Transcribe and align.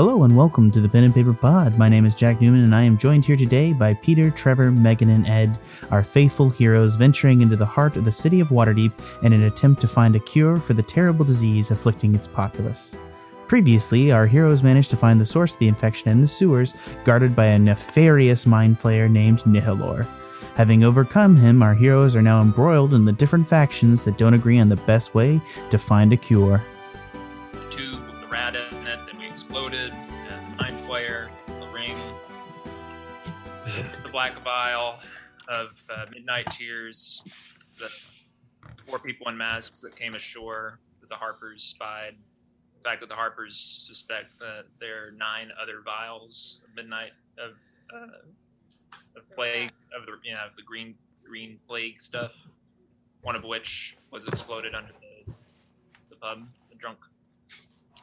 Hello 0.00 0.24
and 0.24 0.34
welcome 0.34 0.70
to 0.70 0.80
the 0.80 0.88
Pen 0.88 1.04
and 1.04 1.14
Paper 1.14 1.34
Pod. 1.34 1.76
My 1.76 1.86
name 1.86 2.06
is 2.06 2.14
Jack 2.14 2.40
Newman 2.40 2.64
and 2.64 2.74
I 2.74 2.84
am 2.84 2.96
joined 2.96 3.26
here 3.26 3.36
today 3.36 3.74
by 3.74 3.92
Peter, 3.92 4.30
Trevor, 4.30 4.70
Megan, 4.70 5.10
and 5.10 5.26
Ed, 5.26 5.58
our 5.90 6.02
faithful 6.02 6.48
heroes 6.48 6.94
venturing 6.94 7.42
into 7.42 7.54
the 7.54 7.66
heart 7.66 7.96
of 7.96 8.06
the 8.06 8.10
city 8.10 8.40
of 8.40 8.48
Waterdeep 8.48 8.94
in 9.22 9.34
an 9.34 9.42
attempt 9.42 9.82
to 9.82 9.88
find 9.88 10.16
a 10.16 10.20
cure 10.20 10.58
for 10.58 10.72
the 10.72 10.82
terrible 10.82 11.22
disease 11.22 11.70
afflicting 11.70 12.14
its 12.14 12.26
populace. 12.26 12.96
Previously, 13.46 14.10
our 14.10 14.26
heroes 14.26 14.62
managed 14.62 14.88
to 14.88 14.96
find 14.96 15.20
the 15.20 15.26
source 15.26 15.52
of 15.52 15.58
the 15.58 15.68
infection 15.68 16.10
in 16.10 16.22
the 16.22 16.26
sewers, 16.26 16.72
guarded 17.04 17.36
by 17.36 17.44
a 17.44 17.58
nefarious 17.58 18.46
mind 18.46 18.80
flayer 18.80 19.10
named 19.10 19.40
Nihiloor. 19.40 20.06
Having 20.54 20.82
overcome 20.82 21.36
him, 21.36 21.62
our 21.62 21.74
heroes 21.74 22.16
are 22.16 22.22
now 22.22 22.40
embroiled 22.40 22.94
in 22.94 23.04
the 23.04 23.12
different 23.12 23.46
factions 23.46 24.02
that 24.04 24.16
don't 24.16 24.32
agree 24.32 24.60
on 24.60 24.70
the 24.70 24.76
best 24.76 25.14
way 25.14 25.42
to 25.70 25.76
find 25.76 26.14
a 26.14 26.16
cure. 26.16 26.62
Uh, 35.90 36.06
midnight 36.12 36.46
tears, 36.52 37.22
the 37.78 37.90
four 38.86 38.98
people 38.98 39.28
in 39.28 39.36
masks 39.36 39.80
that 39.80 39.96
came 39.96 40.14
ashore 40.14 40.78
that 41.00 41.08
the 41.08 41.14
Harpers 41.14 41.62
spied. 41.62 42.16
The 42.76 42.88
fact 42.88 43.00
that 43.00 43.08
the 43.08 43.14
Harpers 43.14 43.56
suspect 43.56 44.38
that 44.38 44.64
there 44.78 45.06
are 45.06 45.10
nine 45.12 45.50
other 45.60 45.82
vials 45.84 46.62
of 46.66 46.74
midnight 46.74 47.12
of 47.38 47.52
uh, 47.94 49.16
of 49.16 49.30
plague 49.34 49.70
of 49.98 50.06
the 50.06 50.12
you 50.24 50.32
know 50.32 50.46
the 50.56 50.62
green 50.62 50.94
green 51.24 51.58
plague 51.68 52.00
stuff. 52.00 52.34
One 53.22 53.36
of 53.36 53.44
which 53.44 53.96
was 54.10 54.26
exploded 54.26 54.74
under 54.74 54.92
the 54.92 55.32
the 56.08 56.16
pub, 56.16 56.46
the 56.70 56.76
drunk 56.76 56.98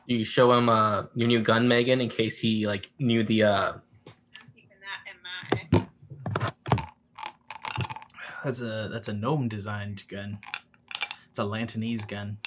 You 0.05 0.23
show 0.23 0.53
him 0.53 0.69
uh, 0.69 1.03
your 1.15 1.27
new 1.27 1.41
gun, 1.41 1.67
Megan, 1.67 2.01
in 2.01 2.09
case 2.09 2.39
he 2.39 2.67
like 2.67 2.91
knew 2.99 3.23
the. 3.23 3.43
Uh, 3.43 3.71
I'm 3.73 3.81
keeping 4.55 4.77
that 4.81 5.01
in 5.09 5.79
mind. 5.79 5.86
That's 8.43 8.61
a 8.61 8.89
that's 8.91 9.07
a 9.07 9.13
gnome 9.13 9.47
designed 9.47 10.03
gun. 10.07 10.39
It's 11.29 11.39
a 11.39 11.43
Lantanese 11.43 12.07
gun. 12.07 12.37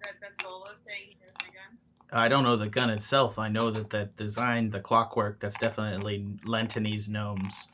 That, 0.00 0.14
that's 0.20 0.40
Volo 0.42 0.66
saying 0.74 1.00
he 1.08 1.16
knows 1.20 1.34
my 1.40 1.46
gun. 1.46 1.78
I 2.12 2.28
don't 2.28 2.44
know 2.44 2.56
the 2.56 2.68
gun 2.68 2.90
itself. 2.90 3.38
I 3.38 3.48
know 3.48 3.70
that 3.70 3.90
that 3.90 4.16
design, 4.16 4.70
the 4.70 4.80
clockwork, 4.80 5.40
that's 5.40 5.58
definitely 5.58 6.24
Lantanese 6.44 7.08
gnomes. 7.08 7.68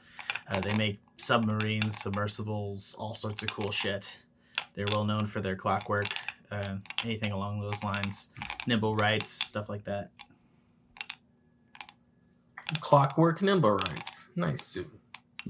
Uh, 0.49 0.61
they 0.61 0.75
make 0.75 1.01
submarines, 1.17 2.01
submersibles, 2.03 2.95
all 2.99 3.15
sorts 3.15 3.43
of 3.43 3.51
cool 3.51 3.71
shit. 3.71 4.19
They're 4.75 4.87
well 4.89 5.05
known 5.05 5.27
for 5.27 5.41
their 5.41 5.57
clockwork, 5.57 6.09
uh, 6.51 6.77
anything 7.05 7.33
along 7.33 7.61
those 7.61 7.83
lines, 7.84 8.31
nimblewrights, 8.69 9.27
stuff 9.27 9.69
like 9.69 9.84
that. 9.84 10.11
clockwork 12.81 13.41
nimblewrights. 13.41 14.29
Nice 14.37 14.62
suit. 14.65 15.00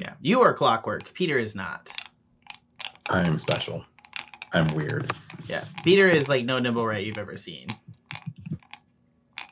Yeah, 0.00 0.14
you 0.22 0.40
are 0.40 0.54
clockwork. 0.54 1.12
Peter 1.12 1.36
is 1.38 1.54
not. 1.54 1.92
I 3.10 3.20
am 3.20 3.38
special. 3.38 3.84
I'm 4.54 4.74
weird. 4.74 5.12
Yeah, 5.46 5.62
Peter 5.84 6.08
is 6.08 6.26
like 6.26 6.46
no 6.46 6.58
nimblewright 6.58 7.04
you've 7.04 7.18
ever 7.18 7.36
seen. 7.36 7.68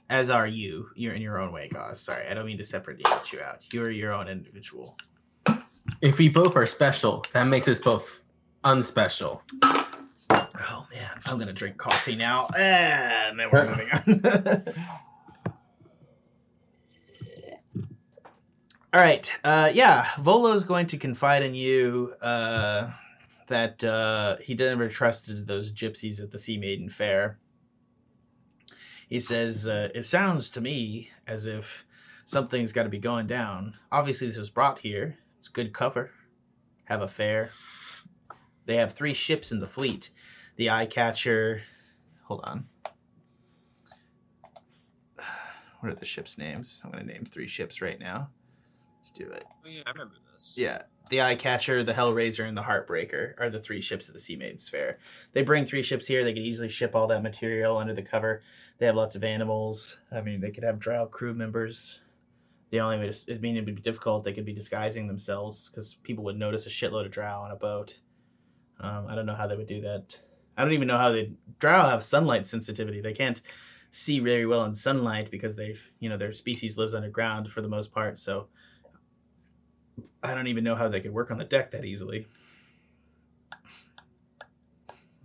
As 0.08 0.30
are 0.30 0.46
you. 0.46 0.88
You're 0.96 1.12
in 1.12 1.20
your 1.20 1.38
own 1.38 1.52
way, 1.52 1.68
Gauze. 1.68 2.00
Sorry, 2.00 2.26
I 2.26 2.32
don't 2.32 2.46
mean 2.46 2.56
to 2.56 2.64
separate 2.64 2.98
you 3.30 3.40
out. 3.42 3.62
You 3.74 3.82
are 3.84 3.90
your 3.90 4.14
own 4.14 4.26
individual. 4.26 4.96
If 6.00 6.16
we 6.16 6.30
both 6.30 6.56
are 6.56 6.64
special, 6.64 7.26
that 7.34 7.44
makes 7.44 7.68
us 7.68 7.78
both 7.78 8.22
unspecial. 8.64 9.42
Oh 9.52 10.86
man, 10.94 11.10
I'm 11.26 11.38
gonna 11.38 11.52
drink 11.52 11.76
coffee 11.76 12.16
now. 12.16 12.48
Ah, 12.54 13.28
and 13.28 13.38
then 13.38 13.48
we're 13.52 13.68
moving 13.76 13.90
on. 13.90 14.64
All 18.90 19.00
right. 19.00 19.30
Uh, 19.44 19.70
yeah, 19.74 20.06
Volo's 20.18 20.64
going 20.64 20.86
to 20.86 20.96
confide 20.96 21.42
in 21.42 21.54
you 21.54 22.14
uh, 22.22 22.90
that 23.48 23.84
uh, 23.84 24.36
he 24.38 24.54
never 24.54 24.88
trusted 24.88 25.46
those 25.46 25.72
gypsies 25.72 26.22
at 26.22 26.30
the 26.30 26.38
Sea 26.38 26.56
Maiden 26.56 26.88
Fair. 26.88 27.38
He 29.08 29.20
says, 29.20 29.66
uh, 29.66 29.90
It 29.94 30.04
sounds 30.04 30.48
to 30.50 30.62
me 30.62 31.10
as 31.26 31.44
if 31.44 31.84
something's 32.24 32.72
got 32.72 32.84
to 32.84 32.88
be 32.88 32.98
going 32.98 33.26
down. 33.26 33.74
Obviously, 33.92 34.26
this 34.26 34.38
was 34.38 34.48
brought 34.48 34.78
here. 34.78 35.18
It's 35.38 35.48
good 35.48 35.74
cover. 35.74 36.10
Have 36.84 37.02
a 37.02 37.08
fair. 37.08 37.50
They 38.64 38.76
have 38.76 38.94
three 38.94 39.14
ships 39.14 39.52
in 39.52 39.60
the 39.60 39.66
fleet 39.66 40.10
the 40.56 40.70
Eye 40.70 40.86
Catcher. 40.86 41.62
Hold 42.24 42.40
on. 42.44 42.66
What 45.80 45.92
are 45.92 45.94
the 45.94 46.04
ships' 46.04 46.36
names? 46.36 46.82
I'm 46.84 46.90
going 46.90 47.06
to 47.06 47.12
name 47.12 47.24
three 47.24 47.46
ships 47.46 47.80
right 47.80 48.00
now. 48.00 48.30
Let's 49.08 49.18
do 49.18 49.30
it. 49.30 49.44
Oh, 49.64 49.68
yeah, 49.68 49.82
I 49.86 49.90
remember 49.90 50.16
this. 50.34 50.56
Yeah. 50.58 50.82
The 51.08 51.22
Eye 51.22 51.34
Catcher, 51.34 51.82
the 51.82 51.94
Hellraiser, 51.94 52.46
and 52.46 52.56
the 52.56 52.62
Heartbreaker 52.62 53.32
are 53.38 53.48
the 53.48 53.60
three 53.60 53.80
ships 53.80 54.08
of 54.08 54.14
the 54.14 54.20
Sea 54.20 54.36
Maiden's 54.36 54.68
Fair. 54.68 54.98
They 55.32 55.42
bring 55.42 55.64
three 55.64 55.82
ships 55.82 56.06
here. 56.06 56.22
They 56.22 56.34
could 56.34 56.42
easily 56.42 56.68
ship 56.68 56.94
all 56.94 57.06
that 57.06 57.22
material 57.22 57.78
under 57.78 57.94
the 57.94 58.02
cover. 58.02 58.42
They 58.76 58.84
have 58.84 58.96
lots 58.96 59.16
of 59.16 59.24
animals. 59.24 59.98
I 60.12 60.20
mean, 60.20 60.42
they 60.42 60.50
could 60.50 60.64
have 60.64 60.78
drow 60.78 61.06
crew 61.06 61.32
members. 61.32 62.02
The 62.70 62.80
only 62.80 62.98
way 62.98 63.10
to, 63.10 63.34
I 63.34 63.38
mean, 63.38 63.56
it 63.56 63.64
would 63.64 63.76
be 63.76 63.80
difficult. 63.80 64.24
They 64.24 64.34
could 64.34 64.44
be 64.44 64.52
disguising 64.52 65.06
themselves 65.06 65.70
because 65.70 65.94
people 65.94 66.24
would 66.24 66.38
notice 66.38 66.66
a 66.66 66.70
shitload 66.70 67.06
of 67.06 67.10
drow 67.10 67.40
on 67.40 67.50
a 67.50 67.56
boat. 67.56 67.98
Um, 68.78 69.06
I 69.08 69.14
don't 69.14 69.26
know 69.26 69.34
how 69.34 69.46
they 69.46 69.56
would 69.56 69.66
do 69.66 69.80
that. 69.80 70.18
I 70.58 70.64
don't 70.64 70.74
even 70.74 70.88
know 70.88 70.98
how 70.98 71.12
they 71.12 71.32
drow 71.58 71.88
have 71.88 72.04
sunlight 72.04 72.46
sensitivity. 72.46 73.00
They 73.00 73.14
can't 73.14 73.40
see 73.90 74.20
very 74.20 74.44
well 74.44 74.66
in 74.66 74.74
sunlight 74.74 75.30
because 75.30 75.56
they've, 75.56 75.90
you 75.98 76.10
know, 76.10 76.18
their 76.18 76.34
species 76.34 76.76
lives 76.76 76.92
underground 76.92 77.50
for 77.50 77.62
the 77.62 77.68
most 77.68 77.90
part. 77.90 78.18
So 78.18 78.48
I 80.22 80.34
don't 80.34 80.46
even 80.46 80.64
know 80.64 80.74
how 80.74 80.88
they 80.88 81.00
could 81.00 81.12
work 81.12 81.30
on 81.30 81.38
the 81.38 81.44
deck 81.44 81.70
that 81.72 81.84
easily. 81.84 82.26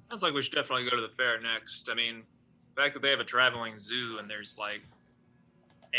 Sounds 0.09 0.23
like 0.23 0.33
we 0.33 0.41
should 0.41 0.53
definitely 0.53 0.89
go 0.89 0.95
to 0.95 1.01
the 1.01 1.13
fair 1.17 1.41
next. 1.41 1.89
I 1.89 1.95
mean, 1.95 2.23
the 2.75 2.81
fact 2.81 2.93
that 2.93 3.01
they 3.01 3.09
have 3.09 3.19
a 3.19 3.25
traveling 3.25 3.79
zoo 3.79 4.17
and 4.19 4.29
there's 4.29 4.59
like 4.59 4.81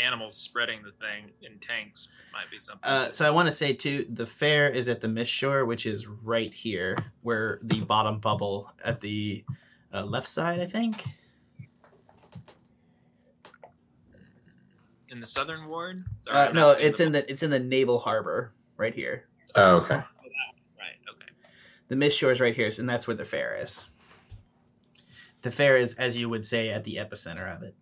animals 0.01 0.37
spreading 0.37 0.81
the 0.83 0.91
thing 0.91 1.31
in 1.41 1.57
tanks 1.59 2.09
might 2.33 2.49
be 2.49 2.59
something. 2.59 2.89
Uh, 2.89 3.11
so 3.11 3.25
I 3.25 3.29
want 3.29 3.47
to 3.47 3.51
say 3.51 3.73
too, 3.73 4.05
the 4.09 4.25
fair 4.25 4.69
is 4.69 4.89
at 4.89 5.01
the 5.01 5.07
Mist 5.07 5.31
Shore, 5.31 5.65
which 5.65 5.85
is 5.85 6.07
right 6.07 6.51
here, 6.51 6.97
where 7.21 7.59
the 7.63 7.81
bottom 7.81 8.19
bubble 8.19 8.71
at 8.83 9.01
the 9.01 9.43
uh, 9.93 10.03
left 10.03 10.27
side, 10.27 10.59
I 10.59 10.65
think. 10.65 11.03
in 15.15 15.21
the 15.21 15.27
southern 15.27 15.67
ward? 15.67 16.03
Uh, 16.29 16.51
no, 16.53 16.71
it's 16.71 16.99
in 16.99 17.13
the 17.13 17.29
it's 17.31 17.41
in 17.41 17.49
the 17.49 17.59
naval 17.59 17.97
harbor 17.97 18.51
right 18.77 18.93
here. 18.93 19.27
Oh, 19.55 19.75
okay. 19.75 19.95
Oh, 19.95 20.03
right. 20.79 20.97
Okay. 21.09 21.27
The 21.87 21.95
Mist 21.95 22.17
Shore 22.17 22.31
is 22.31 22.41
right 22.41 22.55
here, 22.55 22.69
and 22.77 22.89
that's 22.89 23.07
where 23.07 23.15
the 23.15 23.25
fair 23.25 23.57
is. 23.61 23.89
The 25.41 25.51
fair 25.51 25.77
is, 25.77 25.93
as 25.95 26.17
you 26.17 26.29
would 26.29 26.43
say, 26.43 26.69
at 26.69 26.83
the 26.83 26.95
epicenter 26.95 27.55
of 27.55 27.61
it. 27.63 27.75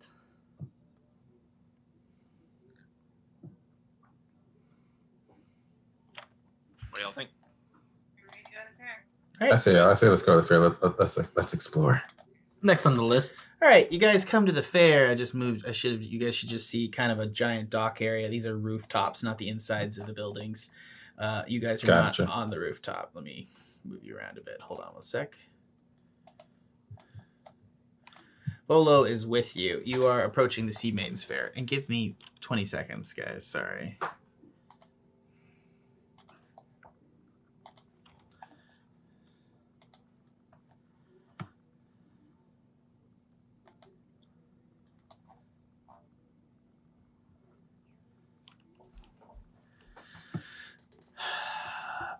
What 6.90 6.96
do 6.96 7.00
y'all 7.00 7.12
think? 7.12 7.30
You're 8.16 8.26
ready 8.30 8.44
to 8.44 8.50
go 8.52 8.58
to 8.58 8.66
the 8.70 8.78
fair. 8.78 9.48
All 9.48 9.52
I 9.52 9.56
say, 9.56 9.78
I 9.80 9.94
say, 9.94 10.08
let's 10.08 10.22
go 10.22 10.34
to 10.34 10.42
the 10.42 10.46
fair. 10.46 10.60
Let, 10.60 10.82
let, 10.82 11.00
let's 11.00 11.18
let's 11.34 11.54
explore. 11.54 12.02
Next 12.64 12.86
on 12.86 12.94
the 12.94 13.02
list. 13.04 13.46
All 13.60 13.68
right, 13.68 13.92
you 13.92 13.98
guys 13.98 14.24
come 14.24 14.46
to 14.46 14.52
the 14.52 14.62
fair. 14.62 15.10
I 15.10 15.14
just 15.14 15.34
moved. 15.34 15.66
I 15.68 15.72
should 15.72 15.92
have. 15.92 16.02
You 16.02 16.18
guys 16.18 16.34
should 16.34 16.48
just 16.48 16.70
see 16.70 16.88
kind 16.88 17.12
of 17.12 17.18
a 17.18 17.26
giant 17.26 17.68
dock 17.68 18.00
area. 18.00 18.26
These 18.28 18.46
are 18.46 18.56
rooftops, 18.56 19.22
not 19.22 19.36
the 19.36 19.50
insides 19.50 19.98
of 19.98 20.06
the 20.06 20.14
buildings. 20.14 20.70
Uh, 21.18 21.42
you 21.46 21.60
guys 21.60 21.84
are 21.84 21.88
Gotcha. 21.88 22.24
not 22.24 22.34
on 22.34 22.48
the 22.48 22.58
rooftop. 22.58 23.10
Let 23.14 23.22
me 23.22 23.48
move 23.84 24.02
you 24.02 24.16
around 24.16 24.38
a 24.38 24.40
bit. 24.40 24.62
Hold 24.62 24.80
on 24.80 24.94
one 24.94 25.02
sec. 25.02 25.36
Volo 28.66 29.04
is 29.04 29.26
with 29.26 29.54
you. 29.56 29.82
You 29.84 30.06
are 30.06 30.22
approaching 30.22 30.64
the 30.64 30.72
Sea 30.72 30.90
Maiden's 30.90 31.22
Fair. 31.22 31.52
And 31.54 31.66
give 31.66 31.86
me 31.90 32.16
20 32.40 32.64
seconds, 32.64 33.12
guys. 33.12 33.46
Sorry. 33.46 33.98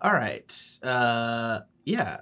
All 0.05 0.13
right. 0.13 0.55
Uh, 0.83 1.61
yeah. 1.83 2.17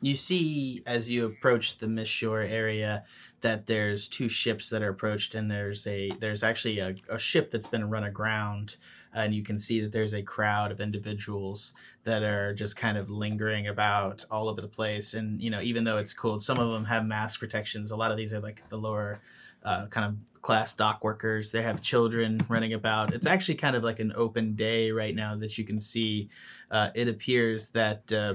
You 0.00 0.16
see 0.16 0.82
as 0.86 1.10
you 1.10 1.26
approach 1.26 1.76
the 1.76 1.86
Mist 1.88 2.10
Shore 2.10 2.40
area 2.40 3.04
that 3.42 3.66
there's 3.66 4.08
two 4.08 4.30
ships 4.30 4.70
that 4.70 4.82
are 4.82 4.88
approached, 4.88 5.34
and 5.34 5.50
there's 5.50 5.86
a 5.86 6.10
there's 6.20 6.42
actually 6.42 6.78
a, 6.78 6.94
a 7.10 7.18
ship 7.18 7.50
that's 7.50 7.66
been 7.66 7.90
run 7.90 8.04
aground 8.04 8.78
and 9.12 9.34
you 9.34 9.42
can 9.42 9.58
see 9.58 9.82
that 9.82 9.92
there's 9.92 10.14
a 10.14 10.22
crowd 10.22 10.72
of 10.72 10.80
individuals 10.80 11.74
that 12.04 12.22
are 12.22 12.54
just 12.54 12.76
kind 12.76 12.96
of 12.96 13.10
lingering 13.10 13.68
about 13.68 14.24
all 14.30 14.48
over 14.48 14.62
the 14.62 14.68
place. 14.68 15.12
And 15.12 15.42
you 15.42 15.50
know, 15.50 15.60
even 15.60 15.84
though 15.84 15.98
it's 15.98 16.14
cold, 16.14 16.42
some 16.42 16.58
of 16.58 16.72
them 16.72 16.86
have 16.86 17.04
mask 17.04 17.40
protections. 17.40 17.90
A 17.90 17.96
lot 17.96 18.10
of 18.10 18.16
these 18.16 18.32
are 18.32 18.40
like 18.40 18.64
the 18.70 18.78
lower 18.78 19.20
uh, 19.62 19.86
kind 19.88 20.06
of 20.06 20.33
class 20.44 20.74
dock 20.74 21.02
workers. 21.02 21.50
They 21.50 21.62
have 21.62 21.80
children 21.80 22.38
running 22.48 22.74
about. 22.74 23.14
It's 23.14 23.26
actually 23.26 23.54
kind 23.54 23.74
of 23.74 23.82
like 23.82 23.98
an 23.98 24.12
open 24.14 24.54
day 24.54 24.92
right 24.92 25.14
now 25.14 25.34
that 25.36 25.56
you 25.56 25.64
can 25.64 25.80
see. 25.80 26.28
Uh, 26.70 26.90
it 26.94 27.08
appears 27.08 27.70
that. 27.70 28.12
Uh, 28.12 28.34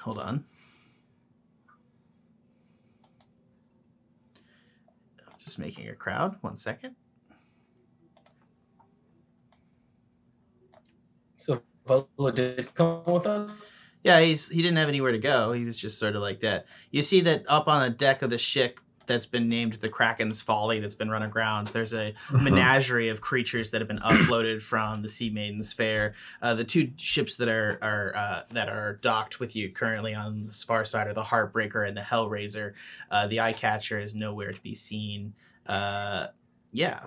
hold 0.00 0.18
on. 0.18 0.44
Just 5.44 5.58
making 5.58 5.88
a 5.88 5.94
crowd. 5.94 6.36
One 6.40 6.56
second. 6.56 6.96
So 11.36 11.62
Volo 11.86 12.30
did 12.30 12.74
come 12.74 13.02
with 13.06 13.26
us. 13.26 13.86
Yeah, 14.02 14.20
he's 14.20 14.48
he 14.48 14.62
didn't 14.62 14.78
have 14.78 14.88
anywhere 14.88 15.12
to 15.12 15.18
go. 15.18 15.52
He 15.52 15.64
was 15.64 15.78
just 15.78 15.98
sort 15.98 16.16
of 16.16 16.22
like 16.22 16.40
that. 16.40 16.66
You 16.90 17.02
see 17.02 17.20
that 17.22 17.44
up 17.46 17.68
on 17.68 17.82
the 17.82 17.90
deck 17.90 18.22
of 18.22 18.30
the 18.30 18.38
ship 18.38 18.80
that's 19.04 19.26
been 19.26 19.48
named 19.48 19.74
the 19.74 19.88
Kraken's 19.88 20.40
Folly 20.40 20.80
that's 20.80 20.94
been 20.94 21.10
run 21.10 21.22
aground. 21.22 21.68
There's 21.68 21.94
a 21.94 22.14
menagerie 22.30 23.08
of 23.08 23.20
creatures 23.20 23.70
that 23.70 23.80
have 23.80 23.88
been 23.88 23.98
uploaded 23.98 24.62
from 24.70 25.02
the 25.02 25.08
Sea 25.08 25.30
Maiden's 25.30 25.72
Fair. 25.72 26.14
Uh, 26.40 26.54
the 26.54 26.64
two 26.64 26.90
ships 26.96 27.36
that 27.36 27.48
are 27.48 27.78
are 27.82 28.12
uh, 28.16 28.42
that 28.50 28.68
are 28.68 28.94
docked 29.02 29.40
with 29.40 29.54
you 29.56 29.70
currently 29.70 30.14
on 30.14 30.46
the 30.46 30.52
far 30.52 30.84
side 30.84 31.06
are 31.06 31.14
the 31.14 31.22
Heartbreaker 31.22 31.86
and 31.86 31.96
the 31.96 32.00
Hellraiser. 32.02 32.72
Uh, 33.10 33.26
the 33.28 33.40
Eye 33.40 33.52
Catcher 33.52 33.98
is 34.00 34.14
nowhere 34.14 34.52
to 34.52 34.60
be 34.62 34.74
seen. 34.74 35.34
Uh, 35.66 36.28
yeah, 36.72 37.04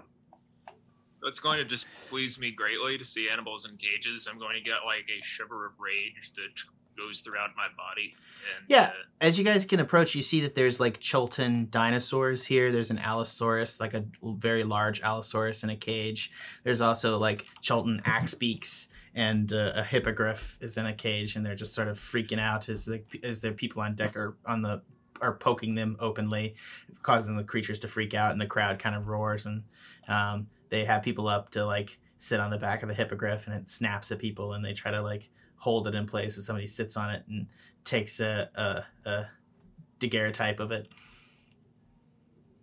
It's 1.24 1.40
going 1.40 1.58
to 1.58 1.66
displease 1.66 2.40
me 2.40 2.52
greatly 2.52 2.98
to 2.98 3.06
see 3.06 3.30
animals 3.30 3.68
in 3.68 3.78
cages. 3.78 4.28
I'm 4.32 4.38
going 4.38 4.54
to 4.54 4.62
get 4.62 4.86
like 4.86 5.10
a 5.10 5.24
shiver 5.24 5.66
of 5.66 5.74
rage 5.80 6.32
that 6.36 6.64
goes 6.98 7.22
throughout 7.22 7.56
my 7.56 7.68
body. 7.78 8.16
And, 8.58 8.66
Yeah. 8.68 8.88
uh, 8.88 8.92
as 9.22 9.38
you 9.38 9.46
guys 9.46 9.66
can 9.66 9.80
approach, 9.80 10.16
you 10.16 10.22
see 10.22 10.42
that 10.42 10.56
there's 10.56 10.80
like 10.80 11.00
Chultan 11.00 11.70
dinosaurs 11.72 12.46
here. 12.46 12.72
There's 12.72 12.92
an 12.92 13.00
Allosaurus, 13.00 13.80
like 13.80 13.94
a 13.94 14.06
very 14.24 14.64
large 14.64 15.02
Allosaurus 15.02 15.64
in 15.64 15.70
a 15.70 15.76
cage. 15.76 16.32
There's 16.64 16.82
also 16.82 17.18
like 17.18 17.46
Chultan 17.62 18.04
axebeaks 18.04 18.88
and 19.16 19.54
uh, 19.54 19.72
a 19.76 19.84
hippogriff 19.84 20.58
is 20.62 20.78
in 20.78 20.86
a 20.86 20.94
cage, 20.94 21.36
and 21.36 21.46
they're 21.46 21.56
just 21.56 21.74
sort 21.74 21.88
of 21.88 21.98
freaking 21.98 22.40
out 22.40 22.68
as 22.70 22.86
the 22.86 23.02
as 23.24 23.40
the 23.40 23.52
people 23.52 23.82
on 23.82 23.96
deck 23.96 24.16
are 24.18 24.36
on 24.46 24.62
the 24.62 24.82
are 25.22 25.34
poking 25.34 25.74
them 25.74 25.96
openly, 26.02 26.56
causing 27.02 27.38
the 27.38 27.44
creatures 27.44 27.80
to 27.80 27.88
freak 27.88 28.14
out, 28.14 28.34
and 28.34 28.42
the 28.42 28.46
crowd 28.46 28.78
kind 28.78 28.94
of 28.96 29.08
roars. 29.08 29.46
And 29.46 29.64
um, 30.10 30.48
they 30.70 30.84
have 30.84 31.02
people 31.02 31.30
up 31.30 31.50
to 31.52 31.66
like 31.66 31.98
sit 32.18 32.42
on 32.42 32.52
the 32.52 32.58
back 32.58 32.84
of 32.84 32.90
the 32.90 32.96
hippogriff, 32.96 33.48
and 33.48 33.56
it 33.56 33.70
snaps 33.70 34.12
at 34.12 34.20
people, 34.20 34.54
and 34.54 34.64
they 34.64 34.74
try 34.74 34.92
to 34.92 35.02
like 35.02 35.30
hold 35.66 35.88
it 35.88 35.96
in 35.96 36.06
place 36.06 36.38
as 36.38 36.46
somebody 36.46 36.68
sits 36.68 36.96
on 36.96 37.10
it 37.10 37.24
and 37.28 37.48
takes 37.86 38.20
a 38.20 38.48
a, 38.56 39.10
a 39.10 39.26
daguerreotype 40.00 40.60
of 40.60 40.72
it. 40.72 40.88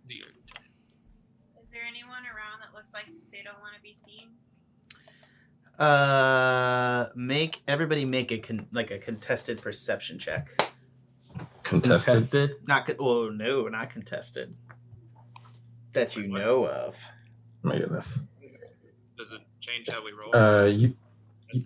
the- 0.07 0.23
there 1.73 1.81
anyone 1.89 2.23
around 2.33 2.61
that 2.61 2.71
looks 2.73 2.93
like 2.93 3.07
they 3.31 3.41
don't 3.43 3.59
want 3.59 3.75
to 3.75 3.81
be 3.81 3.93
seen? 3.93 4.29
Uh, 5.79 7.09
make 7.15 7.61
everybody 7.67 8.05
make 8.05 8.31
a 8.31 8.37
con- 8.37 8.67
like 8.71 8.91
a 8.91 8.97
contested 8.99 9.59
perception 9.61 10.17
check. 10.19 10.49
Contested. 11.63 12.05
Contested. 12.13 12.51
Not 12.67 12.85
con- 12.85 12.95
oh 12.99 13.29
no, 13.29 13.67
not 13.67 13.89
contested. 13.89 14.55
That 15.93 16.15
you 16.15 16.23
Wait, 16.31 16.41
know 16.41 16.67
of. 16.67 16.95
My 17.63 17.77
goodness. 17.79 18.19
Does 19.17 19.31
it 19.31 19.41
change 19.59 19.89
how 19.89 20.03
we 20.05 20.11
roll? 20.13 20.33
Uh, 20.35 20.65
you 20.65 20.87
That's 20.87 21.03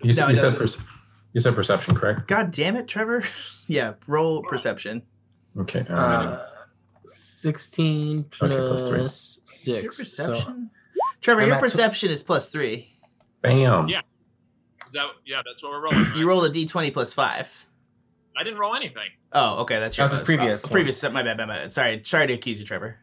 you, 0.02 0.12
said- 0.14 0.22
No, 0.24 0.30
you 0.30 0.36
said 0.36 0.58
doesn't. 0.58 0.86
Perce- 1.28 1.34
you 1.34 1.40
said 1.40 1.54
perception, 1.54 1.94
correct? 1.94 2.26
God 2.28 2.50
damn 2.50 2.76
it, 2.76 2.88
Trevor. 2.88 3.22
yeah, 3.68 3.94
roll 4.06 4.42
perception. 4.42 5.02
Okay. 5.58 5.84
Uh, 5.88 5.94
Uh, 5.94 6.44
Sixteen 7.04 8.18
Okay, 8.42 8.54
plus 8.54 8.82
plus 8.82 8.88
three. 8.88 9.00
Is 9.00 9.42
six. 9.44 9.82
your 9.82 9.92
so- 9.92 10.28
perception? 10.32 10.70
Trevor, 11.20 11.40
I'm 11.42 11.46
your 11.48 11.56
at 11.56 11.58
tw- 11.60 11.62
perception 11.62 12.10
is 12.10 12.22
plus 12.22 12.48
three. 12.48 12.92
bam. 13.42 13.88
Yeah. 13.88 14.00
Is 14.86 14.92
that, 14.92 15.06
yeah, 15.26 15.42
that's 15.44 15.62
what 15.62 15.72
we're 15.72 15.80
rolling. 15.82 15.98
Right? 16.04 16.16
You 16.16 16.28
rolled 16.28 16.44
a 16.44 16.50
d20 16.50 16.92
plus 16.92 17.12
five. 17.12 17.66
I 18.36 18.44
didn't 18.44 18.58
roll 18.60 18.74
anything. 18.76 19.08
Oh, 19.32 19.62
okay, 19.62 19.78
that's 19.80 19.96
your 19.98 20.06
That 20.06 20.12
was 20.12 20.20
his 20.20 20.26
previous 20.26 20.64
oh, 20.64 20.68
one. 20.68 20.72
previous. 20.72 21.02
My 21.02 21.22
bad, 21.22 21.36
my 21.38 21.46
bad. 21.46 21.72
Sorry, 21.72 22.00
sorry 22.04 22.28
to 22.28 22.32
accuse 22.34 22.58
you, 22.60 22.64
Trevor. 22.64 22.98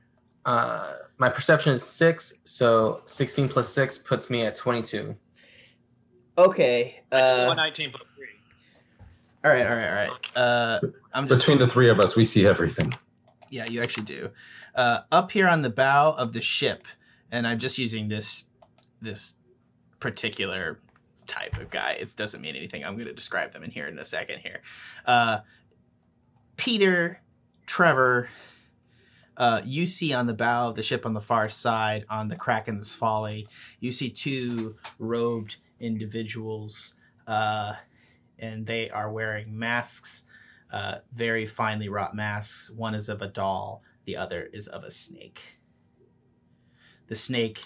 Uh, 0.45 0.93
my 1.17 1.29
perception 1.29 1.73
is 1.73 1.83
six, 1.83 2.41
so 2.45 3.01
sixteen 3.05 3.49
plus 3.49 3.67
six 3.69 3.97
puts 3.97 4.29
me 4.29 4.43
at 4.45 4.55
twenty-two. 4.55 5.15
Okay. 6.37 7.01
Uh, 7.11 7.45
119 7.47 7.91
plus 7.91 8.03
3. 8.14 8.14
All 9.45 9.51
right, 9.51 9.67
all 9.67 9.75
right, 9.75 9.87
all 9.87 9.95
right. 9.95 10.37
Uh, 10.37 10.79
I'm 11.13 11.27
just 11.27 11.41
Between 11.41 11.59
the 11.59 11.67
three 11.67 11.89
of 11.89 11.99
us, 11.99 12.15
we 12.15 12.25
see 12.25 12.47
everything. 12.47 12.91
Yeah, 13.51 13.65
you 13.65 13.81
actually 13.81 14.05
do. 14.05 14.31
Uh, 14.73 15.01
up 15.11 15.31
here 15.31 15.47
on 15.47 15.61
the 15.61 15.69
bow 15.69 16.13
of 16.17 16.33
the 16.33 16.41
ship, 16.41 16.83
and 17.31 17.45
I'm 17.45 17.59
just 17.59 17.77
using 17.77 18.07
this 18.07 18.43
this 19.01 19.35
particular 19.99 20.79
type 21.27 21.57
of 21.57 21.69
guy. 21.69 21.91
It 21.91 22.15
doesn't 22.15 22.41
mean 22.41 22.55
anything. 22.55 22.83
I'm 22.83 22.95
going 22.95 23.05
to 23.05 23.13
describe 23.13 23.53
them 23.53 23.63
in 23.63 23.69
here 23.69 23.87
in 23.87 23.99
a 23.99 24.05
second. 24.05 24.39
Here, 24.39 24.61
uh, 25.05 25.39
Peter, 26.57 27.21
Trevor. 27.67 28.29
Uh, 29.37 29.61
you 29.65 29.85
see 29.85 30.13
on 30.13 30.27
the 30.27 30.33
bow 30.33 30.69
of 30.69 30.75
the 30.75 30.81
ship 30.81 31.05
on 31.05 31.13
the 31.13 31.21
far 31.21 31.49
side, 31.49 32.05
on 32.09 32.29
the 32.29 32.37
Kraken's 32.37 32.95
Folly, 32.95 33.45
you 33.81 33.91
see 33.91 34.09
two 34.09 34.77
robed 34.97 35.57
individuals, 35.81 36.95
uh, 37.27 37.73
and 38.39 38.65
they 38.65 38.89
are 38.89 39.11
wearing 39.11 39.57
masks 39.57 40.25
uh, 40.71 40.99
very 41.13 41.45
finely 41.45 41.89
wrought 41.89 42.15
masks. 42.15 42.69
One 42.71 42.95
is 42.95 43.09
of 43.09 43.21
a 43.21 43.27
doll, 43.27 43.83
the 44.05 44.17
other 44.17 44.49
is 44.51 44.67
of 44.67 44.83
a 44.83 44.91
snake. 44.91 45.59
The 47.07 47.15
snake 47.15 47.63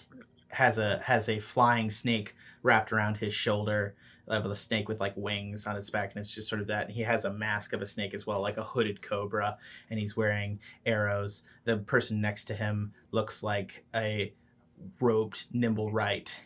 has 0.49 0.77
a 0.77 0.99
has 0.99 1.29
a 1.29 1.39
flying 1.39 1.89
snake 1.89 2.35
wrapped 2.61 2.91
around 2.91 3.17
his 3.17 3.33
shoulder, 3.33 3.95
of 4.27 4.45
a 4.45 4.55
snake 4.55 4.87
with 4.87 4.99
like 4.99 5.15
wings 5.15 5.65
on 5.65 5.75
its 5.75 5.89
back, 5.89 6.11
and 6.11 6.19
it's 6.19 6.35
just 6.35 6.49
sort 6.49 6.61
of 6.61 6.67
that. 6.67 6.87
And 6.87 6.93
he 6.93 7.01
has 7.01 7.25
a 7.25 7.33
mask 7.33 7.73
of 7.73 7.81
a 7.81 7.85
snake 7.85 8.13
as 8.13 8.27
well, 8.27 8.41
like 8.41 8.57
a 8.57 8.63
hooded 8.63 9.01
cobra, 9.01 9.57
and 9.89 9.99
he's 9.99 10.17
wearing 10.17 10.59
arrows. 10.85 11.43
The 11.63 11.77
person 11.77 12.21
next 12.21 12.45
to 12.45 12.53
him 12.53 12.93
looks 13.11 13.41
like 13.43 13.85
a 13.95 14.33
robed 14.99 15.51
nimblewright 15.53 16.39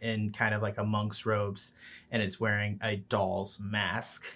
in 0.00 0.32
kind 0.32 0.54
of 0.54 0.62
like 0.62 0.78
a 0.78 0.84
monk's 0.84 1.26
robes, 1.26 1.74
and 2.10 2.22
it's 2.22 2.38
wearing 2.40 2.78
a 2.82 2.96
doll's 2.96 3.58
mask. 3.60 4.26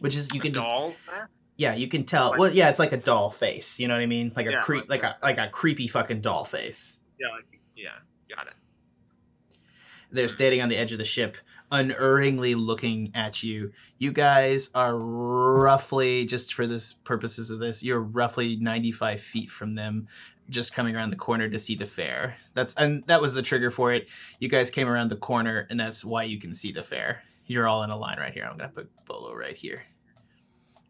Which 0.00 0.16
is 0.16 0.28
you 0.32 0.38
A 0.38 0.42
can 0.42 0.52
doll 0.52 0.92
mask? 1.10 1.42
yeah, 1.56 1.74
you 1.74 1.88
can 1.88 2.04
tell. 2.04 2.28
Oh, 2.28 2.30
like- 2.30 2.38
Well, 2.38 2.52
yeah, 2.52 2.70
it's 2.70 2.78
like 2.78 2.92
a 2.92 2.96
doll 2.98 3.30
face. 3.30 3.80
You 3.80 3.88
know 3.88 3.94
what 3.94 4.00
I 4.02 4.06
mean? 4.06 4.32
Like 4.36 4.46
a 4.46 4.52
Yeah, 4.52 4.60
creep, 4.60 4.88
like 4.88 5.02
like- 5.02 5.12
a 5.12 5.18
like 5.24 5.38
a 5.38 5.48
creepy 5.48 5.88
fucking 5.88 6.20
doll 6.20 6.44
face. 6.44 7.00
Yeah, 7.18 7.28
like, 7.34 7.60
yeah, 7.74 7.90
got 8.34 8.46
it. 8.46 8.54
They're 10.10 10.28
standing 10.28 10.62
on 10.62 10.68
the 10.68 10.76
edge 10.76 10.92
of 10.92 10.98
the 10.98 11.04
ship, 11.04 11.36
unerringly 11.70 12.54
looking 12.54 13.10
at 13.14 13.42
you. 13.42 13.72
You 13.98 14.10
guys 14.12 14.70
are 14.74 14.96
roughly, 14.98 16.24
just 16.24 16.54
for 16.54 16.66
this 16.66 16.92
purposes 16.94 17.50
of 17.50 17.58
this, 17.58 17.82
you're 17.82 18.00
roughly 18.00 18.56
ninety-five 18.56 19.20
feet 19.20 19.50
from 19.50 19.72
them, 19.72 20.06
just 20.50 20.74
coming 20.74 20.96
around 20.96 21.10
the 21.10 21.16
corner 21.16 21.48
to 21.48 21.58
see 21.58 21.74
the 21.74 21.86
fair. 21.86 22.36
That's 22.54 22.74
and 22.74 23.04
that 23.04 23.20
was 23.20 23.34
the 23.34 23.42
trigger 23.42 23.70
for 23.70 23.92
it. 23.92 24.08
You 24.40 24.48
guys 24.48 24.70
came 24.70 24.88
around 24.88 25.08
the 25.08 25.16
corner, 25.16 25.66
and 25.70 25.78
that's 25.78 26.04
why 26.04 26.24
you 26.24 26.38
can 26.38 26.54
see 26.54 26.72
the 26.72 26.82
fair. 26.82 27.22
You're 27.46 27.66
all 27.66 27.82
in 27.82 27.90
a 27.90 27.96
line 27.96 28.18
right 28.18 28.32
here. 28.32 28.46
I'm 28.50 28.56
gonna 28.56 28.70
put 28.70 28.90
Volo 29.06 29.34
right 29.34 29.56
here. 29.56 29.84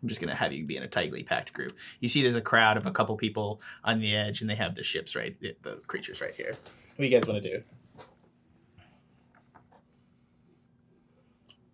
I'm 0.02 0.08
just 0.08 0.20
gonna 0.20 0.34
have 0.34 0.52
you 0.52 0.64
be 0.64 0.76
in 0.76 0.84
a 0.84 0.88
tightly 0.88 1.22
packed 1.22 1.52
group. 1.52 1.76
You 2.00 2.08
see, 2.08 2.22
there's 2.22 2.36
a 2.36 2.40
crowd 2.40 2.76
of 2.76 2.86
a 2.86 2.90
couple 2.90 3.16
people 3.16 3.60
on 3.84 4.00
the 4.00 4.14
edge, 4.14 4.40
and 4.40 4.50
they 4.50 4.54
have 4.54 4.74
the 4.74 4.84
ships 4.84 5.16
right, 5.16 5.36
the 5.40 5.80
creatures 5.86 6.20
right 6.20 6.34
here. 6.34 6.52
What 6.52 6.98
do 6.98 7.04
you 7.04 7.10
guys 7.10 7.28
want 7.28 7.42
to 7.42 7.48
do? 7.48 7.62
I 7.98 8.02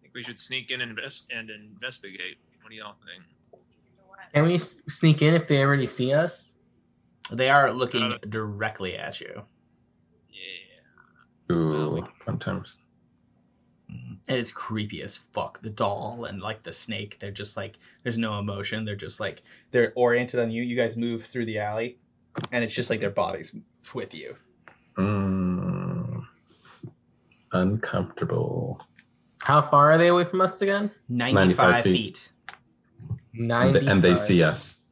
think 0.03 0.15
we 0.15 0.23
should 0.23 0.39
sneak 0.39 0.71
in 0.71 0.81
and 0.81 0.91
invest 0.91 1.31
and 1.31 1.51
investigate. 1.51 2.39
What 2.63 2.71
do 2.71 2.77
y'all 2.77 2.95
think? 3.05 3.25
Can 4.33 4.47
we 4.47 4.59
sneak 4.59 5.23
in 5.23 5.35
if 5.35 5.47
they 5.47 5.63
already 5.63 5.87
see 5.87 6.13
us? 6.13 6.54
They 7.31 7.49
are 7.49 7.73
looking 7.73 8.13
Uh, 8.13 8.19
directly 8.29 8.97
at 8.97 9.21
you. 9.21 9.43
Yeah. 10.31 11.57
Ooh, 11.57 12.07
fun 12.21 12.39
times. 12.39 12.79
And 13.89 14.39
it's 14.39 14.51
creepy 14.53 15.03
as 15.03 15.17
fuck. 15.17 15.61
The 15.61 15.71
doll 15.71 16.25
and 16.25 16.41
like 16.41 16.63
the 16.63 16.73
snake, 16.73 17.19
they're 17.21 17.31
just 17.31 17.57
like 17.57 17.79
there's 18.03 18.19
no 18.19 18.39
emotion. 18.39 18.85
They're 18.85 18.97
just 18.97 19.21
like 19.21 19.43
they're 19.71 19.93
oriented 19.95 20.41
on 20.41 20.51
you. 20.51 20.63
You 20.63 20.75
guys 20.77 20.97
move 20.97 21.25
through 21.27 21.45
the 21.47 21.59
alley, 21.59 21.99
and 22.53 22.65
it's 22.65 22.75
just 22.75 22.89
like 22.91 23.01
their 23.01 23.11
bodies 23.11 23.55
with 23.95 24.15
you. 24.15 24.37
Mm, 24.97 26.25
uncomfortable. 27.53 28.81
How 29.43 29.61
far 29.61 29.93
are 29.93 29.99
they 29.99 30.09
away 30.09 30.25
from 30.25 30.41
us 30.41 30.61
again? 30.63 30.91
95, 31.09 31.35
95 31.59 31.83
feet. 31.85 31.93
feet. 31.93 32.33
And 33.35 33.49
Ninety. 33.49 33.79
they, 33.81 33.87
and 33.87 34.03
they 34.03 34.15
see 34.15 34.43
us. 34.43 34.84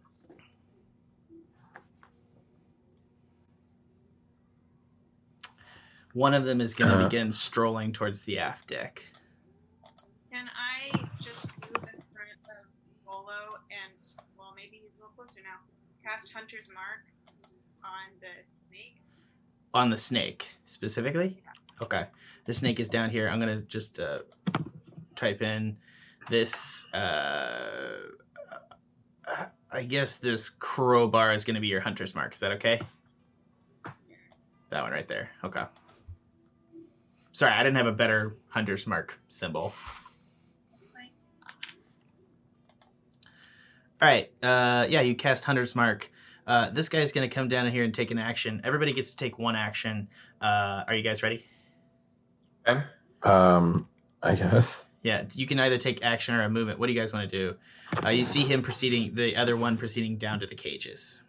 One 6.14 6.34
of 6.34 6.44
them 6.44 6.60
is 6.60 6.74
going 6.74 6.90
to 6.90 6.98
Uh. 6.98 7.04
begin 7.04 7.32
strolling 7.32 7.92
towards 7.92 8.22
the 8.22 8.38
aft 8.38 8.68
deck. 8.68 9.02
Can 10.30 10.48
I 10.54 10.90
just 11.22 11.46
move 11.60 11.88
in 11.92 12.00
front 12.12 12.30
of 12.50 12.66
Volo 13.04 13.48
and 13.70 14.02
well 14.36 14.52
maybe 14.54 14.80
he's 14.82 14.94
a 14.96 15.00
little 15.00 15.14
closer 15.16 15.40
now. 15.42 15.58
Cast 16.08 16.32
Hunter's 16.32 16.68
Mark 16.74 17.06
on 17.84 18.10
the 18.20 18.44
snake. 18.44 19.00
On 19.74 19.88
the 19.90 19.96
snake, 19.96 20.56
specifically? 20.64 21.42
Okay. 21.80 22.06
The 22.44 22.52
snake 22.54 22.78
is 22.80 22.88
down 22.88 23.10
here. 23.10 23.28
I'm 23.28 23.40
going 23.40 23.56
to 23.58 23.64
just 23.66 23.98
uh, 24.00 24.18
type 25.16 25.40
in 25.42 25.76
this. 26.28 26.86
Uh, 26.92 27.94
I 29.74 29.84
guess 29.84 30.16
this 30.16 30.50
crowbar 30.50 31.32
is 31.32 31.44
going 31.44 31.54
to 31.54 31.60
be 31.60 31.68
your 31.68 31.80
hunter's 31.80 32.14
mark. 32.14 32.34
Is 32.34 32.40
that 32.40 32.52
okay? 32.52 32.80
Yeah. 33.86 33.92
That 34.70 34.82
one 34.82 34.92
right 34.92 35.08
there. 35.08 35.30
Okay. 35.44 35.64
Sorry, 37.32 37.52
I 37.52 37.62
didn't 37.62 37.76
have 37.76 37.86
a 37.86 37.92
better 37.92 38.36
hunter's 38.48 38.86
mark 38.86 39.18
symbol. 39.28 39.74
All 44.02 44.08
right. 44.08 44.30
Uh, 44.42 44.86
yeah, 44.88 45.00
you 45.00 45.14
cast 45.14 45.44
Hunter's 45.44 45.76
Mark. 45.76 46.10
Uh, 46.44 46.70
this 46.70 46.88
guy's 46.88 47.12
going 47.12 47.28
to 47.28 47.32
come 47.32 47.48
down 47.48 47.70
here 47.70 47.84
and 47.84 47.94
take 47.94 48.10
an 48.10 48.18
action. 48.18 48.60
Everybody 48.64 48.92
gets 48.92 49.10
to 49.10 49.16
take 49.16 49.38
one 49.38 49.54
action. 49.54 50.08
Uh, 50.40 50.82
are 50.88 50.94
you 50.96 51.04
guys 51.04 51.22
ready? 51.22 51.46
Okay. 52.66 52.82
Um, 53.22 53.86
I 54.20 54.34
guess. 54.34 54.86
Yeah, 55.04 55.24
you 55.34 55.46
can 55.46 55.60
either 55.60 55.78
take 55.78 56.04
action 56.04 56.34
or 56.34 56.42
a 56.42 56.50
movement. 56.50 56.80
What 56.80 56.88
do 56.88 56.92
you 56.92 56.98
guys 56.98 57.12
want 57.12 57.30
to 57.30 57.38
do? 57.38 57.56
Uh, 58.04 58.08
you 58.08 58.24
see 58.24 58.42
him 58.42 58.60
proceeding, 58.60 59.14
the 59.14 59.36
other 59.36 59.56
one 59.56 59.76
proceeding 59.76 60.16
down 60.16 60.40
to 60.40 60.48
the 60.48 60.56
cages. 60.56 61.22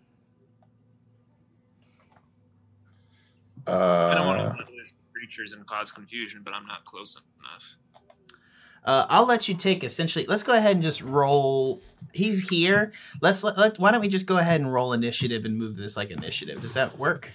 Uh, 3.68 4.08
I 4.08 4.16
don't 4.16 4.26
want 4.26 4.68
to 4.68 4.74
lose 4.74 4.96
creatures 5.24 5.54
and 5.54 5.66
cause 5.66 5.90
confusion, 5.90 6.42
but 6.44 6.54
I'm 6.54 6.66
not 6.66 6.84
close 6.84 7.18
enough. 7.40 7.76
Uh, 8.84 9.06
I'll 9.10 9.26
let 9.26 9.48
you 9.48 9.56
take 9.56 9.86
essentially. 9.86 10.26
Let's 10.26 10.44
go 10.44 10.54
ahead 10.54 10.74
and 10.74 10.84
just 10.84 11.02
roll. 11.02 11.82
He's 12.12 12.50
here. 12.50 12.92
Let's 13.22 13.42
let, 13.42 13.58
let. 13.58 13.80
Why 13.80 13.92
don't 13.92 14.02
we 14.02 14.10
just 14.10 14.26
go 14.26 14.38
ahead 14.38 14.60
and 14.60 14.74
roll 14.74 14.92
initiative 14.92 15.46
and 15.46 15.58
move 15.58 15.78
this 15.78 15.96
like 15.96 16.12
initiative? 16.12 16.62
Does 16.62 16.74
that 16.74 16.98
work? 16.98 17.32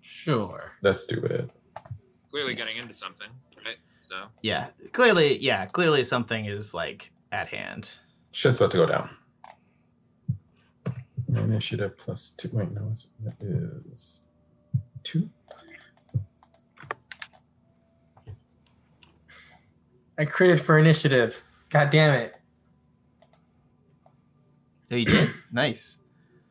Sure. 0.00 0.74
Let's 0.82 1.02
do 1.04 1.20
it. 1.24 1.52
Clearly 2.30 2.54
getting 2.54 2.76
into 2.76 2.94
something, 2.94 3.28
right? 3.66 3.78
So 3.98 4.20
Yeah, 4.42 4.68
clearly. 4.92 5.38
Yeah, 5.38 5.66
clearly 5.66 6.04
something 6.04 6.44
is 6.44 6.72
like 6.72 7.10
at 7.32 7.48
hand. 7.48 7.90
Shit's 8.30 8.60
about 8.60 8.70
to 8.70 8.76
go 8.76 8.86
down. 8.86 9.10
Initiative 11.28 11.98
plus 11.98 12.30
two. 12.30 12.50
Wait, 12.52 12.70
no, 12.70 12.88
it's, 12.92 13.08
it 13.40 13.48
is 13.90 14.22
two. 15.02 15.28
I 20.20 20.26
created 20.26 20.60
for 20.60 20.78
initiative. 20.78 21.42
God 21.70 21.88
damn 21.88 22.12
it. 22.12 22.36
Oh, 24.90 24.96
you 24.96 25.06
did. 25.06 25.30
nice. 25.52 25.96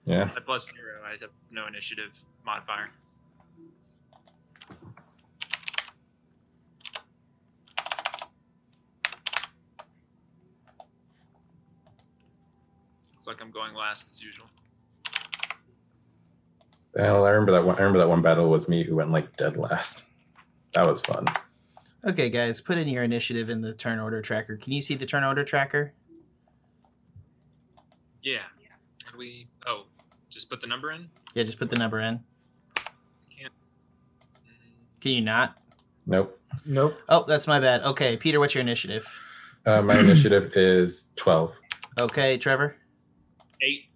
Yeah. 0.05 0.31
at 0.35 0.43
plus 0.43 0.73
zero, 0.73 0.95
I 1.07 1.11
have 1.21 1.29
no 1.51 1.67
initiative 1.67 2.17
modifier. 2.43 2.87
Looks 13.11 13.27
like 13.27 13.39
I'm 13.39 13.51
going 13.51 13.75
last 13.75 14.09
as 14.11 14.19
usual. 14.19 14.47
Well, 16.95 17.23
I 17.23 17.29
remember 17.29 17.51
that 17.51 17.63
one. 17.63 17.75
I 17.75 17.81
remember 17.81 17.99
that 17.99 18.09
one 18.09 18.23
battle 18.23 18.49
was 18.49 18.67
me 18.67 18.83
who 18.83 18.95
went 18.95 19.11
like 19.11 19.31
dead 19.33 19.57
last. 19.57 20.05
That 20.73 20.87
was 20.87 21.01
fun. 21.01 21.25
Okay, 22.05 22.29
guys, 22.29 22.61
put 22.61 22.77
in 22.77 22.87
your 22.87 23.03
initiative 23.03 23.49
in 23.49 23.59
the 23.61 23.73
turn 23.73 23.99
order 23.99 24.21
tracker. 24.21 24.55
Can 24.55 24.71
you 24.71 24.81
see 24.81 24.95
the 24.95 25.05
turn 25.05 25.23
order 25.23 25.43
tracker? 25.43 25.93
Yeah. 28.23 28.43
And 29.07 29.17
we 29.17 29.47
oh, 29.67 29.85
just 30.29 30.49
put 30.49 30.61
the 30.61 30.67
number 30.67 30.91
in. 30.91 31.09
Yeah, 31.33 31.43
just 31.43 31.59
put 31.59 31.69
the 31.69 31.75
number 31.77 31.99
in. 31.99 32.19
Mm, 33.35 33.49
Can 35.01 35.11
you 35.11 35.21
not? 35.21 35.59
Nope. 36.05 36.39
Nope. 36.65 36.97
Oh, 37.09 37.25
that's 37.27 37.47
my 37.47 37.59
bad. 37.59 37.81
Okay, 37.83 38.15
Peter, 38.17 38.39
what's 38.39 38.55
your 38.55 38.61
initiative? 38.61 39.05
Uh, 39.65 39.81
my 39.81 39.99
initiative 39.99 40.53
is 40.55 41.11
twelve. 41.17 41.59
Okay, 41.99 42.37
Trevor, 42.37 42.77
Eight. 43.61 43.89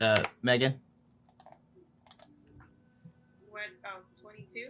uh, 0.00 0.22
Megan, 0.42 0.74
What 3.50 3.62
oh 3.84 4.00
22? 4.22 4.68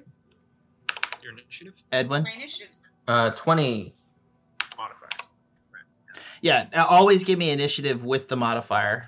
Your 1.24 1.32
initiative 1.32 1.72
Edwin. 1.90 2.22
My 2.22 2.32
initiative's 2.32 2.82
Uh, 3.08 3.30
20. 3.30 3.94
modifier. 4.76 5.08
Yeah, 6.42 6.68
uh, 6.74 6.84
always 6.84 7.24
give 7.24 7.38
me 7.38 7.48
initiative 7.50 8.04
with 8.04 8.28
the 8.28 8.36
modifier. 8.36 9.00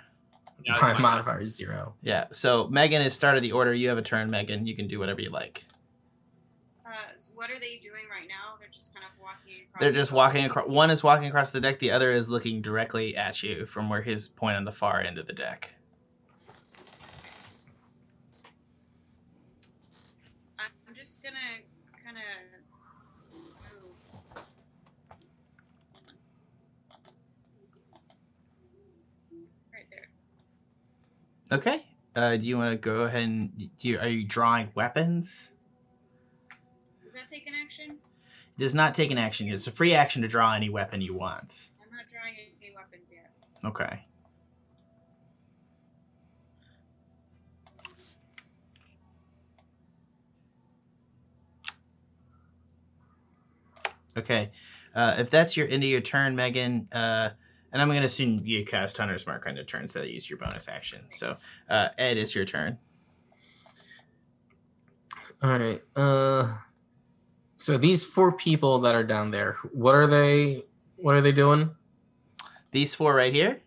Yeah, 0.64 0.72
that's 0.72 0.82
My 0.82 0.92
my- 0.94 1.00
modifier 1.00 1.40
is 1.42 1.54
zero. 1.54 1.94
Yeah, 2.00 2.24
so 2.32 2.68
Megan 2.68 3.02
is 3.02 3.12
start 3.12 3.36
of 3.36 3.42
the 3.42 3.52
order. 3.52 3.74
You 3.74 3.90
have 3.90 3.98
a 3.98 4.02
turn, 4.02 4.30
Megan. 4.30 4.66
You 4.66 4.74
can 4.74 4.86
do 4.86 4.98
whatever 4.98 5.20
you 5.20 5.28
like. 5.28 5.64
uh 6.86 6.90
so 7.16 7.34
what 7.34 7.50
are 7.50 7.60
they 7.60 7.76
doing 7.82 8.04
right 8.10 8.26
now? 8.28 8.54
They're 8.58 8.68
just 8.72 8.94
kind 8.94 9.04
of 9.04 9.10
walking 9.20 9.64
across 9.68 9.80
They're 9.80 9.90
the 9.90 9.96
just 9.96 10.10
boat. 10.12 10.16
walking 10.16 10.44
across. 10.46 10.68
One 10.68 10.88
is 10.90 11.04
walking 11.04 11.28
across 11.28 11.50
the 11.50 11.60
deck. 11.60 11.78
The 11.80 11.90
other 11.90 12.10
is 12.12 12.30
looking 12.30 12.62
directly 12.62 13.14
at 13.16 13.42
you 13.42 13.66
from 13.66 13.90
where 13.90 14.00
his 14.00 14.26
point 14.28 14.56
on 14.56 14.64
the 14.64 14.72
far 14.72 15.02
end 15.02 15.18
of 15.18 15.26
the 15.26 15.34
deck. 15.34 15.74
I'm 20.58 20.70
I'm 20.88 20.94
just 20.94 21.22
gonna 21.22 21.36
kind 22.04 22.16
of 22.16 22.22
move. 23.32 23.92
Right 29.72 29.86
there. 29.90 30.08
Okay. 31.50 31.84
Uh, 32.14 32.36
do 32.36 32.46
you 32.46 32.56
want 32.56 32.72
to 32.72 32.76
go 32.76 33.02
ahead 33.02 33.28
and 33.28 33.56
do 33.76 33.88
you, 33.88 33.98
are 33.98 34.08
you 34.08 34.24
drawing 34.24 34.70
weapons? 34.74 35.52
Does 37.04 37.12
that 37.12 37.28
take 37.28 37.46
an 37.46 37.54
action? 37.54 37.90
It 37.90 38.58
does 38.58 38.74
not 38.74 38.94
take 38.94 39.10
an 39.10 39.18
action. 39.18 39.48
It's 39.48 39.66
a 39.66 39.70
free 39.70 39.94
action 39.94 40.22
to 40.22 40.28
draw 40.28 40.54
any 40.54 40.70
weapon 40.70 41.00
you 41.00 41.14
want. 41.14 41.70
I'm 41.82 41.94
not 41.94 42.06
drawing 42.10 42.34
any 42.60 42.74
weapons 42.74 43.04
yet. 43.12 43.30
Okay. 43.64 44.02
Okay. 54.16 54.50
Uh, 54.94 55.16
if 55.18 55.28
that's 55.28 55.56
your 55.56 55.68
end 55.68 55.84
of 55.84 55.90
your 55.90 56.00
turn, 56.00 56.34
Megan, 56.34 56.88
uh, 56.90 57.30
and 57.72 57.82
I'm 57.82 57.88
going 57.88 58.00
to 58.00 58.06
assume 58.06 58.40
you 58.44 58.64
cast 58.64 58.96
Hunter's 58.96 59.26
Mark 59.26 59.46
on 59.46 59.56
your 59.56 59.64
turn, 59.64 59.88
so 59.88 60.00
that 60.00 60.08
you 60.08 60.14
use 60.14 60.28
your 60.28 60.38
bonus 60.38 60.68
action. 60.68 61.00
So, 61.10 61.36
uh, 61.68 61.88
Ed, 61.98 62.16
it's 62.16 62.34
your 62.34 62.44
turn. 62.44 62.78
All 65.42 65.50
right. 65.50 65.82
Uh, 65.94 66.54
so 67.56 67.76
these 67.78 68.04
four 68.04 68.32
people 68.32 68.80
that 68.80 68.94
are 68.94 69.04
down 69.04 69.30
there, 69.30 69.56
what 69.72 69.94
are 69.94 70.06
they? 70.06 70.64
What 70.96 71.14
are 71.14 71.20
they 71.20 71.32
doing? 71.32 71.70
These 72.70 72.94
four 72.94 73.14
right 73.14 73.32
here. 73.32 73.60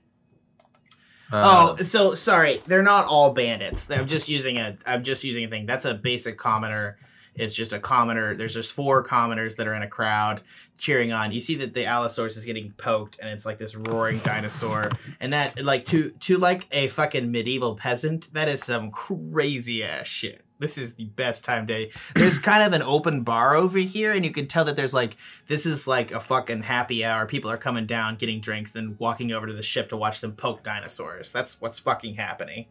Uh, 1.31 1.75
oh, 1.77 1.83
so 1.83 2.15
sorry, 2.15 2.57
they're 2.65 2.81
not 2.81 3.05
all 3.05 3.33
bandits. 3.33 3.89
I'm 3.91 4.07
just 4.07 4.29
using 4.29 4.57
a. 4.57 4.77
I'm 4.85 5.03
just 5.03 5.23
using 5.23 5.45
a 5.45 5.47
thing. 5.47 5.67
That's 5.67 5.85
a 5.85 5.93
basic 5.93 6.37
commoner. 6.37 6.97
It's 7.39 7.55
just 7.55 7.73
a 7.73 7.79
commoner. 7.79 8.35
There's 8.35 8.53
just 8.53 8.73
four 8.73 9.01
commoners 9.01 9.55
that 9.55 9.67
are 9.67 9.73
in 9.73 9.81
a 9.81 9.87
crowd 9.87 10.41
cheering 10.77 11.11
on. 11.11 11.31
You 11.31 11.39
see 11.39 11.55
that 11.55 11.73
the 11.73 11.85
Allosaurus 11.85 12.37
is 12.37 12.45
getting 12.45 12.71
poked, 12.73 13.19
and 13.19 13.29
it's 13.29 13.45
like 13.45 13.57
this 13.57 13.75
roaring 13.75 14.19
dinosaur, 14.19 14.89
and 15.19 15.33
that 15.33 15.63
like 15.63 15.85
to 15.85 16.11
to 16.11 16.37
like 16.37 16.67
a 16.71 16.87
fucking 16.89 17.31
medieval 17.31 17.75
peasant. 17.75 18.33
That 18.33 18.47
is 18.47 18.63
some 18.63 18.91
crazy 18.91 19.83
ass 19.83 20.07
shit. 20.07 20.43
This 20.59 20.77
is 20.77 20.95
the 20.95 21.05
best 21.05 21.45
time 21.45 21.65
day. 21.65 21.91
There's 22.15 22.37
kind 22.37 22.61
of 22.61 22.73
an 22.73 22.81
open 22.81 23.23
bar 23.23 23.55
over 23.55 23.79
here, 23.79 24.11
and 24.11 24.25
you 24.25 24.31
can 24.31 24.47
tell 24.47 24.65
that 24.65 24.75
there's 24.75 24.93
like 24.93 25.15
this 25.47 25.65
is 25.65 25.87
like 25.87 26.11
a 26.11 26.19
fucking 26.19 26.63
happy 26.63 27.05
hour. 27.05 27.25
People 27.25 27.49
are 27.49 27.57
coming 27.57 27.85
down, 27.85 28.17
getting 28.17 28.41
drinks, 28.41 28.73
then 28.73 28.95
walking 28.99 29.31
over 29.31 29.47
to 29.47 29.53
the 29.53 29.63
ship 29.63 29.89
to 29.89 29.97
watch 29.97 30.19
them 30.19 30.33
poke 30.33 30.63
dinosaurs. 30.63 31.31
That's 31.31 31.61
what's 31.61 31.79
fucking 31.79 32.15
happening. 32.15 32.65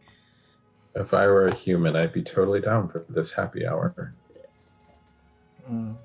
If 0.95 1.13
I 1.13 1.27
were 1.27 1.45
a 1.45 1.53
human, 1.53 1.95
I'd 1.95 2.13
be 2.13 2.23
totally 2.23 2.61
down 2.61 2.89
for 2.89 3.05
this 3.09 3.31
happy 3.31 3.65
hour. 3.65 4.13
All 5.69 5.97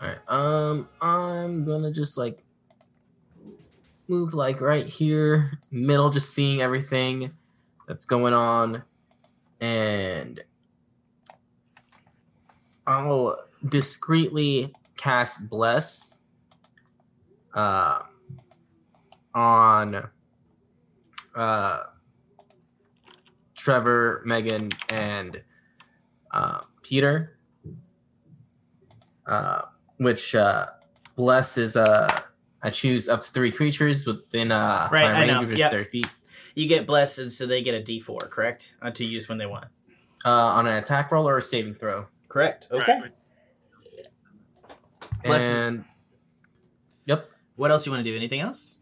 right. 0.00 0.18
Um, 0.28 0.88
I'm 1.00 1.64
gonna 1.64 1.92
just 1.92 2.18
like 2.18 2.40
move 4.08 4.34
like 4.34 4.60
right 4.60 4.86
here, 4.86 5.58
middle, 5.70 6.10
just 6.10 6.34
seeing 6.34 6.60
everything 6.60 7.32
that's 7.88 8.04
going 8.04 8.34
on, 8.34 8.82
and 9.60 10.42
I'll 12.86 13.38
discreetly 13.66 14.72
cast 14.96 15.48
bless 15.48 16.18
uh 17.54 18.00
on 19.34 20.08
uh 21.34 21.82
Trevor, 23.70 24.22
Megan, 24.24 24.70
and 24.90 25.42
uh, 26.30 26.60
Peter. 26.84 27.36
Uh, 29.26 29.62
which 29.96 30.36
uh, 30.36 30.66
bless 31.16 31.58
is 31.58 31.76
uh, 31.76 32.20
I 32.62 32.70
choose 32.70 33.08
up 33.08 33.22
to 33.22 33.32
three 33.32 33.50
creatures 33.50 34.06
within 34.06 34.52
uh, 34.52 34.88
Right, 34.92 35.02
my 35.02 35.12
I 35.12 35.20
range 35.22 35.32
know, 35.32 35.42
of 35.42 35.48
just 35.48 35.58
yep. 35.58 35.72
30 35.72 35.90
feet. 35.90 36.06
You 36.54 36.68
get 36.68 36.86
blessed, 36.86 37.18
and 37.18 37.32
so 37.32 37.44
they 37.44 37.60
get 37.60 37.74
a 37.74 37.82
D4, 37.82 38.30
correct? 38.30 38.76
Uh, 38.80 38.92
to 38.92 39.04
use 39.04 39.28
when 39.28 39.36
they 39.36 39.46
want. 39.46 39.64
Uh, 40.24 40.30
on 40.30 40.68
an 40.68 40.74
attack 40.74 41.10
roll 41.10 41.28
or 41.28 41.38
a 41.38 41.42
saving 41.42 41.74
throw. 41.74 42.06
Correct. 42.28 42.68
Okay. 42.70 43.00
Right. 43.00 43.12
Bless 45.24 45.42
is- 45.44 45.60
And 45.60 45.84
yep. 47.04 47.28
What 47.56 47.72
else 47.72 47.84
you 47.84 47.90
want 47.90 48.04
to 48.04 48.08
do? 48.08 48.14
Anything 48.16 48.40
else? 48.40 48.78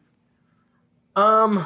Um, 1.17 1.65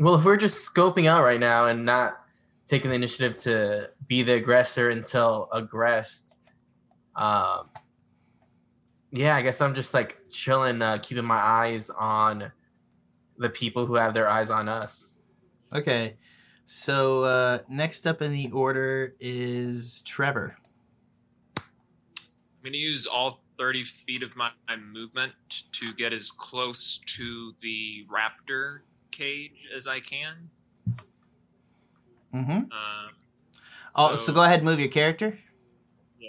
well, 0.00 0.14
if 0.14 0.24
we're 0.24 0.38
just 0.38 0.66
scoping 0.66 1.06
out 1.06 1.22
right 1.22 1.38
now 1.38 1.66
and 1.66 1.84
not 1.84 2.24
taking 2.64 2.88
the 2.88 2.96
initiative 2.96 3.38
to 3.40 3.90
be 4.06 4.22
the 4.22 4.32
aggressor 4.32 4.88
until 4.88 5.50
aggressed, 5.52 6.38
um, 7.16 7.68
yeah, 9.12 9.36
I 9.36 9.42
guess 9.42 9.60
I'm 9.60 9.74
just 9.74 9.92
like 9.92 10.18
chilling, 10.30 10.80
uh, 10.80 10.98
keeping 11.02 11.26
my 11.26 11.36
eyes 11.36 11.90
on 11.90 12.50
the 13.36 13.50
people 13.50 13.84
who 13.84 13.94
have 13.96 14.14
their 14.14 14.26
eyes 14.26 14.48
on 14.48 14.70
us. 14.70 15.22
Okay. 15.74 16.16
So 16.64 17.24
uh, 17.24 17.58
next 17.68 18.06
up 18.06 18.22
in 18.22 18.32
the 18.32 18.50
order 18.52 19.14
is 19.20 20.02
Trevor. 20.06 20.56
I'm 21.58 21.64
going 22.62 22.72
to 22.72 22.78
use 22.78 23.06
all 23.06 23.42
30 23.58 23.84
feet 23.84 24.22
of 24.22 24.34
my, 24.34 24.50
my 24.66 24.76
movement 24.76 25.32
to 25.72 25.92
get 25.92 26.14
as 26.14 26.30
close 26.30 27.00
to 27.06 27.52
the 27.60 28.06
raptor 28.10 28.80
cage 29.20 29.52
as 29.76 29.86
I 29.86 30.00
can. 30.00 30.50
Mm-hmm. 32.34 32.50
Um, 32.50 33.10
Oh, 33.94 34.10
so 34.12 34.16
So- 34.16 34.32
go 34.32 34.42
ahead 34.42 34.60
and 34.60 34.64
move 34.64 34.78
your 34.80 34.88
character. 34.88 35.38
yeah. 36.18 36.28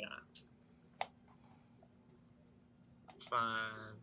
Five, 3.30 3.96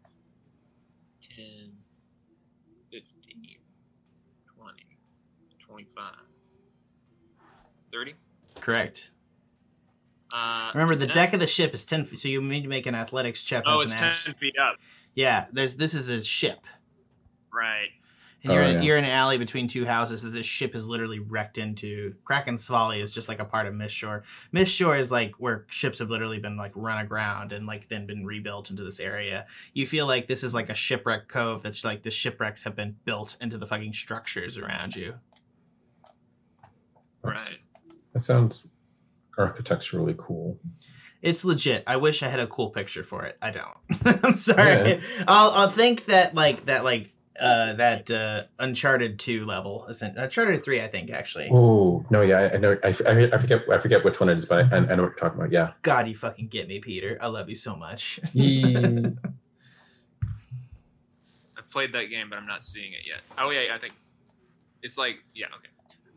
10, 1.21 1.45
15, 2.91 3.57
20, 4.57 4.87
25, 5.67 6.05
30. 7.93 8.15
Correct. 8.61 9.11
Uh, 10.33 10.71
Remember, 10.75 10.95
the 10.95 11.07
deck 11.07 11.33
of 11.33 11.41
the 11.41 11.47
ship 11.47 11.75
is 11.75 11.85
ten 11.85 12.05
feet, 12.05 12.19
so 12.19 12.29
you 12.29 12.41
need 12.43 12.63
to 12.63 12.69
make 12.69 12.87
an 12.87 12.95
athletics 12.95 13.43
check. 13.43 13.65
Oh, 13.67 13.81
it's 13.81 13.93
an 13.93 13.99
10 13.99 14.09
action. 14.09 14.35
feet 14.35 14.55
up. 14.59 14.77
Yeah, 15.15 15.47
there's 15.53 15.75
this 15.75 15.95
is 15.95 16.09
a 16.11 16.23
ship, 16.23 16.61
Right. 17.53 17.89
And 18.45 18.53
you're 18.53 18.63
Oh, 18.63 18.69
in, 18.69 18.75
yeah. 18.77 18.83
you're 18.83 18.97
in 18.99 19.05
an 19.05 19.11
alley 19.11 19.37
between 19.39 19.67
two 19.67 19.85
houses 19.85 20.23
that 20.23 20.31
this 20.31 20.47
ship 20.47 20.75
is 20.75 20.87
literally 20.87 21.19
wrecked 21.19 21.59
into. 21.59 22.15
Kraken's 22.25 22.67
Folly 22.67 23.01
is 23.01 23.11
just 23.13 23.29
like 23.29 23.41
a 23.41 23.45
part 23.45 23.67
of 23.67 23.75
Mist 23.75 23.95
Shore. 23.95 24.23
Mist 24.53 24.73
Shore 24.75 24.97
is 24.97 25.11
like 25.11 25.33
where 25.39 25.67
ships 25.71 25.99
have 25.99 26.11
literally 26.11 26.39
been 26.39 26.57
like 26.57 26.73
run 26.75 26.99
aground 27.05 27.53
and 27.53 27.67
like 27.67 27.89
then 27.89 28.07
been 28.07 28.25
rebuilt 28.25 28.71
into 28.71 28.85
this 28.85 29.01
area. 29.01 29.47
You 29.75 29.87
feel 29.87 30.07
like 30.07 30.29
this 30.29 30.45
is 30.45 30.55
like 30.55 30.69
a 30.71 30.75
shipwreck 30.75 31.29
cove 31.29 31.63
that's 31.63 31.85
like 31.85 32.03
the 32.03 32.11
shipwrecks 32.11 32.63
have 32.65 32.77
been 32.77 32.95
built 33.05 33.37
into 33.41 33.59
the 33.59 33.67
fucking 33.67 33.93
structures 33.93 34.57
around 34.59 34.95
you. 34.97 35.15
That's- 37.25 37.51
Right. 37.51 37.59
That 38.13 38.21
sounds 38.21 38.69
architecturally 39.37 40.15
cool. 40.17 40.59
It's 41.21 41.45
legit. 41.45 41.83
I 41.87 41.97
wish 41.97 42.23
I 42.23 42.29
had 42.29 42.41
a 42.41 42.47
cool 42.47 42.71
picture 42.71 43.03
for 43.03 43.25
it. 43.25 43.37
I 43.43 43.51
don't. 43.51 43.77
I'm 44.25 44.33
sorry. 44.33 45.01
I'll 45.27 45.51
I'll 45.51 45.69
think 45.69 46.05
that 46.07 46.35
like 46.35 46.65
that 46.67 46.85
like 46.85 47.13
uh 47.41 47.75
that 47.75 48.11
uh 48.11 48.45
Uncharted 48.59 49.19
two 49.19 49.45
level, 49.45 49.87
Uncharted 50.01 50.65
three? 50.65 50.81
I 50.81 50.89
think 50.89 51.11
actually. 51.11 51.49
Oh 51.53 52.05
no, 52.11 52.23
yeah, 52.23 52.39
I, 52.39 52.55
I 52.55 52.57
know. 52.59 52.77
I, 52.85 52.89
f- 52.89 53.03
I 53.07 53.31
I 53.33 53.39
forget. 53.39 53.63
I 53.71 53.79
forget 53.79 54.05
which 54.05 54.21
one 54.21 54.29
it 54.29 54.37
is, 54.37 54.45
but 54.47 54.73
I, 54.73 54.77
I 54.77 54.81
know 54.81 54.89
what 54.89 54.97
you're 54.97 55.15
talking 55.15 55.39
about. 55.39 55.53
Yeah. 55.53 55.73
God, 55.83 56.09
you 56.09 56.15
fucking 56.15 56.49
get 56.49 56.69
me, 56.69 56.79
Peter. 56.81 57.19
I 57.21 57.27
love 57.29 57.49
you 57.49 57.55
so 57.55 57.77
much. 57.77 58.21
Yee. 58.33 58.77
I've 61.57 61.69
played 61.71 61.93
that 61.95 62.07
game, 62.07 62.31
but 62.31 62.39
I'm 62.39 62.47
not 62.47 62.65
seeing 62.65 62.93
it 62.93 63.07
yet. 63.07 63.21
Oh 63.37 63.51
yeah, 63.51 63.75
I 63.75 63.79
think 63.79 63.95
it's 64.83 64.97
like 64.99 65.19
yeah, 65.35 65.47
okay. 65.57 65.69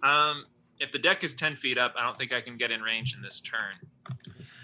Um, 0.03 0.45
if 0.79 0.91
the 0.91 0.99
deck 0.99 1.23
is 1.23 1.33
10 1.33 1.55
feet 1.55 1.77
up, 1.77 1.93
I 1.97 2.03
don't 2.03 2.17
think 2.17 2.33
I 2.33 2.41
can 2.41 2.57
get 2.57 2.71
in 2.71 2.81
range 2.81 3.13
in 3.15 3.21
this 3.21 3.39
turn. 3.41 3.75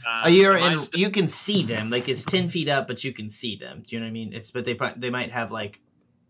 Uh, 0.05 0.23
Uh, 0.25 0.27
you're 0.29 0.55
in. 0.57 0.77
st- 0.77 0.99
you 0.99 1.09
can 1.09 1.27
see 1.27 1.63
them. 1.63 1.89
Like 1.89 2.07
it's 2.07 2.23
ten 2.23 2.47
feet 2.47 2.69
up, 2.69 2.87
but 2.87 3.03
you 3.03 3.11
can 3.13 3.29
see 3.29 3.55
them. 3.57 3.83
Do 3.85 3.95
you 3.95 3.99
know 3.99 4.05
what 4.05 4.11
I 4.11 4.13
mean? 4.13 4.33
It's 4.33 4.51
but 4.51 4.63
they 4.65 4.77
they 4.95 5.09
might 5.09 5.31
have 5.31 5.51
like 5.51 5.79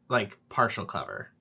like 0.09 0.37
partial 0.49 0.85
cover. 0.85 1.31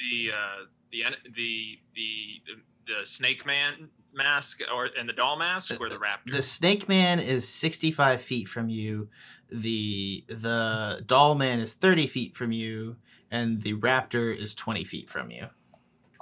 the 0.00 0.32
uh, 0.32 0.64
the 0.90 1.04
the 1.36 1.78
the 1.94 2.40
the 2.86 3.06
snake 3.06 3.46
man 3.46 3.88
mask 4.12 4.60
or 4.72 4.88
and 4.98 5.08
the 5.08 5.12
doll 5.12 5.36
mask 5.36 5.80
or 5.80 5.88
the 5.88 5.96
raptor. 5.96 6.32
The 6.32 6.42
Snake 6.42 6.88
Man 6.88 7.20
is 7.20 7.46
sixty 7.46 7.90
five 7.90 8.20
feet 8.20 8.48
from 8.48 8.68
you. 8.68 9.08
The 9.52 10.24
the 10.28 11.02
Doll 11.06 11.34
Man 11.34 11.60
is 11.60 11.74
thirty 11.74 12.06
feet 12.06 12.34
from 12.34 12.52
you, 12.52 12.96
and 13.30 13.62
the 13.62 13.74
Raptor 13.74 14.36
is 14.36 14.54
twenty 14.54 14.84
feet 14.84 15.08
from 15.08 15.30
you. 15.30 15.46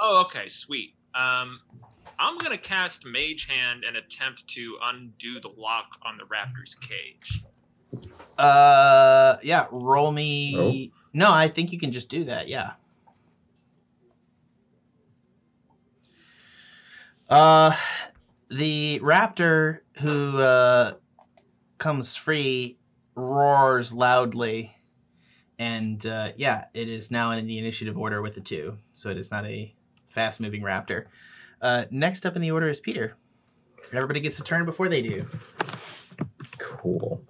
Oh, 0.01 0.23
okay, 0.27 0.49
sweet. 0.49 0.95
Um, 1.15 1.61
I'm 2.19 2.39
gonna 2.39 2.59
cast 2.59 3.07
Mage 3.07 3.47
Hand 3.47 3.85
and 3.85 3.97
attempt 3.97 4.47
to 4.49 4.79
undo 4.83 5.41
the 5.41 5.51
lock 5.57 5.99
on 6.05 6.19
the 6.19 6.25
raptor's 6.25 6.75
cage. 6.75 7.43
Uh, 8.37 9.37
yeah. 9.43 9.67
Roll 9.71 10.13
me. 10.13 10.93
No, 11.13 11.33
I 11.33 11.49
think 11.49 11.73
you 11.73 11.79
can 11.79 11.91
just 11.91 12.09
do 12.09 12.25
that. 12.25 12.49
Yeah. 12.49 12.73
Uh, 17.29 17.75
the 18.49 19.01
raptor 19.03 19.81
who 20.01 20.39
uh 20.39 20.93
comes 21.77 22.17
free 22.17 22.79
roars 23.15 23.93
loudly, 23.93 24.75
and 25.59 26.05
uh, 26.07 26.33
yeah, 26.37 26.67
it 26.73 26.89
is 26.89 27.11
now 27.11 27.33
in 27.33 27.47
the 27.47 27.59
initiative 27.59 27.99
order 27.99 28.23
with 28.23 28.35
the 28.35 28.41
two, 28.41 28.79
so 28.95 29.11
it 29.11 29.19
is 29.19 29.31
not 29.31 29.45
a 29.45 29.75
fast-moving 30.09 30.63
raptor. 30.63 31.05
Uh, 31.61 31.85
next 31.91 32.25
up 32.25 32.35
in 32.35 32.43
the 32.43 32.51
order 32.51 32.69
is 32.69 32.81
Peter. 32.81 33.17
Everybody 33.93 34.21
gets 34.21 34.41
a 34.41 34.45
turn 34.45 34.65
before 34.65 34.89
they 34.89 35.03
do. 35.03 35.27
Cool. 36.59 37.23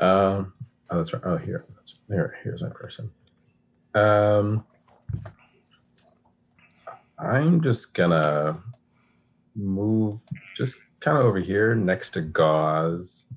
Um, 0.00 0.52
oh, 0.90 0.96
that's 0.96 1.12
right. 1.12 1.22
Oh, 1.24 1.36
here. 1.36 1.64
That's, 1.74 1.98
there. 2.08 2.38
Here's 2.42 2.62
my 2.62 2.68
person. 2.70 3.10
Um, 3.94 4.64
I'm 7.18 7.62
just 7.62 7.94
gonna 7.94 8.62
move 9.54 10.20
just 10.54 10.78
kind 11.00 11.16
of 11.16 11.24
over 11.24 11.38
here 11.38 11.74
next 11.74 12.10
to 12.10 12.20
Gauze. 12.20 13.32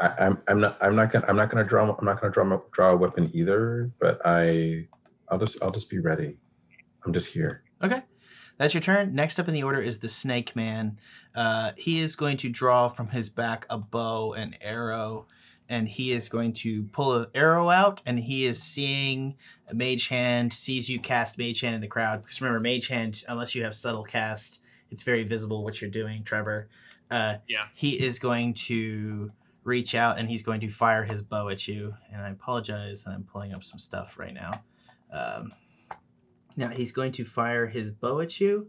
I, 0.00 0.12
I'm 0.18 0.38
I'm 0.48 0.60
not 0.60 0.78
I'm 0.80 0.96
not 0.96 1.12
gonna 1.12 1.26
I'm 1.28 1.36
not 1.36 1.50
gonna 1.50 1.64
draw 1.64 1.82
I'm 1.82 2.04
not 2.04 2.20
gonna 2.20 2.32
draw 2.32 2.60
draw 2.72 2.90
a 2.90 2.96
weapon 2.96 3.30
either. 3.32 3.90
But 4.00 4.20
I 4.24 4.86
I'll 5.28 5.38
just 5.38 5.62
I'll 5.62 5.70
just 5.70 5.90
be 5.90 5.98
ready. 5.98 6.36
I'm 7.04 7.12
just 7.12 7.32
here. 7.32 7.62
Okay. 7.82 8.02
That's 8.58 8.74
your 8.74 8.80
turn. 8.80 9.14
Next 9.14 9.38
up 9.38 9.46
in 9.46 9.54
the 9.54 9.62
order 9.62 9.80
is 9.80 9.98
the 9.98 10.08
Snake 10.08 10.56
Man. 10.56 10.98
Uh, 11.34 11.72
he 11.76 12.00
is 12.00 12.16
going 12.16 12.36
to 12.38 12.50
draw 12.50 12.88
from 12.88 13.08
his 13.08 13.28
back 13.28 13.64
a 13.70 13.78
bow 13.78 14.34
and 14.34 14.58
arrow, 14.60 15.28
and 15.68 15.88
he 15.88 16.12
is 16.12 16.28
going 16.28 16.52
to 16.54 16.84
pull 16.84 17.14
an 17.14 17.26
arrow 17.34 17.68
out, 17.70 18.00
and 18.06 18.18
he 18.18 18.46
is 18.46 18.62
seeing 18.62 19.36
a 19.70 19.74
Mage 19.74 20.08
Hand, 20.08 20.52
sees 20.52 20.88
you 20.88 20.98
cast 20.98 21.38
Mage 21.38 21.60
Hand 21.60 21.74
in 21.74 21.80
the 21.80 21.88
crowd. 21.88 22.22
Because 22.22 22.40
remember, 22.40 22.60
Mage 22.60 22.88
Hand, 22.88 23.22
unless 23.28 23.54
you 23.54 23.64
have 23.64 23.74
subtle 23.74 24.04
cast, 24.04 24.62
it's 24.90 25.02
very 25.02 25.24
visible 25.24 25.64
what 25.64 25.80
you're 25.80 25.90
doing, 25.90 26.24
Trevor. 26.24 26.68
Uh, 27.10 27.36
Yeah. 27.46 27.66
He 27.74 28.00
is 28.02 28.18
going 28.18 28.54
to 28.54 29.30
reach 29.64 29.94
out 29.94 30.18
and 30.18 30.28
he's 30.28 30.42
going 30.42 30.60
to 30.60 30.68
fire 30.68 31.04
his 31.04 31.20
bow 31.20 31.48
at 31.50 31.68
you. 31.68 31.94
And 32.10 32.22
I 32.22 32.30
apologize 32.30 33.02
that 33.02 33.10
I'm 33.10 33.24
pulling 33.24 33.52
up 33.52 33.62
some 33.62 33.78
stuff 33.78 34.18
right 34.18 34.32
now. 34.32 34.50
Um, 35.12 35.50
now 36.56 36.68
he's 36.68 36.92
going 36.92 37.12
to 37.12 37.24
fire 37.24 37.66
his 37.66 37.90
bow 37.92 38.20
at 38.20 38.40
you, 38.40 38.68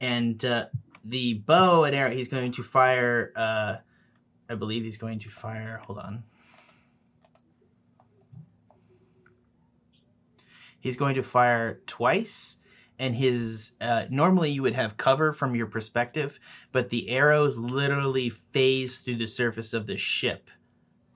and 0.00 0.44
uh, 0.44 0.66
the 1.04 1.34
bow 1.34 1.84
and 1.84 1.96
arrow 1.96 2.10
he's 2.10 2.28
going 2.28 2.52
to 2.52 2.62
fire. 2.62 3.32
Uh, 3.34 3.76
I 4.48 4.54
believe 4.56 4.84
he's 4.84 4.98
going 4.98 5.20
to 5.20 5.28
fire. 5.28 5.80
Hold 5.86 6.00
on. 6.00 6.24
He's 10.80 10.96
going 10.96 11.14
to 11.14 11.22
fire 11.22 11.80
twice, 11.86 12.56
and 12.98 13.14
his 13.14 13.72
uh, 13.80 14.06
normally 14.10 14.50
you 14.50 14.62
would 14.62 14.74
have 14.74 14.96
cover 14.96 15.32
from 15.32 15.54
your 15.54 15.66
perspective, 15.66 16.40
but 16.72 16.88
the 16.88 17.10
arrows 17.10 17.58
literally 17.58 18.30
phase 18.30 18.98
through 18.98 19.16
the 19.16 19.26
surface 19.26 19.74
of 19.74 19.86
the 19.86 19.96
ship 19.96 20.50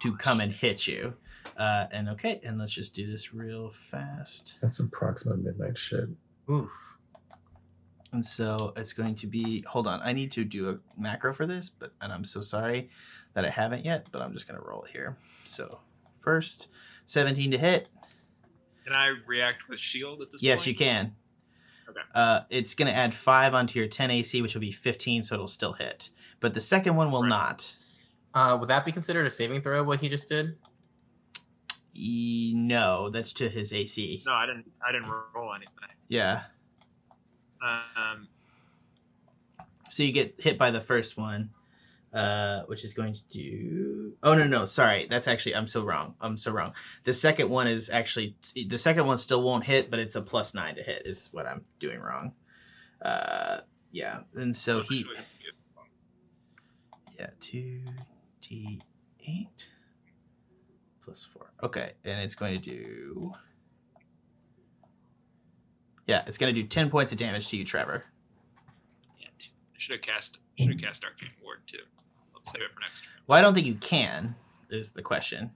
to 0.02 0.16
come 0.16 0.40
and 0.40 0.52
hit 0.52 0.86
you. 0.86 1.14
Uh, 1.56 1.86
and 1.92 2.08
okay, 2.10 2.40
and 2.44 2.58
let's 2.58 2.72
just 2.72 2.94
do 2.94 3.06
this 3.10 3.32
real 3.32 3.70
fast. 3.70 4.56
That's 4.60 4.76
some 4.76 4.90
Proxima 4.90 5.36
Midnight 5.36 5.78
shit. 5.78 6.08
Oof. 6.50 6.70
And 8.12 8.24
so 8.24 8.72
it's 8.76 8.92
going 8.92 9.14
to 9.16 9.26
be. 9.26 9.64
Hold 9.66 9.86
on, 9.86 10.00
I 10.02 10.12
need 10.12 10.30
to 10.32 10.44
do 10.44 10.70
a 10.70 10.78
macro 11.00 11.32
for 11.32 11.46
this, 11.46 11.68
but 11.70 11.92
and 12.00 12.12
I'm 12.12 12.24
so 12.24 12.40
sorry 12.40 12.90
that 13.34 13.44
I 13.44 13.50
haven't 13.50 13.84
yet. 13.84 14.08
But 14.12 14.22
I'm 14.22 14.32
just 14.32 14.46
gonna 14.46 14.60
roll 14.60 14.82
it 14.84 14.90
here. 14.90 15.16
So 15.44 15.68
first, 16.20 16.68
17 17.06 17.50
to 17.52 17.58
hit. 17.58 17.88
Can 18.84 18.92
I 18.94 19.14
react 19.26 19.68
with 19.68 19.78
shield 19.78 20.20
at 20.22 20.30
this 20.30 20.42
Yes, 20.42 20.60
point? 20.60 20.66
Yes, 20.66 20.66
you 20.66 20.74
can. 20.74 21.16
Okay. 21.88 22.00
Uh, 22.14 22.40
it's 22.50 22.74
going 22.74 22.90
to 22.90 22.96
add 22.96 23.14
five 23.14 23.54
onto 23.54 23.78
your 23.78 23.88
10 23.88 24.10
AC, 24.10 24.42
which 24.42 24.54
will 24.54 24.60
be 24.60 24.72
15, 24.72 25.22
so 25.22 25.34
it'll 25.34 25.46
still 25.48 25.72
hit. 25.72 26.10
But 26.40 26.54
the 26.54 26.60
second 26.60 26.96
one 26.96 27.10
will 27.10 27.22
Right. 27.22 27.28
not. 27.28 27.76
Uh, 28.34 28.56
would 28.58 28.68
that 28.68 28.84
be 28.84 28.92
considered 28.92 29.26
a 29.26 29.30
saving 29.30 29.62
throw? 29.62 29.82
What 29.84 30.00
he 30.00 30.08
just 30.08 30.28
did? 30.28 30.58
E- 31.94 32.52
no, 32.56 33.08
that's 33.10 33.32
to 33.34 33.48
his 33.48 33.72
AC. 33.72 34.22
No, 34.26 34.32
I 34.32 34.46
didn't. 34.46 34.70
I 34.86 34.90
didn't 34.92 35.08
roll 35.34 35.54
anything. 35.54 35.74
Yeah. 36.08 36.42
Um, 37.66 38.28
So 39.90 40.02
you 40.02 40.10
get 40.12 40.40
hit 40.40 40.58
by 40.58 40.72
the 40.72 40.80
first 40.80 41.16
one, 41.16 41.50
uh, 42.14 42.62
which 42.66 42.84
is 42.84 42.94
going 42.94 43.12
to 43.12 43.22
do. 43.28 44.12
Oh 44.22 44.34
no, 44.34 44.46
no, 44.46 44.64
sorry. 44.64 45.06
That's 45.10 45.26
actually 45.26 45.56
I'm 45.56 45.66
so 45.66 45.84
wrong. 45.84 46.14
I'm 46.20 46.36
so 46.36 46.52
wrong. 46.52 46.72
The 47.02 47.12
second 47.12 47.50
one 47.50 47.66
is 47.66 47.90
actually 47.90 48.36
the 48.54 48.78
second 48.78 49.06
one 49.06 49.18
still 49.18 49.42
won't 49.42 49.64
hit, 49.64 49.90
but 49.90 49.98
it's 49.98 50.14
a 50.14 50.22
plus 50.22 50.54
nine 50.54 50.76
to 50.76 50.82
hit. 50.82 51.02
Is 51.06 51.28
what 51.32 51.46
I'm 51.46 51.64
doing 51.80 52.00
wrong. 52.00 52.32
Uh, 53.02 53.60
yeah, 53.90 54.20
and 54.34 54.56
so 54.56 54.82
he. 54.82 55.04
Yeah, 57.18 57.30
two 57.40 57.80
d 58.40 58.80
eight 59.26 59.68
plus 61.04 61.26
four. 61.32 61.52
Okay, 61.62 61.92
and 62.04 62.20
it's 62.20 62.34
going 62.34 62.52
to 62.52 62.60
do. 62.60 63.32
Yeah, 66.06 66.22
it's 66.26 66.38
going 66.38 66.54
to 66.54 66.60
do 66.60 66.66
ten 66.66 66.90
points 66.90 67.12
of 67.12 67.18
damage 67.18 67.48
to 67.48 67.56
you, 67.56 67.64
Trevor. 67.64 68.04
Yeah, 69.18 69.28
should 69.76 69.92
have 69.92 70.02
cast. 70.02 70.38
Should 70.58 70.70
have 70.70 70.80
cast 70.80 71.04
Arcane 71.04 71.30
Ward 71.42 71.58
too. 71.66 71.78
Let's 72.44 72.52
save 72.52 72.62
it 72.62 72.74
for 72.74 72.80
next 72.80 73.00
turn. 73.02 73.12
Well, 73.26 73.38
I 73.38 73.42
don't 73.42 73.54
think 73.54 73.66
you 73.66 73.74
can. 73.74 74.34
Is 74.70 74.90
the 74.90 75.02
question. 75.02 75.50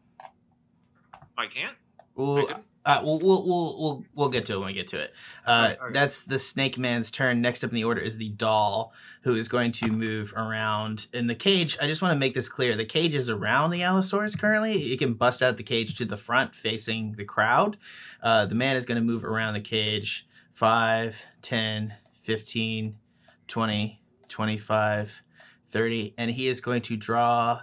I 1.37 1.47
can't. 1.47 1.77
We'll, 2.15 2.47
couldn't? 2.47 2.65
uh, 2.85 3.03
we'll, 3.05 3.19
we'll, 3.19 3.47
we'll, 3.47 3.79
we'll, 3.79 4.05
we'll 4.15 4.29
get 4.29 4.47
to 4.47 4.55
it 4.55 4.59
when 4.59 4.69
we 4.69 4.73
get 4.73 4.89
to 4.89 5.01
it. 5.01 5.13
Uh, 5.47 5.75
okay. 5.81 5.93
That's 5.93 6.23
the 6.23 6.39
Snake 6.39 6.79
Man's 6.79 7.11
turn. 7.11 7.43
Next 7.43 7.63
up 7.65 7.71
in 7.71 7.77
the 7.77 7.85
order 7.85 8.01
is 8.01 8.17
the 8.17 8.31
doll, 8.31 8.93
who 9.23 9.35
is 9.35 9.49
going 9.49 9.73
to 9.73 9.91
move 9.91 10.33
around 10.37 11.09
in 11.13 11.27
the 11.27 11.35
cage. 11.35 11.77
I 11.83 11.87
just 11.87 12.01
want 12.01 12.13
to 12.13 12.19
make 12.19 12.35
this 12.35 12.49
clear: 12.49 12.77
the 12.77 12.85
cage 12.85 13.15
is 13.15 13.29
around 13.29 13.71
the 13.71 13.83
Allosaurus 13.83 14.37
currently. 14.37 14.93
It 14.93 14.99
can 14.99 15.15
bust 15.15 15.43
out 15.43 15.57
the 15.57 15.63
cage 15.63 15.97
to 15.99 16.05
the 16.05 16.17
front, 16.17 16.55
facing 16.55 17.13
the 17.13 17.25
crowd. 17.25 17.77
Uh, 18.23 18.47
the 18.47 18.55
man 18.55 18.77
is 18.77 18.87
going 18.87 18.97
to 18.97 19.05
move 19.05 19.25
around 19.25 19.55
the 19.55 19.61
cage 19.61 20.27
5, 20.55 21.27
10, 21.43 21.95
15, 22.23 22.97
20, 23.47 24.01
25, 24.29 25.23
30, 25.71 26.15
and 26.19 26.31
he 26.31 26.49
is 26.49 26.61
going 26.61 26.83
to 26.83 26.97
draw 26.97 27.61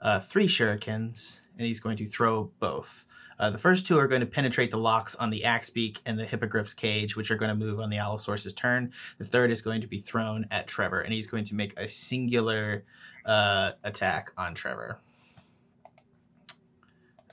uh, 0.00 0.20
three 0.20 0.46
shurikens, 0.46 1.40
and 1.56 1.66
he's 1.66 1.80
going 1.80 1.96
to 1.96 2.06
throw 2.06 2.50
both. 2.60 3.06
Uh, 3.38 3.50
the 3.50 3.58
first 3.58 3.86
two 3.86 3.98
are 3.98 4.06
going 4.06 4.20
to 4.20 4.26
penetrate 4.26 4.70
the 4.70 4.78
locks 4.78 5.16
on 5.16 5.30
the 5.30 5.44
axe 5.44 5.70
beak 5.70 6.00
and 6.06 6.18
the 6.18 6.24
hippogriff's 6.24 6.74
cage, 6.74 7.16
which 7.16 7.30
are 7.30 7.36
going 7.36 7.48
to 7.48 7.54
move 7.54 7.80
on 7.80 7.90
the 7.90 7.96
Allosaurus's 7.96 8.52
turn. 8.52 8.92
The 9.18 9.24
third 9.24 9.50
is 9.50 9.60
going 9.60 9.80
to 9.80 9.86
be 9.86 10.00
thrown 10.00 10.46
at 10.50 10.66
Trevor, 10.66 11.00
and 11.00 11.12
he's 11.12 11.26
going 11.26 11.44
to 11.44 11.54
make 11.54 11.78
a 11.78 11.88
singular 11.88 12.84
uh, 13.24 13.72
attack 13.82 14.30
on 14.36 14.54
Trevor, 14.54 15.00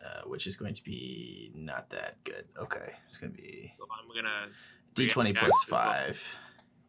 uh, 0.04 0.22
which 0.26 0.48
is 0.48 0.56
going 0.56 0.74
to 0.74 0.84
be 0.84 1.52
not 1.54 1.90
that 1.92 2.16
good. 2.24 2.46
Okay, 2.58 2.94
it's 3.06 3.18
going 3.18 3.32
to 3.32 3.38
be 3.38 3.74
I'm 3.80 4.08
gonna. 4.16 4.48
d20 4.96 5.24
React 5.24 5.38
plus 5.40 5.66
as 5.66 5.72
well. 5.72 5.82
five, 5.82 6.40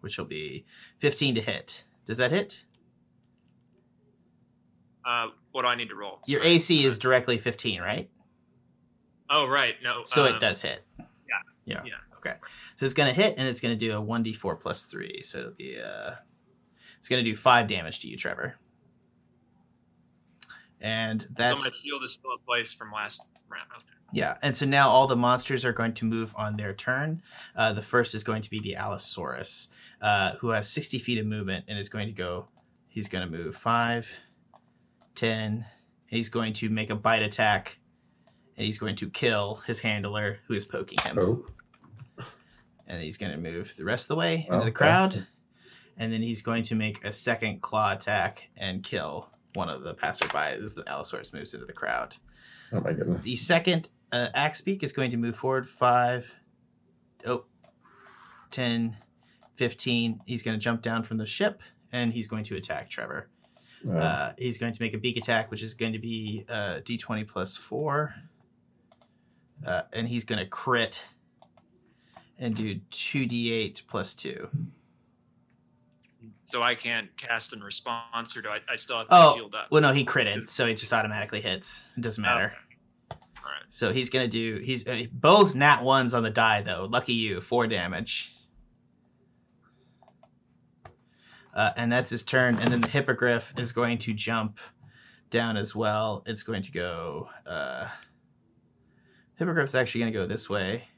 which 0.00 0.16
will 0.16 0.24
be 0.24 0.64
15 0.98 1.34
to 1.34 1.40
hit. 1.40 1.84
Does 2.06 2.16
that 2.18 2.30
hit? 2.32 2.64
Uh, 5.06 5.28
what 5.52 5.62
do 5.62 5.68
I 5.68 5.74
need 5.74 5.88
to 5.88 5.94
roll? 5.96 6.20
Your 6.26 6.40
Sorry. 6.42 6.52
AC 6.54 6.84
is 6.84 6.98
directly 6.98 7.38
15, 7.38 7.80
right? 7.80 8.08
Oh 9.30 9.48
right, 9.48 9.74
no. 9.82 10.02
So 10.04 10.24
um, 10.26 10.34
it 10.34 10.40
does 10.40 10.60
hit. 10.62 10.84
yeah, 10.98 11.04
Yeah. 11.64 11.82
yeah. 11.84 11.92
Okay. 12.18 12.36
So 12.76 12.84
it's 12.86 12.94
going 12.94 13.12
to 13.12 13.20
hit, 13.20 13.34
and 13.38 13.48
it's 13.48 13.60
going 13.60 13.76
to 13.76 13.78
do 13.78 13.96
a 13.96 14.00
1d4 14.00 14.60
plus 14.60 14.84
3. 14.84 15.22
So 15.24 15.38
it'll 15.38 15.50
be, 15.52 15.80
uh, 15.80 16.12
it's 16.98 17.08
going 17.08 17.24
to 17.24 17.28
do 17.28 17.34
5 17.36 17.66
damage 17.68 18.00
to 18.00 18.08
you, 18.08 18.16
Trevor. 18.16 18.54
And 20.80 21.22
So 21.22 21.28
that's. 21.34 21.62
my 21.64 21.70
shield 21.70 22.02
is 22.04 22.12
still 22.14 22.32
in 22.32 22.38
place 22.46 22.72
from 22.72 22.92
last 22.92 23.26
round. 23.48 23.66
Okay. 23.76 23.86
Yeah, 24.12 24.36
and 24.42 24.54
so 24.56 24.66
now 24.66 24.88
all 24.90 25.06
the 25.06 25.16
monsters 25.16 25.64
are 25.64 25.72
going 25.72 25.94
to 25.94 26.04
move 26.04 26.34
on 26.36 26.56
their 26.56 26.74
turn. 26.74 27.22
Uh, 27.56 27.72
the 27.72 27.80
first 27.82 28.14
is 28.14 28.22
going 28.22 28.42
to 28.42 28.50
be 28.50 28.60
the 28.60 28.76
Allosaurus, 28.76 29.68
uh, 30.02 30.34
who 30.36 30.50
has 30.50 30.68
60 30.68 30.98
feet 30.98 31.18
of 31.18 31.26
movement 31.26 31.64
and 31.68 31.78
is 31.78 31.88
going 31.88 32.06
to 32.06 32.12
go. 32.12 32.46
He's 32.88 33.08
going 33.08 33.24
to 33.24 33.30
move 33.38 33.56
5, 33.56 34.10
10, 35.14 35.30
and 35.52 35.64
he's 36.06 36.28
going 36.28 36.52
to 36.54 36.68
make 36.68 36.90
a 36.90 36.94
bite 36.96 37.22
attack, 37.22 37.78
and 38.56 38.64
he's 38.66 38.78
going 38.78 38.96
to 38.96 39.10
kill 39.10 39.56
his 39.66 39.80
handler 39.80 40.38
who 40.46 40.54
is 40.54 40.64
poking 40.64 40.98
him. 41.02 41.18
Oh, 41.18 42.24
And 42.86 43.02
he's 43.02 43.16
going 43.16 43.32
to 43.32 43.38
move 43.38 43.74
the 43.76 43.84
rest 43.84 44.04
of 44.04 44.08
the 44.08 44.16
way 44.16 44.46
into 44.50 44.64
the 44.64 44.72
crowd, 44.72 45.26
and 45.96 46.12
then 46.12 46.20
he's 46.22 46.42
going 46.42 46.62
to 46.64 46.74
make 46.74 47.04
a 47.04 47.12
second 47.12 47.62
claw 47.62 47.92
attack 47.92 48.50
and 48.56 48.82
kill 48.82 49.30
one 49.54 49.68
of 49.68 49.82
the 49.82 49.94
passerbys 49.94 50.62
as 50.62 50.74
the 50.74 50.88
Allosaurus 50.88 51.32
moves 51.32 51.54
into 51.54 51.66
the 51.66 51.72
crowd. 51.72 52.16
oh 52.72 52.80
my 52.80 52.92
goodness. 52.92 53.24
The 53.24 53.36
second 53.36 53.90
uh, 54.12 54.28
axe 54.34 54.60
beak 54.60 54.82
is 54.82 54.92
going 54.92 55.10
to 55.12 55.16
move 55.16 55.36
forward 55.36 55.68
5, 55.68 56.38
oh, 57.26 57.44
10, 58.50 58.96
15. 59.56 60.18
He's 60.26 60.42
going 60.42 60.58
to 60.58 60.62
jump 60.62 60.82
down 60.82 61.02
from 61.02 61.18
the 61.18 61.26
ship 61.26 61.62
and 61.92 62.12
he's 62.12 62.28
going 62.28 62.44
to 62.44 62.56
attack 62.56 62.88
Trevor. 62.90 63.28
Uh, 63.88 63.92
Uh, 63.92 64.32
he's 64.38 64.58
going 64.58 64.72
to 64.72 64.82
make 64.82 64.94
a 64.94 64.98
beak 64.98 65.16
attack, 65.16 65.50
which 65.50 65.62
is 65.62 65.74
going 65.74 65.92
to 65.92 65.98
be 65.98 66.44
uh, 66.48 66.80
d20 66.84 67.26
plus 67.26 67.56
4. 67.56 68.14
Uh, 69.66 69.82
and 69.92 70.08
he's 70.08 70.24
going 70.24 70.38
to 70.38 70.46
crit 70.46 71.04
and 72.38 72.54
do 72.54 72.76
2d8 72.90 73.86
plus 73.86 74.14
2. 74.14 74.48
So 76.42 76.62
I 76.62 76.74
can't 76.74 77.14
cast 77.16 77.52
in 77.52 77.62
response, 77.62 78.36
or 78.36 78.42
do 78.42 78.48
I? 78.48 78.58
I 78.68 78.74
still 78.76 78.98
have 78.98 79.06
to 79.08 79.14
Oh, 79.14 79.34
shield 79.36 79.54
up. 79.54 79.68
Well, 79.70 79.80
no, 79.82 79.92
he 79.92 80.04
critted, 80.04 80.50
so 80.50 80.66
it 80.66 80.74
just 80.74 80.92
automatically 80.92 81.40
hits. 81.40 81.92
It 81.96 82.00
doesn't 82.00 82.20
matter. 82.22 82.52
Okay. 83.10 83.18
All 83.44 83.50
right. 83.50 83.62
So 83.68 83.92
he's 83.92 84.10
gonna 84.10 84.26
do. 84.28 84.56
He's 84.56 84.86
uh, 84.86 85.04
both 85.12 85.54
nat 85.54 85.82
ones 85.84 86.14
on 86.14 86.24
the 86.24 86.30
die 86.30 86.62
though. 86.62 86.86
Lucky 86.90 87.12
you, 87.12 87.40
four 87.40 87.68
damage. 87.68 88.34
Uh, 91.54 91.72
and 91.76 91.92
that's 91.92 92.10
his 92.10 92.22
turn. 92.22 92.56
And 92.56 92.68
then 92.72 92.80
the 92.80 92.88
hippogriff 92.88 93.52
is 93.58 93.72
going 93.72 93.98
to 93.98 94.14
jump 94.14 94.58
down 95.30 95.56
as 95.56 95.74
well. 95.74 96.22
It's 96.26 96.42
going 96.42 96.62
to 96.62 96.72
go. 96.72 97.28
Uh, 97.46 97.88
hippogriff's 99.36 99.74
actually 99.74 100.02
going 100.02 100.12
to 100.12 100.18
go 100.18 100.26
this 100.26 100.48
way. 100.48 100.88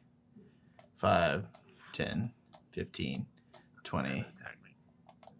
5, 0.96 1.44
10, 1.92 2.32
15, 2.70 3.26
20. 3.82 4.08
Attack 4.08 4.58
me. 4.62 4.70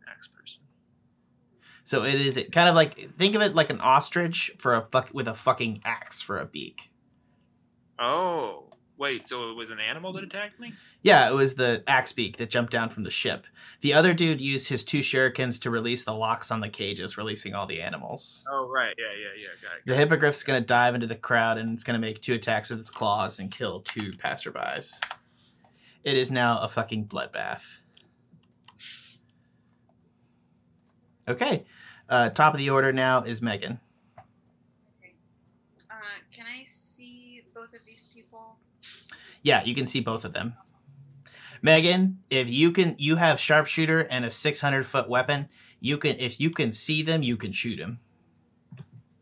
Axe 0.09 0.29
person. 0.29 0.62
So 1.85 2.05
it 2.05 2.14
is 2.14 2.37
kind 2.50 2.68
of 2.68 2.74
like 2.74 3.16
think 3.18 3.35
of 3.35 3.42
it 3.42 3.55
like 3.55 3.70
an 3.70 3.81
ostrich 3.81 4.53
for 4.59 4.74
a 4.74 4.87
fuck 4.90 5.11
with 5.12 5.29
a 5.29 5.35
fucking 5.35 5.83
axe 5.85 6.20
for 6.20 6.38
a 6.38 6.46
beak. 6.46 6.90
Oh, 7.98 8.68
wait. 8.98 9.26
So 9.26 9.50
it 9.50 9.54
was 9.54 9.70
an 9.70 9.80
animal 9.80 10.12
that 10.12 10.24
attacked 10.24 10.59
me? 10.61 10.72
Yeah, 11.02 11.28
it 11.28 11.35
was 11.35 11.54
the 11.54 11.83
axe 11.87 12.12
beak 12.12 12.37
that 12.38 12.50
jumped 12.50 12.72
down 12.72 12.88
from 12.88 13.02
the 13.02 13.11
ship. 13.11 13.46
The 13.80 13.92
other 13.92 14.14
dude 14.14 14.40
used 14.40 14.68
his 14.68 14.85
two 14.85 15.00
shurikens 15.00 15.61
to 15.62 15.70
release 15.70 16.04
the 16.04 16.14
locks 16.14 16.50
on 16.50 16.61
the 16.61 16.68
cages, 16.68 17.18
releasing 17.18 17.54
all 17.54 17.66
the 17.66 17.83
animals. 17.83 18.44
Oh, 18.50 18.68
right. 18.68 18.94
Yeah, 18.98 19.07
yeah, 19.18 19.42
yeah. 19.42 19.48
Got 19.62 19.76
it. 19.78 19.83
The 19.87 19.96
hippogriff's 19.96 20.42
going 20.42 20.62
to 20.62 20.66
dive 20.66 20.94
into 20.94 21.07
the 21.07 21.16
crowd 21.16 21.59
and 21.59 21.70
it's 21.70 21.85
going 21.85 22.00
to 22.00 22.07
make 22.07 22.20
two 22.20 22.35
attacks 22.35 22.70
with 22.70 22.80
its 22.80 22.90
claws 22.90 23.40
and 23.40 23.50
kill 23.50 23.80
two 23.80 24.12
passerbys. 24.12 25.00
It 26.04 26.16
is 26.16 26.30
now 26.30 26.61
a 26.61 26.68
fucking 26.68 27.07
bloodbath. 27.07 27.80
Okay. 31.26 31.64
Uh, 32.09 32.28
top 32.30 32.52
of 32.52 32.59
the 32.59 32.70
order 32.70 32.92
now 32.92 33.22
is 33.22 33.40
Megan. 33.40 33.80
Uh, 35.90 35.94
can 36.35 36.44
I 36.46 36.64
see 36.66 37.42
both 37.54 37.72
of 37.72 37.80
these 37.87 38.09
people? 38.14 38.57
Yeah, 39.44 39.62
you 39.62 39.74
can 39.74 39.87
see 39.87 40.00
both 40.00 40.24
of 40.24 40.33
them. 40.33 40.54
Megan, 41.62 42.18
if 42.30 42.48
you 42.48 42.72
can, 42.72 42.96
you 42.98 43.14
have 43.16 43.38
sharpshooter 43.38 44.00
and 44.00 44.24
a 44.24 44.30
600 44.30 44.87
foot 44.87 45.09
weapon. 45.09 45.48
You 45.80 45.98
can, 45.98 46.18
if 46.18 46.40
you 46.40 46.50
can 46.50 46.72
see 46.72 47.02
them, 47.02 47.22
you 47.22 47.37
can 47.37 47.52
shoot 47.52 47.76
them. 47.76 48.00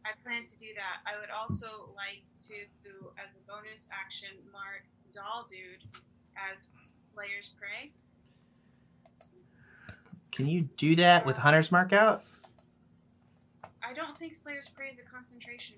I 0.05 0.11
plan 0.25 0.45
to 0.45 0.59
do 0.59 0.69
that. 0.77 1.01
I 1.07 1.21
would 1.21 1.31
also 1.31 1.91
like 1.97 2.23
to, 2.47 2.55
as 3.23 3.35
a 3.35 3.39
bonus 3.51 3.89
action, 3.93 4.31
mark 4.53 4.85
Doll 5.13 5.47
Dude 5.51 5.85
as 6.37 6.93
Slayer's 7.13 7.51
Prey. 7.59 7.93
Can 10.31 10.47
you 10.47 10.63
do 10.77 10.97
that 10.97 11.27
with 11.27 11.37
Hunter's 11.37 11.71
Mark 11.71 11.93
out? 11.93 12.23
I 13.85 13.93
don't 13.93 14.17
think 14.17 14.35
Slayer's 14.35 14.71
Prey 14.71 14.89
is 14.89 15.01
a 15.01 15.03
concentration. 15.03 15.77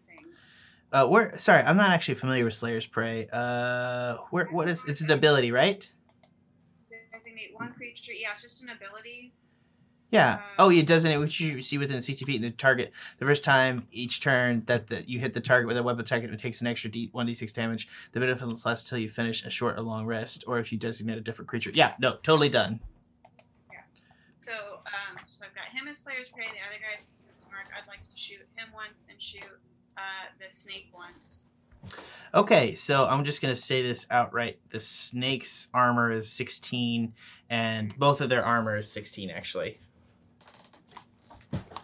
Uh, 0.95 1.05
where? 1.09 1.37
Sorry, 1.39 1.61
I'm 1.61 1.77
not 1.77 1.91
actually 1.91 2.15
familiar 2.15 2.45
with 2.45 2.55
Slayer's 2.55 2.87
Prey. 2.87 3.27
Uh, 3.33 4.19
where? 4.31 4.47
What 4.47 4.71
is? 4.71 4.85
It's 4.87 5.01
an 5.01 5.11
ability, 5.11 5.51
right? 5.51 5.93
Designate 7.13 7.51
one 7.55 7.73
creature. 7.73 8.13
Yeah, 8.13 8.31
it's 8.31 8.43
just 8.43 8.63
an 8.63 8.69
ability. 8.71 9.33
Yeah. 10.13 10.35
Um, 10.35 10.41
Oh, 10.61 10.71
it 10.71 10.87
doesn't? 10.87 11.19
Which 11.19 11.41
you 11.41 11.61
see 11.63 11.79
within 11.79 12.01
60 12.01 12.25
feet 12.25 12.37
in 12.37 12.43
the 12.43 12.53
target. 12.53 12.93
The 13.19 13.25
first 13.25 13.43
time 13.43 13.89
each 13.91 14.21
turn 14.21 14.63
that 14.67 14.87
the, 14.87 15.03
you 15.03 15.19
hit 15.19 15.33
the 15.35 15.41
target 15.41 15.67
with 15.67 15.77
a 15.77 15.83
weapon 15.83 16.03
attack, 16.03 16.23
it 16.23 16.39
takes 16.39 16.61
an 16.61 16.69
extra 16.69 16.89
D, 16.89 17.11
1d6 17.13 17.53
damage. 17.53 17.89
The 18.13 18.21
benefit 18.21 18.65
lasts 18.65 18.89
until 18.89 19.03
you 19.03 19.09
finish 19.09 19.45
a 19.45 19.51
short 19.51 19.77
or 19.77 19.83
long 19.83 20.07
rest, 20.07 20.45
or 20.47 20.61
if 20.61 20.71
you 20.71 20.79
designate 20.79 21.19
a 21.19 21.21
different 21.21 21.49
creature. 21.49 21.73
Yeah, 21.75 21.95
no, 21.99 22.19
totally 22.23 22.51
done. 22.51 22.79
Yeah. 23.73 23.81
So, 24.43 24.53
um, 24.53 25.19
so 25.27 25.45
I've 25.45 25.55
got 25.57 25.65
him 25.77 25.89
as 25.89 25.99
Slayer's 25.99 26.29
Prey. 26.29 26.45
The 26.45 26.65
other 26.69 26.79
guy's 26.79 27.07
Mark. 27.51 27.67
I'd 27.77 27.89
like 27.89 28.05
to 28.05 28.11
shoot 28.15 28.47
him 28.55 28.69
once 28.73 29.09
and 29.11 29.21
shoot 29.21 29.51
uh, 29.97 30.01
the 30.43 30.51
snake 30.51 30.89
once. 30.95 31.51
Okay, 32.33 32.75
so 32.75 33.05
I'm 33.07 33.25
just 33.25 33.41
gonna 33.43 33.55
say 33.55 33.83
this 33.83 34.07
outright. 34.11 34.59
The 34.71 34.81
snake's 34.81 35.69
armor 35.75 36.11
is 36.11 36.29
16, 36.31 37.13
and 37.51 37.97
both 37.99 38.21
of 38.21 38.29
their 38.29 38.45
armor 38.45 38.77
is 38.77 38.91
16 38.91 39.31
actually. 39.31 39.79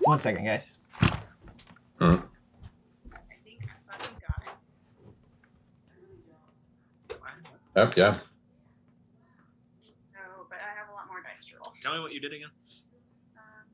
One 0.00 0.18
second, 0.18 0.44
guys. 0.44 0.78
I 2.00 2.16
think 3.44 3.60
I 3.62 3.92
fucking 3.92 4.16
got 4.26 4.42
it. 4.46 4.50
Yep, 7.76 7.96
yeah. 7.96 8.14
So, 10.00 10.18
but 10.48 10.58
I 10.58 10.74
have 10.78 10.88
a 10.90 10.94
lot 10.94 11.06
more 11.06 11.22
dice 11.22 11.44
to 11.46 11.54
roll. 11.56 11.72
Tell 11.82 11.94
me 11.94 12.00
what 12.00 12.12
you 12.12 12.20
did 12.20 12.32
again. 12.32 12.48
Um, 13.36 13.66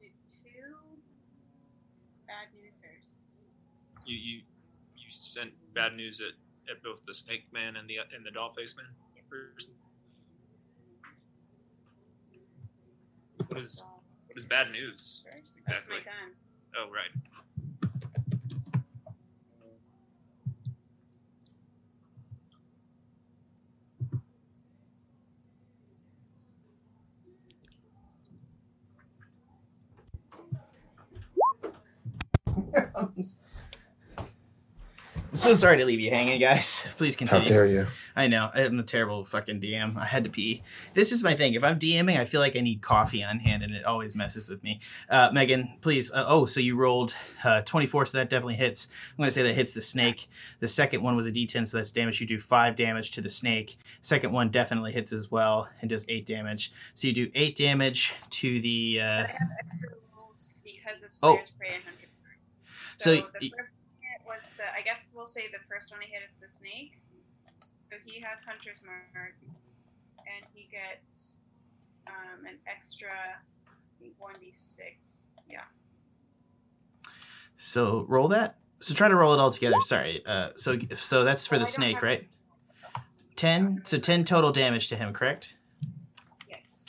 did 0.00 0.10
two 0.26 0.74
bad 2.26 2.48
news 2.54 2.74
bears. 2.82 3.18
You 4.06 4.16
you 4.16 4.40
you 4.96 5.10
sent 5.10 5.52
bad 5.74 5.94
news 5.94 6.20
at, 6.20 6.34
at 6.70 6.82
both 6.82 7.04
the 7.06 7.14
Snake 7.14 7.44
Man 7.52 7.76
and 7.76 7.88
the 7.88 7.98
and 8.14 8.24
the 8.24 8.30
Doll 8.30 8.52
Face 8.52 8.76
Man. 8.76 8.86
What 13.48 13.60
is 13.62 13.82
what 14.28 14.36
is 14.36 14.44
bad 14.44 14.70
news? 14.70 15.24
Exactly. 15.58 15.96
Oh 16.78 16.88
right. 16.90 17.10
I'm 35.36 35.40
so 35.40 35.52
sorry 35.52 35.76
to 35.76 35.84
leave 35.84 36.00
you 36.00 36.08
hanging, 36.08 36.40
guys. 36.40 36.82
Please 36.96 37.14
continue. 37.14 37.42
How 37.42 37.46
dare 37.46 37.66
you? 37.66 37.86
I 38.16 38.26
know 38.26 38.48
I'm 38.54 38.78
a 38.78 38.82
terrible 38.82 39.22
fucking 39.22 39.60
DM. 39.60 39.94
I 39.98 40.06
had 40.06 40.24
to 40.24 40.30
pee. 40.30 40.62
This 40.94 41.12
is 41.12 41.22
my 41.22 41.36
thing. 41.36 41.52
If 41.52 41.62
I'm 41.62 41.78
DMing, 41.78 42.18
I 42.18 42.24
feel 42.24 42.40
like 42.40 42.56
I 42.56 42.60
need 42.60 42.80
coffee 42.80 43.22
on 43.22 43.38
hand, 43.38 43.62
and 43.62 43.74
it 43.74 43.84
always 43.84 44.14
messes 44.14 44.48
with 44.48 44.64
me. 44.64 44.80
Uh, 45.10 45.28
Megan, 45.34 45.74
please. 45.82 46.10
Uh, 46.10 46.24
oh, 46.26 46.46
so 46.46 46.60
you 46.60 46.74
rolled 46.74 47.14
uh, 47.44 47.60
24, 47.66 48.06
so 48.06 48.16
that 48.16 48.30
definitely 48.30 48.54
hits. 48.54 48.88
I'm 49.10 49.18
gonna 49.18 49.30
say 49.30 49.42
that 49.42 49.52
hits 49.52 49.74
the 49.74 49.82
snake. 49.82 50.28
The 50.60 50.68
second 50.68 51.02
one 51.02 51.16
was 51.16 51.26
a 51.26 51.32
D10, 51.32 51.68
so 51.68 51.76
that's 51.76 51.92
damage. 51.92 52.18
You 52.18 52.26
do 52.26 52.40
five 52.40 52.74
damage 52.74 53.10
to 53.10 53.20
the 53.20 53.28
snake. 53.28 53.76
Second 54.00 54.32
one 54.32 54.48
definitely 54.48 54.92
hits 54.92 55.12
as 55.12 55.30
well 55.30 55.68
and 55.82 55.90
does 55.90 56.06
eight 56.08 56.24
damage. 56.24 56.72
So 56.94 57.08
you 57.08 57.12
do 57.12 57.30
eight 57.34 57.56
damage 57.56 58.14
to 58.30 58.58
the. 58.62 59.00
Uh, 59.02 59.04
I 59.04 59.26
have 59.26 59.48
extra 59.60 59.88
rolls 60.16 60.54
because 60.64 61.02
of 61.02 61.10
Oh. 61.22 61.36
Prey 61.58 61.74
and 61.74 61.84
Hunter. 61.84 62.08
So 62.96 63.16
So, 63.16 63.26
the 63.38 63.52
first 63.54 63.72
hit 63.72 63.75
was 64.26 64.54
the. 64.54 64.64
I 64.74 64.82
guess 64.82 65.10
we'll 65.14 65.24
say 65.24 65.46
the 65.48 65.58
first 65.68 65.90
one 65.90 66.00
I 66.00 66.06
hit 66.06 66.22
is 66.26 66.36
the 66.36 66.48
snake. 66.48 66.98
So 67.90 67.96
he 68.04 68.20
has 68.20 68.40
Hunter's 68.46 68.80
Mark, 68.84 69.34
and 70.18 70.46
he 70.54 70.68
gets 70.70 71.38
um, 72.08 72.44
an 72.46 72.56
extra, 72.66 73.10
one 74.18 74.32
d 74.40 74.52
six. 74.56 75.28
Yeah. 75.50 75.60
so 77.56 78.04
roll 78.08 78.28
that. 78.28 78.56
So 78.80 78.94
try 78.94 79.08
to 79.08 79.14
roll 79.14 79.32
it 79.34 79.40
all 79.40 79.50
together. 79.50 79.76
Sorry. 79.80 80.22
Uh, 80.26 80.50
so 80.56 80.76
so 80.96 81.24
that's 81.24 81.46
for 81.46 81.54
Well, 81.56 81.64
the 81.64 81.68
I 81.68 81.70
snake, 81.70 82.02
right? 82.02 82.28
Ten. 83.36 83.82
So 83.84 83.98
ten 83.98 84.24
total 84.24 84.52
damage 84.52 84.88
to 84.88 84.96
him, 84.96 85.12
correct? 85.12 85.54
Yes. 86.50 86.86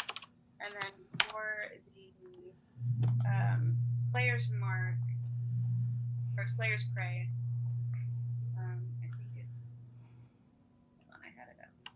And 0.60 0.74
then 0.82 0.92
for 1.28 1.44
the 1.96 3.30
um, 3.30 3.76
Slayer's 4.12 4.50
Mark 4.60 4.87
Slayer's 6.50 6.86
Prey, 6.94 7.28
um, 8.58 8.82
I 9.00 9.08
think 9.18 9.46
it's. 9.52 9.62
Hold 11.10 11.16
on, 11.16 11.20
I 11.26 11.40
had 11.40 11.50
it 11.50 11.58
up. 11.62 11.94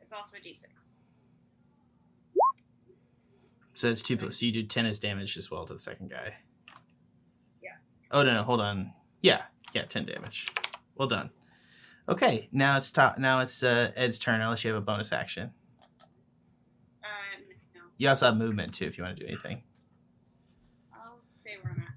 It's 0.00 0.12
also 0.12 0.36
a 0.36 0.40
d6. 0.40 0.66
So 3.74 3.88
it's 3.88 4.02
two 4.02 4.16
plus. 4.16 4.36
So 4.38 4.46
you 4.46 4.52
do 4.52 4.62
ten 4.62 4.86
as 4.86 4.98
damage 4.98 5.36
as 5.36 5.50
well 5.50 5.64
to 5.64 5.72
the 5.72 5.80
second 5.80 6.10
guy. 6.10 6.34
Yeah. 7.62 7.70
Oh 8.12 8.22
no 8.22 8.34
no 8.34 8.42
hold 8.42 8.60
on. 8.60 8.92
Yeah 9.22 9.42
yeah 9.72 9.82
ten 9.86 10.04
damage. 10.04 10.48
Well 10.94 11.08
done. 11.08 11.30
Okay 12.08 12.48
now 12.52 12.76
it's 12.76 12.90
top. 12.92 13.18
Now 13.18 13.40
it's 13.40 13.62
uh, 13.64 13.90
Ed's 13.96 14.18
turn. 14.18 14.40
Unless 14.40 14.62
you 14.64 14.72
have 14.72 14.80
a 14.80 14.84
bonus 14.84 15.12
action. 15.12 15.50
Uh, 17.02 17.06
no, 17.74 17.80
You 17.96 18.08
also 18.08 18.26
have 18.26 18.36
movement 18.36 18.72
too 18.74 18.84
if 18.84 18.98
you 18.98 19.04
want 19.04 19.16
to 19.16 19.24
do 19.24 19.28
anything. 19.28 19.62
I'll 20.94 21.20
stay 21.20 21.56
where 21.62 21.72
I'm 21.72 21.82
at. 21.82 21.88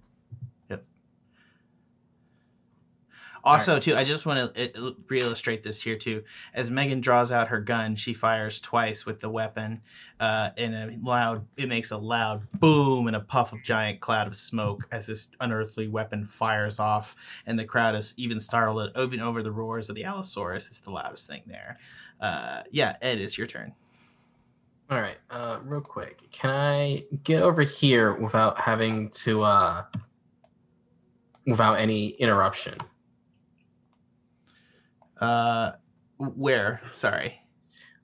Also, 3.46 3.80
too, 3.80 3.96
I 3.96 4.04
just 4.04 4.26
want 4.26 4.56
to 4.56 4.96
re-illustrate 5.08 5.62
this 5.62 5.82
here 5.82 5.96
too. 5.96 6.24
As 6.56 6.72
Megan 6.72 7.00
draws 7.00 7.32
out 7.32 7.48
her 7.48 7.62
gun, 7.62 7.96
she 7.96 8.12
fires 8.12 8.60
twice 8.60 9.06
with 9.06 9.20
the 9.20 9.30
weapon, 9.30 9.82
uh, 10.20 10.50
and 10.58 10.74
a 10.74 10.98
loud. 11.04 11.46
It 11.56 11.70
makes 11.70 11.92
a 11.92 11.98
loud 11.98 12.42
boom 12.54 13.06
and 13.06 13.16
a 13.16 13.20
puff 13.20 13.54
of 13.54 13.62
giant 13.64 14.00
cloud 14.00 14.26
of 14.26 14.36
smoke 14.36 14.88
as 14.92 15.06
this 15.06 15.30
unearthly 15.42 15.88
weapon 15.88 16.26
fires 16.26 16.80
off, 16.80 17.16
and 17.46 17.58
the 17.58 17.66
crowd 17.66 17.96
is 17.96 18.16
even 18.18 18.40
startled, 18.40 18.92
even 18.98 19.20
over 19.20 19.44
the 19.44 19.52
roars 19.52 19.90
of 19.90 19.96
the 19.96 20.04
Allosaurus. 20.04 20.68
It's 20.68 20.80
the 20.80 20.92
loudest 20.92 21.28
thing 21.28 21.44
there. 21.46 21.78
Uh, 22.20 22.64
yeah, 22.72 22.98
Ed, 23.04 23.20
it's 23.20 23.38
your 23.38 23.46
turn. 23.46 23.74
All 24.90 25.02
right, 25.02 25.18
uh, 25.30 25.60
real 25.64 25.82
quick, 25.82 26.20
can 26.32 26.50
I 26.50 27.06
get 27.24 27.44
over 27.44 27.62
here 27.62 28.14
without 28.16 28.60
having 28.60 29.10
to, 29.10 29.44
uh, 29.44 29.84
without 31.46 31.80
any 31.80 32.10
interruption? 32.10 32.80
Uh, 35.20 35.72
where? 36.18 36.82
Sorry. 36.92 37.40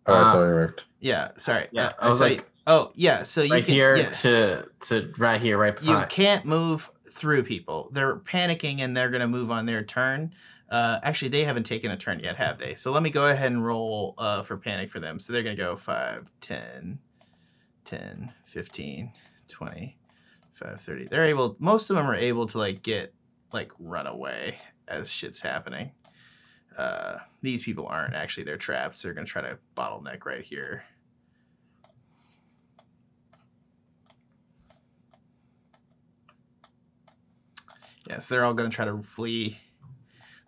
Oh, 0.05 0.13
I 0.13 0.21
Uh, 0.21 0.25
saw 0.25 0.43
you. 0.47 0.73
Yeah, 0.99 1.29
sorry. 1.37 1.67
Yeah, 1.71 1.87
Uh, 1.87 1.93
I 1.99 2.09
was 2.09 2.19
sorry. 2.19 2.35
like- 2.37 2.51
oh 2.67 2.91
yeah. 2.95 3.23
So 3.23 3.41
you 3.41 3.51
right 3.53 3.65
can, 3.65 3.73
here 3.73 3.95
yeah. 3.95 4.09
to 4.11 4.65
to 4.87 5.13
right 5.17 5.39
here, 5.41 5.57
right 5.57 5.73
you 5.81 5.87
behind. 5.87 6.09
can't 6.09 6.45
move 6.45 6.89
through 7.09 7.43
people. 7.43 7.89
They're 7.93 8.17
panicking 8.17 8.79
and 8.79 8.95
they're 8.95 9.09
going 9.09 9.21
to 9.21 9.27
move 9.27 9.51
on 9.51 9.65
their 9.65 9.83
turn. 9.83 10.33
Uh, 10.69 10.99
actually, 11.03 11.27
they 11.27 11.43
haven't 11.43 11.65
taken 11.65 11.91
a 11.91 11.97
turn 11.97 12.19
yet, 12.21 12.37
have 12.37 12.57
they? 12.57 12.73
So 12.75 12.91
let 12.93 13.03
me 13.03 13.09
go 13.09 13.27
ahead 13.27 13.51
and 13.51 13.63
roll 13.65 14.13
uh, 14.17 14.41
for 14.43 14.55
panic 14.57 14.89
for 14.89 15.01
them. 15.01 15.19
So 15.19 15.33
they're 15.33 15.43
going 15.43 15.57
to 15.57 15.61
go 15.61 15.75
5, 15.75 16.31
10, 16.39 16.97
10, 17.83 18.33
15, 18.45 19.11
20, 19.49 19.97
5, 20.53 20.79
30. 20.81 21.05
They're 21.09 21.25
able, 21.25 21.57
most 21.59 21.89
of 21.89 21.97
them 21.97 22.09
are 22.09 22.15
able 22.15 22.47
to 22.47 22.57
like 22.57 22.81
get, 22.83 23.13
like 23.51 23.71
run 23.79 24.07
away 24.07 24.57
as 24.87 25.11
shit's 25.11 25.41
happening. 25.41 25.91
Uh, 26.77 27.19
these 27.41 27.63
people 27.63 27.87
aren't 27.87 28.15
actually, 28.15 28.43
they're 28.43 28.57
trapped. 28.57 28.97
So 28.97 29.07
they're 29.07 29.15
going 29.15 29.25
to 29.25 29.31
try 29.31 29.41
to 29.41 29.57
bottleneck 29.75 30.25
right 30.25 30.43
here. 30.43 30.83
Yes, 38.07 38.27
they're 38.27 38.43
all 38.43 38.53
going 38.53 38.69
to 38.69 38.75
try 38.75 38.85
to 38.85 39.01
flee. 39.03 39.57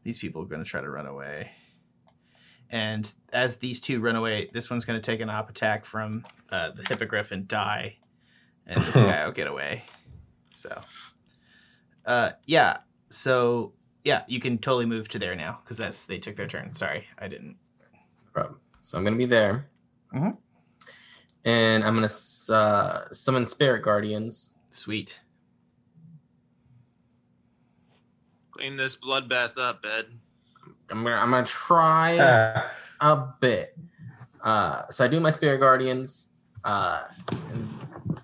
These 0.04 0.18
people 0.18 0.42
are 0.42 0.46
going 0.46 0.64
to 0.64 0.70
try 0.70 0.82
to 0.82 0.90
run 0.90 1.06
away. 1.06 1.52
And 2.72 3.14
as 3.32 3.58
these 3.58 3.80
two 3.80 4.00
run 4.00 4.16
away, 4.16 4.50
this 4.52 4.70
one's 4.70 4.84
going 4.84 5.00
to 5.00 5.12
take 5.12 5.22
an 5.22 5.30
op 5.30 5.50
attack 5.50 5.86
from 5.86 6.24
uh, 6.50 6.72
the 6.72 6.84
hippogriff 6.84 7.32
and 7.32 7.48
die. 7.48 7.98
And 8.66 8.84
this 8.84 8.96
guy 9.02 9.24
will 9.26 9.32
get 9.32 9.54
away. 9.54 9.84
So, 10.54 10.82
uh, 12.06 12.32
yeah. 12.46 12.78
So, 13.12 13.74
yeah, 14.04 14.24
you 14.28 14.40
can 14.40 14.58
totally 14.58 14.86
move 14.86 15.08
to 15.10 15.20
there 15.20 15.36
now 15.36 15.60
because 15.64 15.78
that's 15.78 16.06
they 16.06 16.20
took 16.20 16.36
their 16.36 16.48
turn. 16.48 16.74
Sorry, 16.74 17.06
I 17.20 17.28
didn't. 17.28 17.56
problem. 18.34 18.60
So 18.82 18.98
I'm 18.98 19.04
gonna 19.04 19.16
be 19.16 19.26
there, 19.26 19.70
Mhm. 20.14 20.38
and 21.46 21.84
I'm 21.84 21.94
gonna 21.96 22.10
uh, 22.50 23.06
summon 23.14 23.46
spirit 23.46 23.84
guardians. 23.84 24.54
Sweet. 24.72 25.22
Clean 28.52 28.76
this 28.76 28.96
bloodbath 29.00 29.58
up, 29.58 29.86
Ed. 29.86 30.08
I'm 30.90 31.04
gonna 31.04 31.16
I'm 31.16 31.32
gonna 31.32 31.46
try 31.46 32.18
Ah, 32.20 32.72
a 33.00 33.34
bit. 33.40 33.78
Uh, 34.44 34.90
so 34.90 35.06
I 35.06 35.08
do 35.08 35.20
my 35.20 35.30
spirit 35.30 35.60
guardians. 35.60 36.30
Uh, 36.64 37.04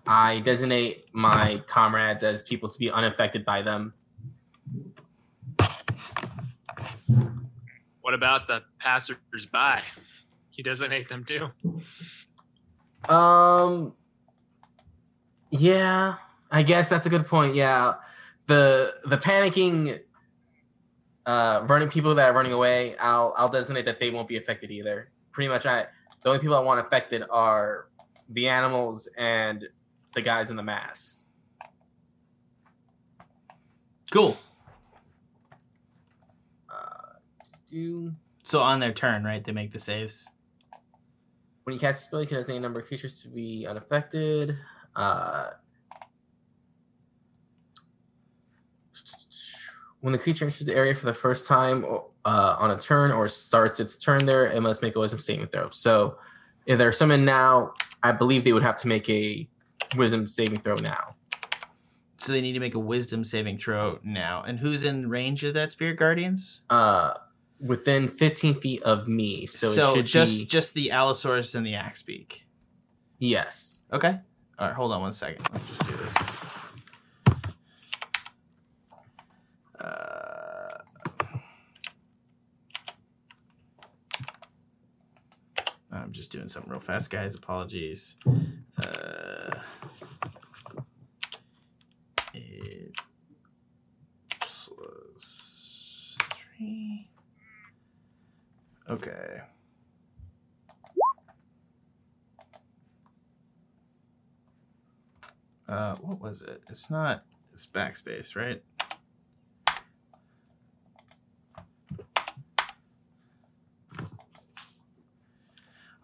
I 0.06 0.40
designate 0.42 1.06
my 1.14 1.62
comrades 1.68 2.24
as 2.24 2.42
people 2.42 2.68
to 2.70 2.80
be 2.80 2.90
unaffected 2.92 3.46
by 3.46 3.62
them. 3.62 3.94
What 8.02 8.14
about 8.14 8.48
the 8.48 8.64
passersby? 8.80 9.82
He 10.50 10.64
doesn't 10.64 10.92
hate 10.92 11.10
them 11.10 11.24
too. 11.24 11.50
Um. 13.08 13.94
Yeah, 15.52 16.16
I 16.52 16.64
guess 16.64 16.90
that's 16.90 17.06
a 17.06 17.10
good 17.10 17.26
point. 17.26 17.56
Yeah, 17.56 17.96
the 18.46 18.94
the 19.06 19.18
panicking, 19.18 20.00
uh, 21.26 21.64
running 21.68 21.90
people 21.90 22.16
that 22.16 22.30
are 22.30 22.34
running 22.34 22.52
away. 22.52 22.96
I'll 22.98 23.34
I'll 23.38 23.50
designate 23.50 23.86
that 23.86 24.00
they 24.00 24.12
won't 24.12 24.28
be 24.28 24.38
affected 24.38 24.70
either. 24.70 25.12
Pretty 25.32 25.48
much, 25.48 25.66
I 25.66 25.88
the 26.22 26.30
only 26.30 26.40
people 26.40 26.56
I 26.56 26.60
want 26.60 26.86
affected 26.86 27.24
are 27.30 27.88
the 28.30 28.48
animals 28.48 29.08
and 29.18 29.68
the 30.14 30.22
guys 30.22 30.50
in 30.52 30.56
the 30.56 30.64
mass. 30.64 31.26
Cool. 34.12 34.38
Uh, 36.70 37.14
do 37.70 38.14
So 38.44 38.60
on 38.60 38.80
their 38.80 38.94
turn, 38.94 39.24
right, 39.24 39.44
they 39.44 39.52
make 39.52 39.72
the 39.72 39.80
saves. 39.80 40.30
when 41.64 41.74
you 41.74 41.80
cast 41.80 42.02
a 42.02 42.06
spell, 42.06 42.22
you 42.22 42.28
can 42.28 42.38
designate 42.38 42.60
a 42.60 42.62
number 42.62 42.80
of 42.80 42.88
creatures 42.88 43.22
to 43.22 43.28
be 43.28 43.68
unaffected. 43.68 44.58
Uh, 44.96 45.52
when 50.02 50.14
the 50.14 50.18
creature 50.20 50.46
enters 50.46 50.66
the 50.66 50.76
area 50.76 50.96
for 50.96 51.06
the 51.06 51.14
first 51.14 51.48
time 51.48 51.86
uh, 52.26 52.56
on 52.58 52.72
a 52.72 52.78
turn 52.80 53.12
or 53.12 53.28
starts 53.28 53.80
its 53.80 53.98
turn 53.98 54.26
there, 54.26 54.48
it 54.48 54.62
must 54.62 54.82
make 54.82 54.96
a 54.96 55.00
wisdom 55.00 55.20
saving 55.20 55.48
throw. 55.48 55.70
So 55.70 56.18
if 56.66 56.78
they're 56.78 56.92
summoned 56.92 57.26
now, 57.26 57.74
I 58.02 58.14
believe 58.14 58.44
they 58.44 58.54
would 58.54 58.64
have 58.64 58.78
to 58.78 58.88
make 58.88 59.10
a 59.10 59.48
wisdom 59.96 60.26
saving 60.28 60.60
throw 60.62 60.76
now. 60.76 61.16
So 62.18 62.32
they 62.32 62.42
need 62.42 62.54
to 62.54 62.60
make 62.60 62.76
a 62.76 62.80
wisdom 62.80 63.24
saving 63.24 63.58
throw 63.58 64.00
now. 64.04 64.44
And 64.44 64.60
who's 64.60 64.84
in 64.84 65.10
range 65.10 65.44
of 65.44 65.54
that 65.54 65.72
spirit 65.72 65.98
guardians? 65.98 66.64
Uh, 66.70 67.14
within 67.60 68.08
15 68.08 68.60
feet 68.62 68.82
of 68.84 69.08
me. 69.08 69.46
So, 69.46 69.68
So, 69.68 69.92
it 69.92 69.96
should 69.96 70.06
just 70.06 70.40
be 70.40 70.46
just 70.46 70.74
the 70.74 70.92
Allosaurus 70.92 71.56
and 71.56 71.66
the 71.66 71.76
axe 71.76 72.02
beak. 72.02 72.46
yes. 73.20 73.82
Okay. 73.92 74.20
All 74.58 74.68
right. 74.68 74.76
Hold 74.76 74.92
on 74.92 75.02
one 75.02 75.14
second. 75.14 75.46
Let 75.52 75.62
me 75.62 75.68
just 75.68 75.86
do 75.88 75.96
this. 75.98 76.16
Uh, 79.80 80.78
I'm 85.92 86.12
just 86.12 86.32
doing 86.32 86.48
something 86.48 86.72
real 86.72 86.80
fast, 86.80 87.10
guys. 87.10 87.36
Apologies. 87.36 88.18
Uh, 88.82 89.60
eight 92.36 92.96
plus 94.40 96.16
three. 96.58 97.10
Okay. 98.90 99.42
What 106.40 106.48
was 106.48 106.56
it? 106.56 106.64
It's 106.70 106.90
not. 106.90 107.24
It's 107.54 107.66
backspace, 107.66 108.36
right? 108.36 108.62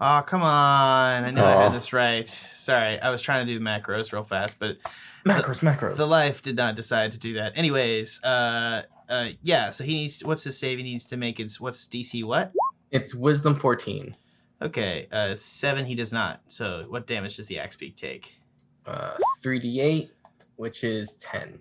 Oh, 0.02 0.22
come 0.26 0.42
on. 0.42 1.24
I 1.24 1.32
knew 1.32 1.42
I 1.42 1.64
had 1.64 1.74
this 1.74 1.94
right. 1.94 2.28
Sorry, 2.28 3.00
I 3.00 3.10
was 3.10 3.22
trying 3.22 3.48
to 3.48 3.54
do 3.54 3.60
macros 3.64 4.12
real 4.12 4.24
fast, 4.24 4.60
but 4.60 4.78
Macros, 5.26 5.62
macros. 5.62 5.96
the 5.96 6.06
life 6.06 6.42
did 6.42 6.56
not 6.58 6.76
decide 6.76 7.14
to 7.14 7.20
do 7.20 7.36
that. 7.36 7.54
Anyways, 7.58 8.22
uh, 8.24 8.84
uh, 9.08 9.30
yeah. 9.42 9.70
So 9.70 9.84
he 9.84 9.94
needs. 9.94 10.24
What's 10.24 10.44
his 10.44 10.58
save? 10.60 10.78
He 10.80 10.84
needs 10.84 11.06
to 11.06 11.18
make 11.18 11.40
it's 11.40 11.62
What's 11.62 11.88
DC? 11.88 12.26
What? 12.26 12.52
It's 12.92 13.16
wisdom 13.16 13.56
14. 13.56 14.14
Okay, 14.62 15.08
uh, 15.12 15.36
seven. 15.38 15.86
He 15.86 15.96
does 15.96 16.12
not. 16.12 16.42
So 16.50 16.86
what 16.90 17.08
damage 17.08 17.38
does 17.38 17.48
the 17.48 17.60
axe 17.60 17.76
beak 17.76 17.96
take? 17.96 18.40
Uh, 18.86 19.18
3d8, 19.44 20.10
which 20.58 20.84
is 20.84 21.14
10. 21.22 21.60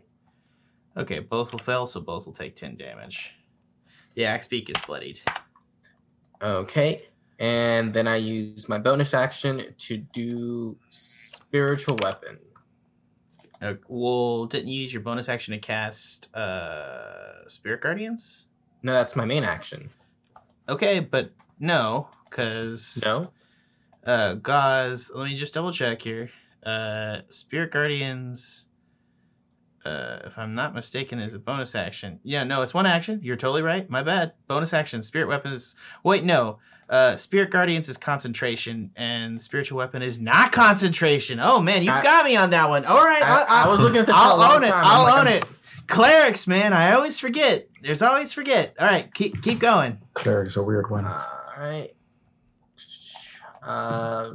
Okay, 0.97 1.19
both 1.19 1.53
will 1.53 1.59
fail, 1.59 1.87
so 1.87 2.01
both 2.01 2.25
will 2.25 2.33
take 2.33 2.55
ten 2.55 2.77
damage. 2.77 3.35
The 4.15 4.25
axe 4.27 4.47
beak 4.47 4.71
is 4.71 4.77
bloodied. 4.87 5.21
Okay. 6.41 7.03
And 7.41 7.93
then 7.93 8.07
I 8.07 8.17
use 8.17 8.69
my 8.69 8.79
bonus 8.79 9.13
action 9.13 9.75
to 9.77 9.97
do 9.97 10.77
spiritual 10.89 11.97
weapon. 12.01 12.39
Uh, 13.61 13.75
well, 13.89 14.47
didn't 14.47 14.69
you 14.69 14.83
use 14.83 14.93
your 14.93 15.03
bonus 15.03 15.29
action 15.29 15.53
to 15.53 15.59
cast 15.59 16.33
uh, 16.35 17.49
Spirit 17.49 17.81
Guardians? 17.81 18.47
No, 18.85 18.93
that's 18.93 19.17
my 19.17 19.25
main 19.25 19.43
action. 19.43 19.91
Okay, 20.69 21.01
but 21.01 21.33
no, 21.59 22.09
because 22.31 23.03
No? 23.05 23.25
uh, 24.07 24.35
Gauze. 24.35 25.11
Let 25.13 25.25
me 25.25 25.35
just 25.37 25.55
double 25.55 25.73
check 25.73 26.03
here. 26.03 26.31
Uh, 26.65 27.21
Spirit 27.31 27.73
Guardians. 27.73 28.69
Uh, 29.85 30.19
if 30.25 30.39
I'm 30.39 30.55
not 30.55 30.75
mistaken, 30.75 31.19
is 31.19 31.35
a 31.35 31.39
bonus 31.39 31.75
action. 31.75 32.19
Yeah, 32.23 32.45
no, 32.45 32.63
it's 32.63 32.73
one 32.73 32.87
action. 32.87 33.21
You're 33.23 33.37
totally 33.37 33.63
right. 33.63 33.89
My 33.91 34.03
bad. 34.03 34.33
Bonus 34.49 34.73
action. 34.73 35.03
Spirit 35.03 35.29
weapon 35.29 35.53
is. 35.53 35.77
Wait, 36.05 36.25
no. 36.25 36.59
Uh, 36.89 37.17
Spirit 37.17 37.51
Guardians 37.51 37.89
is 37.89 37.97
concentration, 37.97 38.91
and 38.97 39.41
spiritual 39.41 39.79
weapon 39.79 40.03
is 40.03 40.21
not 40.21 40.53
concentration. 40.53 41.39
Oh 41.41 41.61
man, 41.61 41.83
you 41.83 41.91
I- 41.91 42.03
got 42.03 42.25
me 42.25 42.37
on 42.37 42.51
that 42.51 42.69
one. 42.69 42.85
All 42.85 43.05
right, 43.05 43.23
I, 43.23 43.65
I 43.65 43.69
was 43.69 43.81
looking 43.81 43.99
at 43.99 44.07
this 44.07 44.15
I'll 44.17 44.33
for 44.33 44.37
a 44.37 44.41
long 44.41 44.57
own 44.57 44.65
it. 44.65 44.69
time. 44.71 44.85
I'm 44.85 44.87
I'll 44.87 45.03
like, 45.05 45.15
own 45.21 45.27
I'm- 45.29 45.37
it. 45.39 45.51
Clerics, 45.87 46.47
man, 46.47 46.73
I 46.73 46.93
always 46.95 47.19
forget. 47.21 47.69
There's 47.83 48.01
always 48.01 48.33
forget. 48.33 48.75
All 48.81 48.87
right, 48.87 49.13
keep 49.13 49.43
keep 49.43 49.59
going. 49.61 49.99
Clerics 50.15 50.57
are 50.57 50.63
weird 50.63 50.91
ones. 50.91 51.21
All 51.61 51.69
right. 51.69 51.95
Uh, 53.63 54.35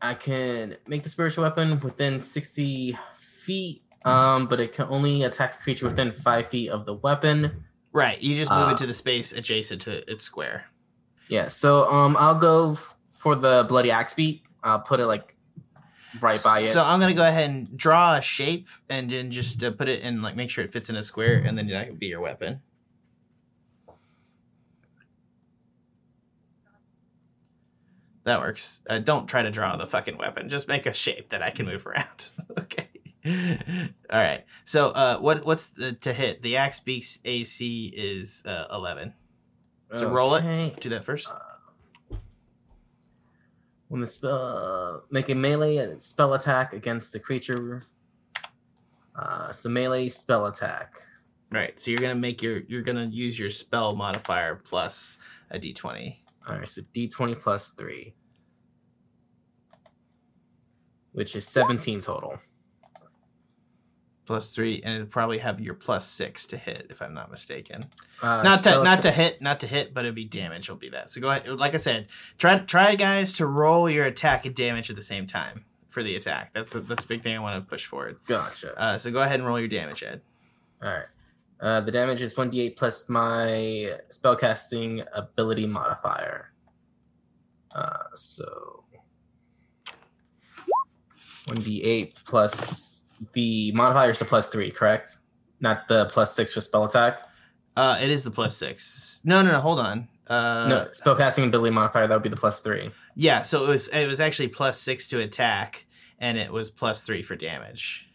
I 0.00 0.14
can 0.14 0.76
make 0.86 1.02
the 1.02 1.08
spiritual 1.08 1.44
weapon 1.44 1.78
within 1.80 2.20
60 2.20 2.98
feet, 3.42 3.82
um, 4.04 4.46
but 4.46 4.60
it 4.60 4.72
can 4.72 4.86
only 4.88 5.22
attack 5.24 5.54
a 5.58 5.62
creature 5.62 5.86
within 5.86 6.12
five 6.12 6.48
feet 6.48 6.70
of 6.70 6.86
the 6.86 6.94
weapon. 6.94 7.64
Right, 7.92 8.20
you 8.20 8.36
just 8.36 8.50
move 8.50 8.68
Uh, 8.68 8.70
it 8.72 8.78
to 8.78 8.86
the 8.86 8.94
space 8.94 9.32
adjacent 9.32 9.82
to 9.82 10.10
its 10.10 10.24
square. 10.24 10.64
Yeah, 11.28 11.48
so 11.48 11.92
um, 11.92 12.16
I'll 12.18 12.38
go 12.38 12.72
f- 12.72 12.96
for 13.12 13.34
the 13.34 13.64
bloody 13.68 13.90
axe 13.90 14.14
beak. 14.14 14.44
I'll 14.62 14.80
put 14.80 15.00
it 15.00 15.06
like 15.06 15.36
right 16.20 16.40
by 16.44 16.58
it. 16.60 16.72
So 16.72 16.82
I'm 16.82 17.00
gonna 17.00 17.14
go 17.14 17.26
ahead 17.26 17.50
and 17.50 17.76
draw 17.76 18.16
a 18.16 18.22
shape 18.22 18.68
and 18.88 19.10
then 19.10 19.30
just 19.30 19.62
uh, 19.62 19.70
put 19.70 19.88
it 19.88 20.00
in, 20.02 20.22
like, 20.22 20.36
make 20.36 20.50
sure 20.50 20.64
it 20.64 20.72
fits 20.72 20.88
in 20.90 20.96
a 20.96 21.02
square, 21.02 21.42
and 21.44 21.56
then 21.56 21.66
that 21.68 21.88
would 21.90 21.98
be 21.98 22.06
your 22.06 22.20
weapon. 22.20 22.60
That 28.24 28.40
works. 28.40 28.80
Uh, 28.88 29.00
don't 29.00 29.26
try 29.26 29.42
to 29.42 29.50
draw 29.50 29.76
the 29.76 29.86
fucking 29.86 30.16
weapon. 30.16 30.48
Just 30.48 30.68
make 30.68 30.86
a 30.86 30.94
shape 30.94 31.30
that 31.30 31.42
I 31.42 31.50
can 31.50 31.66
move 31.66 31.86
around. 31.86 32.30
okay. 32.58 32.88
All 33.24 33.32
right. 34.10 34.44
So, 34.64 34.88
uh, 34.88 35.18
what 35.18 35.44
what's 35.44 35.66
the, 35.66 35.92
to 35.92 36.12
hit? 36.12 36.42
The 36.42 36.56
axe 36.56 36.80
beak's 36.80 37.18
AC 37.24 37.92
is 37.96 38.42
uh, 38.46 38.66
11. 38.72 39.14
So 39.94 40.10
roll 40.10 40.34
it. 40.34 40.80
Do 40.80 40.88
that 40.88 41.04
first. 41.04 41.32
When 43.88 44.00
the 44.00 44.06
spell 44.06 45.04
make 45.10 45.28
a 45.28 45.34
melee 45.34 45.98
spell 45.98 46.34
attack 46.34 46.72
against 46.72 47.12
the 47.12 47.20
creature. 47.20 47.84
Uh, 49.14 49.52
so 49.52 49.68
melee 49.68 50.08
spell 50.08 50.46
attack. 50.46 50.94
Right. 51.50 51.78
So 51.78 51.90
you're 51.90 52.00
gonna 52.00 52.14
make 52.14 52.42
your 52.42 52.60
you're 52.68 52.82
gonna 52.82 53.04
use 53.04 53.38
your 53.38 53.50
spell 53.50 53.94
modifier 53.94 54.56
plus 54.56 55.18
a 55.50 55.58
d20. 55.58 56.16
All 56.48 56.56
right, 56.56 56.68
so 56.68 56.82
d20 56.94 57.40
plus 57.40 57.70
three, 57.70 58.14
which 61.12 61.36
is 61.36 61.46
17 61.46 62.00
total. 62.00 62.38
Plus 64.32 64.54
three, 64.54 64.80
and 64.82 64.94
it'll 64.94 65.06
probably 65.06 65.36
have 65.36 65.60
your 65.60 65.74
plus 65.74 66.08
six 66.08 66.46
to 66.46 66.56
hit, 66.56 66.86
if 66.88 67.02
I'm 67.02 67.12
not 67.12 67.30
mistaken. 67.30 67.84
Uh, 68.22 68.42
not 68.42 68.64
to 68.64 68.82
not 68.82 69.02
to 69.02 69.10
hit, 69.10 69.42
not 69.42 69.60
to 69.60 69.66
hit, 69.66 69.92
but 69.92 70.06
it'll 70.06 70.14
be 70.14 70.24
damage. 70.24 70.70
Will 70.70 70.76
be 70.78 70.88
that. 70.88 71.10
So 71.10 71.20
go 71.20 71.28
ahead. 71.28 71.46
Like 71.48 71.74
I 71.74 71.76
said, 71.76 72.06
try 72.38 72.56
try 72.60 72.94
guys 72.94 73.34
to 73.34 73.46
roll 73.46 73.90
your 73.90 74.06
attack 74.06 74.46
and 74.46 74.54
damage 74.54 74.88
at 74.88 74.96
the 74.96 75.02
same 75.02 75.26
time 75.26 75.66
for 75.90 76.02
the 76.02 76.16
attack. 76.16 76.54
That's 76.54 76.70
the 76.70 76.80
that's 76.80 77.04
a 77.04 77.08
big 77.08 77.22
thing 77.22 77.36
I 77.36 77.40
want 77.40 77.62
to 77.62 77.68
push 77.68 77.84
forward. 77.84 78.20
Gotcha. 78.26 78.72
Uh, 78.80 78.96
so 78.96 79.10
go 79.10 79.20
ahead 79.20 79.38
and 79.38 79.46
roll 79.46 79.60
your 79.60 79.68
damage, 79.68 80.02
Ed. 80.02 80.22
All 80.82 80.88
right. 80.88 81.04
Uh, 81.60 81.82
the 81.82 81.92
damage 81.92 82.22
is 82.22 82.32
1d8 82.32 82.74
plus 82.74 83.06
my 83.10 83.98
spellcasting 84.08 85.04
ability 85.12 85.66
modifier. 85.66 86.52
Uh, 87.74 88.04
so 88.14 88.82
1d8 91.48 92.24
plus 92.24 93.01
the 93.32 93.72
modifier 93.72 94.10
is 94.10 94.18
the 94.18 94.24
plus 94.24 94.48
three, 94.48 94.70
correct? 94.70 95.18
Not 95.60 95.88
the 95.88 96.06
plus 96.06 96.34
six 96.34 96.52
for 96.52 96.60
spell 96.60 96.84
attack. 96.84 97.26
Uh, 97.76 97.98
it 98.02 98.10
is 98.10 98.24
the 98.24 98.30
plus 98.30 98.56
six. 98.56 99.20
No, 99.24 99.42
no, 99.42 99.52
no. 99.52 99.60
Hold 99.60 99.78
on. 99.78 100.08
Uh, 100.28 100.68
no, 100.68 100.86
spellcasting 100.92 101.46
ability 101.46 101.70
modifier 101.70 102.06
that 102.06 102.14
would 102.14 102.22
be 102.22 102.28
the 102.28 102.36
plus 102.36 102.60
three. 102.60 102.90
yeah. 103.16 103.42
So 103.42 103.64
it 103.64 103.68
was 103.68 103.88
it 103.88 104.06
was 104.06 104.20
actually 104.20 104.48
plus 104.48 104.78
six 104.80 105.08
to 105.08 105.20
attack, 105.20 105.86
and 106.18 106.38
it 106.38 106.50
was 106.52 106.70
plus 106.70 107.02
three 107.02 107.22
for 107.22 107.36
damage. 107.36 108.08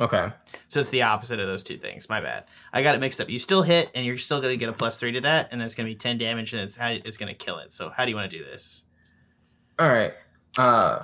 Okay. 0.00 0.30
So 0.68 0.78
it's 0.78 0.90
the 0.90 1.02
opposite 1.02 1.40
of 1.40 1.48
those 1.48 1.64
two 1.64 1.76
things. 1.76 2.08
My 2.08 2.20
bad. 2.20 2.44
I 2.72 2.82
got 2.82 2.94
it 2.94 3.00
mixed 3.00 3.20
up. 3.20 3.28
You 3.28 3.38
still 3.40 3.62
hit, 3.62 3.90
and 3.96 4.06
you're 4.06 4.16
still 4.16 4.40
going 4.40 4.52
to 4.52 4.56
get 4.56 4.68
a 4.68 4.72
plus 4.72 4.98
three 4.98 5.10
to 5.12 5.20
that, 5.22 5.48
and 5.50 5.60
it's 5.60 5.74
going 5.74 5.88
to 5.88 5.92
be 5.92 5.98
ten 5.98 6.18
damage, 6.18 6.52
and 6.52 6.62
it's 6.62 6.76
how 6.76 6.88
it's 6.90 7.16
going 7.16 7.28
to 7.28 7.34
kill 7.34 7.58
it. 7.58 7.72
So 7.72 7.90
how 7.90 8.04
do 8.04 8.10
you 8.10 8.16
want 8.16 8.30
to 8.30 8.38
do 8.38 8.44
this? 8.44 8.84
All 9.78 9.88
right. 9.88 10.14
Uh, 10.56 11.02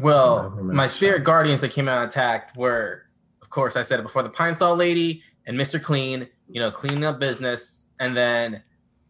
well, 0.00 0.50
my 0.50 0.86
spirit 0.86 1.24
guardians 1.24 1.60
that 1.60 1.70
came 1.70 1.88
out 1.88 2.02
and 2.02 2.10
attacked 2.10 2.56
were, 2.56 3.02
of 3.42 3.50
course, 3.50 3.76
I 3.76 3.82
said 3.82 4.00
it 4.00 4.04
before, 4.04 4.22
the 4.22 4.30
Pine-Sol 4.30 4.76
Lady 4.76 5.22
and 5.46 5.56
Mister 5.56 5.78
Clean. 5.78 6.28
You 6.48 6.60
know, 6.60 6.70
cleaning 6.70 7.04
up 7.04 7.18
business, 7.18 7.88
and 7.98 8.14
then 8.14 8.62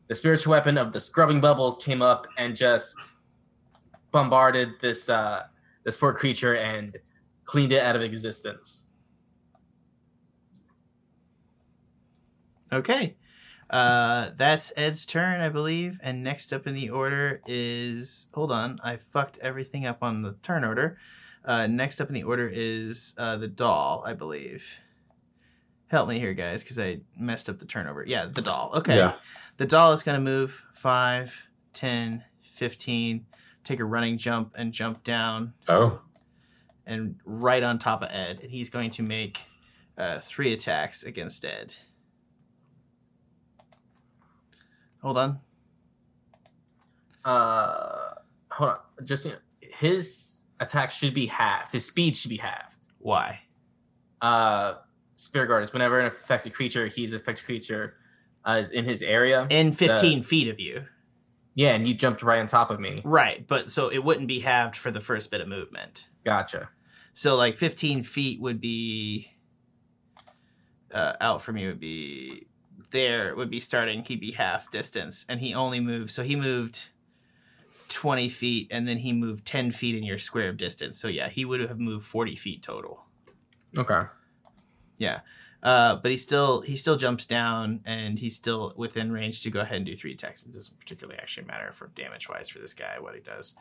the 0.07 0.15
spiritual 0.15 0.53
weapon 0.53 0.79
of 0.79 0.93
the 0.93 1.01
scrubbing 1.01 1.41
bubbles 1.41 1.77
came 1.83 2.01
up 2.01 2.29
and 2.39 2.55
just 2.57 2.97
bombarded 4.13 4.69
this 4.81 5.11
uh, 5.11 5.43
this 5.83 5.97
poor 5.97 6.13
creature 6.13 6.55
and 6.55 6.97
cleaned 7.45 7.73
it 7.73 7.83
out 7.83 7.97
of 7.97 8.03
existence. 8.03 8.91
Okay. 12.73 13.17
Uh, 13.73 14.31
that's 14.37 14.73
Ed's 14.77 15.07
turn, 15.07 15.41
I 15.41 15.49
believe. 15.49 15.99
And 16.03 16.23
next 16.23 16.53
up 16.53 16.67
in 16.67 16.75
the 16.75 16.91
order 16.91 17.41
is. 17.47 18.29
Hold 18.35 18.53
on, 18.53 18.79
I 18.85 18.97
fucked 18.97 19.39
everything 19.39 19.87
up 19.87 20.03
on 20.03 20.23
the 20.23 20.35
turn 20.43 20.65
order. 20.65 20.99
Uh, 21.45 21.67
next 21.67 22.01
up 22.01 22.09
in 22.09 22.15
the 22.15 22.23
order 22.23 22.49
is 22.53 23.15
uh, 23.19 23.37
the 23.37 23.49
doll, 23.49 24.05
I 24.07 24.13
believe. 24.13 24.79
Help 25.89 26.09
me 26.09 26.19
here, 26.19 26.33
guys, 26.35 26.63
because 26.63 26.79
I 26.79 27.01
messed 27.19 27.49
up 27.49 27.59
the 27.59 27.65
turnover. 27.67 28.05
Yeah, 28.07 28.27
the 28.27 28.43
doll. 28.43 28.71
Okay. 28.77 28.97
Yeah. 28.97 29.15
The 29.57 29.67
doll 29.67 29.93
is 29.93 30.03
going 30.03 30.15
to 30.17 30.25
move 30.25 30.65
5, 30.75 31.49
10, 31.75 32.25
15, 32.43 33.27
take 33.65 33.81
a 33.81 33.85
running 33.85 34.17
jump 34.17 34.55
and 34.59 34.73
jump 34.73 35.05
down 35.05 35.53
Oh, 35.69 36.01
and 36.87 37.17
right 37.25 37.63
on 37.63 37.79
top 37.79 38.03
of 38.03 38.09
Ed. 38.11 38.39
And 38.43 38.51
he's 38.51 38.71
going 38.71 38.91
to 38.93 39.03
make 39.03 39.45
uh, 39.99 40.19
three 40.21 40.53
attacks 40.53 41.03
against 41.03 41.45
Ed. 41.45 41.75
Hold 45.03 45.19
on. 45.19 45.41
Uh, 47.25 48.15
hold 48.51 48.71
on, 48.71 48.77
just 49.05 49.25
you 49.27 49.33
know, 49.33 49.39
his 49.61 50.43
attack 50.61 50.91
should 50.91 51.15
be 51.15 51.27
halved. 51.27 51.73
His 51.73 51.85
speed 51.87 52.17
should 52.17 52.31
be 52.31 52.37
halved. 52.39 52.79
Why? 52.99 53.41
uh 54.21 54.75
spirit 55.17 55.49
guard 55.49 55.65
is 55.65 55.73
whenever 55.73 55.99
an 55.99 56.07
affected 56.07 56.55
creature 56.55 56.87
he's 56.87 57.13
an 57.13 57.21
affected 57.21 57.45
creature 57.45 57.95
uh, 58.45 58.53
is 58.61 58.71
in 58.71 58.85
his 58.85 59.03
area 59.03 59.49
In 59.51 59.73
15 59.73 60.23
feet 60.23 60.47
of 60.47 60.61
you. 60.61 60.85
yeah 61.57 61.73
and 61.75 61.89
you 61.89 61.93
jumped 61.95 62.23
right 62.23 62.39
on 62.39 62.47
top 62.47 62.71
of 62.71 62.79
me 62.79 63.03
Right, 63.05 63.45
but 63.49 63.69
so 63.69 63.89
it 63.89 63.99
wouldn't 63.99 64.29
be 64.29 64.39
halved 64.39 64.77
for 64.77 64.93
the 64.93 65.01
first 65.01 65.33
bit 65.33 65.41
of 65.41 65.49
movement. 65.49 66.07
gotcha 66.25 66.69
So 67.15 67.35
like 67.35 67.57
15 67.57 68.05
feet 68.05 68.41
would 68.41 68.61
be 68.61 69.27
uh, 70.95 71.15
out 71.21 71.43
from 71.43 71.57
you 71.57 71.67
would 71.67 71.81
be 71.81 72.47
there 72.93 73.35
would 73.35 73.51
be 73.51 73.61
starting 73.61 74.05
he'd 74.05 74.21
be 74.21 74.33
half 74.33 74.71
distance 74.71 75.27
and 75.29 75.41
he 75.41 75.55
only 75.55 75.81
moved 75.81 76.11
so 76.11 76.23
he 76.23 76.37
moved 76.37 76.89
20 77.93 78.29
feet 78.29 78.69
and 78.71 78.89
then 78.89 78.99
he 78.99 79.13
moved 79.13 79.45
10 79.47 79.71
feet 79.71 79.95
in 79.95 80.03
your 80.03 80.19
square 80.19 80.49
of 80.49 80.57
distance. 80.57 80.99
So 80.99 81.09
yeah 81.09 81.29
he 81.29 81.45
would 81.45 81.61
have 81.61 81.79
moved 81.79 82.07
40 82.07 82.37
feet 82.37 82.63
total. 82.63 83.05
Okay. 83.77 84.03
Yeah, 84.99 85.21
uh, 85.63 85.97
but 85.97 86.11
he 86.11 86.17
still 86.17 86.61
he 86.61 86.77
still 86.77 86.97
jumps 86.97 87.27
down 87.27 87.81
and 87.87 88.19
he's 88.19 88.37
still 88.37 88.73
within 88.77 89.11
range 89.11 89.43
to 89.43 89.51
go 89.51 89.61
ahead 89.61 89.79
and 89.79 89.87
do 89.87 89.97
three 89.97 90.13
attacks. 90.13 90.45
It 90.45 90.53
doesn't 90.53 90.79
particularly 90.79 91.19
actually 91.19 91.47
matter 91.47 91.73
for 91.73 91.89
damage 91.89 92.29
wise 92.29 92.49
for 92.49 92.59
this 92.59 92.75
guy 92.75 92.99
what 93.01 93.15
he 93.15 93.21
does. 93.21 93.57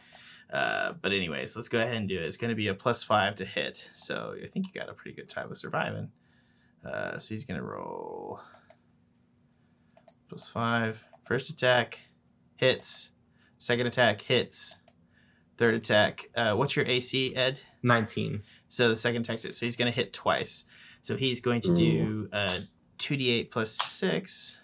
Uh, 0.52 0.94
but 1.02 1.14
anyways 1.14 1.56
let's 1.56 1.70
go 1.70 1.80
ahead 1.80 1.96
and 1.96 2.10
do 2.10 2.16
it. 2.16 2.24
It's 2.24 2.38
going 2.38 2.50
to 2.50 2.56
be 2.56 2.68
a 2.68 2.74
plus 2.74 3.04
five 3.04 3.36
to 3.38 3.46
hit 3.46 3.90
so 3.94 4.36
i 4.44 4.48
think 4.48 4.68
you 4.68 4.80
got 4.80 4.90
a 4.90 4.94
pretty 4.94 5.16
good 5.16 5.30
time 5.30 5.52
of 5.52 5.58
surviving. 5.58 6.10
Uh, 6.86 7.18
so 7.18 7.34
he's 7.34 7.46
going 7.46 7.60
to 7.60 7.66
roll 7.66 8.40
plus 10.32 10.50
five 10.50 11.06
first 11.26 11.50
attack 11.50 12.00
hits 12.56 13.12
second 13.58 13.86
attack 13.86 14.22
hits 14.22 14.78
third 15.58 15.76
attack 15.76 16.30
uh, 16.36 16.56
what's 16.56 16.76
your 16.76 16.86
ac 16.88 17.36
ed 17.36 17.60
19 17.84 18.42
so 18.72 18.88
the 18.88 18.96
second 18.96 19.24
attack, 19.24 19.42
so 19.42 19.66
he's 19.66 19.76
going 19.76 19.92
to 19.92 19.96
hit 19.96 20.14
twice. 20.14 20.64
So 21.02 21.18
he's 21.18 21.42
going 21.42 21.60
to 21.62 21.76
do 21.76 22.30
uh, 22.32 22.60
2d8 23.00 23.52
plus 23.52 23.72
6. 23.76 24.60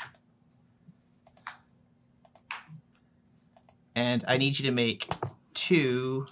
And 3.98 4.24
I 4.30 4.38
need 4.38 4.58
you 4.58 4.66
to 4.68 4.72
make 4.72 5.12
two. 5.54 6.26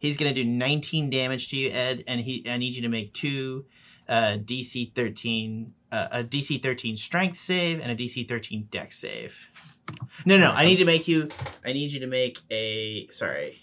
He's 0.00 0.18
going 0.18 0.34
to 0.34 0.44
do 0.44 0.46
19 0.46 1.08
damage 1.08 1.48
to 1.48 1.56
you, 1.56 1.70
Ed, 1.70 2.04
and 2.06 2.20
he. 2.20 2.44
I 2.46 2.58
need 2.58 2.74
you 2.74 2.82
to 2.82 2.88
make 2.88 3.14
two 3.14 3.64
uh, 4.08 4.38
DC 4.44 4.94
13, 4.94 5.72
uh, 5.92 6.08
a 6.12 6.24
DC 6.24 6.62
13 6.62 6.96
Strength 6.96 7.38
save 7.38 7.80
and 7.80 7.90
a 7.90 7.96
DC 7.96 8.28
13 8.28 8.68
Dex 8.70 8.98
save. 8.98 9.48
No, 10.26 10.36
no, 10.36 10.50
I 10.50 10.64
need 10.64 10.76
to 10.76 10.84
make 10.84 11.06
you. 11.08 11.28
I 11.64 11.72
need 11.72 11.92
you 11.92 12.00
to 12.00 12.06
make 12.06 12.38
a. 12.50 13.08
Sorry. 13.10 13.58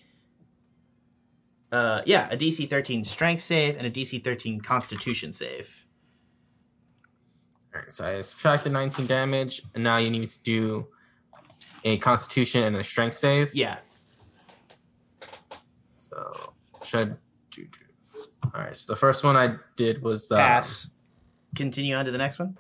Uh, 1.72 2.02
yeah, 2.06 2.30
a 2.32 2.38
DC 2.38 2.70
13 2.70 3.04
Strength 3.04 3.42
save 3.42 3.78
and 3.78 3.86
a 3.88 3.92
DC 3.92 4.24
13 4.24 4.62
Constitution 4.62 5.34
save. 5.34 5.86
all 7.74 7.82
right 7.82 7.92
so 7.92 8.06
i 8.08 8.22
subtracted 8.22 8.72
19 8.72 9.06
damage 9.08 9.62
and 9.74 9.84
now 9.84 9.98
you 9.98 10.10
need 10.10 10.26
to 10.28 10.42
do 10.44 10.88
a 11.84 11.98
constitution 11.98 12.64
and 12.64 12.76
a 12.78 12.84
strength 12.84 13.16
save 13.16 13.54
Yeah, 13.54 13.78
so 15.98 16.54
should 16.84 17.00
I 17.00 17.04
do, 17.04 17.12
do 17.12 17.18
all 18.54 18.62
right 18.62 18.76
so 18.76 18.92
the 18.92 18.98
first 18.98 19.24
one 19.24 19.36
i 19.36 19.56
did 19.76 20.02
was 20.02 20.32
uh, 20.32 20.38
pass. 20.38 20.90
Continue 21.56 21.96
on 21.96 22.06
to 22.06 22.12
the 22.12 22.18
next 22.18 22.38
one. 22.38 22.58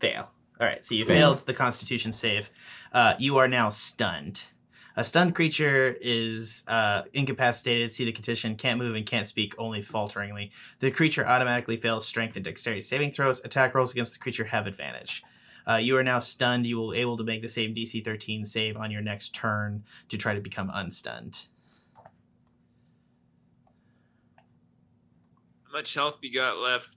Fail. 0.00 0.30
All 0.60 0.66
right, 0.66 0.84
so 0.84 0.94
you 0.94 1.04
failed 1.04 1.38
the 1.46 1.54
Constitution 1.54 2.12
save. 2.12 2.50
Uh, 2.92 3.14
you 3.18 3.38
are 3.38 3.48
now 3.48 3.70
stunned. 3.70 4.44
A 4.96 5.02
stunned 5.02 5.34
creature 5.34 5.96
is 6.00 6.62
uh, 6.68 7.02
incapacitated. 7.12 7.90
See 7.90 8.04
the 8.04 8.12
condition. 8.12 8.54
Can't 8.54 8.78
move 8.78 8.94
and 8.94 9.04
can't 9.04 9.26
speak. 9.26 9.54
Only 9.58 9.82
falteringly. 9.82 10.52
The 10.78 10.92
creature 10.92 11.26
automatically 11.26 11.76
fails 11.76 12.06
Strength 12.06 12.36
and 12.36 12.44
Dexterity 12.44 12.82
saving 12.82 13.10
throws. 13.10 13.44
Attack 13.44 13.74
rolls 13.74 13.90
against 13.90 14.12
the 14.12 14.20
creature 14.20 14.44
have 14.44 14.68
advantage. 14.68 15.22
Uh, 15.66 15.76
you 15.76 15.96
are 15.96 16.04
now 16.04 16.20
stunned. 16.20 16.66
You 16.66 16.76
will 16.76 16.92
be 16.92 16.98
able 16.98 17.16
to 17.16 17.24
make 17.24 17.42
the 17.42 17.48
same 17.48 17.74
DC 17.74 18.04
13 18.04 18.44
save 18.44 18.76
on 18.76 18.92
your 18.92 19.02
next 19.02 19.34
turn 19.34 19.82
to 20.08 20.16
try 20.16 20.34
to 20.34 20.40
become 20.40 20.70
unstunned. 20.72 21.46
Much 25.74 25.92
health 25.92 26.20
you 26.22 26.32
got 26.32 26.56
left, 26.58 26.96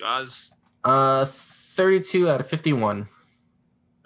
guys? 0.00 0.52
uh 0.84 1.24
32 1.26 2.30
out 2.30 2.40
of 2.40 2.46
51 2.46 3.08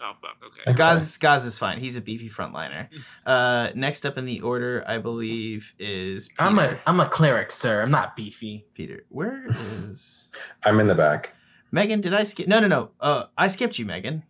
Oh 0.03 0.13
fuck. 0.23 0.39
Okay. 0.43 0.63
Okay. 0.71 0.73
Gauze 0.73 1.19
Gauze 1.19 1.45
is 1.45 1.59
fine. 1.59 1.79
He's 1.79 1.99
a 1.99 2.01
beefy 2.01 2.31
frontliner. 2.31 2.89
Uh, 3.27 3.69
next 3.75 4.07
up 4.07 4.17
in 4.17 4.25
the 4.25 4.41
order, 4.41 4.83
I 4.87 4.97
believe, 4.97 5.75
is 5.79 6.31
Peter. 6.31 6.43
i'm 6.43 6.59
a 6.59 6.81
i'm 6.87 7.01
a 7.01 7.07
cleric 7.07 7.53
sir 7.53 7.83
i'm 7.83 7.91
not 7.91 8.17
beefy 8.17 8.65
Peter. 8.73 9.05
Where 9.11 9.47
is 9.49 10.31
I'm 10.65 10.81
in 10.81 10.87
the 10.87 10.95
back. 10.95 11.35
Megan? 11.71 12.01
Did 12.01 12.15
I 12.15 12.25
skip? 12.25 12.49
No, 12.49 12.61
no, 12.61 12.67
no. 12.67 12.91
Uh, 12.99 13.25
I 13.37 13.49
skipped 13.49 13.79
you, 13.79 13.85
Megan. 13.85 14.23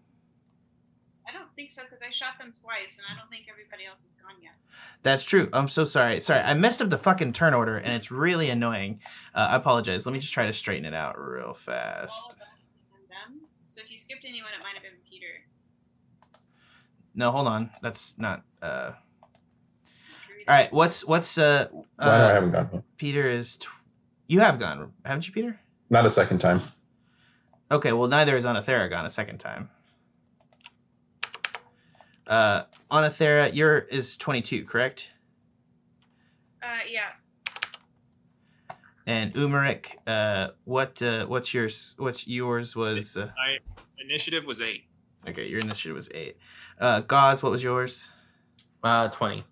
I 1.60 1.62
don't 1.62 1.68
think 1.68 1.70
so 1.78 1.82
because 1.82 2.02
I 2.02 2.10
shot 2.10 2.38
them 2.38 2.54
twice, 2.62 2.98
and 2.98 3.06
I 3.10 3.18
don't 3.20 3.30
think 3.30 3.46
everybody 3.50 3.84
else 3.84 4.04
is 4.04 4.14
gone 4.14 4.36
yet. 4.42 4.52
That's 5.02 5.24
true. 5.24 5.48
I'm 5.52 5.68
so 5.68 5.84
sorry. 5.84 6.20
Sorry, 6.20 6.40
I 6.40 6.54
messed 6.54 6.80
up 6.80 6.88
the 6.88 6.96
fucking 6.96 7.34
turn 7.34 7.52
order, 7.52 7.76
and 7.76 7.92
it's 7.92 8.10
really 8.10 8.48
annoying. 8.48 9.00
Uh, 9.34 9.48
I 9.50 9.56
apologize. 9.56 10.06
Let 10.06 10.12
me 10.14 10.20
just 10.20 10.32
try 10.32 10.46
to 10.46 10.52
straighten 10.54 10.86
it 10.86 10.94
out 10.94 11.18
real 11.18 11.48
All 11.48 11.54
fast. 11.54 12.32
of 12.32 12.38
us 12.40 12.72
and 12.94 13.36
them. 13.36 13.42
So 13.66 13.82
if 13.82 13.90
you 13.90 13.98
skipped 13.98 14.24
anyone, 14.26 14.50
it 14.58 14.62
might 14.64 14.72
have 14.74 14.82
been 14.82 14.92
Peter. 15.08 15.26
No, 17.14 17.30
hold 17.30 17.46
on. 17.46 17.70
That's 17.82 18.16
not. 18.16 18.42
Uh, 18.62 18.92
all 20.48 20.56
right. 20.56 20.72
What's 20.72 21.06
what's 21.06 21.36
uh, 21.36 21.68
Why 21.72 21.82
no, 21.98 22.10
I 22.10 22.14
uh 22.14 22.34
haven't 22.34 22.52
gone. 22.52 22.82
Peter 22.96 23.28
is. 23.28 23.56
Tw- 23.56 23.68
you 24.28 24.40
have 24.40 24.58
gone, 24.58 24.92
haven't 25.04 25.26
you, 25.26 25.34
Peter? 25.34 25.60
Not 25.90 26.06
a 26.06 26.10
second 26.10 26.38
time. 26.38 26.62
Okay, 27.70 27.92
well, 27.92 28.08
neither 28.08 28.36
is 28.36 28.46
Oenothera 28.46 29.04
a 29.04 29.10
second 29.10 29.38
time. 29.38 29.68
Uh, 32.30 32.62
Oenothera, 32.92 33.52
your 33.52 33.78
is 33.78 34.16
22, 34.16 34.64
correct? 34.64 35.12
Uh, 36.62 36.78
yeah. 36.88 37.08
And 39.06 39.32
Umeric, 39.34 39.96
uh, 40.06 40.50
what 40.64 41.02
uh, 41.02 41.26
what's 41.26 41.52
yours? 41.52 41.96
What's 41.98 42.28
yours 42.28 42.76
was? 42.76 43.16
Uh, 43.16 43.30
My 43.36 43.58
initiative 43.98 44.44
was 44.44 44.60
eight. 44.60 44.84
okay, 45.28 45.48
your 45.48 45.58
initiative 45.58 45.96
was 45.96 46.08
eight. 46.14 46.36
Uh, 46.78 47.00
Gauze, 47.00 47.42
what 47.42 47.50
was 47.50 47.64
yours? 47.64 48.10
uh 48.82 49.08
20 49.08 49.44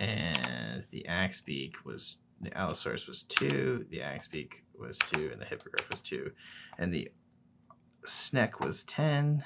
And 0.00 0.84
the 0.92 1.06
Axebeak 1.08 1.74
was 1.84 2.18
the 2.40 2.56
Allosaurus 2.56 3.06
was 3.08 3.22
two. 3.22 3.86
The 3.90 3.98
Axebeak 4.00 4.52
was 4.78 4.98
two, 4.98 5.30
and 5.32 5.40
the 5.40 5.46
Hippogriff 5.46 5.88
was 5.90 6.00
two, 6.02 6.30
and 6.78 6.92
the 6.92 7.10
Sneck 8.04 8.60
was 8.60 8.82
ten. 8.84 9.42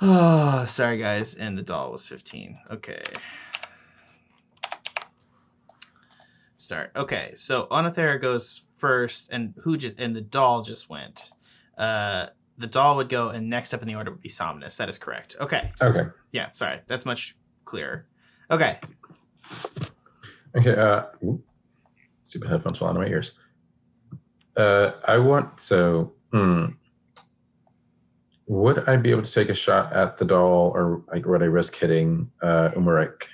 Oh, 0.00 0.64
sorry 0.66 0.98
guys, 0.98 1.34
and 1.34 1.56
the 1.56 1.62
doll 1.62 1.92
was 1.92 2.06
fifteen. 2.06 2.56
Okay. 2.70 3.02
start. 6.60 6.90
Okay, 6.96 7.32
so 7.34 7.66
Oenothera 7.70 8.20
goes 8.20 8.64
first, 8.76 9.30
and 9.32 9.54
who 9.62 9.76
just 9.76 9.98
and 9.98 10.14
the 10.14 10.20
doll 10.20 10.60
just 10.62 10.90
went. 10.90 11.30
Uh, 11.78 12.26
the 12.58 12.66
doll 12.66 12.96
would 12.96 13.08
go, 13.08 13.28
and 13.30 13.48
next 13.48 13.72
up 13.72 13.80
in 13.80 13.88
the 13.88 13.94
order 13.94 14.10
would 14.10 14.20
be 14.20 14.28
Somnus. 14.28 14.76
That 14.76 14.88
is 14.88 14.98
correct. 14.98 15.36
Okay, 15.40 15.70
Okay. 15.80 16.06
yeah, 16.32 16.50
sorry, 16.50 16.80
that's 16.86 17.06
much 17.06 17.36
clearer. 17.64 18.06
Okay, 18.50 18.78
Okay. 20.56 20.74
Uh, 20.74 21.04
ooh, 21.24 21.42
stupid 22.22 22.50
headphones 22.50 22.78
fall 22.78 22.88
out 22.88 22.96
of 22.96 23.02
my 23.02 23.08
ears. 23.08 23.38
Uh, 24.56 24.92
I 25.04 25.18
want 25.18 25.60
so. 25.60 26.12
Hmm, 26.32 26.66
would 28.48 28.88
I 28.88 28.96
be 28.96 29.10
able 29.10 29.22
to 29.22 29.30
take 29.32 29.48
a 29.50 29.54
shot 29.54 29.92
at 29.92 30.18
the 30.18 30.24
doll, 30.24 30.72
or 30.74 31.02
like, 31.12 31.26
would 31.26 31.42
I 31.42 31.46
risk 31.46 31.76
hitting 31.76 32.30
uh, 32.42 32.68
Umeric? 32.74 33.24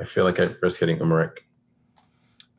I 0.00 0.04
feel 0.04 0.24
like 0.24 0.38
I 0.40 0.50
risk 0.62 0.80
hitting 0.80 0.98
Umeric. 0.98 1.38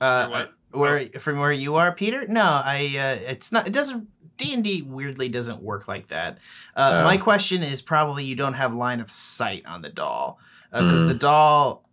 uh, 0.02 0.46
where 0.72 1.08
from 1.20 1.40
where 1.40 1.52
you 1.52 1.76
are, 1.76 1.92
Peter? 1.94 2.28
No, 2.28 2.42
I. 2.44 2.96
Uh, 2.98 3.32
it's 3.32 3.52
not. 3.52 3.66
It 3.68 3.74
doesn't. 3.74 4.08
D 4.38 4.54
and 4.54 4.64
D 4.64 4.82
weirdly 4.84 5.28
doesn't 5.30 5.62
work 5.62 5.88
like 5.88 6.08
that. 6.10 6.38
Uh, 6.76 6.94
Oh. 6.98 7.04
My 7.04 7.18
question 7.18 7.64
is 7.64 7.82
probably 7.82 8.24
you 8.24 8.36
don't 8.36 8.54
have 8.54 8.74
line 8.74 9.00
of 9.02 9.10
sight 9.12 9.66
on 9.66 9.82
the 9.82 9.90
doll 9.90 10.40
because 10.72 11.02
Mm. 11.02 11.08
the 11.08 11.14
doll. 11.16 11.89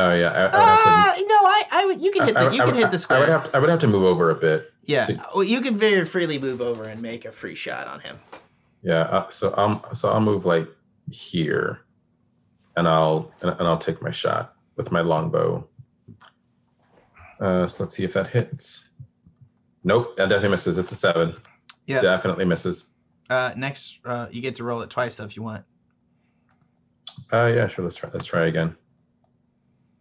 Oh 0.00 0.14
yeah, 0.14 0.28
I, 0.30 0.38
I 0.38 0.42
have 0.42 0.52
to. 0.84 1.22
Uh, 1.22 1.26
no, 1.26 1.34
I, 1.34 1.62
I 1.72 1.86
would. 1.86 2.00
You 2.00 2.12
can 2.12 2.24
hit. 2.26 2.34
The, 2.34 2.50
you 2.54 2.62
can 2.62 2.74
hit 2.76 2.90
the 2.92 2.98
square. 2.98 3.18
I 3.18 3.20
would 3.22 3.28
have 3.30 3.44
to, 3.44 3.56
I 3.56 3.60
would 3.60 3.68
have 3.68 3.78
to 3.80 3.88
move 3.88 4.04
over 4.04 4.30
a 4.30 4.34
bit. 4.34 4.72
Yeah, 4.84 5.04
to- 5.04 5.26
well, 5.34 5.42
you 5.44 5.60
can 5.60 5.76
very 5.76 6.04
freely 6.04 6.38
move 6.38 6.60
over 6.60 6.84
and 6.84 7.02
make 7.02 7.24
a 7.24 7.32
free 7.32 7.56
shot 7.56 7.88
on 7.88 7.98
him. 8.00 8.18
Yeah, 8.82 9.00
uh, 9.02 9.28
so 9.30 9.52
I'm 9.56 9.80
so 9.94 10.10
I'll 10.10 10.20
move 10.20 10.44
like 10.46 10.68
here, 11.10 11.80
and 12.76 12.86
I'll 12.86 13.32
and, 13.42 13.50
and 13.58 13.66
I'll 13.66 13.78
take 13.78 14.00
my 14.00 14.12
shot 14.12 14.54
with 14.76 14.92
my 14.92 15.00
longbow. 15.00 15.66
Uh, 17.40 17.66
so 17.66 17.82
let's 17.82 17.96
see 17.96 18.04
if 18.04 18.12
that 18.12 18.28
hits. 18.28 18.90
Nope, 19.82 20.16
that 20.16 20.28
definitely 20.28 20.50
misses. 20.50 20.78
It's 20.78 20.92
a 20.92 20.96
seven. 20.96 21.34
Yeah. 21.86 21.98
definitely 22.00 22.44
misses. 22.44 22.90
Uh, 23.30 23.52
next, 23.56 24.00
uh, 24.04 24.28
you 24.30 24.42
get 24.42 24.54
to 24.56 24.64
roll 24.64 24.82
it 24.82 24.90
twice 24.90 25.16
though 25.16 25.24
if 25.24 25.36
you 25.36 25.42
want. 25.42 25.64
Uh, 27.32 27.46
yeah, 27.46 27.66
sure. 27.66 27.84
Let's 27.84 27.96
try. 27.96 28.10
Let's 28.12 28.26
try 28.26 28.46
again. 28.46 28.76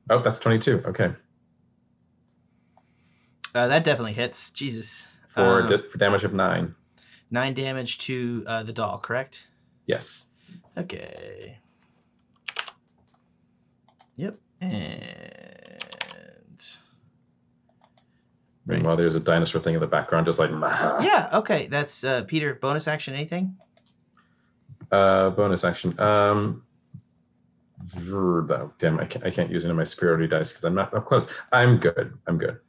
Oh, 0.09 0.19
that's 0.19 0.39
twenty-two. 0.39 0.83
Okay, 0.85 1.11
Uh, 3.53 3.67
that 3.67 3.83
definitely 3.83 4.13
hits. 4.13 4.51
Jesus. 4.51 5.07
for 5.27 5.61
Um, 5.61 5.83
for 5.89 5.97
damage 5.97 6.23
of 6.23 6.33
nine. 6.33 6.75
nine 7.31 7.53
damage 7.53 7.97
to 7.99 8.43
uh, 8.47 8.63
the 8.63 8.73
doll. 8.73 8.97
Correct. 8.99 9.47
Yes. 9.85 10.31
Okay. 10.77 11.59
Yep. 14.15 14.37
And 14.61 14.73
Right. 18.65 18.97
There's 18.97 19.15
a 19.15 19.19
dinosaur 19.21 19.61
thing 19.61 19.75
in 19.75 19.79
the 19.79 19.87
background, 19.87 20.25
just 20.25 20.39
like 20.39 20.49
yeah. 20.51 21.29
Okay. 21.33 21.67
That's 21.67 22.03
uh, 22.03 22.23
Peter. 22.25 22.53
Bonus 22.55 22.85
action. 22.87 23.13
Anything? 23.13 23.55
Uh, 24.91 25.29
bonus 25.29 25.63
action. 25.63 25.97
Um, 25.99 26.63
oh, 27.95 28.71
damn, 28.77 28.99
I 28.99 29.05
can't, 29.05 29.25
I 29.25 29.31
can't 29.31 29.51
use 29.51 29.63
any 29.65 29.71
of 29.71 29.77
my 29.77 29.83
superiority 29.83 30.27
dice 30.27 30.51
because 30.51 30.63
I'm 30.63 30.75
not 30.75 30.93
up 30.93 31.05
close. 31.05 31.31
I'm 31.51 31.77
good. 31.77 32.17
I'm 32.27 32.37
good. 32.37 32.59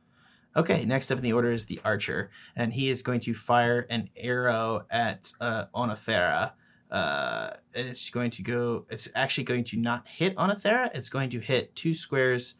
Okay, 0.56 0.84
next 0.84 1.12
up 1.12 1.18
in 1.18 1.24
the 1.24 1.32
order 1.32 1.50
is 1.50 1.66
the 1.66 1.80
archer, 1.84 2.30
and 2.56 2.72
he 2.72 2.90
is 2.90 3.02
going 3.02 3.20
to 3.20 3.34
fire 3.34 3.86
an 3.90 4.08
arrow 4.16 4.84
at 4.90 5.32
uh, 5.40 5.66
Oenothera. 5.74 6.52
Uh, 6.90 7.50
and 7.74 7.86
it's 7.86 8.08
going 8.10 8.30
to 8.30 8.42
go. 8.42 8.86
It's 8.90 9.08
actually 9.14 9.44
going 9.44 9.64
to 9.64 9.76
not 9.76 10.08
hit 10.08 10.34
Oenothera. 10.36 10.90
It's 10.94 11.10
going 11.10 11.30
to 11.30 11.38
hit 11.38 11.76
two 11.76 11.92
squares 11.94 12.54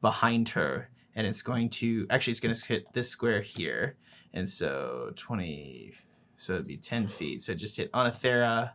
behind 0.00 0.48
her, 0.48 0.88
and 1.14 1.26
it's 1.26 1.42
going 1.42 1.68
to 1.70 2.06
actually 2.10 2.32
it's 2.32 2.40
going 2.40 2.54
to 2.54 2.66
hit 2.66 2.92
this 2.92 3.10
square 3.10 3.40
here, 3.40 3.96
and 4.32 4.48
so 4.48 5.12
twenty. 5.16 5.92
So 6.36 6.54
it'd 6.54 6.66
be 6.66 6.78
ten 6.78 7.06
feet. 7.06 7.42
So 7.42 7.54
just 7.54 7.76
hit 7.76 7.92
Oenothera, 7.92 8.72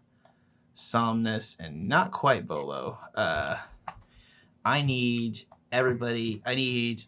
Somnus, 0.80 1.57
and 1.59 1.88
not 1.88 2.11
quite 2.11 2.45
Volo. 2.45 2.97
Uh, 3.13 3.57
I 4.63 4.82
need 4.82 5.39
everybody. 5.71 6.41
I 6.45 6.55
need 6.55 7.03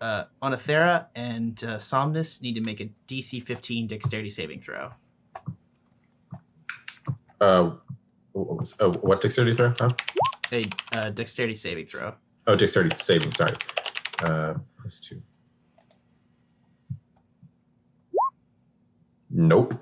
uh, 0.00 0.24
Oenothera 0.42 1.06
and 1.14 1.62
uh, 1.64 1.78
Somnus 1.78 2.42
need 2.42 2.54
to 2.54 2.60
make 2.60 2.80
a 2.80 2.90
DC 3.08 3.42
15 3.42 3.86
Dexterity 3.86 4.28
saving 4.28 4.60
throw. 4.60 4.90
Uh, 7.40 7.70
what 8.32 8.74
oh, 8.80 8.92
what 8.92 9.20
dexterity 9.20 9.56
throw? 9.56 9.74
Huh? 9.78 9.90
A 10.52 10.64
uh, 10.92 11.10
Dexterity 11.10 11.54
saving 11.54 11.86
throw. 11.86 12.14
Oh, 12.46 12.56
dexterity 12.56 12.94
saving. 12.96 13.32
Sorry. 13.32 13.54
Uh, 14.22 14.54
plus 14.80 15.00
two. 15.00 15.22
Nope. 19.30 19.74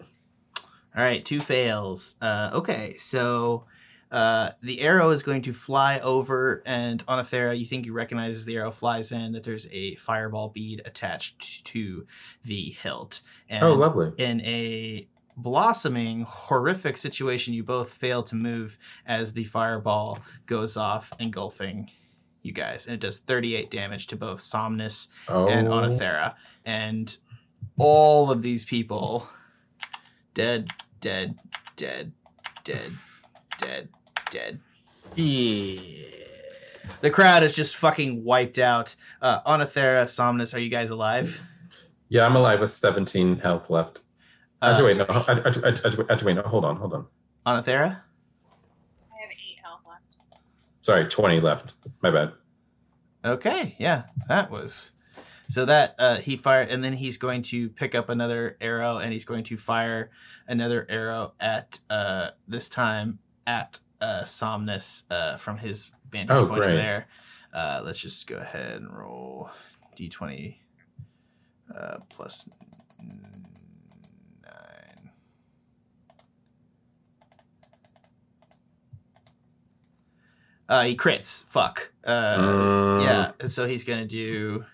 All 0.96 1.02
right, 1.02 1.24
two 1.24 1.40
fails. 1.40 2.16
Uh, 2.20 2.50
okay, 2.54 2.96
so 2.96 3.64
uh, 4.10 4.50
the 4.62 4.82
arrow 4.82 5.08
is 5.10 5.22
going 5.22 5.40
to 5.42 5.52
fly 5.54 5.98
over, 6.00 6.62
and 6.66 7.04
Oenothera, 7.06 7.58
you 7.58 7.64
think 7.64 7.86
you 7.86 7.94
recognize 7.94 8.36
as 8.36 8.44
the 8.44 8.56
arrow 8.56 8.70
flies 8.70 9.10
in 9.10 9.32
that 9.32 9.42
there's 9.42 9.66
a 9.72 9.94
fireball 9.94 10.48
bead 10.50 10.82
attached 10.84 11.64
to 11.66 12.06
the 12.44 12.76
hilt. 12.82 13.22
And 13.48 13.64
Oh, 13.64 13.72
lovely. 13.74 14.12
in 14.18 14.42
a 14.42 15.06
blossoming, 15.38 16.26
horrific 16.28 16.98
situation, 16.98 17.54
you 17.54 17.64
both 17.64 17.94
fail 17.94 18.22
to 18.24 18.36
move 18.36 18.76
as 19.06 19.32
the 19.32 19.44
fireball 19.44 20.18
goes 20.44 20.76
off, 20.76 21.10
engulfing 21.18 21.90
you 22.42 22.52
guys. 22.52 22.84
And 22.86 22.94
it 22.94 23.00
does 23.00 23.20
38 23.20 23.70
damage 23.70 24.08
to 24.08 24.16
both 24.16 24.40
Somnus 24.42 25.08
Oh, 25.28 25.46
and 25.48 25.68
Oenothera. 25.68 26.34
And 26.66 27.16
all 27.78 28.30
of 28.30 28.42
these 28.42 28.64
people 28.66 29.26
dead, 30.34 30.70
dead, 31.00 31.36
dead, 31.76 32.12
dead, 32.64 32.92
dead, 33.58 33.88
dead. 34.30 34.60
Yeah. 35.14 35.80
The 37.00 37.10
crowd 37.10 37.42
is 37.42 37.54
just 37.54 37.76
fucking 37.76 38.24
wiped 38.24 38.58
out. 38.58 38.94
Uh, 39.20 39.40
Oenothera, 39.42 40.08
Somnus, 40.08 40.54
are 40.54 40.60
you 40.60 40.68
guys 40.68 40.90
alive? 40.90 41.40
yeah, 42.08 42.24
I'm 42.24 42.36
alive 42.36 42.60
with 42.60 42.70
17 42.70 43.38
health 43.38 43.70
left. 43.70 44.02
Uh, 44.60 44.66
Actually, 44.66 44.94
wait, 44.94 44.96
no. 44.98 45.04
I, 45.04 45.32
I, 45.32 45.32
I, 45.32 45.34
I, 45.34 45.68
actually, 45.68 46.04
wait, 46.06 46.34
no. 46.34 46.42
Hold 46.42 46.64
on, 46.64 46.76
hold 46.76 46.94
on. 46.94 47.06
Oenothera? 47.46 47.84
I 47.86 49.20
have 49.20 49.30
eight 49.30 49.58
health 49.62 49.80
left. 49.88 50.42
Sorry, 50.82 51.06
20 51.06 51.40
left. 51.40 51.74
My 52.02 52.10
bad. 52.10 52.32
Okay, 53.24 53.76
yeah, 53.78 54.04
that 54.28 54.50
was. 54.50 54.92
So 55.48 55.64
that 55.66 55.94
uh, 55.98 56.16
he 56.16 56.36
fired, 56.36 56.68
and 56.70 56.82
then 56.82 56.94
he's 56.94 57.18
going 57.18 57.42
to 57.42 57.68
pick 57.68 57.94
up 57.94 58.08
another 58.08 58.56
arrow, 58.60 58.98
and 58.98 59.12
he's 59.12 59.24
going 59.26 59.44
to 59.44 59.56
fire 59.56 60.10
another 60.48 60.86
arrow 60.88 61.34
at 61.40 61.78
uh, 61.90 62.30
this 62.48 62.68
time 62.68 63.18
at 63.46 63.78
uh, 64.00 64.22
Somnus 64.24 65.04
uh, 65.10 65.36
from 65.36 65.58
his 65.58 65.90
vantage 66.10 66.36
Oh, 66.36 66.46
point 66.46 66.60
great. 66.60 66.74
there. 66.76 67.06
Uh, 67.52 67.82
let's 67.84 68.00
just 68.00 68.26
go 68.26 68.36
ahead 68.36 68.80
and 68.80 68.90
roll 68.96 69.50
d20 69.96 70.56
uh, 71.76 71.98
plus 72.08 72.48
nine. 74.42 75.10
Uh, 80.68 80.82
he 80.84 80.96
crits. 80.96 81.44
Fuck. 81.50 81.92
Uh, 82.04 82.38
Mm, 82.38 83.02
yeah, 83.02 83.32
so 83.46 83.66
he's 83.66 83.84
gonna 83.84 84.06
do. 84.06 84.64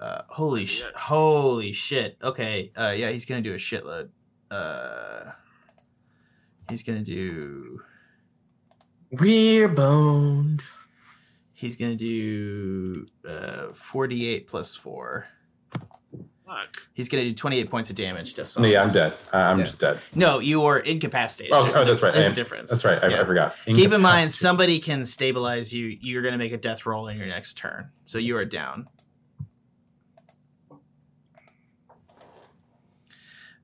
Uh, 0.00 0.22
holy 0.28 0.64
shit! 0.64 0.94
Holy 0.96 1.72
shit! 1.72 2.16
Okay, 2.22 2.72
uh, 2.74 2.94
yeah, 2.96 3.10
he's 3.10 3.26
gonna 3.26 3.42
do 3.42 3.52
a 3.52 3.56
shitload. 3.56 4.08
Uh, 4.50 5.30
he's 6.70 6.82
gonna 6.82 7.02
do. 7.04 7.82
We're 9.10 9.68
boned. 9.68 10.62
He's 11.52 11.76
gonna 11.76 11.96
do 11.96 13.06
uh, 13.28 13.68
forty-eight 13.68 14.46
plus 14.48 14.74
four. 14.74 15.26
Fuck. 16.46 16.78
He's 16.94 17.08
gonna 17.10 17.24
do 17.24 17.34
twenty-eight 17.34 17.70
points 17.70 17.90
of 17.90 17.96
damage. 17.96 18.34
Just 18.34 18.58
No, 18.58 18.66
yeah, 18.66 18.82
I'm 18.82 18.88
dead. 18.90 19.14
I- 19.34 19.42
I'm 19.42 19.58
Yeah. 19.58 19.64
just 19.66 19.78
dead. 19.80 20.00
No, 20.14 20.38
you 20.38 20.64
are 20.64 20.78
incapacitated. 20.78 21.52
Oh, 21.52 21.70
oh, 21.74 21.84
that's 21.84 22.02
right. 22.02 22.12
I 22.14 22.22
There's 22.22 22.32
a 22.32 22.34
difference. 22.34 22.70
That's 22.70 22.84
right. 22.86 23.02
I, 23.04 23.08
Yeah. 23.08 23.20
I 23.20 23.24
forgot. 23.24 23.54
Keep 23.66 23.92
in 23.92 24.00
mind, 24.00 24.32
somebody 24.32 24.78
can 24.80 25.04
stabilize 25.04 25.72
you. 25.74 25.98
You're 26.00 26.22
going 26.22 26.32
to 26.32 26.38
make 26.38 26.52
a 26.52 26.56
death 26.58 26.86
roll 26.86 27.08
in 27.08 27.18
your 27.18 27.26
next 27.26 27.54
turn, 27.58 27.90
so 28.06 28.18
you 28.18 28.36
are 28.36 28.44
down. 28.44 28.86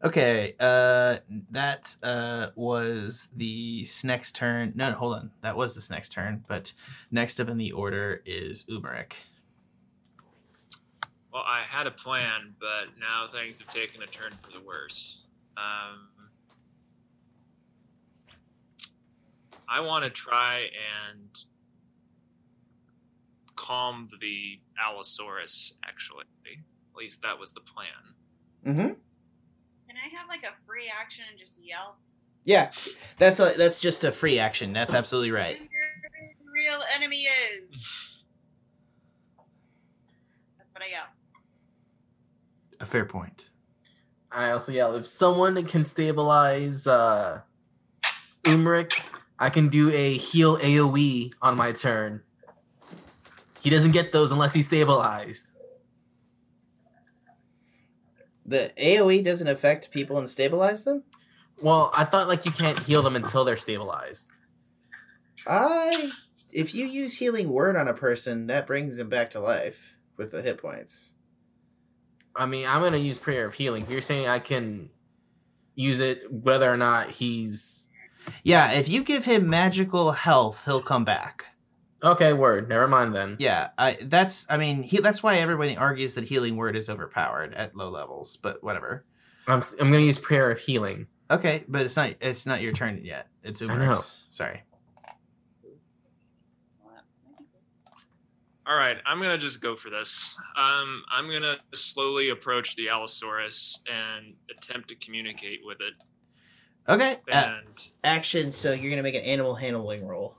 Okay, 0.07 0.55
uh, 0.61 1.17
that 1.51 1.97
uh, 2.01 2.51
was 2.55 3.29
the 3.35 3.83
Sneck's 3.83 4.31
turn. 4.31 4.73
No, 4.77 4.91
no, 4.91 4.97
hold 4.97 5.15
on. 5.15 5.33
That 5.41 5.57
was 5.57 5.75
the 5.75 5.81
Sneck's 5.81 6.09
turn, 6.09 6.45
but 6.47 6.73
next 7.11 7.41
up 7.41 7.49
in 7.49 7.59
the 7.59 7.73
order 7.73 8.23
is 8.25 8.65
Umeric. 8.67 9.15
Well, 11.33 11.43
I 11.45 11.65
had 11.69 11.89
a 11.89 11.91
plan, 11.91 12.55
but 12.61 12.97
now 13.01 13.27
things 13.27 13.59
have 13.59 13.69
taken 13.69 14.01
a 14.01 14.07
turn 14.07 14.31
for 14.43 14.53
the 14.53 14.61
worse. 14.61 15.23
Um, 15.57 16.09
I 19.69 19.81
want 19.81 20.05
to 20.05 20.11
try 20.11 20.69
and 21.09 21.37
calm 23.57 24.07
the 24.21 24.61
Allosaurus. 24.81 25.79
Actually, 25.85 26.27
at 26.47 26.97
least 26.97 27.23
that 27.23 27.41
was 27.41 27.53
the 27.53 27.61
plan. 27.61 27.89
Can 28.65 28.81
I 28.81 28.95
have 30.27 30.43
like 30.43 30.51
a 30.51 30.55
free 30.67 30.91
action 30.93 31.25
and 31.31 31.39
just 31.39 31.65
yell? 31.65 31.97
Yeah, 32.45 32.71
that's 33.19 33.41
a 33.41 33.55
that's 33.57 33.81
just 33.81 34.05
a 34.05 34.13
free 34.13 34.39
action. 34.39 34.73
That's 34.73 34.95
absolutely 34.95 35.33
right. 35.33 35.57
Who 35.57 35.65
your 35.65 36.55
real 36.55 36.81
enemy 36.95 37.27
is. 37.55 38.25
That's 40.59 40.73
what 40.73 40.83
I 40.83 40.91
yell. 40.91 41.07
A 42.81 42.87
fair 42.87 43.05
point. 43.05 43.51
I 44.31 44.51
also 44.51 44.73
yell 44.73 44.95
if 44.95 45.07
someone 45.07 45.63
can 45.65 45.85
stabilize 45.85 46.87
uh 46.87 47.41
Umeric, 48.45 49.01
I 49.39 49.51
can 49.51 49.69
do 49.69 49.91
a 49.91 50.15
heal 50.15 50.57
AoE 50.59 51.33
on 51.43 51.57
my 51.57 51.73
turn. 51.73 52.23
He 53.61 53.71
doesn't 53.71 53.91
get 53.91 54.13
those 54.13 54.31
unless 54.31 54.55
he's 54.55 54.67
stabilized. 54.67 55.56
The 58.47 58.73
AOE 58.79 59.25
doesn't 59.25 59.49
affect 59.49 59.91
people 59.91 60.19
and 60.19 60.31
stabilize 60.31 60.85
them. 60.85 61.03
Well, 61.63 61.93
I 61.97 62.05
thought 62.05 62.29
like 62.29 62.45
you 62.45 62.53
can't 62.53 62.79
heal 62.81 63.03
them 63.03 63.17
until 63.17 63.45
they're 63.45 63.57
stabilized. 63.57 64.31
I 65.47 66.11
if 66.53 66.75
you 66.75 66.87
use 66.87 67.17
healing 67.17 67.49
word 67.51 67.77
on 67.77 67.89
a 67.89 67.95
person, 67.95 68.47
that 68.49 68.67
brings 68.67 68.97
them 68.97 69.09
back 69.09 69.31
to 69.31 69.41
life 69.41 69.97
with 70.17 70.33
the 70.33 70.43
hit 70.43 70.59
points. 70.59 71.15
I 72.35 72.47
mean, 72.47 72.67
I'm 72.67 72.83
gonna 72.83 72.99
use 72.99 73.19
prayer 73.19 73.47
of 73.47 73.55
healing. 73.55 73.85
If 73.85 73.91
you're 73.91 74.03
saying 74.03 74.29
I 74.29 74.39
can 74.39 74.91
use 75.75 76.01
it 76.01 76.31
whether 76.33 76.73
or 76.73 76.77
not 76.77 77.11
he's 77.11 77.89
Yeah, 78.45 78.73
if 78.73 78.89
you 78.89 79.03
give 79.05 79.25
him 79.25 79.49
magical 79.49 80.13
health, 80.13 80.65
he'll 80.65 80.83
come 80.83 81.05
back. 81.05 81.47
Okay, 82.03 82.33
word. 82.33 82.69
Never 82.69 82.87
mind 82.89 83.15
then. 83.15 83.37
Yeah, 83.39 83.69
I 83.79 83.99
that's 84.03 84.47
I 84.51 84.57
mean 84.57 84.83
he 84.83 85.01
that's 85.01 85.23
why 85.23 85.37
everybody 85.37 85.77
argues 85.77 86.15
that 86.15 86.25
healing 86.25 86.57
word 86.57 86.77
is 86.77 86.89
overpowered 86.89 87.55
at 87.55 87.77
low 87.77 87.89
levels, 87.91 88.37
but 88.37 88.63
whatever. 88.63 89.05
I'm 89.47 89.59
s- 89.59 89.75
I'm 89.81 89.91
gonna 89.91 90.03
use 90.03 90.19
prayer 90.19 90.51
of 90.51 90.59
healing. 90.59 91.07
Okay, 91.31 91.65
but 91.69 91.83
it's 91.83 91.97
not 91.97 92.15
it's 92.21 92.47
not 92.47 92.61
your 92.63 92.73
turn 92.73 93.01
yet. 93.05 93.29
It's 93.43 93.63
I 93.63 93.67
know. 93.67 93.75
Umar's. 93.75 94.27
Sorry. 94.31 94.63
Well, 96.85 96.95
that 96.95 97.05
might 97.25 97.39
be 97.39 97.45
cool. 97.53 97.97
All 98.67 98.77
right, 98.77 98.97
I'm 99.07 99.21
gonna 99.21 99.39
just 99.39 99.61
go 99.61 99.77
for 99.77 99.91
this. 99.91 100.37
Um, 100.57 101.03
I'm 101.11 101.31
gonna 101.31 101.57
slowly 101.75 102.31
approach 102.31 102.77
the 102.77 102.89
Allosaurus 102.89 103.83
and 103.93 104.35
attempt 104.51 104.89
to 104.89 104.95
communicate 104.97 105.61
with 105.65 105.79
it. 105.81 105.95
Okay. 106.89 107.17
Uh, 107.31 107.51
And 107.59 107.91
action. 108.05 108.53
So 108.53 108.73
you're 108.73 108.91
gonna 108.91 109.03
make 109.03 109.15
an 109.17 109.23
animal 109.23 109.55
handling 109.55 110.07
roll. 110.07 110.37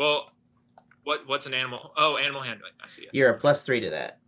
Well, 0.00 0.24
what 1.04 1.28
what's 1.28 1.44
an 1.44 1.52
animal? 1.52 1.92
Oh, 1.94 2.16
animal 2.16 2.40
handling. 2.40 2.72
I 2.82 2.88
see 2.88 3.02
it. 3.02 3.10
You're 3.12 3.28
a 3.28 3.38
plus 3.38 3.64
three 3.64 3.80
to 3.80 3.90
that. 3.90 4.18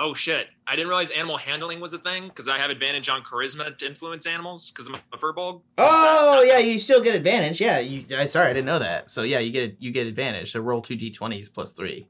Oh 0.00 0.14
shit! 0.14 0.48
I 0.66 0.76
didn't 0.76 0.88
realize 0.88 1.10
animal 1.10 1.36
handling 1.36 1.78
was 1.78 1.92
a 1.92 1.98
thing 1.98 2.28
because 2.28 2.48
I 2.48 2.56
have 2.56 2.70
advantage 2.70 3.10
on 3.10 3.22
charisma 3.22 3.76
to 3.76 3.86
influence 3.86 4.26
animals 4.26 4.70
because 4.70 4.86
I'm 4.88 4.94
a 4.94 5.18
Firbolg. 5.18 5.60
Oh 5.76 6.42
yeah, 6.48 6.56
you 6.56 6.78
still 6.78 7.02
get 7.02 7.14
advantage. 7.14 7.60
Yeah, 7.60 7.80
you. 7.80 8.02
I 8.16 8.24
sorry, 8.24 8.48
I 8.48 8.54
didn't 8.54 8.64
know 8.64 8.78
that. 8.78 9.10
So 9.10 9.24
yeah, 9.24 9.40
you 9.40 9.52
get 9.52 9.76
you 9.78 9.90
get 9.90 10.06
advantage. 10.06 10.52
So 10.52 10.60
roll 10.60 10.80
two 10.80 10.96
d20s 10.96 11.52
plus 11.52 11.72
three. 11.72 12.06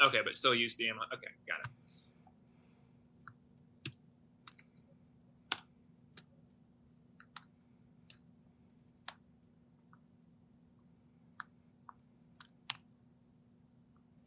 Okay, 0.00 0.20
but 0.24 0.36
still 0.36 0.54
use 0.54 0.76
the 0.76 0.86
animal. 0.86 1.06
Okay, 1.12 1.26
got 1.48 1.58
it. 1.58 1.66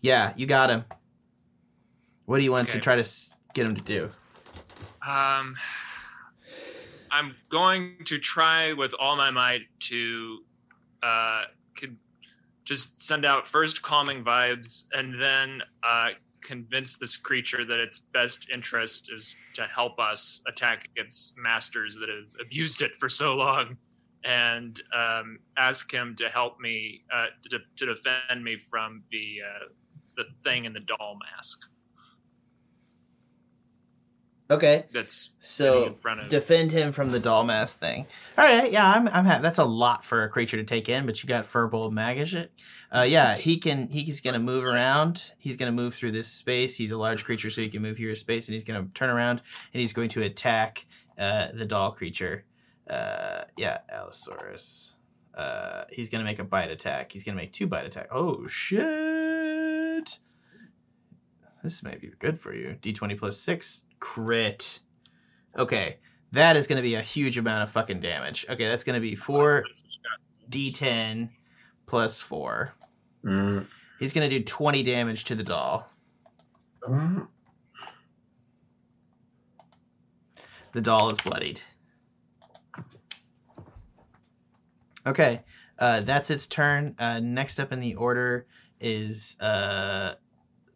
Yeah, 0.03 0.33
you 0.35 0.45
got 0.45 0.69
him. 0.69 0.83
What 2.25 2.37
do 2.37 2.43
you 2.43 2.51
want 2.51 2.69
to 2.71 2.79
try 2.79 3.01
to 3.01 3.09
get 3.53 3.65
him 3.65 3.73
to 3.73 3.81
do? 3.81 4.09
Um, 5.07 5.55
I'm 7.09 7.35
going 7.47 7.95
to 8.05 8.17
try 8.19 8.73
with 8.73 8.93
all 8.99 9.15
my 9.15 9.31
might 9.31 9.61
to 9.79 10.39
uh, 11.01 11.43
could 11.77 11.95
just 12.65 13.01
send 13.01 13.25
out 13.25 13.47
first 13.47 13.81
calming 13.81 14.25
vibes 14.25 14.87
and 14.93 15.21
then 15.21 15.61
uh, 15.83 16.09
convince 16.41 16.97
this 16.97 17.15
creature 17.15 17.63
that 17.63 17.79
its 17.79 17.99
best 17.99 18.49
interest 18.53 19.09
is 19.09 19.37
to 19.53 19.63
help 19.63 19.99
us 19.99 20.43
attack 20.49 20.89
its 20.97 21.33
masters 21.37 21.95
that 21.95 22.09
have 22.09 22.29
abused 22.45 22.81
it 22.81 22.93
for 22.97 23.07
so 23.07 23.37
long 23.37 23.77
and 24.25 24.81
um, 24.93 25.39
ask 25.57 25.93
him 25.93 26.13
to 26.17 26.27
help 26.27 26.59
me 26.59 27.03
uh, 27.13 27.27
to, 27.49 27.59
to 27.77 27.85
defend 27.85 28.43
me 28.43 28.57
from 28.57 29.01
the 29.11 29.37
uh, 29.45 29.65
the 30.15 30.25
thing 30.43 30.65
in 30.65 30.73
the 30.73 30.79
doll 30.79 31.17
mask 31.19 31.69
Okay, 34.53 34.85
that's 34.91 35.35
so 35.39 35.85
in 35.85 35.95
front 35.95 36.19
of 36.19 36.29
defend 36.29 36.71
him 36.71 36.91
from 36.91 37.09
the 37.09 37.19
doll 37.19 37.43
mask 37.43 37.79
thing. 37.79 38.05
All 38.37 38.47
right, 38.47 38.71
yeah, 38.71 38.87
I'm 38.87 39.07
I'm 39.07 39.25
happy. 39.25 39.41
That's 39.41 39.59
a 39.59 39.65
lot 39.65 40.03
for 40.05 40.23
a 40.23 40.29
creature 40.29 40.57
to 40.57 40.63
take 40.63 40.89
in, 40.89 41.05
but 41.05 41.23
you 41.23 41.27
got 41.27 41.45
Firbolg 41.45 41.91
Magish 41.91 42.35
it. 42.35 42.51
Uh, 42.91 43.05
yeah, 43.07 43.35
he 43.35 43.57
can. 43.57 43.87
He's 43.89 44.21
gonna 44.21 44.39
move 44.39 44.63
around. 44.63 45.31
He's 45.39 45.55
gonna 45.57 45.71
move 45.71 45.95
through 45.95 46.11
this 46.11 46.27
space. 46.27 46.75
He's 46.75 46.91
a 46.91 46.97
large 46.97 47.23
creature, 47.23 47.49
so 47.49 47.61
he 47.61 47.69
can 47.69 47.81
move 47.81 47.97
here 47.97 48.13
space, 48.15 48.47
and 48.47 48.53
he's 48.53 48.63
gonna 48.65 48.87
turn 48.93 49.09
around 49.09 49.41
and 49.73 49.81
he's 49.81 49.93
going 49.93 50.09
to 50.09 50.21
attack 50.23 50.85
uh, 51.17 51.47
the 51.53 51.65
doll 51.65 51.91
creature. 51.91 52.43
Uh, 52.87 53.43
yeah, 53.57 53.79
Allosaurus. 53.89 54.93
Uh, 55.35 55.85
he's 55.89 56.09
gonna 56.09 56.25
make 56.25 56.39
a 56.39 56.43
bite 56.43 56.69
attack. 56.69 57.11
He's 57.11 57.23
gonna 57.23 57.37
make 57.37 57.53
two 57.53 57.65
bite 57.65 57.85
attack. 57.85 58.09
Oh 58.11 58.45
shit! 58.45 59.42
This 61.63 61.81
may 61.81 61.95
be 61.95 62.11
good 62.19 62.37
for 62.37 62.53
you. 62.53 62.77
D20 62.81 63.17
plus 63.17 63.37
six 63.37 63.83
crit. 63.99 64.81
Okay, 65.57 65.97
that 66.33 66.57
is 66.57 66.67
going 66.67 66.75
to 66.77 66.81
be 66.83 66.95
a 66.95 67.01
huge 67.01 67.37
amount 67.37 67.63
of 67.63 67.69
fucking 67.71 68.01
damage. 68.01 68.45
Okay, 68.49 68.67
that's 68.67 68.83
going 68.83 68.95
to 68.95 68.99
be 69.01 69.15
four 69.15 69.63
D10 70.49 71.29
plus 71.85 72.19
four. 72.19 72.75
Mm, 73.25 73.65
He's 73.99 74.11
going 74.13 74.29
to 74.29 74.37
do 74.39 74.43
20 74.43 74.83
damage 74.83 75.23
to 75.25 75.35
the 75.35 75.43
doll. 75.43 75.89
mm, 76.87 77.27
The 80.73 80.81
doll 80.81 81.09
is 81.11 81.17
bloodied. 81.19 81.61
Okay, 85.05 85.41
uh, 85.79 86.01
that's 86.01 86.29
its 86.29 86.47
turn. 86.47 86.95
Uh, 86.99 87.19
next 87.19 87.59
up 87.59 87.71
in 87.71 87.79
the 87.79 87.95
order 87.95 88.47
is 88.79 89.37
uh, 89.39 90.15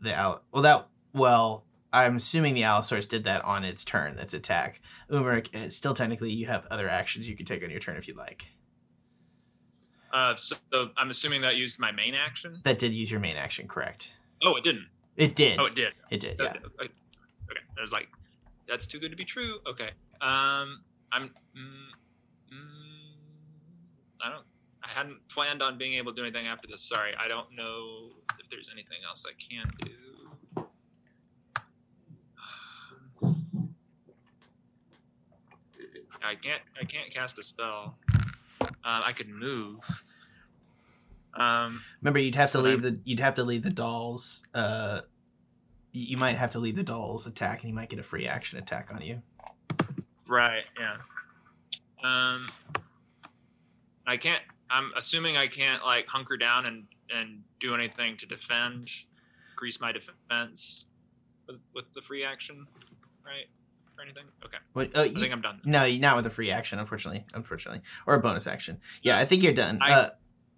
the 0.01 0.13
Al. 0.13 0.43
Well, 0.51 0.63
that 0.63 0.87
well, 1.13 1.65
I'm 1.93 2.17
assuming 2.17 2.53
the 2.53 2.63
Allosaurus 2.63 3.05
did 3.05 3.23
that 3.25 3.43
on 3.43 3.63
its 3.63 3.83
turn. 3.83 4.15
That's 4.15 4.33
attack. 4.33 4.81
Umeric, 5.09 5.55
uh, 5.55 5.69
still 5.69 5.93
technically, 5.93 6.31
you 6.31 6.45
have 6.47 6.65
other 6.69 6.89
actions 6.89 7.29
you 7.29 7.35
can 7.35 7.45
take 7.45 7.63
on 7.63 7.69
your 7.69 7.79
turn 7.79 7.97
if 7.97 8.07
you 8.07 8.13
like. 8.13 8.47
Uh, 10.11 10.35
so, 10.35 10.55
so 10.71 10.89
I'm 10.97 11.09
assuming 11.09 11.41
that 11.41 11.57
used 11.57 11.79
my 11.79 11.91
main 11.91 12.15
action. 12.15 12.61
That 12.63 12.79
did 12.79 12.93
use 12.93 13.11
your 13.11 13.19
main 13.19 13.35
action, 13.35 13.67
correct? 13.67 14.15
Oh, 14.43 14.55
it 14.55 14.63
didn't. 14.63 14.87
It 15.15 15.35
did. 15.35 15.59
Oh, 15.59 15.65
it 15.65 15.75
did. 15.75 15.93
It 16.09 16.19
did. 16.19 16.37
Yeah. 16.39 16.53
Okay. 16.81 16.89
I 17.77 17.81
was 17.81 17.91
like, 17.91 18.07
that's 18.67 18.87
too 18.87 18.99
good 18.99 19.11
to 19.11 19.17
be 19.17 19.25
true. 19.25 19.59
Okay. 19.67 19.89
Um, 20.21 20.81
I'm. 21.11 21.29
Mm, 21.55 21.91
mm, 22.53 23.17
I 24.23 24.29
don't. 24.29 24.45
I 24.87 24.91
hadn't 24.91 25.27
planned 25.27 25.61
on 25.61 25.77
being 25.77 25.93
able 25.95 26.13
to 26.13 26.15
do 26.15 26.23
anything 26.23 26.47
after 26.47 26.67
this. 26.67 26.81
Sorry, 26.81 27.11
I 27.19 27.27
don't 27.27 27.51
know 27.53 28.11
if 28.39 28.49
there's 28.49 28.69
anything 28.71 28.99
else 29.07 29.25
I 29.27 29.33
can 29.37 29.69
do. 29.83 30.65
I 36.23 36.35
can't. 36.35 36.61
I 36.79 36.85
can't 36.85 37.09
cast 37.13 37.37
a 37.39 37.43
spell. 37.43 37.97
Um, 38.61 38.69
I 38.83 39.11
could 39.11 39.29
move. 39.29 40.03
Um, 41.35 41.81
Remember, 42.01 42.19
you'd 42.19 42.35
have 42.35 42.47
to 42.51 42.57
So 42.57 42.61
leave 42.61 42.81
then- 42.81 42.95
the 42.95 43.01
you'd 43.05 43.19
have 43.19 43.35
to 43.35 43.43
leave 43.43 43.63
the 43.63 43.69
dolls. 43.69 44.43
Uh, 44.53 45.01
you 45.91 46.17
might 46.17 46.37
have 46.37 46.51
to 46.51 46.59
leave 46.59 46.75
the 46.75 46.83
dolls 46.83 47.27
attack, 47.27 47.59
and 47.59 47.67
he 47.67 47.71
might 47.71 47.89
get 47.89 47.99
a 47.99 48.03
free 48.03 48.27
action 48.27 48.59
attack 48.59 48.89
on 48.93 49.01
you. 49.01 49.21
Right. 50.27 50.67
Yeah. 50.79 50.97
Um, 52.03 52.47
I 54.05 54.17
can't. 54.17 54.41
I'm 54.69 54.91
assuming 54.95 55.37
I 55.37 55.47
can't 55.47 55.83
like 55.83 56.07
hunker 56.07 56.37
down 56.37 56.65
and 56.65 56.83
and 57.13 57.41
do 57.59 57.73
anything 57.73 58.17
to 58.17 58.25
defend, 58.25 58.91
increase 59.51 59.79
my 59.79 59.91
defense 59.91 60.87
with, 61.47 61.57
with 61.73 61.85
the 61.93 62.01
free 62.01 62.25
action, 62.25 62.67
right? 63.25 63.45
Or 63.97 64.03
anything? 64.03 64.25
Okay. 64.45 64.57
What? 64.73 64.95
Uh, 64.95 65.01
I 65.01 65.03
you, 65.05 65.19
think 65.19 65.31
I'm 65.33 65.41
done. 65.41 65.61
no, 65.65 65.87
not 65.87 66.15
with 66.17 66.25
a 66.25 66.29
free 66.29 66.51
action, 66.51 66.79
unfortunately. 66.79 67.25
Unfortunately, 67.33 67.81
or 68.05 68.15
a 68.15 68.19
bonus 68.19 68.45
action. 68.45 68.79
Yeah, 69.01 69.17
I 69.17 69.25
think 69.25 69.41
you're 69.43 69.53
done. 69.53 69.79
I- 69.81 69.91
uh, 69.93 70.09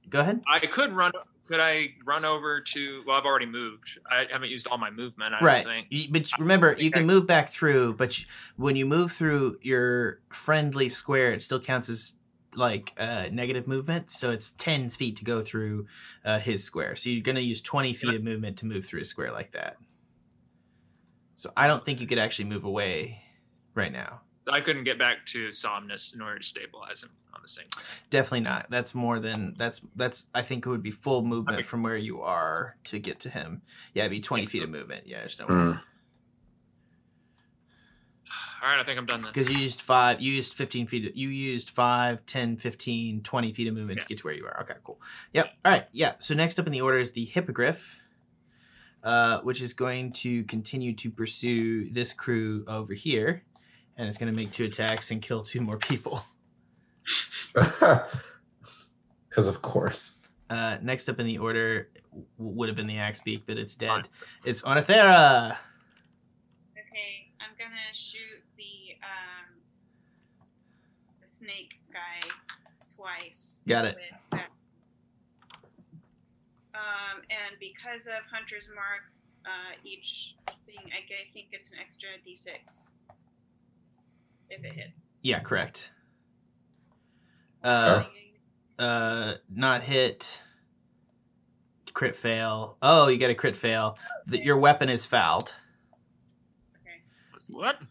go 0.10 0.20
ahead. 0.22 0.42
I 0.52 0.60
could 0.60 0.92
run. 0.92 1.12
Could 1.48 1.60
I 1.60 1.90
run 2.06 2.26
over 2.26 2.62
to? 2.62 3.04
Well, 3.08 3.16
I've 3.18 3.26
already 3.26 3.46
moved. 3.46 4.00
I 4.10 4.28
haven't 4.32 4.50
used 4.50 4.68
all 4.68 4.78
my 4.78 4.90
movement. 4.92 5.34
I 5.34 5.44
right. 5.44 5.64
don't 5.64 5.74
think. 5.74 5.88
You- 5.90 6.08
but 6.12 6.30
remember, 6.40 6.76
you 6.78 6.92
can 6.92 7.04
I- 7.04 7.06
move 7.06 7.28
back 7.28 7.50
through. 7.50 7.94
But 7.94 8.20
you, 8.20 8.26
when 8.58 8.76
you 8.76 8.86
move 8.86 9.12
through 9.12 9.58
your 9.62 10.20
friendly 10.30 10.90
square, 10.90 11.32
it 11.32 11.42
still 11.42 11.60
counts 11.62 11.90
as 11.90 12.16
like 12.56 12.94
uh, 12.98 13.30
negative 13.32 13.68
movement, 13.68 14.12
so 14.12 14.32
it's 14.32 14.52
ten 14.58 14.90
feet 14.90 15.18
to 15.18 15.26
go 15.26 15.42
through 15.42 15.88
uh, 16.26 16.40
his 16.40 16.64
square. 16.64 16.96
So 16.96 17.10
you're 17.10 17.22
gonna 17.24 17.40
use 17.40 17.62
twenty 17.62 17.94
feet 17.94 18.16
of 18.16 18.24
movement 18.24 18.58
to 18.58 18.66
move 18.66 18.86
through 18.86 19.02
a 19.02 19.06
square 19.06 19.32
like 19.32 19.52
that. 19.52 19.78
So 21.36 21.52
I 21.56 21.68
don't 21.68 21.86
think 21.86 22.02
you 22.02 22.08
could 22.08 22.20
actually 22.20 22.46
move 22.46 22.66
away 22.66 23.24
right 23.74 23.92
now. 23.92 24.22
I 24.52 24.62
couldn't 24.62 24.84
get 24.84 24.98
back 24.98 25.26
to 25.28 25.52
Somnus 25.52 26.14
in 26.16 26.22
order 26.22 26.40
to 26.40 26.44
stabilize 26.44 27.04
him 27.04 27.12
on 27.36 27.42
the 27.42 27.48
same. 27.48 27.68
Definitely 28.10 28.42
not. 28.42 28.68
That's 28.70 28.96
more 28.96 29.20
than 29.20 29.54
that's 29.58 29.82
that's. 29.96 30.28
I 30.34 30.42
think 30.42 30.66
it 30.66 30.70
would 30.70 30.84
be 30.84 30.92
full 30.92 31.24
movement 31.24 31.60
Okay. 31.60 31.64
from 31.64 31.84
where 31.84 31.98
you 31.98 32.22
are 32.22 32.76
to 32.86 33.00
get 33.00 33.20
to 33.22 33.30
him. 33.30 33.62
Yeah, 33.94 34.04
it'd 34.04 34.12
be 34.12 34.20
twenty 34.20 34.46
feet 34.48 34.64
of 34.64 34.70
movement. 34.70 35.08
Yeah, 35.08 35.20
there's 35.20 35.40
no 35.40 35.46
way. 35.46 35.54
Mm. 35.54 35.82
All 38.62 38.70
right, 38.70 38.80
I 38.80 38.84
think 38.84 38.98
I'm 38.98 39.06
done 39.06 39.22
then. 39.22 39.32
Because 39.32 39.50
you 39.50 39.58
used 39.58 39.82
five, 39.82 40.20
you 40.22 40.34
used 40.34 40.54
15 40.54 40.88
feet, 40.88 41.16
you 41.16 41.30
used 41.30 41.70
5, 41.70 42.26
10, 42.26 42.58
15, 42.58 43.22
20 43.22 43.54
feet 43.54 43.68
of 43.68 43.74
movement 43.74 44.02
to 44.02 44.06
get 44.08 44.18
to 44.20 44.24
where 44.26 44.34
you 44.34 44.46
are. 44.46 44.62
Okay, 44.62 44.74
cool. 44.84 45.00
Yep. 45.34 45.54
All 45.66 45.72
right. 45.72 45.86
Yeah. 45.92 46.14
So 46.20 46.34
next 46.34 46.60
up 46.60 46.66
in 46.68 46.74
the 46.74 46.82
order 46.82 47.00
is 47.00 47.12
the 47.12 47.26
Hippogriff, 47.26 48.02
uh, 49.04 49.40
which 49.42 49.62
is 49.62 49.74
going 49.74 50.12
to 50.14 50.44
continue 50.44 50.94
to 50.96 51.10
pursue 51.10 51.86
this 51.90 52.12
crew 52.14 52.66
over 52.68 52.94
here. 52.94 53.44
And 53.98 54.08
it's 54.08 54.18
going 54.18 54.32
to 54.32 54.36
make 54.36 54.52
two 54.52 54.66
attacks 54.66 55.12
and 55.12 55.22
kill 55.22 55.44
two 55.44 55.62
more 55.62 55.78
people. 55.78 56.22
Because 59.30 59.48
of 59.48 59.62
course. 59.62 60.16
Uh, 60.50 60.78
next 60.82 61.08
up 61.08 61.20
in 61.20 61.28
the 61.28 61.38
order 61.38 61.90
w- 62.12 62.26
would 62.38 62.68
have 62.68 62.76
been 62.76 62.88
the 62.88 62.98
Axe 62.98 63.22
Beak, 63.22 63.44
but 63.46 63.58
it's 63.58 63.76
dead. 63.76 63.88
Fine. 63.88 64.04
It's 64.48 64.64
Oenothera. 64.64 65.56
Okay, 66.74 67.32
I'm 67.40 67.56
gonna 67.58 67.94
shoot 67.94 68.44
the 68.58 68.98
um 69.04 69.62
the 71.22 71.28
snake 71.40 71.80
guy 71.94 72.30
twice. 72.96 73.62
Got 73.68 73.86
it. 73.86 73.98
Um, 76.74 77.22
and 77.30 77.60
because 77.60 78.08
of 78.08 78.22
Hunter's 78.32 78.70
Mark, 78.74 79.12
uh, 79.46 79.76
each 79.84 80.36
thing 80.66 80.78
I, 80.86 81.00
I 81.00 81.32
think 81.34 81.48
it's 81.52 81.72
an 81.72 81.78
extra 81.82 82.10
d6 82.26 82.94
if 84.50 84.64
it 84.64 84.74
hits. 84.74 85.14
Yeah, 85.22 85.40
correct. 85.40 85.92
Uh, 87.64 88.04
uh 88.78 89.34
not 89.54 89.82
hit 89.82 90.42
crit 91.94 92.16
fail 92.16 92.78
oh 92.82 93.10
you 93.10 93.18
get 93.18 93.30
a 93.30 93.36
crit 93.36 93.58
fail 93.58 93.98
the, 94.28 94.42
your 94.42 94.58
weapon 94.58 94.88
is 94.88 95.06
fouled 95.06 95.50
Okay. 95.50 95.69
What? 97.50 97.82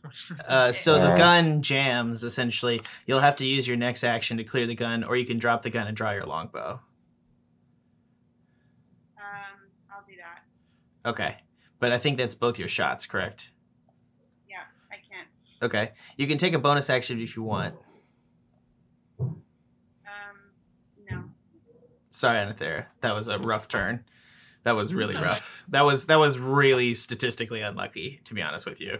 uh, 0.49 0.73
so 0.73 0.95
the 0.95 1.17
gun 1.17 1.63
jams 1.63 2.23
essentially. 2.23 2.81
You'll 3.07 3.21
have 3.21 3.37
to 3.37 3.47
use 3.47 3.67
your 3.67 3.77
next 3.77 4.05
action 4.05 4.37
to 4.37 4.45
clear 4.45 4.67
the 4.67 4.75
gun 4.75 5.05
or 5.05 5.17
you 5.17 5.27
can 5.27 5.39
drop 5.39 5.63
the 5.63 5.71
gun 5.71 5.87
and 5.87 5.97
draw 5.97 6.13
your 6.13 6.27
longbow. 6.27 6.81
Um, 9.17 9.69
I'll 9.93 10.05
do 10.07 10.15
that. 10.17 11.11
okay. 11.11 11.37
But 11.81 11.93
i 11.93 11.99
think 11.99 12.17
that's 12.17 12.35
both 12.35 12.59
your 12.59 12.67
shots 12.67 13.07
correct? 13.07 13.53
Yeah, 14.49 14.57
I 14.91 14.97
can't. 14.97 15.29
okay. 15.63 15.93
You 16.17 16.27
can 16.27 16.39
take 16.39 16.55
a 16.55 16.59
bonus 16.59 16.91
action 16.91 17.21
if 17.21 17.37
you 17.37 17.43
want. 17.43 17.77
Um, 19.21 19.37
no. 21.09 21.25
sorry 22.11 22.39
Oenothera 22.39 22.87
that 23.01 23.15
was 23.15 23.29
a 23.29 23.39
rough 23.39 23.69
turn. 23.69 24.05
That 24.65 24.75
was 24.75 24.93
really 24.93 25.15
rough. 25.29 25.65
That 25.69 25.83
was 25.83 26.07
that 26.07 26.19
was 26.19 26.39
really 26.39 26.95
statistically 26.95 27.61
unlucky 27.61 28.21
to 28.25 28.35
be 28.35 28.43
honest 28.43 28.67
with 28.67 28.81
you 28.81 28.99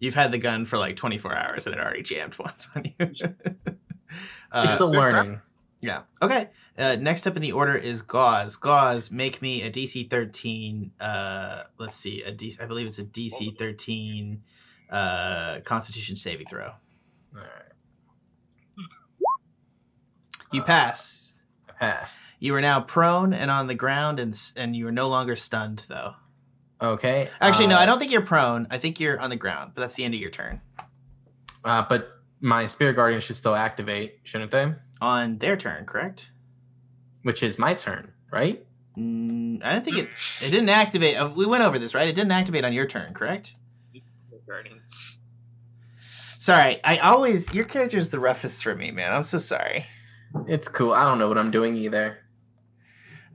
you've 0.00 0.14
had 0.14 0.30
the 0.32 0.38
gun 0.38 0.64
for 0.64 0.78
like 0.78 0.96
24 0.96 1.34
hours 1.34 1.66
and 1.66 1.74
it 1.74 1.80
already 1.80 2.02
jammed 2.02 2.36
once 2.38 2.68
on 2.76 2.84
you 2.84 2.92
You're 2.98 3.34
uh, 4.52 4.66
still 4.76 4.88
crap. 4.90 5.26
learning. 5.26 5.40
yeah 5.80 6.02
okay 6.22 6.48
uh, 6.78 6.96
next 7.00 7.26
up 7.26 7.36
in 7.36 7.42
the 7.42 7.52
order 7.52 7.74
is 7.74 8.02
gauze 8.02 8.56
gauze 8.56 9.10
make 9.10 9.42
me 9.42 9.62
a 9.62 9.70
dc 9.70 10.08
13 10.10 10.92
uh 11.00 11.62
let's 11.78 11.96
see 11.96 12.22
a 12.22 12.32
dc 12.32 12.60
i 12.62 12.66
believe 12.66 12.86
it's 12.86 12.98
a 12.98 13.04
dc 13.04 13.58
13 13.58 14.42
uh 14.90 15.60
constitution 15.60 16.16
saving 16.16 16.46
throw 16.46 16.66
All 16.66 16.72
right. 17.34 17.72
you 20.52 20.62
Uh, 20.62 20.64
pass 20.64 21.34
I 21.68 21.72
passed. 21.72 22.32
you 22.40 22.54
are 22.54 22.60
now 22.60 22.80
prone 22.80 23.32
and 23.34 23.50
on 23.50 23.66
the 23.66 23.74
ground 23.74 24.18
and 24.18 24.38
and 24.56 24.74
you 24.74 24.86
are 24.88 24.92
no 24.92 25.08
longer 25.08 25.36
stunned 25.36 25.84
though 25.88 26.14
Okay. 26.80 27.28
Actually, 27.40 27.68
no, 27.68 27.76
uh, 27.76 27.80
I 27.80 27.86
don't 27.86 27.98
think 27.98 28.12
you're 28.12 28.22
prone. 28.22 28.66
I 28.70 28.78
think 28.78 29.00
you're 29.00 29.18
on 29.18 29.30
the 29.30 29.36
ground, 29.36 29.72
but 29.74 29.80
that's 29.80 29.94
the 29.94 30.04
end 30.04 30.14
of 30.14 30.20
your 30.20 30.30
turn. 30.30 30.60
Uh, 31.64 31.84
but 31.88 32.08
my 32.40 32.66
spirit 32.66 32.94
guardian 32.94 33.20
should 33.20 33.36
still 33.36 33.54
activate, 33.54 34.20
shouldn't 34.24 34.50
they? 34.50 34.72
On 35.00 35.38
their 35.38 35.56
turn, 35.56 35.86
correct? 35.86 36.30
Which 37.22 37.42
is 37.42 37.58
my 37.58 37.74
turn, 37.74 38.12
right? 38.30 38.64
Mm, 38.96 39.64
I 39.64 39.72
don't 39.72 39.84
think 39.84 39.98
it. 39.98 40.08
It 40.40 40.50
didn't 40.50 40.68
activate. 40.68 41.16
Uh, 41.16 41.30
we 41.34 41.46
went 41.46 41.62
over 41.62 41.78
this, 41.78 41.94
right? 41.94 42.08
It 42.08 42.14
didn't 42.14 42.32
activate 42.32 42.64
on 42.64 42.72
your 42.72 42.86
turn, 42.86 43.12
correct? 43.12 43.54
Guardians. 44.46 45.18
Sorry, 46.38 46.80
I 46.82 46.98
always 46.98 47.52
your 47.52 47.64
character 47.64 47.98
is 47.98 48.08
the 48.08 48.18
roughest 48.18 48.62
for 48.62 48.74
me, 48.74 48.90
man. 48.90 49.12
I'm 49.12 49.24
so 49.24 49.38
sorry. 49.38 49.84
It's 50.46 50.68
cool. 50.68 50.92
I 50.92 51.04
don't 51.04 51.18
know 51.18 51.28
what 51.28 51.36
I'm 51.36 51.50
doing 51.50 51.76
either. 51.76 52.18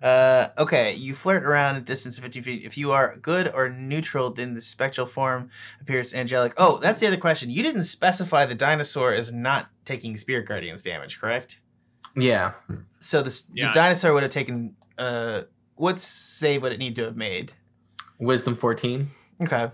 Uh, 0.03 0.49
okay, 0.57 0.93
you 0.93 1.15
flirt 1.15 1.43
around 1.43 1.77
a 1.77 1.81
distance 1.81 2.17
of 2.17 2.23
50 2.25 2.41
feet. 2.41 2.65
If 2.65 2.77
you 2.77 2.91
are 2.91 3.15
good 3.21 3.47
or 3.53 3.69
neutral, 3.69 4.31
then 4.33 4.53
the 4.53 4.61
spectral 4.61 5.07
form 5.07 5.49
appears 5.79 6.13
angelic. 6.13 6.53
Oh, 6.57 6.77
that's 6.77 6.99
the 6.99 7.07
other 7.07 7.15
question. 7.17 7.49
You 7.49 7.63
didn't 7.63 7.83
specify 7.83 8.45
the 8.45 8.53
dinosaur 8.53 9.13
is 9.13 9.31
not 9.31 9.69
taking 9.85 10.17
spirit 10.17 10.45
guardians 10.45 10.81
damage, 10.81 11.21
correct? 11.21 11.61
Yeah. 12.17 12.51
So 12.99 13.21
the, 13.21 13.27
s- 13.27 13.43
the 13.53 13.71
dinosaur 13.73 14.13
would 14.13 14.23
have 14.23 14.31
taken. 14.31 14.75
Uh, 14.97 15.43
what 15.75 15.99
save 15.99 16.61
would 16.63 16.73
it 16.73 16.79
need 16.79 16.97
to 16.97 17.03
have 17.05 17.15
made? 17.15 17.53
Wisdom 18.19 18.55
14. 18.57 19.09
Okay. 19.41 19.71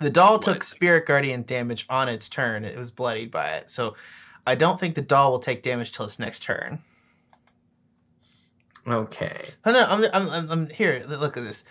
The 0.00 0.10
doll 0.10 0.34
What? 0.34 0.42
took 0.42 0.62
spirit 0.62 1.06
guardian 1.06 1.42
damage 1.44 1.86
on 1.88 2.08
its 2.08 2.28
turn. 2.28 2.64
It 2.64 2.76
was 2.76 2.90
bloodied 2.90 3.30
by 3.30 3.54
it. 3.56 3.70
So 3.70 3.96
I 4.46 4.54
don't 4.56 4.78
think 4.78 4.94
the 4.94 5.02
doll 5.02 5.30
will 5.32 5.38
take 5.38 5.62
damage 5.62 5.92
till 5.92 6.04
its 6.04 6.18
next 6.18 6.42
turn. 6.42 6.82
Okay. 8.86 9.50
Oh, 9.64 9.72
no, 9.72 9.84
I'm, 9.88 10.04
I'm, 10.28 10.50
I'm, 10.50 10.70
here. 10.70 11.02
Look 11.08 11.36
at 11.36 11.44
this. 11.44 11.64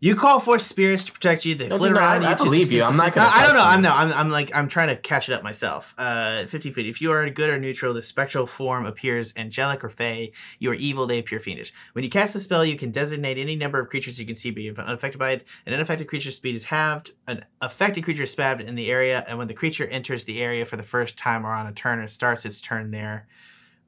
You 0.00 0.16
call 0.16 0.40
for 0.40 0.58
spirits 0.58 1.04
to 1.04 1.12
protect 1.12 1.44
you. 1.44 1.54
They 1.54 1.68
No, 1.68 1.78
flit 1.78 1.92
no, 1.92 1.98
around 1.98 2.24
I- 2.24 2.30
you. 2.30 2.32
I 2.32 2.34
believe 2.34 2.72
you. 2.72 2.82
I'm 2.82 2.96
not 2.96 3.12
gonna 3.12 3.30
I 3.32 3.46
don't 3.46 3.54
know. 3.54 3.60
touch 3.60 3.72
I'm 3.74 3.82
no. 3.82 3.92
I'm, 3.94 4.12
I'm 4.12 4.30
like 4.30 4.52
I'm 4.52 4.66
trying 4.66 4.88
to 4.88 4.96
catch 4.96 5.28
it 5.28 5.32
up 5.32 5.44
myself. 5.44 5.94
Uh, 5.96 6.44
50 6.46 6.72
feet. 6.72 6.86
If 6.88 7.00
you 7.00 7.12
are 7.12 7.30
good 7.30 7.48
or 7.50 7.56
neutral, 7.56 7.94
the 7.94 8.02
spectral 8.02 8.44
form 8.48 8.84
appears 8.84 9.32
angelic 9.36 9.84
or 9.84 9.90
fey. 9.90 10.32
You 10.58 10.72
are 10.72 10.74
evil. 10.74 11.06
They 11.06 11.20
appear 11.20 11.38
fiendish. 11.38 11.72
When 11.92 12.02
you 12.02 12.10
cast 12.10 12.34
a 12.34 12.40
spell, 12.40 12.64
you 12.64 12.76
can 12.76 12.90
designate 12.90 13.38
any 13.38 13.54
number 13.54 13.78
of 13.78 13.90
creatures 13.90 14.18
you 14.18 14.26
can 14.26 14.34
see 14.34 14.50
being 14.50 14.76
unaffected 14.76 15.20
by 15.20 15.32
it. 15.34 15.46
An 15.66 15.74
unaffected 15.74 16.08
creature's 16.08 16.34
speed 16.34 16.56
is 16.56 16.64
halved. 16.64 17.12
An 17.28 17.44
affected 17.60 18.02
creature 18.02 18.24
is 18.24 18.32
spabbed 18.32 18.60
in 18.60 18.74
the 18.74 18.90
area, 18.90 19.24
and 19.28 19.38
when 19.38 19.46
the 19.46 19.54
creature 19.54 19.86
enters 19.86 20.24
the 20.24 20.42
area 20.42 20.64
for 20.64 20.76
the 20.76 20.82
first 20.82 21.16
time 21.16 21.46
or 21.46 21.52
on 21.52 21.68
a 21.68 21.72
turn, 21.72 22.00
it 22.00 22.10
starts 22.10 22.44
its 22.44 22.60
turn 22.60 22.90
there. 22.90 23.28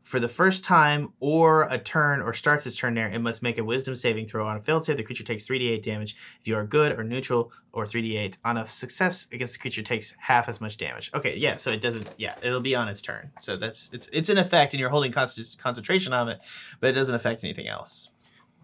For 0.05 0.21
the 0.21 0.29
first 0.29 0.65
time 0.65 1.15
or 1.19 1.63
a 1.71 1.79
turn 1.79 2.21
or 2.21 2.35
starts 2.35 2.67
its 2.67 2.77
turn 2.77 2.95
there, 2.95 3.09
it 3.09 3.19
must 3.21 3.43
make 3.43 3.57
a 3.57 3.65
wisdom 3.65 3.95
saving 3.95 4.27
throw. 4.27 4.47
On 4.47 4.57
a 4.57 4.61
failed 4.61 4.85
save, 4.85 4.99
the 4.99 5.03
creature 5.03 5.25
takes 5.25 5.47
3d8 5.47 5.83
damage. 5.83 6.15
If 6.41 6.47
you 6.47 6.57
are 6.57 6.65
good 6.65 6.99
or 6.99 7.03
neutral, 7.03 7.51
or 7.75 7.85
3d8. 7.85 8.37
On 8.45 8.57
a 8.57 8.67
success 8.67 9.27
against 9.33 9.55
the 9.55 9.59
creature, 9.59 9.83
takes 9.83 10.15
half 10.19 10.49
as 10.49 10.61
much 10.61 10.77
damage. 10.77 11.11
Okay, 11.15 11.37
yeah, 11.37 11.57
so 11.57 11.71
it 11.71 11.81
doesn't, 11.81 12.09
yeah, 12.19 12.37
it'll 12.43 12.61
be 12.61 12.75
on 12.75 12.89
its 12.89 13.03
turn. 13.03 13.31
So 13.41 13.57
that's, 13.57 13.91
it's 13.93 14.09
it's 14.13 14.29
an 14.29 14.39
effect, 14.39 14.75
and 14.75 14.81
you're 14.81 14.91
holding 14.91 15.11
const- 15.11 15.59
concentration 15.59 16.13
on 16.13 16.29
it, 16.29 16.41
but 16.81 16.91
it 16.91 16.93
doesn't 16.93 17.15
affect 17.15 17.43
anything 17.43 17.67
else. 17.67 18.14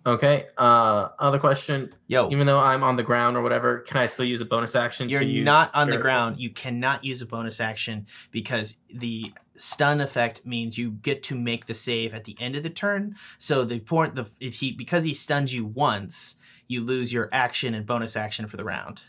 Okay. 0.07 0.47
Uh, 0.57 1.09
other 1.19 1.39
question. 1.39 1.95
Yo, 2.07 2.31
Even 2.31 2.47
though 2.47 2.59
I'm 2.59 2.83
on 2.83 2.97
the 2.97 3.03
ground 3.03 3.37
or 3.37 3.43
whatever, 3.43 3.81
can 3.81 3.99
I 3.99 4.07
still 4.07 4.25
use 4.25 4.41
a 4.41 4.45
bonus 4.45 4.75
action? 4.75 5.09
you're 5.09 5.21
to 5.21 5.27
use 5.27 5.45
not 5.45 5.71
on 5.75 5.91
the 5.91 5.99
ground. 5.99 6.39
You 6.39 6.51
cannot 6.51 7.05
use 7.05 7.21
a 7.21 7.27
bonus 7.27 7.61
action 7.61 8.07
because 8.31 8.77
the 8.93 9.33
stun 9.57 10.01
effect 10.01 10.47
means 10.47 10.79
you 10.79 10.93
get 10.93 11.23
to 11.25 11.35
make 11.35 11.67
the 11.67 11.75
save 11.75 12.15
at 12.15 12.25
the 12.25 12.37
end 12.41 12.57
of 12.57 12.63
the 12.63 12.71
turn. 12.71 13.17
So 13.39 13.65
the 13.65 13.81
point, 13.81 14.15
the 14.15 14.31
if 14.41 14.55
he 14.55 14.73
because 14.73 15.05
he 15.05 15.13
stuns 15.13 15.55
you 15.55 15.67
once, 15.67 16.37
you 16.67 16.81
lose 16.81 17.13
your 17.13 17.29
action 17.33 17.75
and 17.75 17.85
bonus 17.85 18.17
action 18.17 18.47
for 18.47 18.57
the 18.57 18.65
round. 18.65 19.03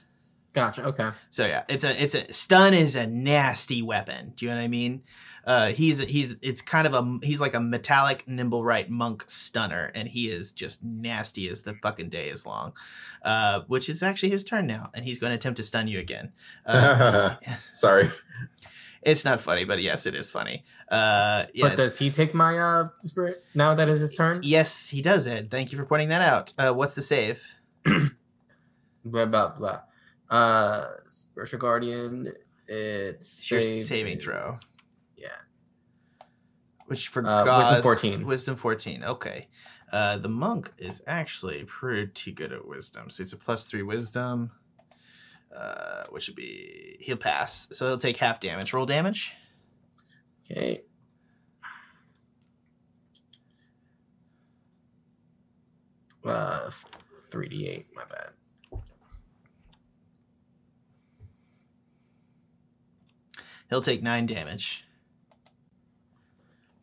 Gotcha. 0.54 0.84
Okay. 0.84 1.10
So 1.30 1.46
yeah, 1.46 1.64
it's 1.70 1.86
a 1.86 2.04
it's 2.04 2.16
a 2.16 2.32
stun 2.34 2.74
is 2.74 2.98
a 2.98 3.08
nasty 3.08 3.82
weapon. 3.82 4.34
Do 4.36 4.46
you 4.46 4.52
know 4.52 4.58
what 4.58 4.64
I 4.64 4.68
mean? 4.68 5.04
Uh, 5.46 5.68
he's 5.70 6.00
he's 6.00 6.38
it's 6.42 6.62
kind 6.62 6.86
of 6.86 6.94
a 6.94 7.18
he's 7.26 7.42
like 7.42 7.54
a 7.56 7.60
metallic 7.60 8.26
nimblewright 8.28 8.90
monk 8.90 9.24
stunner, 9.28 9.92
and 9.96 10.08
he 10.08 10.30
is 10.30 10.52
just 10.52 10.84
nasty 10.84 11.50
as 11.50 11.62
the 11.62 11.74
fucking 11.82 12.10
day 12.10 12.30
is 12.30 12.46
long. 12.46 12.74
Uh, 13.24 13.62
which 13.68 13.90
is 13.90 14.04
actually 14.04 14.30
his 14.30 14.44
turn 14.44 14.68
now, 14.68 14.90
and 14.94 15.04
he's 15.04 15.18
going 15.20 15.32
to 15.32 15.36
attempt 15.36 15.58
to 15.58 15.64
stun 15.64 15.88
you 15.88 16.00
again. 16.00 16.32
Uh, 16.66 17.36
Sorry. 17.72 18.10
it's 19.02 19.26
not 19.26 19.42
funny, 19.42 19.66
but 19.66 19.82
yes, 19.82 20.06
it 20.06 20.14
is 20.16 20.32
funny. 20.32 20.64
Uh, 20.90 21.46
yeah, 21.54 21.70
but 21.70 21.78
does 21.78 21.98
he 21.98 22.12
take 22.12 22.34
my 22.34 22.60
uh 22.60 22.88
spirit 23.06 23.44
now 23.56 23.74
that 23.74 23.90
is 23.90 24.00
his 24.02 24.16
turn? 24.16 24.42
yes, 24.44 24.90
he 24.90 25.02
does 25.02 25.26
it. 25.26 25.50
Thank 25.50 25.72
you 25.72 25.78
for 25.78 25.86
pointing 25.86 26.10
that 26.10 26.22
out. 26.22 26.54
Uh, 26.58 26.72
what's 26.74 26.94
the 26.96 27.02
save? 27.02 27.60
Blah 29.04 29.26
blah 29.26 29.50
blah. 29.58 29.82
Uh, 30.30 30.86
spiritual 31.08 31.60
guardian. 31.60 32.32
It's 32.68 33.50
Your 33.50 33.62
save 33.62 33.84
saving 33.86 34.18
is- 34.18 34.24
throw. 34.24 34.54
Which 36.92 37.08
for 37.08 37.26
Uh, 37.26 37.60
wisdom 37.60 37.82
14. 37.84 38.26
Wisdom 38.26 38.56
14. 38.58 39.06
Okay. 39.06 39.48
Uh, 39.94 40.18
the 40.18 40.28
monk 40.28 40.74
is 40.78 41.02
actually 41.08 41.64
pretty 41.64 42.34
good 42.34 42.52
at 42.52 42.68
wisdom. 42.68 43.10
So 43.10 43.24
it's 43.24 43.32
a 43.32 43.38
plus 43.38 43.66
three 43.66 43.82
wisdom, 43.82 44.52
uh, 45.56 46.04
which 46.10 46.28
would 46.28 46.36
be. 46.36 46.98
He'll 47.00 47.16
pass. 47.16 47.70
So 47.72 47.88
he'll 47.88 47.98
take 47.98 48.18
half 48.18 48.42
damage. 48.42 48.74
Roll 48.74 48.86
damage. 48.86 49.38
Okay. 50.44 50.82
Uh, 56.26 56.70
three 57.30 57.48
d 57.48 57.70
eight. 57.70 57.86
My 57.96 58.04
bad. 58.04 58.82
He'll 63.70 63.82
take 63.82 64.04
nine 64.04 64.26
damage. 64.26 64.86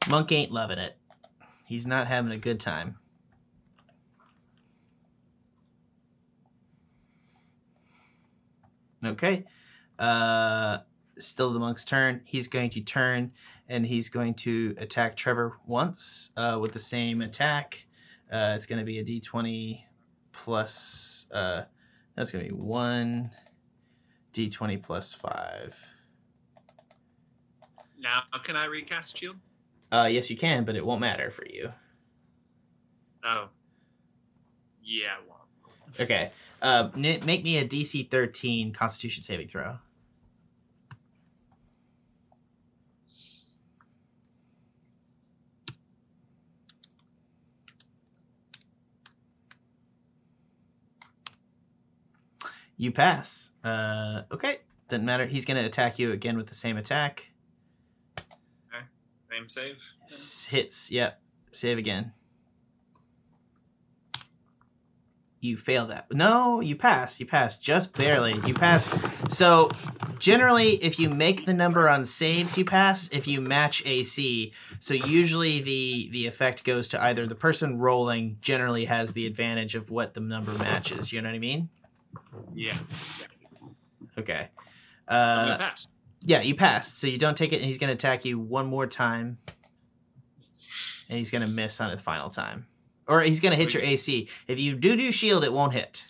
Monk 0.08 0.32
ain't 0.32 0.50
loving 0.50 0.78
it. 0.78 0.96
He's 1.66 1.86
not 1.86 2.06
having 2.06 2.32
a 2.32 2.38
good 2.38 2.60
time. 2.60 2.96
Okay. 9.04 9.44
Uh, 9.98 10.78
still 11.18 11.52
the 11.52 11.58
monk's 11.58 11.84
turn. 11.84 12.22
He's 12.24 12.48
going 12.48 12.70
to 12.70 12.80
turn 12.80 13.32
and 13.68 13.84
he's 13.84 14.08
going 14.08 14.32
to 14.34 14.74
attack 14.78 15.14
Trevor 15.14 15.58
once 15.66 16.30
uh, 16.38 16.58
with 16.58 16.72
the 16.72 16.78
same 16.78 17.20
attack. 17.20 17.86
Uh, 18.32 18.54
it's 18.56 18.64
going 18.64 18.78
to 18.78 18.84
be 18.84 18.98
a 18.98 19.04
d20 19.04 19.82
plus. 20.32 21.26
Uh, 21.32 21.64
that's 22.16 22.30
going 22.30 22.46
to 22.46 22.54
be 22.54 22.58
one 22.58 23.26
d20 24.32 24.82
plus 24.82 25.12
five. 25.12 25.76
Now, 27.98 28.22
can 28.42 28.56
I 28.56 28.64
recast 28.66 29.18
shield? 29.18 29.36
Uh, 29.90 30.08
yes, 30.10 30.30
you 30.30 30.36
can, 30.36 30.64
but 30.64 30.76
it 30.76 30.84
won't 30.84 31.00
matter 31.00 31.30
for 31.30 31.46
you. 31.46 31.72
Oh. 33.24 33.48
Yeah, 34.82 35.16
well. 35.26 35.46
Okay. 36.00 36.30
Uh, 36.60 36.90
n- 36.96 37.20
make 37.24 37.42
me 37.44 37.58
a 37.58 37.66
DC 37.66 38.10
13 38.10 38.72
Constitution 38.72 39.22
saving 39.22 39.48
throw. 39.48 39.78
You 52.76 52.92
pass. 52.92 53.50
Uh, 53.64 54.22
okay. 54.30 54.58
Doesn't 54.88 55.04
matter. 55.04 55.26
He's 55.26 55.44
going 55.44 55.60
to 55.60 55.66
attack 55.66 55.98
you 55.98 56.12
again 56.12 56.36
with 56.36 56.46
the 56.46 56.54
same 56.54 56.76
attack. 56.76 57.28
Same 59.38 59.48
save. 59.48 59.82
S- 60.04 60.46
hits. 60.50 60.90
Yep. 60.90 61.20
Save 61.52 61.78
again. 61.78 62.12
You 65.40 65.56
fail 65.56 65.86
that. 65.86 66.12
No, 66.12 66.60
you 66.60 66.74
pass. 66.74 67.20
You 67.20 67.26
pass 67.26 67.56
just 67.56 67.96
barely. 67.96 68.34
You 68.44 68.54
pass. 68.54 68.98
So 69.28 69.70
generally, 70.18 70.70
if 70.82 70.98
you 70.98 71.08
make 71.08 71.44
the 71.44 71.54
number 71.54 71.88
on 71.88 72.04
saves, 72.04 72.58
you 72.58 72.64
pass. 72.64 73.08
If 73.10 73.28
you 73.28 73.40
match 73.40 73.86
AC, 73.86 74.52
so 74.80 74.94
usually 74.94 75.62
the 75.62 76.08
the 76.10 76.26
effect 76.26 76.64
goes 76.64 76.88
to 76.88 77.02
either 77.04 77.28
the 77.28 77.36
person 77.36 77.78
rolling 77.78 78.38
generally 78.40 78.86
has 78.86 79.12
the 79.12 79.26
advantage 79.26 79.76
of 79.76 79.90
what 79.90 80.14
the 80.14 80.20
number 80.20 80.52
matches. 80.54 81.12
You 81.12 81.22
know 81.22 81.28
what 81.28 81.36
I 81.36 81.38
mean? 81.38 81.68
Yeah. 82.52 82.76
Okay. 84.18 84.48
Uh, 85.06 85.56
pass. 85.56 85.86
Yeah, 86.22 86.40
you 86.40 86.54
passed. 86.54 86.98
So 86.98 87.06
you 87.06 87.18
don't 87.18 87.36
take 87.36 87.52
it, 87.52 87.56
and 87.56 87.64
he's 87.64 87.78
going 87.78 87.88
to 87.88 87.94
attack 87.94 88.24
you 88.24 88.38
one 88.38 88.66
more 88.66 88.86
time. 88.86 89.38
and 91.08 91.18
he's 91.18 91.30
gonna 91.30 91.46
miss 91.48 91.80
on 91.80 91.90
the 91.90 91.98
final 91.98 92.30
time, 92.30 92.66
or 93.06 93.20
he's 93.22 93.40
gonna 93.40 93.56
hit 93.56 93.72
your 93.74 93.82
AC. 93.82 94.28
If 94.46 94.58
you 94.60 94.74
do 94.74 94.96
do 94.96 95.10
shield, 95.10 95.44
it 95.44 95.52
won't 95.52 95.72
hit. 95.72 96.04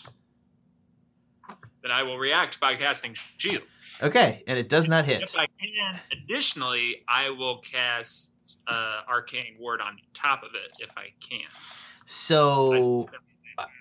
Then 1.82 1.92
I 1.92 2.02
will 2.02 2.18
react 2.18 2.58
by 2.60 2.74
casting 2.74 3.14
shield. 3.36 3.62
Okay, 4.02 4.42
and 4.46 4.58
it 4.58 4.68
does 4.68 4.88
not 4.88 5.04
hit. 5.04 5.22
If 5.22 5.36
I 5.36 5.46
can, 5.60 6.00
additionally, 6.12 7.04
I 7.08 7.30
will 7.30 7.58
cast 7.58 8.32
uh, 8.66 9.00
arcane 9.08 9.56
ward 9.58 9.80
on 9.80 9.96
top 10.14 10.42
of 10.42 10.50
it 10.54 10.76
if 10.80 10.96
I 10.96 11.08
can. 11.20 11.46
So 12.04 13.08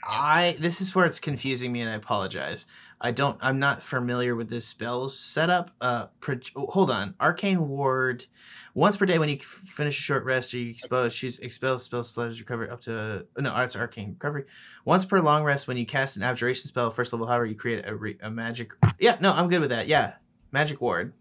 I 0.03 0.55
this 0.59 0.81
is 0.81 0.93
where 0.95 1.05
it's 1.05 1.19
confusing 1.19 1.71
me, 1.71 1.81
and 1.81 1.89
I 1.89 1.93
apologize. 1.93 2.65
I 2.99 3.11
don't. 3.11 3.37
I'm 3.41 3.59
not 3.59 3.83
familiar 3.83 4.35
with 4.35 4.49
this 4.49 4.65
spell 4.65 5.07
setup. 5.07 5.69
Uh, 5.79 6.07
pro, 6.19 6.39
oh, 6.55 6.65
hold 6.65 6.89
on. 6.89 7.13
Arcane 7.19 7.67
ward. 7.67 8.25
Once 8.73 8.97
per 8.97 9.05
day, 9.05 9.19
when 9.19 9.29
you 9.29 9.37
finish 9.39 9.99
a 9.99 10.01
short 10.01 10.23
rest 10.25 10.51
or 10.53 10.57
you 10.57 10.71
expose, 10.71 11.13
she's 11.13 11.37
expel 11.39 11.77
spell 11.77 12.03
slows 12.03 12.39
recovery 12.39 12.69
up 12.71 12.81
to. 12.81 13.25
No, 13.37 13.55
it's 13.61 13.75
arcane 13.75 14.09
recovery. 14.13 14.45
Once 14.85 15.05
per 15.05 15.19
long 15.21 15.43
rest, 15.43 15.67
when 15.67 15.77
you 15.77 15.85
cast 15.85 16.17
an 16.17 16.23
abjuration 16.23 16.67
spell, 16.67 16.89
first 16.89 17.13
level, 17.13 17.27
however, 17.27 17.45
you 17.45 17.55
create 17.55 17.87
a, 17.87 17.95
re, 17.95 18.17
a 18.21 18.31
magic. 18.31 18.71
Yeah, 18.99 19.17
no, 19.21 19.31
I'm 19.31 19.47
good 19.47 19.61
with 19.61 19.69
that. 19.69 19.87
Yeah, 19.87 20.13
magic 20.51 20.81
ward. 20.81 21.13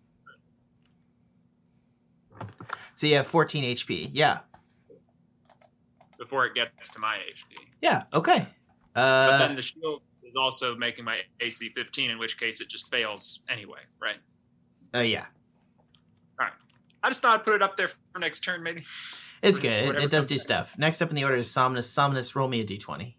So 2.94 3.06
you 3.06 3.16
have 3.16 3.26
14 3.26 3.64
HP. 3.64 4.08
Yeah, 4.12 4.38
before 6.18 6.46
it 6.46 6.54
gets 6.54 6.88
to 6.90 6.98
my 6.98 7.16
HP. 7.16 7.58
yeah, 7.82 8.04
okay. 8.14 8.46
But 8.94 9.00
Uh, 9.02 9.38
then 9.38 9.56
the 9.56 9.62
shield 9.62 10.00
is 10.26 10.36
also 10.36 10.74
making 10.74 11.04
my 11.04 11.20
AC 11.40 11.68
15, 11.70 12.10
in 12.10 12.18
which 12.18 12.38
case 12.38 12.60
it 12.60 12.68
just 12.68 12.90
fails 12.90 13.42
anyway, 13.48 13.80
right? 14.00 14.16
uh, 14.94 15.00
yeah. 15.00 15.26
All 16.38 16.46
right. 16.46 16.52
I 17.02 17.08
just 17.08 17.22
thought 17.22 17.40
I'd 17.40 17.44
put 17.44 17.54
it 17.54 17.62
up 17.62 17.76
there 17.76 17.88
for 17.88 18.18
next 18.18 18.40
turn, 18.40 18.62
maybe. 18.62 18.82
It's 19.42 19.60
good. 19.60 19.96
It, 19.96 20.04
it 20.04 20.10
does 20.10 20.26
do 20.26 20.38
stuff. 20.38 20.78
Next 20.78 21.02
up 21.02 21.10
in 21.10 21.16
the 21.16 21.24
order 21.24 21.36
is 21.36 21.50
Somnus. 21.50 21.90
Somnus, 21.90 22.34
roll 22.34 22.48
me 22.48 22.60
a 22.60 22.64
d20. 22.64 23.14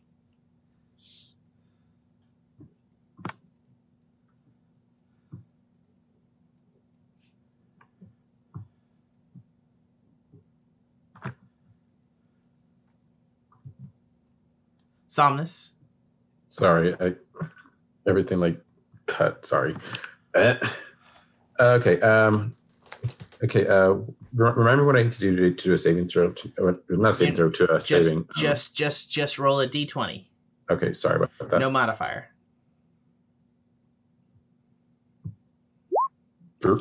Somnus. 15.08 15.72
Sorry, 16.58 16.96
I 17.00 17.14
everything 18.08 18.40
like 18.40 18.60
cut. 19.06 19.46
Sorry. 19.46 19.76
Eh. 20.34 20.58
okay. 21.60 22.00
Um. 22.02 22.56
Okay. 23.44 23.68
Uh. 23.68 23.94
re- 24.34 24.54
Remember 24.56 24.84
what 24.84 24.98
I 24.98 25.04
need 25.04 25.12
to 25.12 25.20
do 25.20 25.36
to, 25.36 25.54
to 25.54 25.64
do 25.66 25.74
a 25.74 25.78
saving 25.78 26.08
throw? 26.08 26.32
To, 26.32 26.52
uh, 26.68 26.74
not 26.90 27.12
a 27.12 27.14
saving 27.14 27.36
throw 27.36 27.52
to 27.52 27.76
a 27.76 27.80
Just, 27.80 27.88
saving. 27.88 28.18
um, 28.20 28.28
just, 28.36 28.76
just, 28.76 29.10
just 29.12 29.38
roll 29.38 29.60
a 29.60 29.66
d20. 29.66 30.26
Okay. 30.72 30.94
Sorry 30.94 31.18
about 31.18 31.50
that. 31.50 31.60
No 31.60 31.70
modifier. 31.70 32.30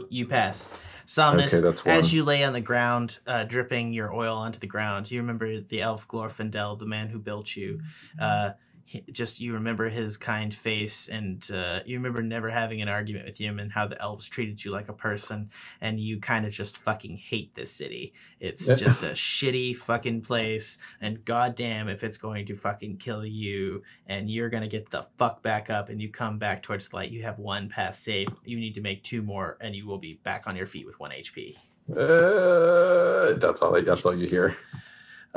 You 0.09 0.27
pass. 0.27 0.71
Somnus, 1.05 1.63
Okay, 1.63 1.91
as 1.93 2.13
you 2.13 2.25
lay 2.25 2.43
on 2.43 2.53
the 2.53 2.61
ground, 2.61 3.19
uh, 3.29 3.45
dripping 3.45 3.93
your 3.93 4.13
oil 4.13 4.37
onto 4.37 4.59
the 4.59 4.67
ground, 4.67 5.09
you 5.09 5.21
remember 5.21 5.61
the 5.61 5.81
elf 5.81 6.09
Glorfindel, 6.09 6.79
the 6.81 6.87
man 6.87 7.09
who 7.09 7.21
built 7.21 7.55
you. 7.55 7.81
Uh, 8.21 8.53
he, 8.87 9.03
just 9.11 9.41
you 9.41 9.53
remember 9.53 9.89
his 9.89 10.17
kind 10.17 10.55
face, 10.55 11.09
and 11.09 11.49
uh, 11.53 11.81
you 11.85 11.97
remember 11.97 12.23
never 12.23 12.49
having 12.49 12.81
an 12.81 12.89
argument 12.89 13.27
with 13.27 13.37
him, 13.37 13.59
and 13.59 13.71
how 13.71 13.87
the 13.87 14.01
elves 14.01 14.29
treated 14.29 14.65
you 14.65 14.71
like 14.71 14.89
a 14.89 14.93
person, 14.93 15.51
and 15.81 15.99
you 15.99 16.21
kind 16.21 16.47
of 16.47 16.53
just 16.53 16.79
fucking 16.79 17.17
hate 17.17 17.53
this 17.55 17.71
city. 17.71 18.15
It's 18.39 18.67
just 18.67 19.03
a 19.03 19.07
shitty 19.15 19.77
fucking 19.77 20.23
place, 20.23 20.79
and 21.01 21.25
goddamn 21.25 21.89
if 21.89 22.05
it's 22.05 22.17
going 22.17 22.47
to 22.47 22.55
fucking 22.57 22.99
kill 22.99 23.27
you, 23.27 23.83
and 24.07 24.31
you're 24.31 24.51
gonna 24.51 24.69
get 24.69 24.89
the 24.89 25.05
fuck 25.19 25.43
back 25.43 25.69
up, 25.69 25.89
and 25.89 26.01
you 26.01 26.09
come 26.09 26.39
back 26.39 26.63
towards 26.63 26.89
the 26.89 26.97
light. 26.97 27.11
You 27.11 27.23
have 27.25 27.41
one 27.41 27.69
pass 27.69 27.99
save. 27.99 28.29
You 28.45 28.57
need 28.57 28.77
to 28.77 28.81
make 28.81 29.03
two 29.03 29.21
more, 29.21 29.59
and 29.61 29.75
you 29.75 29.85
will 29.85 29.99
be 29.99 30.21
back 30.23 30.47
on 30.47 30.55
your 30.55 30.67
feet 30.67 30.87
with 30.87 31.01
one 31.01 31.11
HP. 31.11 31.57
Uh, 31.91 33.35
that's 33.39 33.63
all. 33.63 33.83
That's 33.83 34.07
all 34.07 34.17
you 34.17 34.29
hear. 34.29 34.57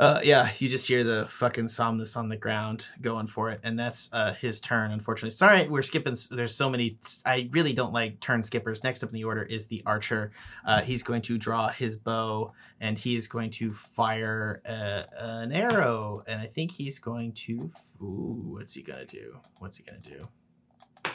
Uh, 0.00 0.18
yeah, 0.24 0.50
you 0.58 0.66
just 0.66 0.88
hear 0.88 1.04
the 1.04 1.26
fucking 1.26 1.68
somnus 1.68 2.16
on 2.16 2.30
the 2.30 2.36
ground 2.36 2.88
going 3.02 3.26
for 3.26 3.50
it, 3.50 3.60
and 3.64 3.78
that's 3.78 4.08
uh, 4.14 4.32
his 4.32 4.58
turn. 4.58 4.92
Unfortunately, 4.92 5.30
sorry, 5.30 5.68
we're 5.68 5.82
skipping. 5.82 6.16
There's 6.30 6.54
so 6.54 6.70
many. 6.70 6.96
I 7.26 7.50
really 7.52 7.74
don't 7.74 7.92
like 7.92 8.18
turn 8.18 8.42
skippers. 8.42 8.82
Next 8.82 9.04
up 9.04 9.10
in 9.10 9.14
the 9.14 9.24
order 9.24 9.42
is 9.42 9.66
the 9.66 9.82
archer. 9.84 10.32
Uh, 10.64 10.80
he's 10.80 11.02
going 11.02 11.20
to 11.20 11.36
draw 11.36 11.68
his 11.68 11.98
bow, 11.98 12.54
and 12.80 12.98
he 12.98 13.14
is 13.14 13.28
going 13.28 13.50
to 13.50 13.70
fire 13.70 14.62
uh 14.66 15.02
an 15.18 15.52
arrow. 15.52 16.24
And 16.26 16.40
I 16.40 16.46
think 16.46 16.72
he's 16.72 16.98
going 16.98 17.32
to. 17.32 17.70
Ooh, 18.00 18.40
what's 18.54 18.72
he 18.72 18.80
gonna 18.80 19.04
do? 19.04 19.36
What's 19.58 19.76
he 19.76 19.84
gonna 19.84 19.98
do? 19.98 21.10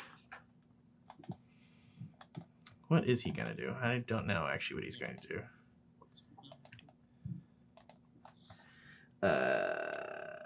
What 2.90 3.08
is 3.08 3.24
he 3.24 3.32
gonna 3.32 3.56
do? 3.56 3.74
I 3.82 4.04
don't 4.06 4.28
know 4.28 4.48
actually 4.48 4.76
what 4.76 4.84
he's 4.84 4.98
going 4.98 5.16
to 5.16 5.28
do. 5.28 5.40
Uh, 9.26 10.38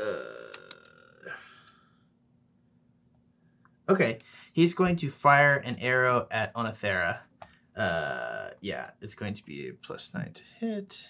uh, 0.00 0.04
okay, 3.88 4.18
he's 4.52 4.74
going 4.74 4.94
to 4.96 5.10
fire 5.10 5.56
an 5.56 5.76
arrow 5.80 6.28
at 6.30 6.54
Oenothera. 6.54 7.20
Uh, 7.76 8.50
yeah, 8.60 8.90
it's 9.00 9.16
going 9.16 9.34
to 9.34 9.44
be 9.44 9.68
a 9.68 9.72
plus 9.72 10.14
nine 10.14 10.32
to 10.34 10.42
hit. 10.60 11.08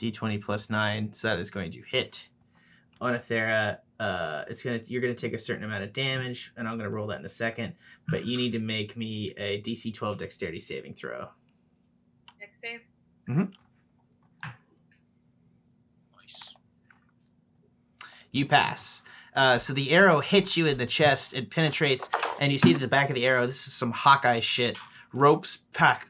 D20 0.00 0.42
plus 0.42 0.68
nine, 0.68 1.12
so 1.12 1.28
that 1.28 1.38
is 1.38 1.52
going 1.52 1.70
to 1.70 1.82
hit. 1.82 2.28
Oenothera, 3.00 3.78
uh, 4.00 4.44
it's 4.48 4.64
gonna 4.64 4.80
you're 4.86 5.02
gonna 5.02 5.14
take 5.14 5.34
a 5.34 5.38
certain 5.38 5.64
amount 5.64 5.84
of 5.84 5.92
damage, 5.92 6.52
and 6.56 6.66
I'm 6.66 6.76
gonna 6.78 6.90
roll 6.90 7.06
that 7.08 7.20
in 7.20 7.26
a 7.26 7.30
second. 7.30 7.74
But 8.08 8.26
you 8.26 8.36
need 8.36 8.52
to 8.52 8.58
make 8.58 8.96
me 8.96 9.34
a 9.36 9.60
DC 9.62 9.94
12 9.94 10.18
Dexterity 10.18 10.58
saving 10.58 10.94
throw. 10.94 11.28
Next 12.40 12.60
save. 12.60 12.80
Nice. 16.20 16.54
You 18.30 18.46
pass. 18.46 19.02
Uh, 19.34 19.58
so 19.58 19.72
the 19.72 19.92
arrow 19.92 20.20
hits 20.20 20.56
you 20.56 20.66
in 20.66 20.78
the 20.78 20.86
chest. 20.86 21.34
It 21.34 21.50
penetrates, 21.50 22.10
and 22.40 22.52
you 22.52 22.58
see 22.58 22.72
the 22.74 22.88
back 22.88 23.08
of 23.08 23.14
the 23.14 23.26
arrow. 23.26 23.46
This 23.46 23.66
is 23.66 23.72
some 23.72 23.92
Hawkeye 23.92 24.40
shit. 24.40 24.76
Ropes 25.12 25.58
pack 25.72 26.08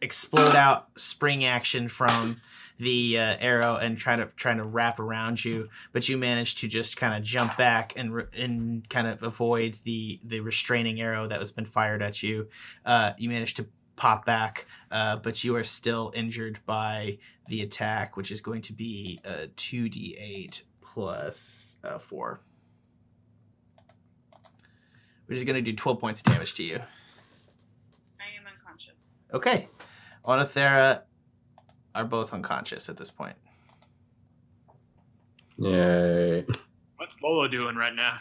explode 0.00 0.56
out, 0.56 0.88
spring 0.96 1.44
action 1.44 1.88
from 1.88 2.36
the 2.78 3.18
uh, 3.18 3.36
arrow, 3.40 3.76
and 3.76 3.98
try 3.98 4.16
to 4.16 4.26
trying 4.36 4.56
to 4.56 4.64
wrap 4.64 4.98
around 4.98 5.44
you. 5.44 5.68
But 5.92 6.08
you 6.08 6.16
manage 6.16 6.56
to 6.56 6.68
just 6.68 6.96
kind 6.96 7.14
of 7.14 7.22
jump 7.22 7.56
back 7.56 7.92
and 7.96 8.14
re- 8.14 8.24
and 8.36 8.88
kind 8.88 9.06
of 9.06 9.22
avoid 9.22 9.78
the 9.84 10.18
the 10.24 10.40
restraining 10.40 11.00
arrow 11.00 11.28
that 11.28 11.40
has 11.40 11.52
been 11.52 11.66
fired 11.66 12.02
at 12.02 12.22
you. 12.22 12.48
Uh, 12.84 13.12
you 13.18 13.28
manage 13.28 13.54
to 13.54 13.66
pop 14.02 14.26
back, 14.26 14.66
uh, 14.90 15.14
but 15.14 15.44
you 15.44 15.54
are 15.54 15.62
still 15.62 16.10
injured 16.16 16.58
by 16.66 17.16
the 17.46 17.62
attack, 17.62 18.16
which 18.16 18.32
is 18.32 18.40
going 18.40 18.60
to 18.60 18.72
be 18.72 19.16
a 19.24 19.46
two 19.54 19.88
d 19.88 20.16
eight 20.18 20.64
plus 20.80 21.78
uh, 21.84 21.98
four, 21.98 22.40
which 25.26 25.38
is 25.38 25.44
going 25.44 25.54
to 25.54 25.62
do 25.62 25.72
12 25.72 26.00
points 26.00 26.20
of 26.20 26.32
damage 26.32 26.54
to 26.54 26.64
you. 26.64 26.74
I 26.74 28.26
am 28.36 28.44
unconscious. 28.52 29.12
Okay. 29.32 29.68
Oenothera 30.24 31.02
are 31.94 32.04
both 32.04 32.34
unconscious 32.34 32.88
at 32.88 32.96
this 32.96 33.12
point. 33.12 33.36
Yay. 35.58 36.44
What's 36.96 37.14
Volo 37.20 37.46
doing 37.46 37.76
right 37.76 37.94
now? 37.94 38.18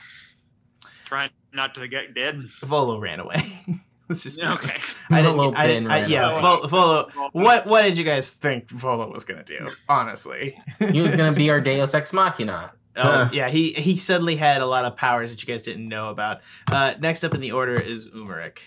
Trying 1.05 1.31
not 1.53 1.73
to 1.73 1.87
get 1.87 2.13
dead. 2.13 2.39
Volo 2.59 2.99
ran 2.99 3.19
away. 3.19 3.41
Let's 4.11 4.23
just 4.23 4.41
okay. 4.41 4.73
I 5.09 5.21
didn't, 5.21 5.37
Volo 5.37 5.53
I 5.55 5.67
didn't, 5.67 5.89
I, 5.89 6.01
ran 6.01 6.09
yeah, 6.09 6.31
away. 6.31 6.41
Vol- 6.41 6.67
Volo. 6.67 7.09
What 7.31 7.65
what 7.65 7.83
did 7.83 7.97
you 7.97 8.03
guys 8.03 8.29
think 8.29 8.69
Volo 8.69 9.09
was 9.09 9.23
gonna 9.23 9.45
do? 9.45 9.71
Honestly, 9.87 10.59
He 10.91 10.99
was 10.99 11.15
gonna 11.15 11.31
be 11.31 11.49
our 11.49 11.61
Deus 11.61 11.93
Ex 11.93 12.11
Machina. 12.11 12.73
oh 12.97 13.29
yeah, 13.31 13.47
he 13.49 13.71
he 13.71 13.97
suddenly 13.97 14.35
had 14.35 14.61
a 14.61 14.65
lot 14.65 14.83
of 14.83 14.97
powers 14.97 15.31
that 15.31 15.41
you 15.41 15.47
guys 15.47 15.61
didn't 15.61 15.85
know 15.85 16.09
about. 16.09 16.41
Uh, 16.69 16.93
next 16.99 17.23
up 17.23 17.33
in 17.33 17.39
the 17.39 17.53
order 17.53 17.79
is 17.79 18.09
Umeric. 18.09 18.59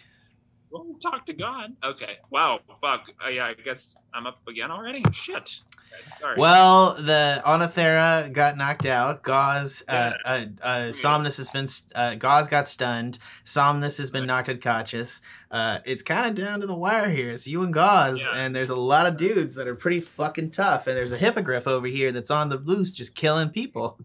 Well, 0.70 0.86
let's 0.86 0.96
talk 0.96 1.26
to 1.26 1.34
God. 1.34 1.76
Okay. 1.84 2.16
Wow. 2.30 2.60
Fuck. 2.80 3.10
Uh, 3.24 3.28
yeah. 3.28 3.44
I 3.44 3.52
guess 3.52 4.06
I'm 4.14 4.26
up 4.26 4.38
again 4.48 4.70
already. 4.70 5.02
Shit. 5.12 5.60
Okay, 6.00 6.10
Sorry. 6.16 6.36
Well, 6.38 6.94
the 6.94 7.42
Oenothera 7.46 8.32
got 8.32 8.56
knocked 8.56 8.86
out. 8.86 9.22
Gauze, 9.22 9.82
uh, 9.88 10.12
uh, 10.24 10.44
uh, 10.62 10.92
Somnus 10.92 11.36
has 11.36 11.50
been, 11.50 11.68
uh, 11.94 12.14
Gauze 12.16 12.48
got 12.48 12.66
stunned. 12.68 13.18
Somnus 13.44 13.98
has 13.98 14.10
been 14.10 14.26
knocked 14.26 14.48
unconscious. 14.48 15.20
Uh, 15.50 15.78
it's 15.84 16.02
kind 16.02 16.26
of 16.26 16.34
down 16.34 16.60
to 16.60 16.66
the 16.66 16.74
wire 16.74 17.08
here. 17.08 17.30
It's 17.30 17.46
you 17.46 17.62
and 17.62 17.72
Gauze, 17.72 18.22
Yeah. 18.24 18.32
and 18.36 18.54
there's 18.54 18.70
a 18.70 18.76
lot 18.76 19.06
of 19.06 19.16
dudes 19.16 19.54
that 19.54 19.68
are 19.68 19.74
pretty 19.76 20.00
fucking 20.00 20.50
tough. 20.50 20.86
And 20.86 20.96
there's 20.96 21.12
a 21.12 21.18
hippogriff 21.18 21.66
over 21.68 21.86
here 21.86 22.10
that's 22.12 22.30
on 22.30 22.48
the 22.48 22.56
loose, 22.58 22.90
just 22.92 23.14
killing 23.14 23.50
people. 23.50 23.98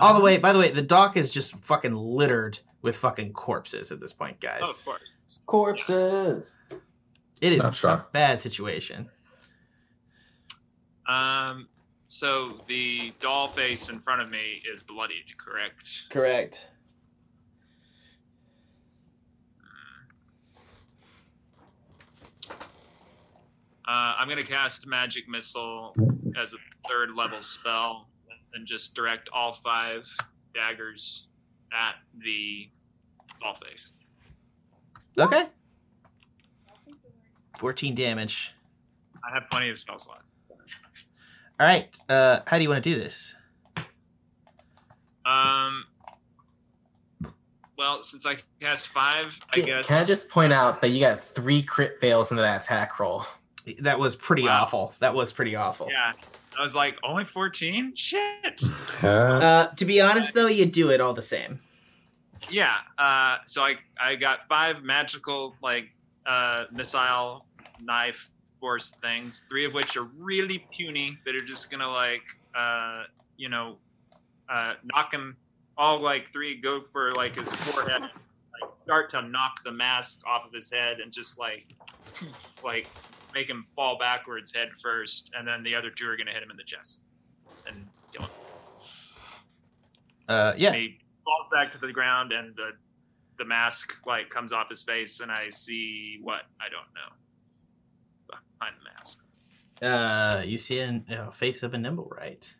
All 0.00 0.14
the 0.14 0.22
way. 0.22 0.38
By 0.38 0.52
the 0.54 0.58
way, 0.58 0.70
the 0.70 0.80
dock 0.82 1.18
is 1.18 1.32
just 1.32 1.62
fucking 1.64 1.94
littered 1.94 2.58
with 2.80 2.96
fucking 2.96 3.34
corpses 3.34 3.92
at 3.92 4.00
this 4.00 4.12
point, 4.14 4.40
guys. 4.40 4.62
Oh, 4.64 4.70
of 4.70 4.84
course. 4.86 5.40
Corpses. 5.46 6.58
It 7.42 7.52
is 7.52 7.62
Not 7.62 7.72
a 7.72 7.76
shocked. 7.76 8.12
bad 8.12 8.40
situation. 8.40 9.10
Um. 11.06 11.68
So 12.08 12.60
the 12.66 13.10
doll 13.20 13.46
face 13.46 13.88
in 13.88 13.98
front 13.98 14.20
of 14.20 14.28
me 14.28 14.62
is 14.70 14.82
bloodied, 14.82 15.34
correct? 15.38 16.08
Correct. 16.10 16.68
Uh, 23.88 24.14
I'm 24.18 24.28
gonna 24.28 24.42
cast 24.42 24.86
magic 24.86 25.28
missile 25.28 25.94
as 26.36 26.54
a 26.54 26.58
third 26.88 27.14
level 27.14 27.42
spell 27.42 28.08
and 28.54 28.66
just 28.66 28.94
direct 28.94 29.28
all 29.32 29.52
five 29.54 30.06
daggers 30.54 31.28
at 31.72 31.94
the 32.22 32.68
doll 33.40 33.56
face. 33.66 33.94
Okay. 35.18 35.46
14 37.58 37.94
damage. 37.94 38.54
I 39.28 39.32
have 39.34 39.44
plenty 39.50 39.70
of 39.70 39.78
spell 39.78 39.98
slots. 39.98 40.31
All 41.62 41.68
right. 41.68 41.96
Uh, 42.08 42.40
how 42.44 42.56
do 42.56 42.64
you 42.64 42.68
want 42.68 42.82
to 42.82 42.90
do 42.90 42.98
this? 42.98 43.36
Um. 45.24 45.84
Well, 47.78 48.02
since 48.02 48.26
I 48.26 48.34
cast 48.60 48.88
five, 48.88 49.38
I 49.50 49.54
Can- 49.54 49.66
guess. 49.66 49.86
Can 49.86 50.02
I 50.02 50.04
just 50.04 50.28
point 50.28 50.52
out 50.52 50.80
that 50.80 50.88
you 50.88 50.98
got 50.98 51.20
three 51.20 51.62
crit 51.62 52.00
fails 52.00 52.32
into 52.32 52.42
that 52.42 52.64
attack 52.64 52.98
roll? 52.98 53.24
That 53.78 54.00
was 54.00 54.16
pretty 54.16 54.42
Wow. 54.42 54.62
awful. 54.62 54.94
That 54.98 55.14
was 55.14 55.32
pretty 55.32 55.54
awful. 55.54 55.88
Yeah. 55.88 56.12
I 56.58 56.62
was 56.62 56.74
like, 56.74 56.98
only 57.04 57.24
14? 57.26 57.94
Shit. 57.94 58.60
Uh, 59.04 59.06
Uh, 59.06 59.66
to 59.76 59.84
be 59.84 60.00
honest, 60.00 60.34
though, 60.34 60.48
you 60.48 60.66
do 60.66 60.90
it 60.90 61.00
all 61.00 61.14
the 61.14 61.22
same. 61.22 61.60
Yeah. 62.50 62.74
Uh, 62.98 63.36
so 63.46 63.62
I 63.62 63.76
I 64.00 64.16
got 64.16 64.48
five 64.48 64.82
magical 64.82 65.54
like 65.62 65.90
uh, 66.26 66.64
missile 66.72 67.46
knife 67.80 68.31
force 68.62 68.90
things, 68.90 69.44
three 69.48 69.64
of 69.64 69.74
which 69.74 69.96
are 69.96 70.08
really 70.16 70.64
puny 70.70 71.18
that 71.26 71.34
are 71.34 71.44
just 71.44 71.68
gonna 71.70 71.90
like 71.90 72.22
uh, 72.54 73.02
you 73.36 73.48
know 73.48 73.76
uh, 74.48 74.74
knock 74.84 75.12
him 75.12 75.36
all 75.76 76.00
like 76.00 76.32
three 76.32 76.58
go 76.58 76.80
for 76.92 77.10
like 77.12 77.34
his 77.34 77.52
forehead, 77.52 78.02
like 78.02 78.70
start 78.84 79.10
to 79.10 79.20
knock 79.20 79.62
the 79.64 79.72
mask 79.72 80.22
off 80.26 80.46
of 80.46 80.52
his 80.52 80.72
head 80.72 81.00
and 81.00 81.12
just 81.12 81.40
like 81.40 81.74
like 82.64 82.86
make 83.34 83.50
him 83.50 83.66
fall 83.74 83.98
backwards 83.98 84.54
head 84.54 84.68
first, 84.80 85.32
and 85.36 85.46
then 85.46 85.64
the 85.64 85.74
other 85.74 85.90
two 85.90 86.08
are 86.08 86.16
gonna 86.16 86.30
hit 86.30 86.42
him 86.42 86.50
in 86.50 86.56
the 86.56 86.62
chest 86.62 87.02
and 87.66 87.84
kill 88.12 88.22
him. 88.22 88.30
Uh, 90.28 90.54
yeah. 90.56 90.68
And 90.68 90.76
he 90.76 91.00
falls 91.24 91.48
back 91.50 91.72
to 91.72 91.78
the 91.78 91.92
ground 91.92 92.30
and 92.32 92.54
the 92.54 92.70
the 93.38 93.44
mask 93.44 94.06
like 94.06 94.30
comes 94.30 94.52
off 94.52 94.68
his 94.70 94.84
face 94.84 95.18
and 95.18 95.32
I 95.32 95.48
see 95.48 96.20
what 96.22 96.42
I 96.60 96.68
don't 96.68 96.86
know 96.94 97.16
behind 98.62 98.76
the 98.80 98.90
mask. 98.94 99.18
Uh, 99.80 100.42
you 100.44 100.58
see 100.58 100.78
a 100.78 101.02
uh, 101.10 101.30
face 101.30 101.62
of 101.62 101.74
a 101.74 101.76
nimblewright. 101.76 102.54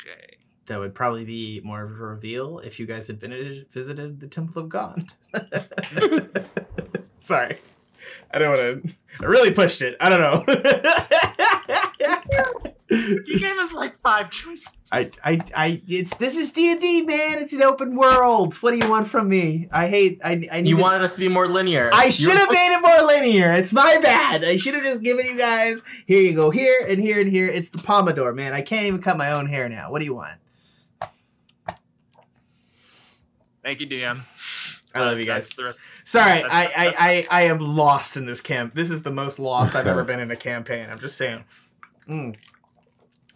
Okay. 0.00 0.36
That 0.66 0.78
would 0.78 0.94
probably 0.94 1.24
be 1.24 1.60
more 1.64 1.82
of 1.82 1.90
a 1.90 1.94
reveal 1.94 2.58
if 2.60 2.78
you 2.78 2.86
guys 2.86 3.06
had 3.06 3.18
been 3.18 3.66
visited 3.70 4.20
the 4.20 4.28
Temple 4.28 4.62
of 4.62 4.68
Gond. 4.68 5.12
Sorry, 7.18 7.56
I 8.30 8.38
don't 8.38 8.56
want 8.56 8.84
to. 8.84 8.94
I 9.20 9.24
really 9.24 9.52
pushed 9.52 9.82
it. 9.82 9.96
I 10.00 10.08
don't 10.08 10.20
know. 10.20 10.44
You 12.90 13.38
gave 13.38 13.56
us 13.58 13.72
like 13.72 13.96
five 14.00 14.30
choices. 14.30 14.76
I, 14.92 15.04
I, 15.24 15.40
I, 15.56 15.82
it's 15.86 16.16
this 16.16 16.36
is 16.36 16.50
D 16.50 16.72
and 16.72 16.80
D, 16.80 17.02
man. 17.02 17.38
It's 17.38 17.52
an 17.52 17.62
open 17.62 17.94
world. 17.94 18.54
What 18.56 18.72
do 18.72 18.78
you 18.78 18.90
want 18.90 19.06
from 19.06 19.28
me? 19.28 19.68
I 19.70 19.86
hate. 19.86 20.20
I, 20.24 20.48
I 20.50 20.60
need. 20.60 20.68
You 20.70 20.76
to- 20.76 20.82
wanted 20.82 21.02
us 21.02 21.14
to 21.14 21.20
be 21.20 21.28
more 21.28 21.46
linear. 21.46 21.90
I 21.92 22.10
should 22.10 22.36
have 22.36 22.50
made 22.50 22.76
it 22.76 22.80
more 22.82 23.06
linear. 23.06 23.52
It's 23.54 23.72
my 23.72 23.98
bad. 24.02 24.44
I 24.44 24.56
should 24.56 24.74
have 24.74 24.82
just 24.82 25.02
given 25.02 25.24
you 25.26 25.36
guys. 25.36 25.84
Here 26.06 26.20
you 26.20 26.34
go. 26.34 26.50
Here 26.50 26.74
and 26.88 27.00
here 27.00 27.20
and 27.20 27.30
here. 27.30 27.46
It's 27.46 27.68
the 27.68 27.78
Pomodoro, 27.78 28.34
man. 28.34 28.52
I 28.54 28.62
can't 28.62 28.86
even 28.86 29.00
cut 29.00 29.16
my 29.16 29.32
own 29.38 29.46
hair 29.46 29.68
now. 29.68 29.92
What 29.92 30.00
do 30.00 30.04
you 30.04 30.14
want? 30.14 30.34
Thank 33.62 33.80
you, 33.80 33.86
DM. 33.86 34.20
I 34.94 35.00
love 35.04 35.18
you 35.18 35.24
guys. 35.24 35.54
Sorry, 36.02 36.42
That's- 36.42 36.50
I, 36.50 36.64
I, 36.88 36.94
I, 36.98 37.26
I 37.30 37.42
am 37.42 37.60
lost 37.60 38.16
in 38.16 38.26
this 38.26 38.40
camp. 38.40 38.74
This 38.74 38.90
is 38.90 39.02
the 39.02 39.12
most 39.12 39.38
lost 39.38 39.76
I've 39.76 39.86
ever 39.86 40.02
been 40.10 40.18
in 40.18 40.30
a 40.32 40.36
campaign. 40.36 40.88
I'm 40.90 40.98
just 40.98 41.16
saying. 41.16 41.44
Mm. 42.08 42.36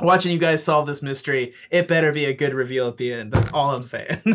Watching 0.00 0.32
you 0.32 0.38
guys 0.38 0.64
solve 0.64 0.86
this 0.86 1.02
mystery, 1.02 1.54
it 1.70 1.86
better 1.86 2.10
be 2.12 2.24
a 2.24 2.34
good 2.34 2.52
reveal 2.52 2.88
at 2.88 2.96
the 2.96 3.12
end. 3.12 3.32
That's 3.32 3.52
all 3.52 3.70
I'm 3.70 3.82
saying. 3.84 4.18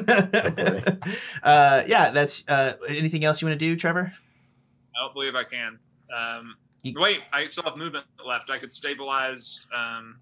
uh, 1.44 1.84
yeah, 1.86 2.12
that's. 2.12 2.46
Uh, 2.48 2.74
anything 2.88 3.26
else 3.26 3.42
you 3.42 3.48
want 3.48 3.60
to 3.60 3.66
do, 3.66 3.76
Trevor? 3.76 4.10
I 4.96 5.04
don't 5.04 5.14
believe 5.14 5.36
I 5.36 5.44
can. 5.44 5.78
Um, 6.16 6.56
You- 6.82 6.94
wait, 6.98 7.20
I 7.34 7.46
still 7.48 7.64
have 7.66 7.76
movement 7.76 8.06
left. 8.26 8.50
I 8.50 8.58
could 8.58 8.74
stabilize 8.74 9.68
um, 9.76 10.18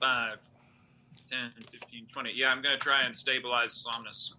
5, 0.00 0.38
10, 1.30 1.38
15, 1.72 2.06
20. 2.12 2.32
Yeah, 2.34 2.48
I'm 2.50 2.60
going 2.60 2.78
to 2.78 2.84
try 2.84 3.02
and 3.02 3.16
stabilize 3.16 3.72
Somnus. 3.74 4.34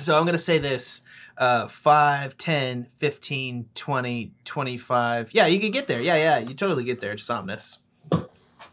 So 0.00 0.16
I'm 0.16 0.24
going 0.24 0.32
to 0.32 0.38
say 0.38 0.58
this 0.58 1.02
uh, 1.38 1.66
5, 1.66 2.36
10, 2.36 2.88
15, 2.98 3.68
20, 3.74 4.32
25. 4.44 5.32
Yeah, 5.32 5.46
you 5.46 5.60
can 5.60 5.70
get 5.70 5.86
there. 5.86 6.02
Yeah, 6.02 6.16
yeah, 6.16 6.38
you 6.40 6.52
totally 6.54 6.84
get 6.84 6.98
there, 6.98 7.16
Somnus. 7.16 7.78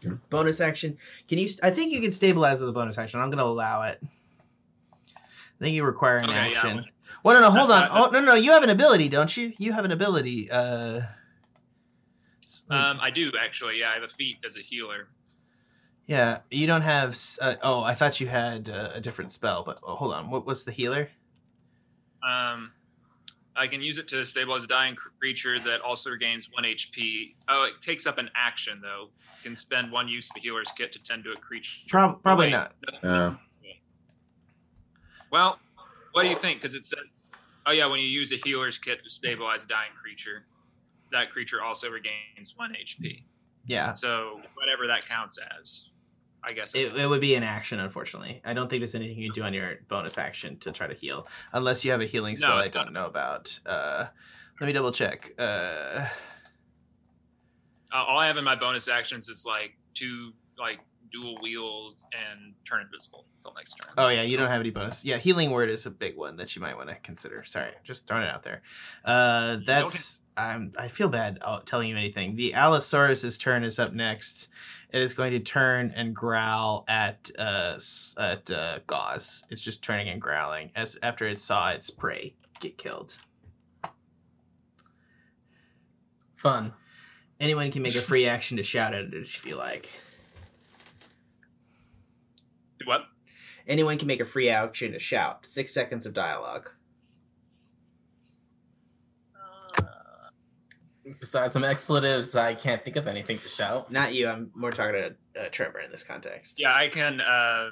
Yeah. 0.04 0.12
Bonus 0.30 0.60
action. 0.60 0.96
Can 1.28 1.38
you? 1.38 1.48
I 1.62 1.70
think 1.70 1.92
you 1.92 2.00
can 2.00 2.12
stabilize 2.12 2.60
with 2.60 2.70
a 2.70 2.72
bonus 2.72 2.98
action. 2.98 3.20
I'm 3.20 3.28
going 3.30 3.38
to 3.38 3.44
allow 3.44 3.82
it. 3.82 4.00
I 5.16 5.64
think 5.64 5.74
you 5.76 5.84
require 5.84 6.16
an 6.18 6.24
Okay, 6.30 6.34
yeah, 6.34 6.56
action. 6.56 6.84
Well, 7.22 7.34
no, 7.40 7.48
no, 7.48 7.50
hold 7.56 7.70
on. 7.70 7.82
That's 7.82 7.94
Oh, 7.94 8.10
no, 8.10 8.20
no, 8.20 8.34
you 8.34 8.50
have 8.52 8.64
an 8.64 8.70
ability, 8.70 9.08
don't 9.08 9.34
you? 9.36 9.52
You 9.58 9.72
have 9.72 9.84
an 9.84 9.92
ability. 9.92 10.50
Uh, 10.50 11.02
Um, 12.68 12.98
I 13.00 13.10
do 13.10 13.30
actually. 13.40 13.78
Yeah, 13.80 13.90
I 13.90 13.94
have 13.94 14.04
a 14.04 14.08
feat 14.08 14.38
as 14.44 14.56
a 14.56 14.60
healer. 14.60 15.08
yeah, 16.06 16.38
you 16.50 16.66
don't 16.66 16.82
have. 16.82 17.16
Uh, 17.40 17.54
oh, 17.62 17.82
I 17.82 17.94
thought 17.94 18.20
you 18.20 18.26
had 18.26 18.68
uh, 18.68 18.90
a 18.94 19.00
different 19.00 19.32
spell, 19.32 19.62
but 19.64 19.78
oh, 19.82 19.94
hold 19.94 20.14
on. 20.14 20.30
What 20.30 20.46
was 20.46 20.64
the 20.64 20.72
healer? 20.72 21.08
Um, 22.28 22.72
I 23.54 23.66
can 23.66 23.82
use 23.82 23.98
it 23.98 24.08
to 24.08 24.24
stabilize 24.24 24.64
a 24.64 24.66
dying 24.66 24.94
creature 24.96 25.58
that 25.60 25.80
also 25.82 26.10
regains 26.10 26.48
one 26.52 26.64
HP. 26.64 27.34
Oh, 27.48 27.64
it 27.64 27.80
takes 27.80 28.06
up 28.06 28.18
an 28.18 28.30
action 28.34 28.78
though. 28.80 29.10
You 29.10 29.42
can 29.50 29.56
spend 29.56 29.92
one 29.92 30.08
use 30.08 30.30
of 30.30 30.36
a 30.36 30.40
healer's 30.40 30.72
kit 30.72 30.90
to 30.92 31.02
tend 31.02 31.24
to 31.24 31.32
a 31.32 31.36
creature. 31.36 31.80
Prob- 31.88 32.22
probably 32.22 32.46
Wait, 32.46 32.52
not. 32.52 32.72
no, 33.02 33.36
Yeah. 33.62 33.72
Well, 35.30 35.58
what 36.12 36.22
do 36.22 36.28
you 36.28 36.36
think? 36.36 36.60
Because 36.60 36.74
it 36.74 36.84
says, 36.84 37.00
oh 37.66 37.72
yeah, 37.72 37.86
when 37.86 38.00
you 38.00 38.06
use 38.06 38.32
a 38.32 38.36
healer's 38.36 38.78
kit 38.78 39.02
to 39.04 39.10
stabilize 39.10 39.64
a 39.64 39.68
dying 39.68 39.90
creature, 40.00 40.44
that 41.10 41.30
creature 41.30 41.62
also 41.62 41.90
regains 41.90 42.54
one 42.56 42.72
HP. 42.72 43.24
Yeah, 43.66 43.92
So 43.92 44.40
whatever 44.54 44.86
that 44.88 45.04
counts 45.06 45.38
as, 45.60 45.90
I 46.48 46.52
guess. 46.52 46.74
it, 46.74 46.94
it 46.96 47.08
would 47.08 47.20
be 47.20 47.34
an 47.34 47.42
action. 47.42 47.78
Unfortunately, 47.80 48.40
I 48.44 48.52
don't 48.54 48.68
think 48.68 48.80
there's 48.80 48.94
anything 48.94 49.16
you 49.18 49.30
can 49.30 49.34
do 49.34 49.42
on 49.46 49.54
your 49.54 49.76
bonus 49.88 50.18
action 50.18 50.58
to 50.60 50.72
try 50.72 50.86
to 50.86 50.94
heal, 50.94 51.26
unless 51.52 51.84
you 51.84 51.90
have 51.92 52.00
a 52.00 52.06
healing 52.06 52.36
spell 52.36 52.56
No, 52.56 52.62
I 52.62 52.68
don't 52.68 52.92
know 52.92 53.06
about. 53.06 53.58
Uh, 53.64 54.04
let 54.60 54.66
me 54.66 54.72
double 54.72 54.92
check. 54.92 55.32
Uh, 55.38 56.06
Uh, 57.92 57.96
all 58.08 58.18
I 58.18 58.26
have 58.26 58.36
in 58.38 58.44
my 58.44 58.54
bonus 58.56 58.88
actions 58.88 59.28
is 59.28 59.44
like 59.46 59.76
two 59.94 60.32
like 60.58 60.80
dual 61.10 61.38
wield 61.42 62.02
and 62.12 62.54
turn 62.64 62.80
invisible 62.80 63.26
until 63.36 63.52
next 63.54 63.74
turn. 63.74 63.92
Oh 63.98 64.08
yeah, 64.08 64.22
you 64.22 64.38
don't 64.38 64.48
have 64.48 64.60
any 64.60 64.70
bonus. 64.70 65.04
Yeah, 65.04 65.18
healing 65.18 65.50
word 65.50 65.68
is 65.68 65.84
a 65.84 65.90
big 65.90 66.16
one 66.16 66.36
that 66.36 66.56
you 66.56 66.62
might 66.62 66.74
want 66.76 66.88
to 66.88 66.94
consider. 66.96 67.44
Sorry, 67.44 67.70
just 67.84 68.06
throwing 68.06 68.22
it 68.24 68.30
out 68.30 68.42
there. 68.42 68.62
Uh, 69.04 69.58
that's 69.66 70.21
I'm 70.36 70.72
I 70.78 70.88
feel 70.88 71.08
bad 71.08 71.38
uh, 71.42 71.60
telling 71.64 71.88
you 71.88 71.96
anything. 71.96 72.36
The 72.36 72.54
Allosaurus's 72.54 73.36
turn 73.36 73.64
is 73.64 73.78
up 73.78 73.92
next. 73.92 74.48
It 74.90 75.00
is 75.02 75.14
going 75.14 75.32
to 75.32 75.40
turn 75.40 75.90
and 75.94 76.14
growl 76.14 76.84
at 76.88 77.30
uh 77.38 77.78
at 78.18 78.50
uh, 78.50 78.78
Gauze. 78.86 79.44
It's 79.50 79.62
just 79.62 79.82
turning 79.82 80.08
and 80.08 80.20
growling 80.20 80.70
as 80.74 80.98
after 81.02 81.26
it 81.26 81.40
saw 81.40 81.70
its 81.70 81.90
prey 81.90 82.34
get 82.60 82.78
killed. 82.78 83.16
Fun. 86.34 86.72
Anyone 87.40 87.70
can 87.70 87.82
make 87.82 87.96
a 87.96 88.00
free 88.00 88.26
action 88.26 88.56
to 88.56 88.62
shout 88.62 88.94
at 88.94 89.04
it 89.04 89.14
if 89.14 89.44
you 89.44 89.56
like. 89.56 89.88
What? 92.84 93.04
Anyone 93.66 93.98
can 93.98 94.08
make 94.08 94.20
a 94.20 94.24
free 94.24 94.48
action 94.48 94.92
to 94.92 94.98
shout. 94.98 95.46
Six 95.46 95.72
seconds 95.72 96.06
of 96.06 96.14
dialogue. 96.14 96.70
Besides 101.20 101.52
some 101.52 101.64
expletives, 101.64 102.34
I 102.36 102.54
can't 102.54 102.82
think 102.84 102.96
of 102.96 103.06
anything 103.06 103.38
to 103.38 103.48
shout. 103.48 103.90
Not 103.90 104.14
you. 104.14 104.28
I'm 104.28 104.50
more 104.54 104.70
talking 104.70 104.94
to 104.94 105.40
uh, 105.40 105.48
Trevor 105.50 105.80
in 105.80 105.90
this 105.90 106.02
context. 106.02 106.60
Yeah, 106.60 106.74
I 106.74 106.88
can 106.88 107.20
uh, 107.20 107.70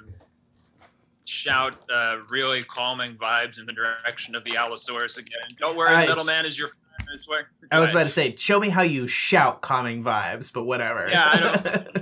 shout 1.25 1.75
uh, 1.93 2.17
really 2.29 2.63
calming 2.63 3.15
vibes 3.15 3.59
in 3.59 3.65
the 3.65 3.73
direction 3.73 4.35
of 4.35 4.43
the 4.43 4.57
Allosaurus 4.57 5.17
again. 5.17 5.47
Don't 5.59 5.77
worry, 5.77 5.93
I- 5.93 6.03
the 6.03 6.09
middleman 6.09 6.45
is 6.45 6.57
your 6.57 6.67
friend. 6.69 6.77
I 7.13 7.17
swear. 7.17 7.49
I 7.71 7.79
was 7.79 7.89
about 7.91 8.03
to 8.03 8.09
say, 8.09 8.35
show 8.35 8.59
me 8.59 8.69
how 8.69 8.83
you 8.83 9.07
shout 9.07 9.61
calming 9.61 10.03
vibes, 10.03 10.51
but 10.53 10.65
whatever. 10.65 11.07
Yeah, 11.09 11.23
I 11.25 11.95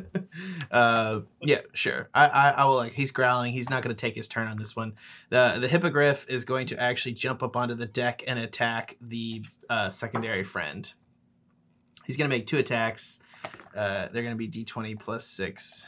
uh, 0.76 1.22
yeah, 1.42 1.60
sure. 1.74 2.10
I, 2.14 2.28
I, 2.28 2.50
I 2.58 2.66
will 2.66 2.76
like. 2.76 2.94
He's 2.94 3.12
growling. 3.12 3.54
He's 3.54 3.70
not 3.70 3.82
going 3.82 3.96
to 3.96 4.00
take 4.00 4.16
his 4.16 4.28
turn 4.28 4.48
on 4.48 4.58
this 4.58 4.76
one. 4.76 4.94
the 5.30 5.58
The 5.60 5.68
hippogriff 5.68 6.28
is 6.30 6.44
going 6.44 6.68
to 6.68 6.82
actually 6.82 7.14
jump 7.14 7.44
up 7.44 7.56
onto 7.56 7.76
the 7.76 7.86
deck 7.86 8.24
and 8.28 8.40
attack 8.40 8.98
the 9.02 9.44
uh, 9.70 9.90
secondary 9.90 10.44
friend. 10.44 10.92
He's 12.10 12.18
going 12.18 12.28
to 12.28 12.36
make 12.36 12.48
two 12.48 12.58
attacks. 12.58 13.20
Uh, 13.76 14.08
they're 14.08 14.24
going 14.24 14.34
to 14.34 14.36
be 14.36 14.48
D 14.48 14.66
twenty 14.66 14.96
plus 14.96 15.28
six. 15.28 15.86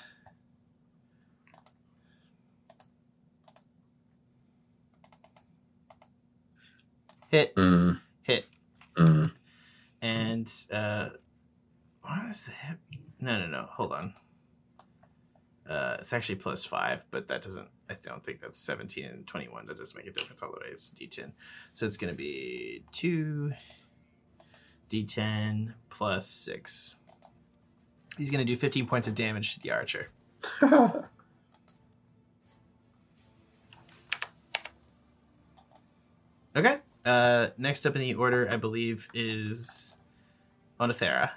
Hit, 7.32 7.56
Mm, 7.56 8.00
hit, 8.22 8.46
mm. 8.96 9.32
and 10.04 10.52
uh, 10.72 11.10
what 12.04 12.30
is 12.30 12.46
the 12.46 12.52
hip? 12.52 12.78
No, 13.20 13.40
no, 13.40 13.48
no. 13.48 13.68
Hold 13.72 13.94
on. 13.94 14.14
Uh, 15.68 15.98
it's 16.00 16.14
actually 16.14 16.36
plus 16.36 16.64
five, 16.64 17.04
but 17.10 17.28
that 17.30 17.42
doesn't. 17.42 17.68
I 17.90 17.96
don't 18.04 18.24
think 18.24 18.42
that's 18.42 18.60
seventeen 18.60 19.06
and 19.06 19.26
twenty-one. 19.26 19.66
That 19.66 19.80
doesn't 19.80 19.98
make 19.98 20.06
a 20.06 20.12
difference 20.12 20.44
all 20.44 20.52
the 20.52 20.60
way. 20.60 20.70
It's 20.70 20.92
D10, 20.92 21.32
so 21.74 21.88
it's 21.88 21.98
going 21.98 22.14
to 22.14 22.16
be 22.16 22.84
two 22.92 23.54
D10 24.92 25.74
plus 25.90 26.28
six. 26.28 26.98
He's 28.18 28.30
going 28.30 28.46
to 28.46 28.52
do 28.52 28.58
fifteen 28.58 28.86
points 28.86 29.08
of 29.08 29.16
damage 29.16 29.56
to 29.56 29.60
the 29.62 29.72
archer. 29.72 30.10
Okay. 36.56 36.80
Uh, 37.06 37.48
next 37.58 37.86
up 37.86 37.96
in 37.96 38.02
the 38.02 38.14
order, 38.14 38.48
I 38.52 38.58
believe, 38.58 39.08
is 39.14 39.98
Oenothera. 40.80 41.32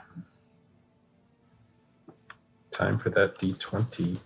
Time 2.70 2.98
for 2.98 3.10
that 3.10 3.38
D20. 3.38 4.18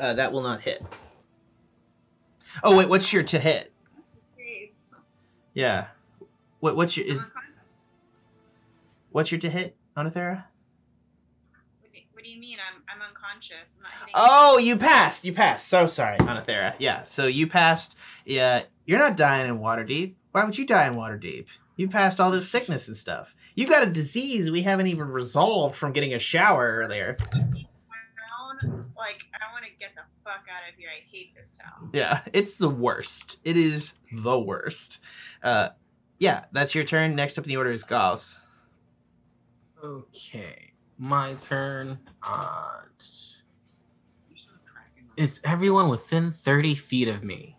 Uh, 0.00 0.14
that 0.14 0.32
will 0.32 0.42
not 0.42 0.60
hit. 0.60 0.82
Oh 2.62 2.76
wait, 2.76 2.88
what's 2.88 3.12
your 3.12 3.22
to 3.24 3.38
hit? 3.38 3.72
Yeah. 5.54 5.86
What 6.60 6.76
what's 6.76 6.96
your 6.96 7.06
is 7.06 7.30
what's 9.10 9.30
your 9.30 9.40
to 9.40 9.50
hit, 9.50 9.76
Oenothera? 9.96 10.44
what 12.12 12.24
do 12.24 12.30
you 12.30 12.40
mean? 12.40 12.58
I'm 12.58 12.82
I'm 12.92 13.08
unconscious. 13.08 13.78
I'm 13.78 13.84
not 13.84 14.10
Oh, 14.14 14.58
you 14.58 14.76
passed. 14.76 15.24
You 15.24 15.32
passed. 15.32 15.68
So 15.68 15.86
sorry, 15.86 16.18
Oenothera. 16.18 16.74
Yeah. 16.78 17.04
So 17.04 17.26
you 17.26 17.46
passed. 17.46 17.96
Yeah. 18.24 18.64
You're 18.86 18.98
not 18.98 19.16
dying 19.16 19.48
in 19.48 19.58
Waterdeep. 19.58 20.14
Why 20.32 20.44
would 20.44 20.58
you 20.58 20.66
die 20.66 20.86
in 20.88 20.94
Waterdeep? 20.94 21.46
You 21.76 21.88
passed 21.88 22.20
all 22.20 22.32
this 22.32 22.48
sickness 22.48 22.88
and 22.88 22.96
stuff. 22.96 23.36
You 23.54 23.68
got 23.68 23.86
a 23.86 23.90
disease 23.90 24.50
we 24.50 24.62
haven't 24.62 24.88
even 24.88 25.08
resolved 25.08 25.76
from 25.76 25.92
getting 25.92 26.14
a 26.14 26.18
shower 26.18 26.80
earlier. 26.82 27.16
Like 28.96 29.22
I 29.32 29.52
want 29.52 29.64
to 29.64 29.70
get 29.78 29.94
the 29.94 30.02
fuck 30.24 30.44
out 30.52 30.68
of 30.68 30.74
here. 30.76 30.88
I 30.88 31.08
hate 31.08 31.36
this 31.36 31.52
town. 31.52 31.90
Yeah, 31.92 32.20
it's 32.32 32.56
the 32.56 32.68
worst. 32.68 33.40
It 33.44 33.56
is 33.56 33.94
the 34.10 34.38
worst. 34.38 35.00
Uh, 35.42 35.68
yeah, 36.18 36.44
that's 36.52 36.74
your 36.74 36.84
turn. 36.84 37.14
Next 37.14 37.38
up 37.38 37.44
in 37.44 37.48
the 37.48 37.56
order 37.56 37.70
is 37.70 37.82
Gauze. 37.84 38.40
Okay, 39.82 40.72
my 40.98 41.34
turn. 41.34 41.98
Uh, 42.22 42.80
is 45.16 45.40
everyone 45.44 45.88
within 45.88 46.30
30 46.30 46.74
feet 46.74 47.08
of 47.08 47.22
me? 47.24 47.56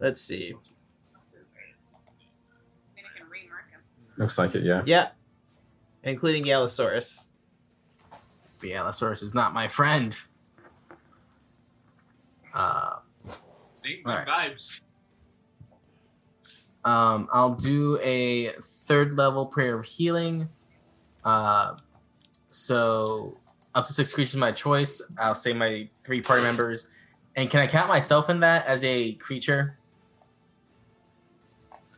Let's 0.00 0.20
see. 0.20 0.48
I 0.48 0.54
mean, 2.94 3.04
I 3.04 3.18
can 3.18 3.28
remark 3.28 3.70
him. 3.70 3.80
Looks 4.16 4.38
like 4.38 4.54
it, 4.54 4.64
yeah. 4.64 4.82
Yeah, 4.84 5.08
including 6.02 6.42
the 6.42 6.52
Allosaurus. 6.52 7.28
The 8.60 8.74
Allosaurus 8.74 9.22
is 9.22 9.34
not 9.34 9.52
my 9.52 9.68
friend. 9.68 10.16
Uh, 12.54 12.96
See, 13.74 14.02
good 14.04 14.10
Alright. 14.10 14.26
vibes. 14.26 14.80
Um, 16.86 17.28
I'll 17.32 17.54
do 17.54 17.98
a 18.00 18.52
third 18.62 19.14
level 19.14 19.44
prayer 19.44 19.78
of 19.80 19.84
healing. 19.84 20.48
Uh, 21.24 21.74
so 22.48 23.36
up 23.74 23.86
to 23.86 23.92
six 23.92 24.12
creatures 24.12 24.34
of 24.34 24.40
my 24.40 24.52
choice. 24.52 25.02
I'll 25.18 25.34
say 25.34 25.52
my 25.52 25.88
three 26.04 26.20
party 26.20 26.44
members. 26.44 26.88
And 27.34 27.50
can 27.50 27.60
I 27.60 27.66
count 27.66 27.88
myself 27.88 28.30
in 28.30 28.40
that 28.40 28.66
as 28.66 28.84
a 28.84 29.14
creature? 29.14 29.76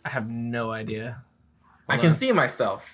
I 0.07 0.09
have 0.09 0.31
no 0.31 0.73
idea. 0.73 1.23
I 1.87 1.93
Hold 1.93 2.01
can 2.01 2.11
on. 2.11 2.17
see 2.17 2.33
myself. 2.33 2.91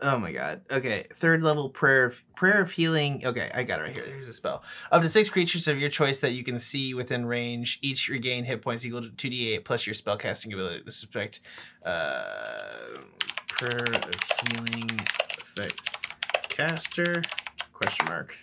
Oh 0.00 0.18
my 0.18 0.32
god. 0.32 0.62
Okay, 0.70 1.06
third 1.12 1.42
level 1.42 1.68
prayer 1.68 2.06
of 2.06 2.22
prayer 2.34 2.62
of 2.62 2.70
healing. 2.70 3.22
Okay, 3.24 3.50
I 3.54 3.62
got 3.62 3.80
it 3.80 3.82
right 3.82 3.94
here. 3.94 4.04
Here's 4.06 4.28
a 4.28 4.32
spell. 4.32 4.62
Up 4.90 5.02
to 5.02 5.08
six 5.08 5.28
creatures 5.28 5.68
of 5.68 5.78
your 5.78 5.90
choice 5.90 6.18
that 6.20 6.32
you 6.32 6.42
can 6.42 6.58
see 6.58 6.94
within 6.94 7.26
range, 7.26 7.78
each 7.82 8.08
regain 8.08 8.44
hit 8.44 8.62
points 8.62 8.86
equal 8.86 9.02
to 9.02 9.10
two 9.10 9.28
d8 9.28 9.64
plus 9.64 9.86
your 9.86 9.92
spell 9.92 10.16
casting 10.16 10.52
ability. 10.54 10.82
This 10.86 11.02
effect, 11.02 11.40
uh, 11.84 13.00
prayer 13.48 13.84
of 13.84 14.14
healing 14.50 15.00
effect 15.38 16.48
caster 16.48 17.20
question 17.74 18.06
mark. 18.06 18.38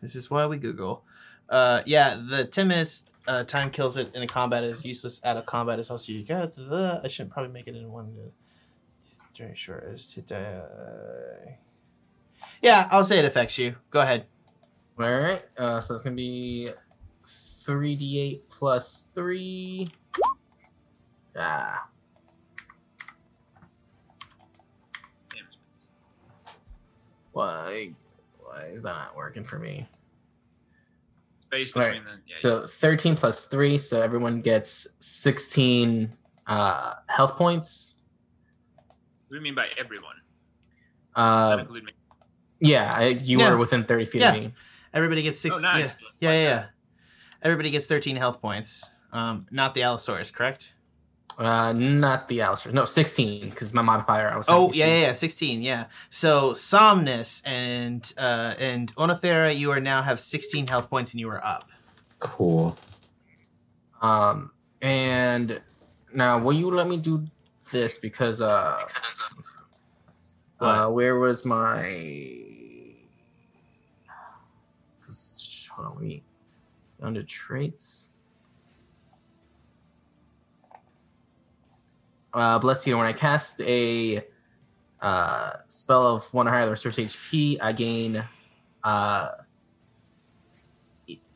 This 0.00 0.16
is 0.16 0.28
why 0.28 0.46
we 0.46 0.58
Google. 0.58 1.04
Uh, 1.48 1.82
yeah, 1.86 2.16
the 2.16 2.46
ten 2.46 2.66
minutes 2.66 3.04
uh, 3.28 3.44
time 3.44 3.70
kills 3.70 3.96
it 3.96 4.14
in 4.14 4.22
a 4.22 4.26
combat 4.26 4.64
is 4.64 4.84
useless 4.84 5.20
out 5.24 5.36
of 5.36 5.46
combat 5.46 5.78
is 5.78 5.90
also 5.90 6.12
you 6.12 6.24
got 6.24 6.54
the 6.54 7.00
I 7.04 7.08
should 7.08 7.30
probably 7.30 7.52
make 7.52 7.68
it 7.68 7.76
in 7.76 7.90
one. 7.90 8.14
Very 9.36 9.56
short 9.56 9.84
is 9.84 10.06
to 10.08 10.22
die. 10.22 11.58
Yeah, 12.60 12.88
I'll 12.90 13.04
say 13.04 13.18
it 13.18 13.24
affects 13.24 13.58
you. 13.58 13.76
Go 13.90 14.00
ahead. 14.00 14.26
All 14.98 15.10
right. 15.10 15.42
Uh, 15.56 15.80
so 15.80 15.94
it's 15.94 16.02
gonna 16.02 16.16
be 16.16 16.70
three 17.26 17.96
d 17.96 18.18
eight 18.18 18.50
plus 18.50 19.08
three. 19.14 19.88
Ah. 21.36 21.88
Why? 27.32 27.92
Why 28.38 28.64
is 28.66 28.82
that 28.82 28.92
not 28.92 29.16
working 29.16 29.44
for 29.44 29.58
me? 29.58 29.88
Space 31.52 31.76
Right. 31.76 31.84
between 31.84 32.04
the. 32.04 32.10
Yeah, 32.26 32.36
So 32.38 32.66
thirteen 32.66 33.14
plus 33.14 33.44
three, 33.44 33.76
so 33.76 34.00
everyone 34.00 34.40
gets 34.40 34.88
sixteen 35.00 36.08
uh, 36.46 36.94
health 37.08 37.36
points. 37.36 37.96
What 38.86 38.86
do 39.30 39.36
you 39.36 39.42
mean 39.42 39.54
by 39.54 39.68
everyone? 39.76 40.14
Uh, 41.14 41.58
include 41.60 41.84
me. 41.84 41.92
yeah, 42.60 42.94
I, 42.94 43.04
you 43.08 43.38
Yeah. 43.38 43.50
were 43.50 43.58
within 43.58 43.84
thirty 43.84 44.06
feet 44.06 44.22
Yeah. 44.22 44.32
of 44.34 44.42
me. 44.42 44.54
Everybody 44.94 45.20
gets 45.22 45.38
six. 45.38 45.56
oh, 45.58 45.60
nice. 45.60 45.94
Yeah, 46.00 46.08
It's 46.12 46.22
yeah, 46.22 46.28
like 46.30 46.38
yeah. 46.38 46.64
Everybody 47.42 47.70
gets 47.70 47.86
13 47.86 48.14
health 48.16 48.40
points. 48.40 48.88
Um, 49.12 49.46
not 49.50 49.74
the 49.74 49.82
Allosaurus, 49.82 50.30
correct? 50.30 50.74
Uh, 51.38 51.72
not 51.72 52.28
the 52.28 52.42
Alistair. 52.42 52.72
No, 52.72 52.84
sixteen 52.84 53.48
because 53.48 53.72
my 53.72 53.82
modifier. 53.82 54.30
I 54.30 54.36
was. 54.36 54.46
Oh, 54.48 54.70
yeah, 54.72 54.86
yeah, 54.86 55.00
yeah, 55.00 55.12
16, 55.14 55.62
yeah. 55.62 55.86
So 56.10 56.52
Somnus 56.52 57.42
and 57.44 58.12
uh, 58.18 58.54
and 58.58 58.94
Oenothera, 58.96 59.56
you 59.56 59.70
are 59.72 59.80
now 59.80 60.02
have 60.02 60.20
16 60.20 60.66
health 60.66 60.90
points 60.90 61.12
and 61.12 61.20
you 61.20 61.30
are 61.30 61.44
up. 61.44 61.68
Cool. 62.18 62.76
Um, 64.02 64.52
and 64.80 65.60
now 66.12 66.38
will 66.38 66.52
you 66.52 66.70
let 66.70 66.88
me 66.88 66.96
do 66.98 67.26
this 67.70 67.98
because 67.98 68.40
uh, 68.40 68.86
uh 70.60 70.88
where 70.88 71.18
was 71.18 71.44
my? 71.44 72.38
Hold 75.70 75.86
on, 75.86 75.94
let 75.94 76.02
me 76.02 76.22
under 77.00 77.22
traits. 77.22 78.11
Uh, 82.34 82.58
bless 82.58 82.86
you. 82.86 82.96
When 82.96 83.06
I 83.06 83.12
cast 83.12 83.60
a 83.60 84.24
uh, 85.00 85.52
spell 85.68 86.06
of 86.16 86.32
one 86.32 86.48
or 86.48 86.50
higher 86.50 86.64
that 86.64 86.70
restores 86.70 86.96
HP, 86.96 87.58
I 87.60 87.72
gain 87.72 88.24
uh, 88.84 89.28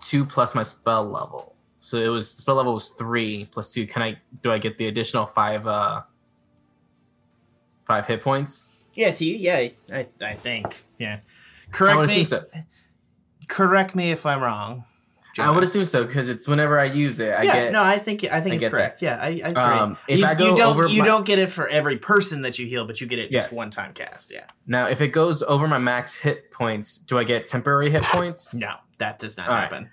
two 0.02 0.24
plus 0.24 0.54
my 0.54 0.62
spell 0.62 1.04
level. 1.04 1.54
So 1.80 1.98
it 1.98 2.08
was 2.08 2.34
the 2.34 2.42
spell 2.42 2.56
level 2.56 2.74
was 2.74 2.88
three 2.90 3.44
plus 3.50 3.70
two. 3.70 3.86
Can 3.86 4.02
I 4.02 4.18
do 4.42 4.50
I 4.50 4.58
get 4.58 4.78
the 4.78 4.88
additional 4.88 5.26
five 5.26 5.66
uh 5.66 6.02
five 7.86 8.06
hit 8.06 8.22
points? 8.22 8.70
Yeah, 8.94 9.10
to 9.12 9.24
you, 9.24 9.36
yeah, 9.36 9.68
I, 9.92 10.08
I 10.22 10.34
think. 10.34 10.84
Yeah. 10.98 11.20
Correct 11.70 12.08
me. 12.08 12.24
so. 12.24 12.44
Correct 13.46 13.94
me 13.94 14.10
if 14.10 14.24
I'm 14.24 14.42
wrong. 14.42 14.84
I 15.38 15.50
would 15.50 15.62
assume 15.64 15.84
so 15.84 16.04
because 16.04 16.28
it's 16.28 16.48
whenever 16.48 16.78
I 16.78 16.84
use 16.84 17.20
it, 17.20 17.32
I 17.32 17.42
yeah, 17.42 17.52
get 17.64 17.72
no, 17.72 17.82
I 17.82 17.98
think 17.98 18.24
I 18.24 18.40
think 18.40 18.54
I 18.54 18.56
it's 18.58 18.68
correct. 18.68 19.02
Yeah, 19.02 19.16
I, 19.20 19.26
I 19.26 19.30
agree. 19.30 19.52
um 19.62 19.98
if 20.08 20.18
you, 20.20 20.26
I 20.26 20.34
go 20.34 20.50
you 20.50 20.56
don't 20.56 20.68
over 20.70 20.86
you 20.88 21.00
my, 21.02 21.06
don't 21.06 21.26
get 21.26 21.38
it 21.38 21.50
for 21.50 21.68
every 21.68 21.96
person 21.98 22.42
that 22.42 22.58
you 22.58 22.66
heal, 22.66 22.86
but 22.86 23.00
you 23.00 23.06
get 23.06 23.18
it 23.18 23.30
Yes. 23.30 23.46
just 23.46 23.56
one 23.56 23.70
time 23.70 23.92
cast. 23.92 24.32
Yeah. 24.32 24.44
now 24.66 24.86
if 24.88 25.00
it 25.00 25.08
goes 25.08 25.42
over 25.42 25.66
my 25.68 25.78
max 25.78 26.16
hit 26.16 26.50
points, 26.50 26.98
do 26.98 27.18
I 27.18 27.24
get 27.24 27.46
temporary 27.46 27.90
hit 27.90 28.02
points? 28.02 28.54
No, 28.54 28.74
that 28.98 29.18
does 29.18 29.36
not 29.36 29.48
All 29.48 29.54
right. 29.54 29.62
happen. 29.62 29.90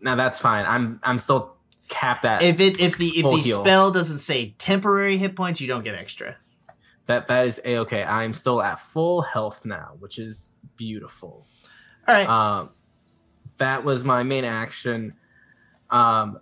now 0.00 0.14
that's 0.16 0.40
fine. 0.40 0.64
I'm 0.66 1.00
I'm 1.02 1.18
still 1.18 1.54
capped 1.88 2.24
at 2.24 2.42
If 2.42 2.60
it 2.60 2.80
if 2.80 2.96
the 2.98 3.08
if 3.08 3.24
the 3.24 3.36
heal. 3.36 3.60
spell 3.62 3.92
doesn't 3.92 4.18
say 4.18 4.54
temporary 4.58 5.18
hit 5.18 5.36
points, 5.36 5.60
you 5.60 5.68
don't 5.68 5.84
get 5.84 5.94
extra. 5.94 6.36
that. 7.06 7.28
That 7.28 7.46
is 7.46 7.60
a 7.64 7.78
okay. 7.78 8.02
I'm 8.02 8.34
still 8.34 8.62
at 8.62 8.80
full 8.80 9.20
health 9.22 9.64
now, 9.66 9.92
which 9.98 10.18
is 10.18 10.50
beautiful. 10.76 11.46
All 12.08 12.14
right. 12.14 12.28
Um, 12.28 12.70
that 13.58 13.84
was 13.84 14.04
my 14.04 14.22
main 14.22 14.44
action. 14.44 15.10
Um, 15.90 16.40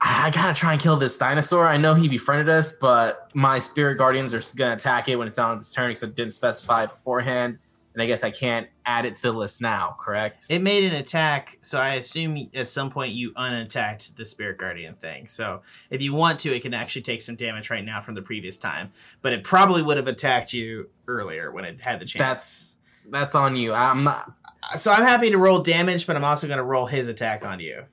I 0.00 0.30
gotta 0.30 0.54
try 0.54 0.72
and 0.72 0.82
kill 0.82 0.96
this 0.96 1.16
dinosaur. 1.16 1.68
I 1.68 1.76
know 1.76 1.94
he 1.94 2.08
befriended 2.08 2.48
us, 2.48 2.72
but 2.72 3.30
my 3.34 3.60
spirit 3.60 3.98
guardians 3.98 4.34
are 4.34 4.42
gonna 4.56 4.74
attack 4.74 5.08
it 5.08 5.16
when 5.16 5.28
it's 5.28 5.38
on 5.38 5.58
its 5.58 5.72
turn 5.72 5.90
because 5.90 6.02
it 6.02 6.16
didn't 6.16 6.32
specify 6.32 6.86
beforehand. 6.86 7.58
And 7.94 8.02
I 8.02 8.06
guess 8.06 8.24
I 8.24 8.30
can't 8.30 8.68
add 8.86 9.04
it 9.04 9.16
to 9.16 9.22
the 9.22 9.32
list 9.32 9.60
now, 9.60 9.94
correct? 10.00 10.46
It 10.48 10.60
made 10.60 10.84
an 10.84 10.94
attack, 10.94 11.58
so 11.60 11.78
I 11.78 11.94
assume 11.94 12.48
at 12.54 12.68
some 12.68 12.90
point 12.90 13.12
you 13.12 13.32
unattacked 13.36 14.16
the 14.16 14.24
Spirit 14.24 14.58
Guardian 14.58 14.94
thing. 14.94 15.28
So 15.28 15.60
if 15.90 16.00
you 16.00 16.14
want 16.14 16.40
to, 16.40 16.54
it 16.54 16.62
can 16.62 16.72
actually 16.72 17.02
take 17.02 17.20
some 17.20 17.36
damage 17.36 17.68
right 17.68 17.84
now 17.84 18.00
from 18.00 18.14
the 18.14 18.22
previous 18.22 18.56
time. 18.56 18.90
But 19.20 19.34
it 19.34 19.44
probably 19.44 19.82
would 19.82 19.98
have 19.98 20.08
attacked 20.08 20.54
you 20.54 20.88
earlier 21.06 21.52
when 21.52 21.64
it 21.64 21.80
had 21.80 22.00
the 22.00 22.06
chance. 22.06 22.72
That's 22.92 23.06
that's 23.06 23.34
on 23.34 23.56
you. 23.56 23.72
I'm 23.72 24.04
not. 24.04 24.32
So 24.76 24.92
I'm 24.92 25.02
happy 25.02 25.30
to 25.30 25.38
roll 25.38 25.60
damage, 25.60 26.06
but 26.06 26.16
I'm 26.16 26.24
also 26.24 26.46
going 26.46 26.58
to 26.58 26.64
roll 26.64 26.86
his 26.86 27.08
attack 27.08 27.44
on 27.44 27.60
you. 27.60 27.84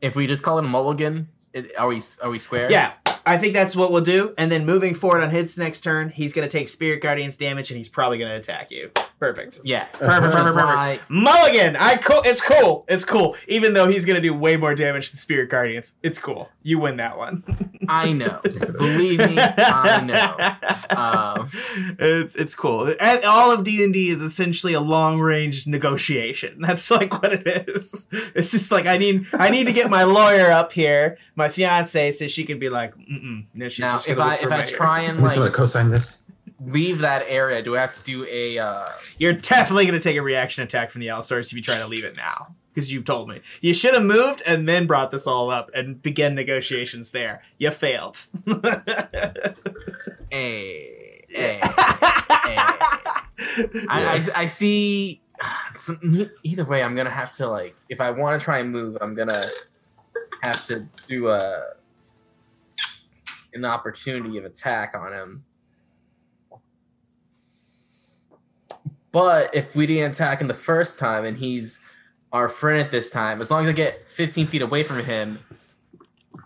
If 0.00 0.16
we 0.16 0.26
just 0.26 0.42
call 0.42 0.58
it 0.58 0.64
a 0.64 0.68
mulligan, 0.68 1.28
it, 1.52 1.72
are 1.78 1.88
we 1.88 2.00
are 2.22 2.30
we 2.30 2.38
square? 2.38 2.70
Yeah, 2.70 2.92
I 3.26 3.38
think 3.38 3.54
that's 3.54 3.74
what 3.74 3.90
we'll 3.92 4.04
do. 4.04 4.34
And 4.38 4.50
then 4.52 4.66
moving 4.66 4.94
forward 4.94 5.22
on 5.22 5.30
his 5.30 5.56
next 5.58 5.80
turn, 5.80 6.10
he's 6.10 6.32
going 6.32 6.48
to 6.48 6.58
take 6.58 6.68
Spirit 6.68 7.00
Guardian's 7.00 7.36
damage, 7.36 7.70
and 7.70 7.78
he's 7.78 7.88
probably 7.88 8.18
going 8.18 8.30
to 8.30 8.36
attack 8.36 8.70
you. 8.70 8.90
Perfect. 9.20 9.60
yeah. 9.64 9.84
Perfect, 9.86 10.22
Which 10.22 10.28
is 10.30 10.34
perfect, 10.34 10.56
perfect. 10.58 10.58
why 10.76 10.98
Mulligan, 11.08 11.76
I 11.76 11.96
cool. 11.96 12.20
It's 12.26 12.40
cool. 12.42 12.84
It's 12.88 13.04
cool. 13.06 13.36
Even 13.48 13.72
though 13.72 13.86
he's 13.86 14.04
gonna 14.04 14.20
do 14.20 14.34
way 14.34 14.56
more 14.56 14.74
damage 14.74 15.10
than 15.12 15.18
Spirit 15.18 15.48
Guardians, 15.48 15.94
it's 16.02 16.18
cool. 16.18 16.50
You 16.62 16.78
win 16.78 16.96
that 16.98 17.16
one. 17.16 17.42
I 17.88 18.12
know. 18.12 18.40
Believe 18.78 19.20
me, 19.20 19.36
I 19.38 20.00
know. 20.04 20.58
Um, 20.94 21.50
it's 21.98 22.34
it's 22.36 22.54
cool. 22.54 22.94
And 23.00 23.24
all 23.24 23.52
of 23.52 23.64
D 23.64 23.82
and 23.84 23.92
D 23.92 24.08
is 24.10 24.20
essentially 24.20 24.74
a 24.74 24.80
long 24.80 25.18
range 25.18 25.66
negotiation. 25.66 26.60
That's 26.60 26.90
like 26.90 27.12
what 27.22 27.32
it 27.32 27.46
is. 27.68 28.06
It's 28.34 28.50
just 28.50 28.70
like 28.70 28.86
I 28.86 28.98
need 28.98 29.26
I 29.32 29.50
need 29.50 29.64
to 29.66 29.72
get 29.72 29.88
my 29.90 30.04
lawyer 30.04 30.50
up 30.50 30.72
here, 30.72 31.18
my 31.36 31.48
fiance, 31.48 32.12
so 32.12 32.26
she 32.28 32.44
can 32.44 32.58
be 32.58 32.68
like, 32.68 32.92
mm 33.14 33.44
no, 33.54 33.68
she's 33.68 33.80
now, 33.80 33.92
just 33.94 34.08
if 34.08 34.18
I 34.18 34.34
if 34.36 34.42
in 34.44 34.52
I 34.52 34.62
try 34.64 35.00
and 35.02 35.18
I'm 35.18 35.24
just 35.24 35.36
gonna 35.36 35.50
co-sign 35.50 35.90
this. 35.90 36.26
leave 36.62 36.98
that 37.00 37.24
area, 37.28 37.62
do 37.62 37.76
I 37.76 37.80
have 37.80 37.92
to 37.94 38.02
do 38.04 38.26
a? 38.26 38.58
uh 38.58 38.86
You're 39.18 39.32
definitely 39.34 39.84
going 39.86 39.98
to 39.98 40.02
take 40.02 40.16
a 40.16 40.22
reaction 40.22 40.62
attack 40.62 40.90
from 40.90 41.00
the 41.00 41.08
Allosaurus 41.10 41.48
if 41.48 41.54
you 41.54 41.62
try 41.62 41.78
to 41.78 41.86
leave 41.86 42.04
it 42.04 42.16
now. 42.16 42.54
Because 42.72 42.90
you've 42.92 43.04
told 43.04 43.28
me. 43.28 43.40
You 43.60 43.72
should 43.72 43.94
have 43.94 44.02
moved 44.02 44.42
and 44.44 44.68
then 44.68 44.88
brought 44.88 45.12
this 45.12 45.28
all 45.28 45.48
up 45.48 45.70
and 45.74 46.02
began 46.02 46.34
negotiations 46.34 47.12
there. 47.12 47.42
You 47.58 47.70
failed. 47.70 48.18
Hey, 50.30 51.24
hey. 51.28 51.60
I, 51.62 53.22
I, 53.88 54.24
I 54.34 54.46
see. 54.46 55.20
so, 55.78 55.96
Either 56.42 56.64
way, 56.64 56.82
I'm 56.82 56.96
gonna 56.96 57.10
have 57.10 57.32
to 57.36 57.46
like. 57.48 57.76
If 57.88 58.00
I 58.00 58.10
want 58.10 58.38
to 58.38 58.44
try 58.44 58.58
and 58.58 58.72
move, 58.72 58.98
I'm 59.00 59.14
gonna 59.14 59.44
have 60.42 60.64
to 60.66 60.86
do 61.06 61.28
a 61.28 61.73
an 63.54 63.64
opportunity 63.64 64.38
of 64.38 64.44
attack 64.44 64.94
on 64.94 65.12
him. 65.12 65.44
But 69.12 69.54
if 69.54 69.76
we 69.76 69.86
didn't 69.86 70.12
attack 70.12 70.40
him 70.40 70.48
the 70.48 70.54
first 70.54 70.98
time 70.98 71.24
and 71.24 71.36
he's 71.36 71.80
our 72.32 72.48
friend 72.48 72.80
at 72.80 72.90
this 72.90 73.10
time, 73.10 73.40
as 73.40 73.50
long 73.50 73.62
as 73.62 73.68
I 73.68 73.72
get 73.72 74.08
15 74.08 74.48
feet 74.48 74.60
away 74.60 74.82
from 74.82 75.04
him, 75.04 75.38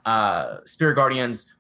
uh, 0.05 0.59
Spirit 0.65 0.95
Guardians 0.95 1.55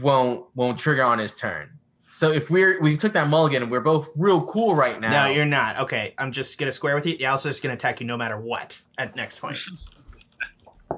won't 0.00 0.46
won't 0.54 0.78
trigger 0.78 1.02
on 1.02 1.18
his 1.18 1.38
turn. 1.38 1.70
So 2.10 2.32
if 2.32 2.48
we're 2.48 2.80
we 2.80 2.96
took 2.96 3.12
that 3.12 3.28
mulligan 3.28 3.62
and 3.62 3.70
we're 3.70 3.80
both 3.80 4.08
real 4.16 4.40
cool 4.46 4.74
right 4.74 4.98
now. 4.98 5.24
No, 5.26 5.30
you're 5.30 5.44
not. 5.44 5.78
Okay, 5.80 6.14
I'm 6.16 6.32
just 6.32 6.56
going 6.56 6.68
to 6.68 6.72
square 6.72 6.94
with 6.94 7.04
you. 7.04 7.18
The 7.18 7.26
Allosaurus 7.26 7.56
is 7.56 7.60
going 7.60 7.76
to 7.76 7.78
attack 7.78 8.00
you 8.00 8.06
no 8.06 8.16
matter 8.16 8.40
what 8.40 8.80
at 8.96 9.14
next 9.14 9.40
point. 9.40 9.58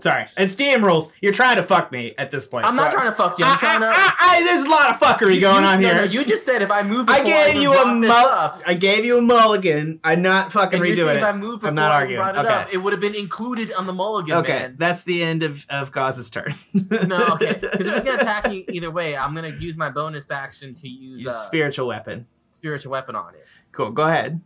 Sorry. 0.00 0.26
It's 0.36 0.54
DM 0.54 0.82
rules. 0.82 1.12
You're 1.20 1.32
trying 1.32 1.56
to 1.56 1.62
fuck 1.62 1.90
me 1.92 2.14
at 2.18 2.30
this 2.30 2.46
point. 2.46 2.64
I'm 2.66 2.76
not 2.76 2.90
so- 2.92 2.98
trying 2.98 3.10
to 3.10 3.16
fuck 3.16 3.38
you. 3.38 3.44
I'm 3.44 3.52
I- 3.52 3.56
trying 3.56 3.80
to. 3.80 3.86
I- 3.86 4.14
I- 4.20 4.42
there's 4.44 4.62
a 4.62 4.70
lot 4.70 4.90
of 4.90 5.00
fuckery 5.00 5.40
going 5.40 5.62
You- 5.62 5.68
on 5.68 5.80
here. 5.80 5.94
no, 5.94 6.02
you 6.04 6.24
just 6.24 6.44
said 6.44 6.62
if 6.62 6.70
I 6.70 6.82
move. 6.82 7.08
I 7.08 7.22
gave 7.24 7.56
you 7.56 7.72
a 7.74 7.86
mul- 7.86 8.10
up, 8.12 8.60
I 8.66 8.74
gave 8.74 9.04
you 9.04 9.18
a 9.18 9.22
mulligan. 9.22 10.00
I'm 10.04 10.22
not 10.22 10.52
fucking 10.52 10.80
redoing 10.80 11.16
if 11.16 11.22
I 11.22 11.30
it. 11.30 11.36
moved 11.36 11.60
before 11.60 11.68
I'm 11.68 11.74
not 11.74 11.92
arguing. 11.92 12.22
it 12.26 12.36
Okay. 12.36 12.48
up, 12.48 12.68
it 12.72 12.76
would 12.78 12.92
have 12.92 13.00
been 13.00 13.14
included 13.14 13.72
on 13.72 13.86
the 13.86 13.92
mulligan. 13.92 14.36
Okay, 14.38 14.58
man. 14.58 14.76
that's 14.78 15.02
the 15.02 15.22
end 15.22 15.42
of 15.42 15.64
of 15.70 15.92
Gauze's 15.92 16.30
turn. 16.30 16.54
No, 16.74 17.18
okay. 17.34 17.54
Because 17.60 17.86
if 17.86 17.94
it's 17.96 18.04
gonna 18.04 18.18
attack 18.22 18.48
me 18.48 18.64
either 18.70 18.90
way, 18.90 19.16
I'm 19.16 19.34
gonna 19.34 19.48
use 19.48 19.76
my 19.76 19.90
bonus 19.90 20.30
action 20.30 20.74
to 20.74 20.88
use 20.88 21.22
Use 21.22 21.30
uh, 21.30 21.32
spiritual 21.32 21.88
weapon. 21.88 22.26
spiritual 22.50 22.92
weapon 22.92 23.14
on 23.16 23.34
it. 23.34 23.46
Cool. 23.72 23.90
Go 23.90 24.04
ahead. 24.04 24.40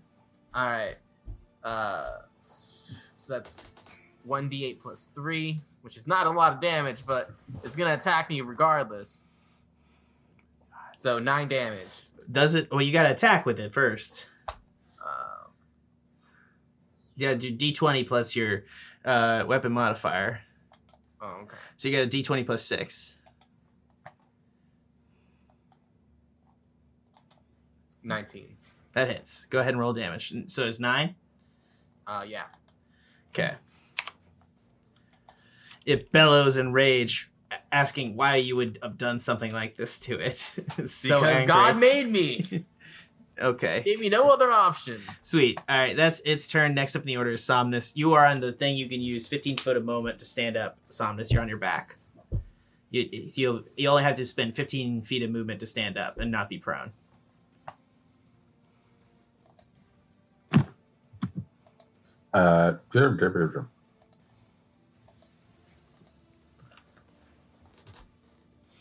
All 0.55 0.67
right. 0.67 0.97
Uh, 1.65 2.07
so 3.17 3.35
that's 3.35 3.55
one 4.25 4.49
d8 4.51 4.81
plus 4.81 5.11
three, 5.15 5.61
which 5.83 5.97
is 5.97 6.07
not 6.07 6.27
a 6.27 6.31
lot 6.31 6.53
of 6.53 6.61
damage, 6.61 7.05
but 7.07 7.31
it's 7.65 7.77
gonna 7.77 7.95
attack 7.95 8.29
me 8.31 8.41
regardless. 8.41 9.27
So 10.95 11.19
nine 11.19 11.49
damage. 11.49 11.87
Does 12.31 12.55
it? 12.55 12.71
Well, 12.71 12.83
you 12.83 12.93
got 12.93 13.03
to 13.05 13.11
attack 13.11 13.47
with 13.47 13.59
it 13.59 13.73
first. 13.75 14.29
Uh, 14.49 15.49
Yeah, 17.17 17.35
do 17.35 17.51
d20 17.51 18.07
plus 18.07 18.37
your 18.37 18.65
uh, 19.05 19.43
weapon 19.47 19.73
modifier. 19.73 20.41
oh, 21.21 21.41
okay. 21.43 21.57
So 21.77 21.89
you 21.89 21.97
got 21.97 22.05
a 22.05 22.09
d20 22.09 22.47
plus 22.47 22.63
six. 22.63 23.17
Nineteen. 28.03 28.57
That 28.93 29.09
hits. 29.09 29.47
Go 29.47 29.59
ahead 29.61 29.71
and 29.73 29.81
roll 29.81 29.93
damage. 29.93 30.35
So 30.47 30.67
it's 30.67 30.81
nine. 30.81 31.15
Uh, 32.07 32.25
yeah. 32.27 32.45
Okay. 33.31 33.55
It 35.87 36.13
bellows 36.13 36.57
in 36.57 36.73
rage, 36.73 37.31
asking 37.73 38.17
why 38.17 38.37
you 38.37 38.57
would 38.57 38.79
have 38.83 38.99
done 38.99 39.19
something 39.19 39.53
like 39.53 39.77
this 39.77 39.99
to 40.01 40.19
it. 40.19 40.55
So 40.87 41.21
because 41.21 41.41
angry. 41.41 41.47
God 41.47 41.79
made 41.79 42.09
me. 42.09 42.67
Okay. 43.41 43.83
Gave 43.83 43.99
me 43.99 44.11
no 44.11 44.29
other 44.29 44.51
option. 44.51 45.01
Sweet. 45.23 45.59
All 45.69 45.79
right, 45.79 45.97
that's 45.97 46.21
its 46.21 46.47
turn. 46.47 46.75
Next 46.75 46.95
up 46.95 47.03
in 47.03 47.07
the 47.07 47.17
order 47.17 47.31
is 47.31 47.43
Somnus. 47.43 47.93
You 47.97 48.13
are 48.13 48.27
on 48.27 48.41
the 48.41 48.53
thing 48.53 48.77
you 48.77 48.89
can 48.89 49.01
use 49.01 49.27
15 49.27 49.57
foot 49.57 49.77
of 49.77 49.85
moment 49.85 50.19
to 50.19 50.25
stand 50.27 50.57
up. 50.57 50.79
Somnus, 50.91 51.33
you're 51.33 51.43
on 51.43 51.49
your 51.49 51.59
back. 51.59 51.97
You 52.91 53.09
you 53.11 53.65
you 53.77 53.89
only 53.89 54.03
have 54.03 54.17
to 54.17 54.27
spend 54.27 54.55
15 54.55 55.03
feet 55.03 55.23
of 55.23 55.31
movement 55.31 55.61
to 55.61 55.67
stand 55.67 55.97
up 55.97 56.19
and 56.19 56.31
not 56.31 56.51
be 56.51 56.59
prone. 56.59 56.93
Uh, 62.35 62.75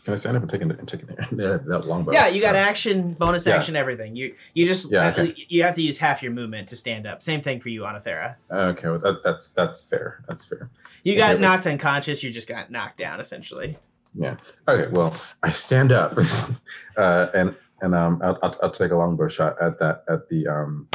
can 0.03 0.14
I 0.14 0.15
stand 0.15 0.36
up 0.36 0.41
and 0.44 0.49
take 0.49 0.61
it 0.61 0.69
and 0.80 0.88
take 0.88 1.02
it 1.03 1.07
that, 1.38 1.65
that 1.65 1.86
longbow? 1.86 2.11
Yeah, 2.14 2.28
you 2.28 2.41
got 2.41 2.56
action, 2.56 3.14
bonus 3.14 3.45
Yeah. 3.45 3.56
action, 3.56 3.76
everything. 3.76 4.15
You 4.15 4.34
you 4.53 4.65
just 4.68 4.91
Yeah, 4.91 5.10
okay. 5.10 5.36
you 5.48 5.64
have 5.64 5.76
to 5.76 5.82
use 5.82 5.98
half 5.98 6.23
your 6.23 6.32
movement 6.32 6.68
to 6.69 6.76
stand 6.76 7.06
up. 7.06 7.22
Same 7.22 7.41
thing 7.41 7.60
for 7.60 7.69
you, 7.69 7.82
Oenothera. 7.82 8.36
Okay, 8.52 8.90
well, 8.90 8.99
that, 8.99 9.22
that's 9.23 9.48
that's 9.48 9.82
fair. 9.84 10.23
That's 10.28 10.44
fair. 10.45 10.69
You 11.03 11.14
Okay, 11.14 11.19
got 11.19 11.34
but- 11.34 11.41
knocked 11.41 11.68
unconscious. 11.68 12.23
You 12.23 12.32
just 12.32 12.48
got 12.48 12.72
knocked 12.72 12.98
down, 12.98 13.19
essentially. 13.19 13.78
Yeah. 14.15 14.38
Okay, 14.68 14.91
well, 14.91 15.15
I 15.44 15.52
stand 15.52 15.91
up, 15.91 16.18
uh, 16.98 17.28
and 17.34 17.56
and 17.82 17.95
um, 17.95 18.19
I'll, 18.23 18.38
I'll 18.44 18.53
I'll 18.64 18.72
take 18.72 18.91
a 18.91 18.95
longbow 18.95 19.28
shot 19.28 19.61
at 19.61 19.78
that 19.80 20.03
at 20.10 20.28
the 20.30 20.48
um 20.48 20.88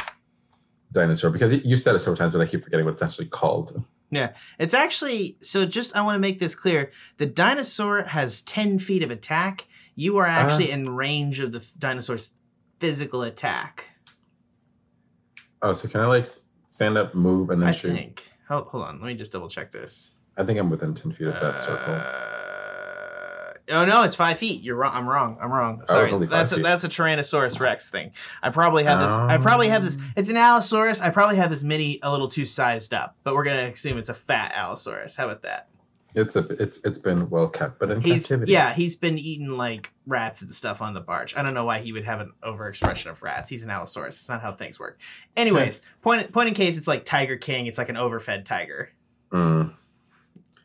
dinosaur 0.91 1.29
because 1.31 1.65
you 1.65 1.75
said 1.77 1.95
it 1.95 1.99
several 1.99 2.15
times, 2.17 2.33
but 2.33 2.41
I 2.41 2.45
keep 2.45 2.63
forgetting 2.63 2.85
what 2.85 2.93
it's 2.93 3.01
actually 3.03 3.25
called. 3.27 3.83
Yeah, 4.09 4.33
it's 4.57 4.73
actually 4.73 5.37
so. 5.41 5.65
Just 5.65 5.95
I 5.95 6.01
want 6.01 6.15
to 6.15 6.19
make 6.19 6.39
this 6.39 6.55
clear: 6.55 6.91
the 7.17 7.25
dinosaur 7.25 8.03
has 8.03 8.41
ten 8.41 8.79
feet 8.79 9.03
of 9.03 9.11
attack. 9.11 9.67
You 9.95 10.17
are 10.17 10.27
uh-huh. 10.27 10.39
actually 10.39 10.71
in 10.71 10.95
range 10.95 11.39
of 11.41 11.51
the 11.51 11.65
dinosaur's 11.77 12.33
physical 12.79 13.23
attack. 13.23 13.89
Oh, 15.61 15.73
so 15.73 15.89
can 15.89 16.01
I 16.01 16.05
like 16.05 16.27
stand 16.69 16.97
up, 16.97 17.15
move, 17.15 17.49
and 17.49 17.61
then 17.61 17.73
shoot? 17.73 17.91
I 17.91 17.91
shoot? 17.91 17.97
think. 17.97 18.23
Hold, 18.47 18.67
hold 18.67 18.83
on. 18.85 19.01
Let 19.01 19.07
me 19.07 19.15
just 19.15 19.31
double 19.33 19.49
check 19.49 19.71
this. 19.71 20.13
I 20.37 20.45
think 20.45 20.57
I'm 20.57 20.69
within 20.69 20.93
ten 20.93 21.11
feet 21.11 21.27
of 21.27 21.39
that 21.41 21.57
circle. 21.57 21.95
Uh, 21.95 22.46
Oh 23.69 23.85
no, 23.85 24.03
it's 24.03 24.15
five 24.15 24.37
feet. 24.37 24.61
You're 24.61 24.75
wrong. 24.75 24.91
I'm 24.93 25.07
wrong. 25.07 25.37
I'm 25.41 25.51
wrong. 25.51 25.81
Oh, 25.83 25.85
Sorry, 25.85 26.11
five 26.11 26.29
that's 26.29 26.53
a, 26.53 26.57
that's 26.57 26.83
a 26.83 26.89
Tyrannosaurus 26.89 27.59
Rex 27.59 27.89
thing. 27.89 28.11
I 28.41 28.49
probably 28.49 28.83
have 28.85 28.99
this. 28.99 29.11
I 29.11 29.37
probably 29.37 29.67
have 29.67 29.83
this. 29.83 29.97
Um. 29.97 30.13
It's 30.15 30.29
an 30.29 30.37
Allosaurus. 30.37 31.01
I 31.01 31.09
probably 31.09 31.35
have 31.35 31.49
this 31.49 31.63
mini 31.63 31.99
a 32.01 32.11
little 32.11 32.29
too 32.29 32.45
sized 32.45 32.93
up, 32.93 33.15
but 33.23 33.35
we're 33.35 33.43
gonna 33.43 33.63
assume 33.63 33.97
it's 33.97 34.09
a 34.09 34.13
fat 34.13 34.53
Allosaurus. 34.55 35.15
How 35.15 35.25
about 35.25 35.41
that? 35.43 35.67
It's 36.15 36.35
a 36.35 36.39
it's 36.61 36.79
it's 36.83 36.97
been 36.97 37.29
well 37.29 37.47
kept, 37.49 37.77
but 37.79 37.91
in 37.91 38.01
He's 38.01 38.23
captivity. 38.23 38.53
yeah, 38.53 38.73
he's 38.73 38.95
been 38.95 39.17
eating 39.17 39.49
like 39.49 39.91
rats 40.05 40.41
and 40.41 40.49
stuff 40.49 40.81
on 40.81 40.93
the 40.93 41.01
barge. 41.01 41.35
I 41.35 41.43
don't 41.43 41.53
know 41.53 41.65
why 41.65 41.79
he 41.79 41.91
would 41.91 42.05
have 42.05 42.21
an 42.21 42.31
overexpression 42.43 43.07
of 43.11 43.21
rats. 43.21 43.49
He's 43.49 43.63
an 43.63 43.69
Allosaurus. 43.69 44.15
It's 44.17 44.29
not 44.29 44.41
how 44.41 44.53
things 44.53 44.79
work. 44.79 44.99
Anyways, 45.35 45.81
point 46.01 46.31
point 46.31 46.47
in 46.47 46.55
case 46.55 46.77
it's 46.77 46.87
like 46.87 47.03
Tiger 47.03 47.35
King. 47.35 47.67
It's 47.67 47.77
like 47.77 47.89
an 47.89 47.97
overfed 47.97 48.45
tiger. 48.45 48.91
Mm. 49.31 49.73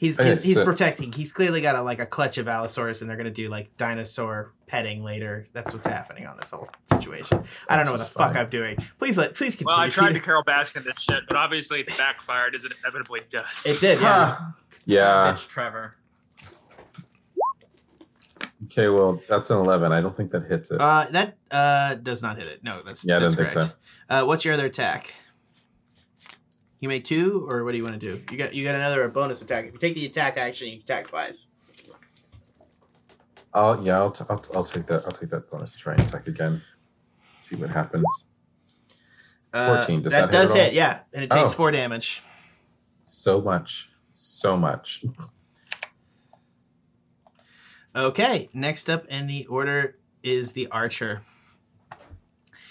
He's 0.03 0.19
Okay, 0.19 0.31
he's, 0.31 0.43
he's 0.45 0.57
so- 0.57 0.65
protecting. 0.65 1.13
He's 1.13 1.33
clearly 1.33 1.61
got 1.61 1.77
a 1.77 1.81
like 1.83 2.01
a 2.01 2.07
clutch 2.07 2.37
of 2.37 2.49
Allosaurus, 2.49 3.03
and 3.03 3.09
they're 3.09 3.17
gonna 3.17 3.31
do 3.31 3.49
like 3.49 3.77
dinosaur 3.77 4.53
petting 4.67 5.05
later. 5.05 5.47
That's 5.53 5.73
what's 5.73 5.87
happening 5.87 6.27
on 6.27 6.37
this 6.39 6.51
whole 6.51 6.69
situation. 6.87 7.45
I 7.69 7.77
don't 7.77 7.85
know 7.85 7.93
what 7.93 7.99
the 7.99 8.07
Which 8.07 8.13
fuck. 8.13 8.35
I'm 8.35 8.51
doing. 8.51 8.79
Please 8.99 9.17
let 9.17 9.35
please 9.37 9.55
continue. 9.55 9.77
Well, 9.77 9.87
I 9.87 9.89
tried 9.91 10.09
to 10.09 10.15
Peter. 10.15 10.25
Carole 10.25 10.43
Baskin 10.43 10.83
this 10.83 11.01
shit, 11.05 11.23
but 11.29 11.37
obviously 11.37 11.79
it's 11.79 11.97
backfired 11.97 12.57
as 12.57 12.65
it 12.65 12.73
inevitably 12.83 13.21
does. 13.31 13.65
It 13.65 13.81
did, 13.81 14.01
yeah. 14.03 14.35
Huh. 14.35 14.45
Yeah. 14.87 15.33
Bitch, 15.35 15.47
Trevor. 15.47 15.95
Okay. 18.65 18.89
Well, 18.89 19.23
that's 19.29 19.51
an 19.51 19.59
eleven. 19.59 19.93
I 19.93 20.01
don't 20.01 20.17
think 20.17 20.33
that 20.33 20.47
hits 20.47 20.73
it. 20.73 20.81
Uh, 20.81 21.05
that 21.13 21.37
uh 21.53 21.95
does 21.95 22.23
not 22.23 22.39
hit 22.39 22.49
it. 22.49 22.65
No, 22.65 22.83
that's 22.85 23.05
Yeah, 23.05 23.19
I 23.19 23.19
that's 23.21 23.37
didn't 23.37 23.51
think 23.53 23.67
correct. 23.67 23.77
Uh, 24.09 24.25
what's 24.25 24.45
your 24.45 24.55
other 24.55 24.67
attack? 24.67 25.15
You 26.83 26.89
make 26.89 27.05
two, 27.05 27.47
or 27.49 27.63
what 27.63 27.71
do 27.71 27.77
you 27.79 27.85
want 27.85 27.99
to 28.01 28.17
do? 28.17 28.21
You 28.33 28.37
got 28.37 28.53
you 28.53 28.65
got 28.65 28.75
another 28.75 29.07
bonus 29.07 29.41
attack. 29.41 29.67
If 29.67 29.75
you 29.75 29.79
take 29.79 29.95
the 29.95 30.05
attack 30.05 30.37
action, 30.37 30.67
you 30.67 30.81
attack 30.81 31.07
twice. 31.07 31.47
I'll 33.55 33.81
yeah. 33.87 33.99
I'll, 33.99 34.11
t- 34.11 34.25
I'll, 34.29 34.39
t- 34.41 34.51
I'll 34.53 34.65
take 34.65 34.87
that. 34.87 35.05
I'll 35.07 35.13
take 35.13 35.31
that 35.31 35.49
bonus 35.49 35.75
to 35.75 35.79
try 35.79 35.93
and 35.93 36.03
attack 36.03 36.27
again. 36.27 36.61
See 37.39 37.55
what 37.55 37.71
happens. 37.71 38.05
Uh, 39.53 39.77
14, 39.77 40.03
does 40.03 40.11
that, 40.13 40.21
that 40.23 40.25
hit 40.27 40.33
does 40.33 40.57
at 40.57 40.65
hit, 40.65 40.73
yeah, 40.75 41.01
and 41.13 41.23
it 41.23 41.31
takes 41.31 41.51
Oh. 41.51 41.53
four 41.53 41.71
damage. 41.71 42.21
So 43.05 43.41
much. 43.41 43.89
So 44.13 44.57
much. 44.57 45.05
Okay, 47.95 48.49
next 48.55 48.89
up 48.89 49.05
in 49.09 49.27
the 49.27 49.45
order 49.47 49.99
is 50.23 50.53
the 50.53 50.67
archer. 50.69 51.21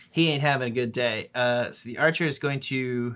He 0.09 0.31
ain't 0.31 0.41
having 0.41 0.69
a 0.69 0.71
good 0.73 0.91
day. 0.91 1.29
Uh, 1.35 1.69
so 1.69 1.87
the 1.87 1.99
archer 1.99 2.25
is 2.25 2.39
going 2.39 2.59
to 2.61 3.15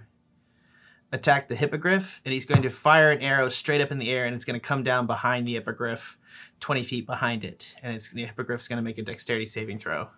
attack 1.12 1.48
the 1.48 1.56
hippogriff, 1.56 2.22
and 2.26 2.34
he's 2.34 2.46
going 2.46 2.64
to 2.64 2.70
fire 2.70 3.12
an 3.12 3.22
arrow 3.22 3.50
straight 3.50 3.82
up 3.82 3.92
in 3.92 4.00
the 4.00 4.12
air, 4.12 4.26
and 4.26 4.36
it's 4.36 4.46
going 4.46 4.60
to 4.60 4.66
come 4.66 4.84
down 4.84 5.08
behind 5.08 5.48
the 5.48 5.54
hippogriff, 5.54 6.18
twenty 6.60 6.84
feet 6.84 7.06
behind 7.06 7.46
it, 7.46 7.76
and 7.84 7.96
it's 7.96 8.12
the 8.12 8.26
hippogriff's 8.26 8.68
going 8.68 8.78
to 8.78 8.84
make 8.84 8.98
a 8.98 9.04
dexterity 9.04 9.46
saving 9.46 9.78
throw, 9.78 10.10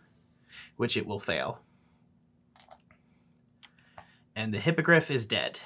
which 0.77 0.97
it 0.97 1.05
will 1.05 1.19
fail. 1.19 1.61
And 4.35 4.53
the 4.53 4.59
hippogriff 4.59 5.11
is 5.11 5.25
dead, 5.25 5.59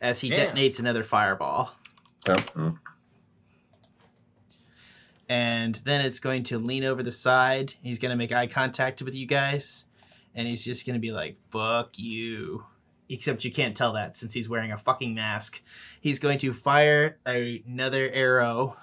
as 0.00 0.20
he 0.20 0.30
Damn. 0.30 0.54
detonates 0.54 0.78
another 0.80 1.02
fireball. 1.02 1.74
Oh, 2.28 2.34
mm. 2.34 2.78
and 5.28 5.74
then 5.84 6.02
it's 6.02 6.20
going 6.20 6.44
to 6.44 6.58
lean 6.58 6.84
over 6.84 7.02
the 7.02 7.10
side. 7.10 7.74
He's 7.82 7.98
going 7.98 8.10
to 8.10 8.16
make 8.16 8.32
eye 8.32 8.46
contact 8.46 9.02
with 9.02 9.14
you 9.14 9.26
guys, 9.26 9.86
and 10.34 10.46
he's 10.46 10.64
just 10.64 10.86
going 10.86 10.94
to 10.94 11.00
be 11.00 11.12
like, 11.12 11.36
"Fuck 11.50 11.98
you." 11.98 12.64
Except 13.12 13.44
you 13.44 13.52
can't 13.52 13.76
tell 13.76 13.92
that 13.92 14.16
since 14.16 14.32
he's 14.32 14.48
wearing 14.48 14.72
a 14.72 14.78
fucking 14.78 15.14
mask. 15.14 15.60
He's 16.00 16.18
going 16.18 16.38
to 16.38 16.52
fire 16.54 17.18
another 17.26 18.08
arrow. 18.10 18.74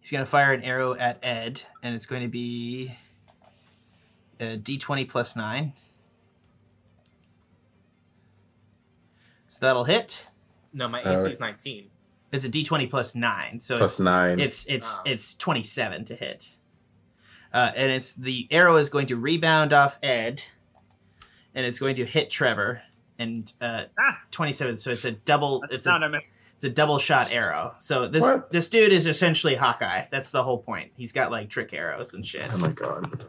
He's 0.00 0.12
going 0.12 0.24
to 0.24 0.30
fire 0.30 0.52
an 0.52 0.62
arrow 0.62 0.94
at 0.94 1.18
Ed, 1.24 1.60
and 1.82 1.94
it's 1.96 2.06
going 2.06 2.22
to 2.22 2.28
be 2.28 2.94
a 4.38 4.56
d20 4.58 5.08
plus 5.08 5.34
9. 5.34 5.72
So 9.48 9.58
that'll 9.60 9.82
hit. 9.84 10.26
No, 10.72 10.86
my 10.88 11.02
Uh, 11.02 11.12
AC 11.20 11.30
is 11.32 11.40
19. 11.40 11.90
It's 12.32 12.44
a 12.44 12.48
d20 12.48 12.88
plus 12.88 13.16
9. 13.16 13.58
So 13.58 13.76
plus 13.78 13.94
it's 13.94 14.00
nine. 14.00 14.38
it's 14.38 14.66
it's 14.66 14.98
Oh. 14.98 15.02
it's 15.06 15.34
27 15.34 16.04
to 16.06 16.14
hit. 16.14 16.48
Uh, 17.52 17.72
and 17.74 17.90
it's 17.90 18.12
the 18.12 18.46
arrow 18.52 18.76
is 18.76 18.88
going 18.88 19.06
to 19.06 19.16
rebound 19.16 19.72
off 19.72 19.98
Ed, 20.02 20.44
and 21.56 21.66
it's 21.66 21.80
going 21.80 21.96
to 21.96 22.04
hit 22.04 22.30
Trevor, 22.30 22.80
and 23.18 23.52
uh, 23.60 23.86
Ah. 23.98 24.20
27. 24.30 24.76
So 24.76 24.90
it's 24.92 25.04
a 25.04 25.12
double. 25.12 25.60
That's 25.62 25.74
It's 25.74 25.84
the 25.84 25.90
sound 25.90 26.04
a 26.04 26.16
I 26.18 26.20
it's 26.54 26.64
a 26.64 26.70
double 26.70 26.98
shot 26.98 27.30
arrow. 27.32 27.74
So 27.78 28.06
this 28.08 28.22
What? 28.22 28.50
this 28.50 28.68
dude 28.68 28.92
is 28.92 29.06
essentially 29.06 29.54
Hawkeye. 29.56 30.04
That's 30.10 30.30
the 30.30 30.42
whole 30.42 30.58
point. 30.58 30.92
He's 30.96 31.12
got 31.12 31.30
like 31.30 31.50
trick 31.50 31.74
arrows 31.74 32.14
and 32.14 32.24
shit. 32.24 32.46
oh 32.52 32.58
my 32.58 32.70
god. 32.70 33.24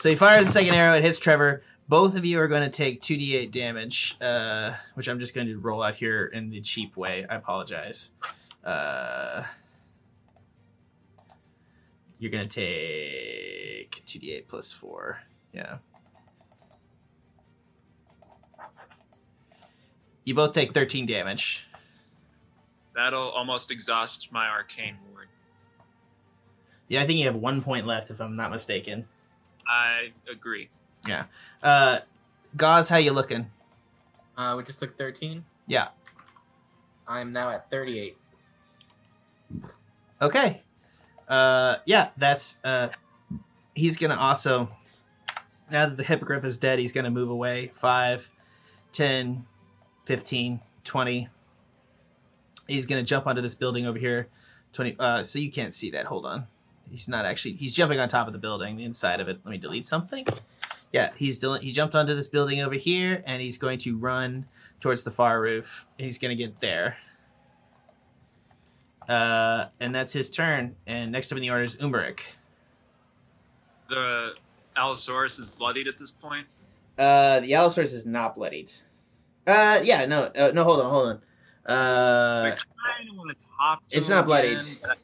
So 0.00 0.10
he 0.10 0.14
fires 0.16 0.44
the 0.46 0.52
second 0.52 0.74
arrow. 0.74 0.96
It 0.96 1.02
hits 1.02 1.18
Trevor. 1.18 1.62
Both 1.88 2.16
of 2.16 2.24
you 2.24 2.38
are 2.40 2.48
going 2.48 2.62
to 2.62 2.70
take 2.70 3.00
2d8 3.00 3.50
damage, 3.50 4.16
uh, 4.20 4.74
which 4.94 5.08
I'm 5.08 5.18
just 5.18 5.34
going 5.34 5.46
to 5.48 5.58
roll 5.58 5.82
out 5.82 5.94
here 5.96 6.26
in 6.26 6.50
the 6.50 6.60
cheap 6.60 6.96
way. 6.96 7.26
I 7.28 7.34
apologize. 7.36 8.14
Uh, 8.64 9.42
you're 12.18 12.30
going 12.30 12.48
to 12.48 12.60
take 12.60 14.02
2d8 14.06 14.46
plus 14.48 14.72
4. 14.72 15.18
Yeah. 15.52 15.76
You 20.24 20.34
both 20.34 20.52
take 20.52 20.72
13 20.72 21.06
damage. 21.06 21.66
That'll 22.94 23.30
almost 23.30 23.70
exhaust 23.70 24.32
my 24.32 24.48
arcane 24.48 24.96
ward. 25.12 25.28
Yeah, 26.88 27.02
I 27.02 27.06
think 27.06 27.18
you 27.18 27.26
have 27.26 27.36
one 27.36 27.62
point 27.62 27.86
left, 27.86 28.10
if 28.10 28.20
I'm 28.20 28.36
not 28.36 28.50
mistaken. 28.50 29.06
I 29.68 30.12
agree. 30.30 30.68
Yeah. 31.08 31.24
Uh, 31.62 32.00
Gauze, 32.56 32.88
how 32.88 32.98
you 32.98 33.12
looking? 33.12 33.50
Uh, 34.36 34.54
we 34.56 34.64
just 34.64 34.78
took 34.78 34.96
13. 34.96 35.44
Yeah. 35.66 35.88
I'm 37.06 37.32
now 37.32 37.50
at 37.50 37.68
38. 37.70 38.16
Okay. 40.22 40.62
Uh, 41.28 41.76
yeah, 41.86 42.10
that's 42.16 42.58
uh, 42.64 42.88
he's 43.74 43.96
gonna 43.96 44.16
also 44.16 44.68
now 45.70 45.86
that 45.86 45.96
the 45.96 46.02
hippogriff 46.02 46.44
is 46.44 46.58
dead, 46.58 46.78
he's 46.78 46.92
gonna 46.92 47.10
move 47.10 47.30
away 47.30 47.70
5, 47.74 48.30
10, 48.92 49.46
15, 50.06 50.60
20. 50.84 51.28
He's 52.68 52.86
gonna 52.86 53.02
jump 53.02 53.26
onto 53.26 53.42
this 53.42 53.54
building 53.54 53.86
over 53.86 53.98
here. 53.98 54.28
20 54.72 54.96
uh 54.98 55.22
so 55.24 55.38
you 55.38 55.50
can't 55.52 55.74
see 55.74 55.90
that. 55.90 56.04
Hold 56.06 56.26
on. 56.26 56.46
he's 56.90 57.08
not 57.08 57.24
actually. 57.24 57.54
He's 57.54 57.74
jumping 57.74 58.00
on 58.00 58.08
top 58.08 58.26
of 58.26 58.32
the 58.32 58.38
building, 58.38 58.76
the 58.76 58.84
inside 58.84 59.20
of 59.20 59.28
it. 59.28 59.38
Let 59.44 59.50
me 59.50 59.58
delete 59.58 59.86
something. 59.86 60.24
Yeah, 60.92 61.10
he's 61.16 61.38
del- 61.38 61.54
he 61.58 61.72
jumped 61.72 61.94
onto 61.94 62.14
this 62.14 62.26
building 62.28 62.60
over 62.60 62.74
here, 62.74 63.22
and 63.26 63.42
he's 63.42 63.58
going 63.58 63.78
to 63.80 63.96
run 63.96 64.44
towards 64.80 65.02
the 65.02 65.10
far 65.10 65.40
roof. 65.42 65.86
He's 65.98 66.18
going 66.18 66.36
to 66.36 66.40
get 66.40 66.58
there. 66.60 66.96
Uh, 69.08 69.66
and 69.80 69.94
that's 69.94 70.12
his 70.12 70.30
turn. 70.30 70.74
And 70.86 71.10
next 71.10 71.30
up 71.32 71.36
in 71.36 71.42
the 71.42 71.50
order 71.50 71.62
is 71.64 71.76
Umeric. 71.76 72.20
The 73.88 74.34
Allosaurus 74.76 75.38
is 75.38 75.50
bloodied 75.50 75.88
at 75.88 75.98
this 75.98 76.10
point. 76.10 76.46
Uh, 76.98 77.40
the 77.40 77.54
Allosaurus 77.54 77.92
is 77.92 78.06
not 78.06 78.34
bloodied. 78.34 78.70
Uh, 79.46 79.80
yeah, 79.84 80.06
no, 80.06 80.22
uh, 80.22 80.50
no, 80.54 80.64
hold 80.64 80.80
on, 80.80 80.90
hold 80.90 81.06
on. 81.08 81.20
Uh, 81.66 82.44
I 82.46 82.54
kind 82.96 83.10
of 83.10 83.16
want 83.16 83.38
to 83.38 83.44
talk 83.58 83.86
to 83.88 83.96
it's 83.96 84.08
him 84.08 84.14
not 84.16 84.26
bloodied. 84.26 84.58
again, 84.58 84.76
but 84.82 84.98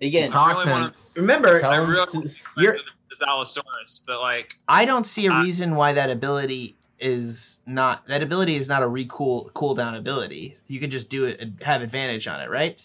again, 0.06 0.28
Talk 0.30 0.48
I 0.48 0.52
really 0.52 0.64
to 0.64 0.70
wanna- 0.70 0.94
remember, 1.14 1.64
I 1.64 1.80
him 1.80 1.88
really 1.90 2.06
to- 2.28 2.34
You're- 2.56 2.78
to 2.78 3.26
Allosaurus, 3.28 4.02
but 4.06 4.20
like 4.20 4.54
I 4.68 4.84
don't 4.86 5.04
see 5.04 5.26
a 5.26 5.32
Uh, 5.32 5.42
reason 5.42 5.74
why 5.76 5.92
that 5.92 6.08
ability 6.10 6.76
is 6.98 7.60
not 7.66 8.06
that 8.06 8.22
ability 8.22 8.56
is 8.56 8.68
not 8.68 8.82
a 8.82 8.86
recool 8.86 9.52
cooldown 9.52 9.96
ability. 9.98 10.56
You 10.68 10.80
can 10.80 10.88
just 10.90 11.10
do 11.10 11.26
it 11.26 11.38
and 11.40 11.60
have 11.62 11.82
advantage 11.82 12.26
on 12.26 12.40
it, 12.40 12.48
right? 12.48 12.80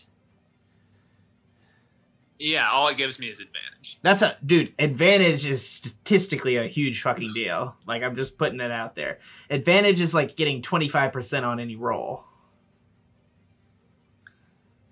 Yeah, 2.39 2.69
all 2.71 2.87
it 2.89 2.97
gives 2.97 3.19
me 3.19 3.27
is 3.27 3.39
advantage. 3.39 3.99
That's 4.03 4.21
a 4.21 4.37
dude. 4.45 4.73
Advantage 4.77 5.45
is 5.45 5.67
statistically 5.67 6.57
a 6.57 6.63
huge 6.63 7.01
fucking 7.01 7.29
deal. 7.33 7.75
Like 7.87 8.03
I'm 8.03 8.15
just 8.15 8.37
putting 8.37 8.59
it 8.59 8.71
out 8.71 8.95
there. 8.95 9.19
Advantage 9.49 10.01
is 10.01 10.13
like 10.13 10.35
getting 10.35 10.61
25% 10.61 11.43
on 11.43 11.59
any 11.59 11.75
roll. 11.75 12.23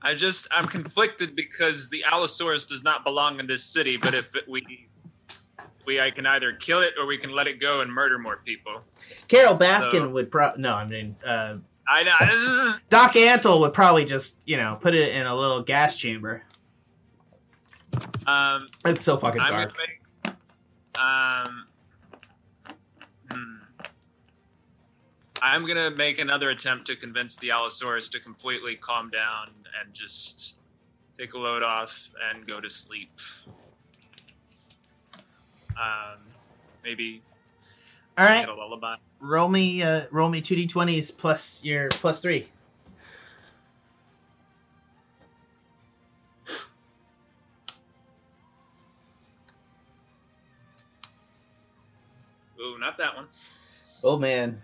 I 0.02 0.14
just 0.14 0.48
I'm 0.52 0.66
conflicted 0.66 1.36
because 1.36 1.90
the 1.90 2.04
Allosaurus 2.04 2.64
does 2.64 2.84
not 2.84 3.04
belong 3.04 3.40
in 3.40 3.48
this 3.48 3.64
city, 3.64 3.98
but 3.98 4.14
if 4.14 4.36
it, 4.36 4.48
we 4.48 4.88
we 5.86 6.00
I 6.00 6.12
can 6.12 6.26
either 6.28 6.54
kill 6.54 6.82
it 6.82 6.94
or 7.00 7.08
we 7.08 7.18
can 7.18 7.32
let 7.32 7.48
it 7.48 7.60
go 7.60 7.82
and 7.82 7.92
murder 7.92 8.20
more 8.20 8.38
people. 8.46 8.82
Carole 9.28 9.58
Baskin 9.58 9.92
So- 9.92 10.10
would 10.10 10.32
pro 10.32 10.54
no, 10.58 10.74
I 10.74 10.86
mean 10.86 11.16
uh, 11.26 11.56
I 11.88 12.04
know. 12.04 12.76
Doc 12.90 13.14
Antle 13.14 13.60
would 13.62 13.74
probably 13.74 14.06
just 14.06 14.38
you 14.46 14.58
know 14.58 14.78
put 14.80 14.94
it 14.94 15.16
in 15.16 15.26
a 15.26 15.36
little 15.36 15.64
gas 15.64 15.98
chamber. 15.98 16.44
Um, 18.28 18.68
It's 18.86 19.04
so 19.04 19.18
fucking 19.18 19.42
I'm 19.42 19.52
dark. 19.52 19.76
make 19.78 20.34
um. 21.02 21.66
hmm. 23.32 23.56
I'm 25.42 25.66
gonna 25.66 25.92
make 25.92 26.20
another 26.20 26.50
attempt 26.50 26.88
to 26.88 26.96
convince 26.96 27.36
the 27.38 27.52
Allosaurus 27.52 28.10
to 28.10 28.20
completely 28.20 28.76
calm 28.76 29.10
down 29.10 29.48
and 29.82 29.94
just 29.94 30.58
take 31.18 31.34
a 31.34 31.38
load 31.38 31.64
off 31.64 32.10
and 32.32 32.48
go 32.48 32.60
to 32.62 32.70
sleep. 32.70 33.12
Um, 35.78 36.20
maybe 36.84 37.22
All 38.18 38.26
right, 38.26 38.40
get 38.46 38.50
a 38.50 38.56
lullaby. 38.56 38.96
roll 39.20 39.50
me 39.50 39.84
uh, 39.84 40.04
roll 40.12 40.30
me 40.30 40.40
two 40.42 40.56
d20s 40.56 41.16
plus 41.18 41.64
your 41.66 41.90
plus 41.90 42.22
three. 42.22 42.48
Ooh, 52.66 52.80
not 52.80 52.98
that 52.98 53.16
one. 53.16 53.28
Oh 54.04 54.18
man. 54.18 54.60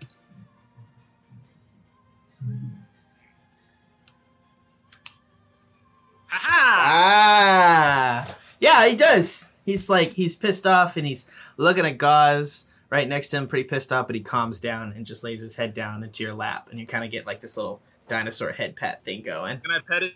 Ah, 6.32 8.36
yeah, 8.60 8.86
he 8.86 8.96
does. 8.96 9.58
He's 9.64 9.88
like 9.88 10.12
he's 10.12 10.34
pissed 10.34 10.66
off 10.66 10.96
and 10.96 11.06
he's 11.06 11.26
looking 11.56 11.86
at 11.86 11.98
Gauze 11.98 12.66
right 12.90 13.08
next 13.08 13.28
to 13.28 13.36
him, 13.36 13.46
pretty 13.46 13.68
pissed 13.68 13.92
off, 13.92 14.06
but 14.06 14.16
he 14.16 14.22
calms 14.22 14.58
down 14.58 14.92
and 14.92 15.06
just 15.06 15.22
lays 15.22 15.40
his 15.40 15.54
head 15.54 15.74
down 15.74 16.02
into 16.02 16.24
your 16.24 16.34
lap, 16.34 16.68
and 16.70 16.80
you 16.80 16.86
kind 16.86 17.04
of 17.04 17.10
get 17.10 17.26
like 17.26 17.40
this 17.40 17.56
little 17.56 17.80
dinosaur 18.08 18.50
head 18.50 18.76
pat 18.76 19.04
thing 19.04 19.22
going. 19.22 19.60
Can 19.60 19.70
I 19.70 19.80
pet 19.86 20.02
it? 20.02 20.14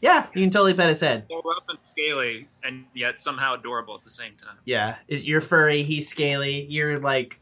Yeah, 0.00 0.26
you 0.34 0.42
can 0.42 0.52
totally 0.52 0.74
pet 0.74 0.88
his 0.88 1.00
head. 1.00 1.24
They're 1.28 1.38
rough 1.38 1.64
and 1.68 1.78
scaly, 1.82 2.44
and 2.62 2.84
yet 2.94 3.20
somehow 3.20 3.54
adorable 3.54 3.94
at 3.94 4.04
the 4.04 4.10
same 4.10 4.34
time. 4.36 4.56
Yeah, 4.64 4.96
you're 5.08 5.40
furry, 5.40 5.82
he's 5.82 6.08
scaly. 6.08 6.66
You're 6.66 6.98
like 6.98 7.40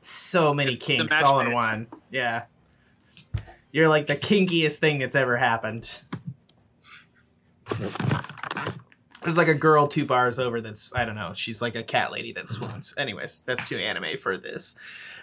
so 0.00 0.54
many 0.54 0.72
It's 0.72 0.84
kinks 0.84 1.22
all 1.22 1.40
in 1.40 1.52
one. 1.52 1.88
Yeah, 2.10 2.44
you're 3.72 3.88
like 3.88 4.06
the 4.06 4.16
kinkiest 4.16 4.78
thing 4.78 4.98
that's 4.98 5.16
ever 5.16 5.36
happened. 5.36 6.02
There's 9.22 9.36
like 9.36 9.48
a 9.48 9.54
girl 9.54 9.88
two 9.88 10.06
bars 10.06 10.38
over 10.38 10.60
that's 10.60 10.94
I 10.94 11.04
don't 11.04 11.16
know. 11.16 11.32
She's 11.34 11.60
like 11.60 11.74
a 11.74 11.82
cat 11.82 12.12
lady 12.12 12.32
that 12.32 12.48
swoons. 12.48 12.94
Anyways, 12.96 13.42
that's 13.44 13.68
too 13.68 13.76
anime 13.76 14.16
for 14.16 14.38
this. 14.38 14.76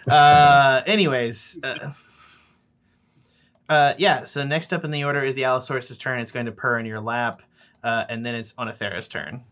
Uh, 0.06 0.82
anyways, 0.86 1.58
uh, 1.64 1.90
uh, 3.68 3.94
yeah. 3.98 4.24
So 4.24 4.44
next 4.44 4.72
up 4.72 4.84
in 4.84 4.90
the 4.90 5.04
order 5.04 5.22
is 5.22 5.34
the 5.34 5.44
Allosaurus's 5.44 5.98
turn. 5.98 6.20
It's 6.20 6.32
going 6.32 6.46
to 6.46 6.52
purr 6.52 6.78
in 6.78 6.86
your 6.86 7.00
lap, 7.00 7.42
uh, 7.82 8.04
and 8.08 8.24
then 8.24 8.34
it's 8.34 8.52
Oenothera's 8.54 9.08
turn. 9.08 9.42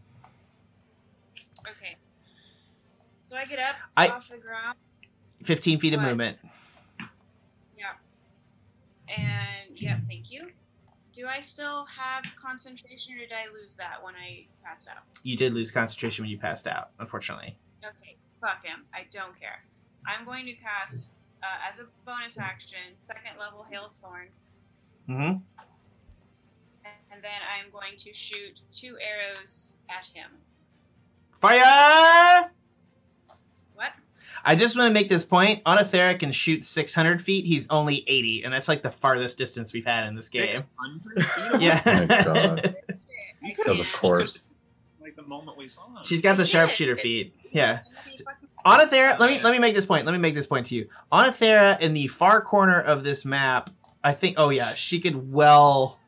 Okay. 1.61 1.97
So 3.27 3.37
I 3.37 3.45
get 3.45 3.59
up 3.59 3.77
I- 3.97 4.09
off 4.09 4.29
the 4.29 4.39
ground. 4.39 4.77
15 5.43 5.79
feet 5.79 5.93
of 5.93 6.01
movement. 6.01 6.39
Yeah. 7.79 7.93
And 9.15 9.79
yep, 9.79 9.99
thank 10.09 10.31
you. 10.33 10.49
Do 11.13 11.27
I 11.27 11.41
still 11.41 11.85
have 11.85 12.25
concentration, 12.43 13.15
or 13.15 13.19
did 13.19 13.33
I 13.33 13.53
lose 13.53 13.75
that 13.75 14.03
when 14.03 14.15
I 14.15 14.47
passed 14.65 14.89
out? 14.89 15.03
You 15.23 15.37
did 15.37 15.53
lose 15.53 15.71
concentration 15.71 16.23
when 16.25 16.31
you 16.31 16.39
passed 16.39 16.67
out, 16.67 16.91
unfortunately. 16.99 17.57
Okay, 17.85 18.17
fuck 18.41 18.65
him. 18.65 18.85
I 18.95 19.05
don't 19.13 19.39
care. 19.39 19.63
I'm 20.07 20.25
going 20.25 20.47
to 20.47 20.55
cast 20.55 21.15
uh, 21.45 21.69
as 21.69 21.79
a 21.81 21.85
bonus 22.07 22.39
action 22.39 22.79
second 22.99 23.33
level 23.39 23.65
hail 23.71 23.87
of 23.87 23.93
thorns, 24.03 24.51
Mm-hmm. 25.09 25.23
and, 25.23 25.41
and 27.13 27.23
then 27.23 27.31
I'm 27.55 27.71
going 27.71 27.97
to 27.99 28.15
shoot 28.15 28.63
two 28.73 28.97
arrows 29.01 29.73
at 29.91 30.07
him. 30.07 30.31
Fire! 31.41 32.51
What? 33.75 33.93
I 34.47 34.55
just 34.55 34.77
want 34.79 34.89
to 34.89 34.95
make 34.95 35.09
this 35.11 35.25
point. 35.27 35.63
Oenothera 35.65 36.19
can 36.19 36.33
shoot 36.33 36.65
600 36.65 37.21
feet. 37.21 37.45
He's 37.45 37.67
only 37.69 38.03
80, 38.07 38.45
and 38.45 38.53
that's 38.53 38.69
like 38.69 38.83
the 38.83 38.91
farthest 38.91 39.37
distance 39.37 39.73
we've 39.75 39.85
had 39.85 40.07
in 40.09 40.15
this 40.15 40.29
game. 40.31 40.53
600 40.53 41.25
feet 41.27 41.53
away? 41.55 41.59
Yeah. 41.67 41.83
Oh 41.85 42.07
my 42.07 42.07
God. 42.25 42.77
You 43.43 43.51
I 43.51 43.53
could've- 43.53 43.57
Because 43.57 43.81
of 43.81 43.93
course. 43.93 44.43
Like 45.03 45.17
the 45.17 45.23
moment 45.23 45.59
we 45.59 45.69
saw 45.69 45.87
him. 45.89 45.99
She's 46.03 46.23
got 46.23 46.39
the 46.39 46.47
sharpshooter 46.47 46.97
feet. 46.97 47.35
Yeah. 47.53 47.81
He 48.65 48.71
Oenothera, 48.71 49.19
let 49.19 49.31
me 49.31 49.43
let 49.43 49.53
me 49.53 49.59
make 49.59 49.75
this 49.75 49.87
point. 49.87 50.07
Let 50.07 50.13
me 50.13 50.19
make 50.19 50.35
this 50.35 50.47
point 50.47 50.67
to 50.67 50.75
you. 50.75 50.89
Oenothera 51.13 51.81
in 51.81 51.95
the 51.95 52.09
far 52.09 52.41
corner 52.41 52.81
of 52.81 53.05
this 53.05 53.25
map, 53.25 53.71
I 54.03 54.13
think. 54.13 54.37
Oh 54.39 54.51
yeah, 54.51 54.69
she 54.69 55.01
could 55.01 55.33
well. 55.33 55.99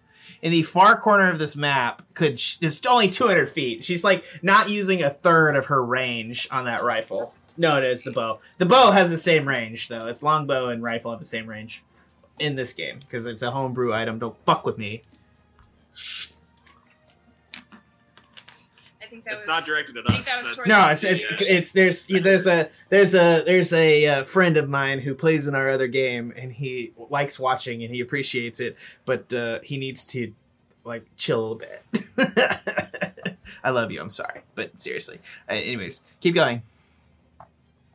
In 0.42 0.52
the 0.52 0.62
far 0.62 1.00
corner 1.00 1.30
of 1.30 1.38
this 1.38 1.56
map, 1.56 2.02
could 2.14 2.38
sh- 2.38 2.58
it's 2.60 2.84
only 2.86 3.08
200 3.08 3.48
feet. 3.48 3.82
She's 3.82 4.04
like 4.04 4.24
not 4.42 4.68
using 4.68 5.02
a 5.02 5.10
third 5.10 5.56
of 5.56 5.66
her 5.66 5.84
range 5.84 6.46
on 6.50 6.66
that 6.66 6.84
rifle. 6.84 7.34
No, 7.56 7.80
no, 7.80 7.86
it's 7.86 8.04
the 8.04 8.12
bow. 8.12 8.40
The 8.58 8.66
bow 8.66 8.90
has 8.90 9.10
the 9.10 9.18
same 9.18 9.48
range 9.48 9.88
though. 9.88 10.06
It's 10.06 10.22
longbow 10.22 10.68
and 10.68 10.82
rifle 10.82 11.10
have 11.10 11.20
the 11.20 11.26
same 11.26 11.46
range 11.46 11.82
in 12.38 12.54
this 12.54 12.72
game 12.72 12.98
because 13.00 13.26
it's 13.26 13.42
a 13.42 13.50
homebrew 13.50 13.92
item. 13.92 14.18
Don't 14.18 14.36
fuck 14.44 14.64
with 14.66 14.78
me. 14.78 15.02
I 19.26 19.30
think 19.30 19.40
that 19.40 19.42
it's 19.42 19.46
was 19.46 19.48
not 19.48 19.66
directed 19.66 19.96
at 19.96 20.06
us. 20.06 20.26
that 20.26 20.38
was 20.38 20.46
That's- 20.48 20.54
towards 20.56 20.68
No, 20.68 20.88
it's 20.88 21.04
it's 21.04 21.24
Yeah. 21.48 21.56
it's 21.56 21.72
there's 21.72 22.06
there's 22.06 22.46
a 22.46 22.68
there's 22.90 23.14
a 23.14 23.42
there's 23.44 23.72
a 23.72 24.06
uh, 24.06 24.22
friend 24.22 24.56
of 24.56 24.68
mine 24.68 25.00
who 25.00 25.14
plays 25.14 25.46
in 25.48 25.54
our 25.54 25.68
other 25.68 25.88
game 25.88 26.32
and 26.36 26.52
he 26.52 26.92
likes 27.10 27.38
watching 27.38 27.82
and 27.82 27.92
he 27.94 28.00
appreciates 28.00 28.60
it, 28.60 28.76
but 29.04 29.32
uh, 29.34 29.58
he 29.64 29.78
needs 29.78 30.04
to 30.04 30.32
like 30.84 31.04
chill 31.16 31.52
a 31.52 31.56
bit. 31.56 31.82
I 33.64 33.70
love 33.70 33.90
you. 33.90 34.00
I'm 34.00 34.10
sorry, 34.10 34.42
but 34.54 34.80
seriously. 34.80 35.18
Uh, 35.50 35.54
anyways, 35.54 36.04
keep 36.20 36.34
going. 36.36 36.62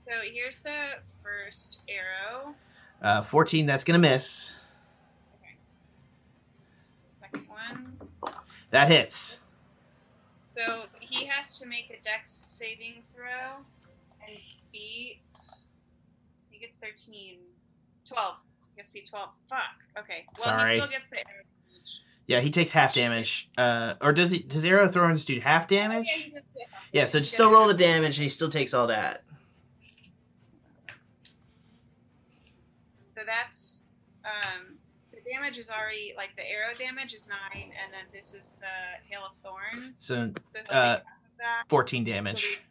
So 0.05 0.13
here's 0.33 0.59
the 0.59 0.97
first 1.23 1.83
arrow. 1.87 2.53
Uh, 3.01 3.21
14. 3.21 3.65
That's 3.65 3.85
gonna 3.85 3.99
miss. 3.99 4.65
Second 6.69 7.47
one. 7.47 7.93
That 8.71 8.89
hits. 8.89 9.39
So 10.57 10.83
he 11.11 11.25
has 11.25 11.59
to 11.59 11.67
make 11.67 11.89
a 11.89 12.01
dex 12.03 12.29
saving 12.31 13.03
throw 13.13 13.63
and 14.27 14.39
beat. 14.71 15.19
He 16.49 16.59
gets 16.59 16.79
13. 16.79 17.37
12. 18.07 18.37
He 18.75 18.79
has 18.79 18.87
to 18.87 18.93
be 18.93 19.01
12. 19.01 19.29
Fuck. 19.47 19.59
Okay. 19.99 20.25
Well, 20.37 20.57
Sorry. 20.57 20.71
he 20.71 20.75
still 20.77 20.89
gets 20.89 21.09
the 21.09 21.17
arrow 21.17 21.43
damage. 21.69 22.01
Yeah, 22.27 22.39
he 22.39 22.49
takes 22.49 22.71
half 22.71 22.93
damage. 22.93 23.49
Uh, 23.57 23.95
or 24.01 24.13
does 24.13 24.31
he? 24.31 24.39
Does 24.39 24.63
arrow 24.63 24.87
throws 24.87 25.25
do 25.25 25.39
half 25.39 25.67
damage? 25.67 26.09
he 26.09 26.31
gets 26.31 26.45
the 26.55 26.61
Yeah, 26.93 27.05
so 27.05 27.19
just 27.19 27.33
still 27.33 27.51
roll 27.51 27.67
the 27.67 27.73
damage 27.73 28.17
and 28.17 28.23
he 28.23 28.29
still 28.29 28.49
takes 28.49 28.73
all 28.73 28.87
that. 28.87 29.23
So 33.05 33.25
that's 33.25 33.85
um, 34.23 34.70
damage 35.31 35.57
is 35.57 35.69
already 35.69 36.13
like 36.17 36.35
the 36.35 36.43
arrow 36.49 36.73
damage 36.77 37.13
is 37.13 37.27
nine, 37.27 37.63
and 37.63 37.93
then 37.93 38.05
this 38.13 38.33
is 38.33 38.55
the 38.59 38.65
hail 39.09 39.21
of 39.25 39.31
thorns. 39.43 39.97
So 39.97 40.31
So 40.53 40.61
uh, 40.69 40.73
half 40.73 40.99
of 40.99 41.03
that. 41.39 41.63
14 41.69 42.03
damage. 42.03 42.61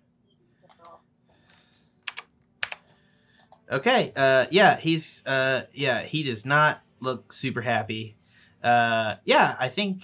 Okay. 3.71 4.13
Uh, 4.17 4.47
yeah, 4.51 4.77
he's 4.79 5.25
uh, 5.27 5.63
yeah, 5.73 6.03
he 6.03 6.23
does 6.23 6.45
not 6.45 6.83
look 7.01 7.33
super 7.33 7.61
happy. 7.61 8.17
Uh, 8.63 9.17
yeah, 9.25 9.57
I 9.59 9.69
think, 9.69 10.03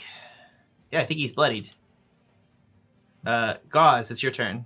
yeah, 0.91 1.01
I 1.01 1.05
think 1.05 1.21
he's 1.21 1.33
bloodied. 1.33 1.69
Uh, 3.25 3.55
Gauze, 3.69 4.11
it's 4.11 4.23
your 4.23 4.33
turn. 4.33 4.65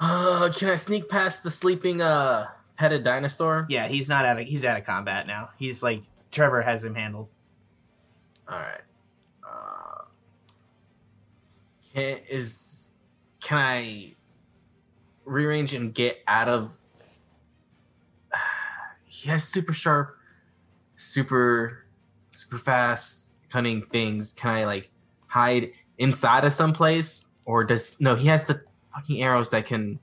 Uh, 0.00 0.50
can 0.54 0.68
I 0.68 0.76
sneak 0.76 1.08
past 1.08 1.42
the 1.42 1.50
sleeping 1.50 2.02
uh 2.02 2.48
petted 2.78 3.04
dinosaur? 3.04 3.66
Yeah, 3.68 3.88
he's 3.88 4.08
not 4.08 4.24
out 4.24 4.40
of 4.40 4.46
he's 4.46 4.64
out 4.64 4.78
of 4.78 4.86
combat 4.86 5.26
now. 5.26 5.50
He's 5.58 5.82
like 5.82 6.02
Trevor 6.30 6.62
has 6.62 6.84
him 6.84 6.94
handled. 6.94 7.28
All 8.48 8.58
right. 8.58 8.80
Uh, 9.44 10.04
can 11.92 12.20
is 12.30 12.92
can 13.40 13.58
I 13.58 14.14
rearrange 15.24 15.74
and 15.74 15.92
get 15.92 16.22
out 16.26 16.48
of? 16.48 16.72
He 19.10 19.28
has 19.30 19.42
super 19.42 19.72
sharp, 19.72 20.16
super, 20.94 21.84
super 22.30 22.56
fast, 22.56 23.36
cunning 23.50 23.82
things. 23.82 24.32
Can 24.32 24.50
I 24.50 24.64
like 24.64 24.92
hide 25.26 25.72
inside 25.98 26.44
of 26.44 26.52
some 26.52 26.72
place, 26.72 27.26
or 27.44 27.64
does 27.64 28.00
no? 28.00 28.14
He 28.14 28.28
has 28.28 28.44
the 28.44 28.62
fucking 28.94 29.20
arrows 29.20 29.50
that 29.50 29.66
can. 29.66 29.98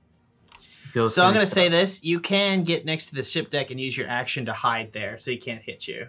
Go 0.96 1.04
So 1.04 1.22
I'm 1.22 1.34
gonna 1.34 1.44
say 1.44 1.68
stuff. 1.68 1.72
this: 1.72 2.04
you 2.04 2.20
can 2.20 2.64
get 2.64 2.86
next 2.86 3.10
to 3.10 3.16
the 3.16 3.22
ship 3.22 3.50
deck 3.50 3.70
and 3.70 3.78
use 3.78 3.94
your 3.94 4.08
action 4.08 4.46
to 4.46 4.54
hide 4.54 4.94
there, 4.94 5.18
so 5.18 5.30
he 5.30 5.36
can't 5.36 5.60
hit 5.60 5.86
you. 5.86 6.06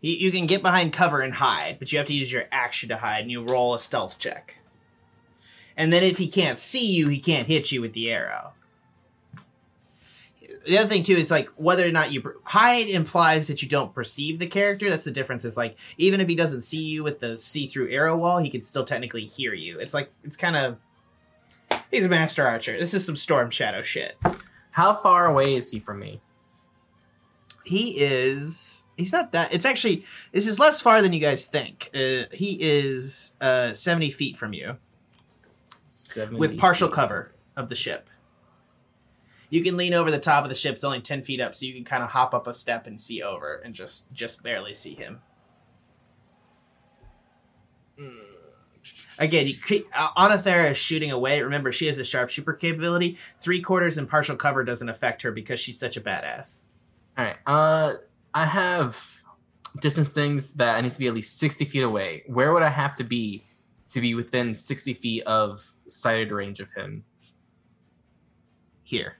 You, 0.00 0.12
you 0.12 0.30
can 0.30 0.46
get 0.46 0.62
behind 0.62 0.92
cover 0.92 1.20
and 1.22 1.34
hide, 1.34 1.80
but 1.80 1.90
you 1.90 1.98
have 1.98 2.06
to 2.06 2.14
use 2.14 2.30
your 2.30 2.44
action 2.52 2.90
to 2.90 2.96
hide, 2.96 3.22
and 3.22 3.30
you 3.32 3.44
roll 3.44 3.74
a 3.74 3.80
stealth 3.80 4.20
check. 4.20 4.56
And 5.76 5.92
then 5.92 6.04
if 6.04 6.16
he 6.16 6.28
can't 6.28 6.60
see 6.60 6.92
you, 6.92 7.08
he 7.08 7.18
can't 7.18 7.48
hit 7.48 7.72
you 7.72 7.80
with 7.80 7.92
the 7.92 8.12
arrow. 8.12 8.52
The 10.64 10.78
other 10.78 10.88
thing 10.88 11.02
too 11.02 11.16
is 11.16 11.32
like 11.32 11.48
whether 11.56 11.84
or 11.84 11.90
not 11.90 12.12
you 12.12 12.22
hide 12.44 12.88
implies 12.88 13.48
that 13.48 13.64
you 13.64 13.68
don't 13.68 13.92
perceive 13.92 14.38
the 14.38 14.46
character. 14.46 14.88
That's 14.88 15.02
the 15.02 15.10
difference. 15.10 15.44
Is 15.44 15.56
like 15.56 15.76
even 15.98 16.20
if 16.20 16.28
he 16.28 16.36
doesn't 16.36 16.60
see 16.60 16.84
you 16.84 17.02
with 17.02 17.18
the 17.18 17.36
see-through 17.36 17.90
arrow 17.90 18.16
wall, 18.16 18.38
he 18.38 18.48
can 18.48 18.62
still 18.62 18.84
technically 18.84 19.24
hear 19.24 19.54
you. 19.54 19.80
It's 19.80 19.92
like 19.92 20.12
it's 20.22 20.36
kind 20.36 20.54
of 20.54 20.76
He's 21.90 22.06
a 22.06 22.08
master 22.08 22.46
archer. 22.46 22.78
This 22.78 22.94
is 22.94 23.04
some 23.04 23.16
storm 23.16 23.50
shadow 23.50 23.82
shit. 23.82 24.16
How 24.70 24.94
far 24.94 25.26
away 25.26 25.54
is 25.54 25.70
he 25.70 25.78
from 25.78 26.00
me? 26.00 26.20
He 27.64 28.00
is. 28.00 28.84
He's 28.96 29.12
not 29.12 29.32
that. 29.32 29.52
It's 29.54 29.66
actually. 29.66 30.04
This 30.32 30.46
is 30.46 30.58
less 30.58 30.80
far 30.80 31.02
than 31.02 31.12
you 31.12 31.20
guys 31.20 31.46
think. 31.46 31.90
Uh, 31.94 32.24
he 32.32 32.58
is 32.60 33.34
uh, 33.40 33.72
seventy 33.74 34.10
feet 34.10 34.36
from 34.36 34.52
you 34.52 34.76
70 35.86 36.36
with 36.38 36.58
partial 36.58 36.88
feet. 36.88 36.94
cover 36.94 37.32
of 37.56 37.68
the 37.68 37.74
ship. 37.74 38.08
You 39.50 39.62
can 39.62 39.76
lean 39.76 39.92
over 39.92 40.10
the 40.10 40.18
top 40.18 40.44
of 40.44 40.48
the 40.48 40.56
ship. 40.56 40.74
It's 40.74 40.84
only 40.84 41.02
ten 41.02 41.22
feet 41.22 41.40
up, 41.40 41.54
so 41.54 41.66
you 41.66 41.74
can 41.74 41.84
kind 41.84 42.02
of 42.02 42.08
hop 42.08 42.32
up 42.34 42.46
a 42.46 42.54
step 42.54 42.86
and 42.86 43.00
see 43.00 43.22
over, 43.22 43.56
and 43.64 43.74
just 43.74 44.10
just 44.12 44.42
barely 44.42 44.74
see 44.74 44.94
him. 44.94 45.20
Mm. 48.00 48.31
Again, 49.18 49.46
you 49.46 49.84
uh, 49.94 50.10
Oenothera 50.16 50.70
is 50.70 50.76
shooting 50.76 51.10
away. 51.10 51.42
Remember, 51.42 51.72
she 51.72 51.86
has 51.86 51.96
the 51.96 52.04
sharpshooter 52.04 52.54
capability. 52.54 53.18
Three 53.40 53.60
quarters 53.60 53.98
and 53.98 54.08
partial 54.08 54.36
cover 54.36 54.64
doesn't 54.64 54.88
affect 54.88 55.22
her 55.22 55.32
because 55.32 55.60
she's 55.60 55.78
such 55.78 55.96
a 55.96 56.00
badass. 56.00 56.66
All 57.18 57.24
right. 57.24 57.36
Uh, 57.46 57.94
I 58.34 58.46
have 58.46 59.22
distance 59.80 60.10
things 60.10 60.52
that 60.54 60.76
I 60.76 60.80
need 60.80 60.92
to 60.92 60.98
be 60.98 61.06
at 61.06 61.14
least 61.14 61.38
sixty 61.38 61.64
feet 61.64 61.82
away. 61.82 62.22
Where 62.26 62.52
would 62.52 62.62
I 62.62 62.70
have 62.70 62.94
to 62.96 63.04
be 63.04 63.44
to 63.88 64.00
be 64.00 64.14
within 64.14 64.56
sixty 64.56 64.94
feet 64.94 65.24
of 65.24 65.72
sighted 65.86 66.32
range 66.32 66.60
of 66.60 66.72
him? 66.72 67.04
Here. 68.82 69.18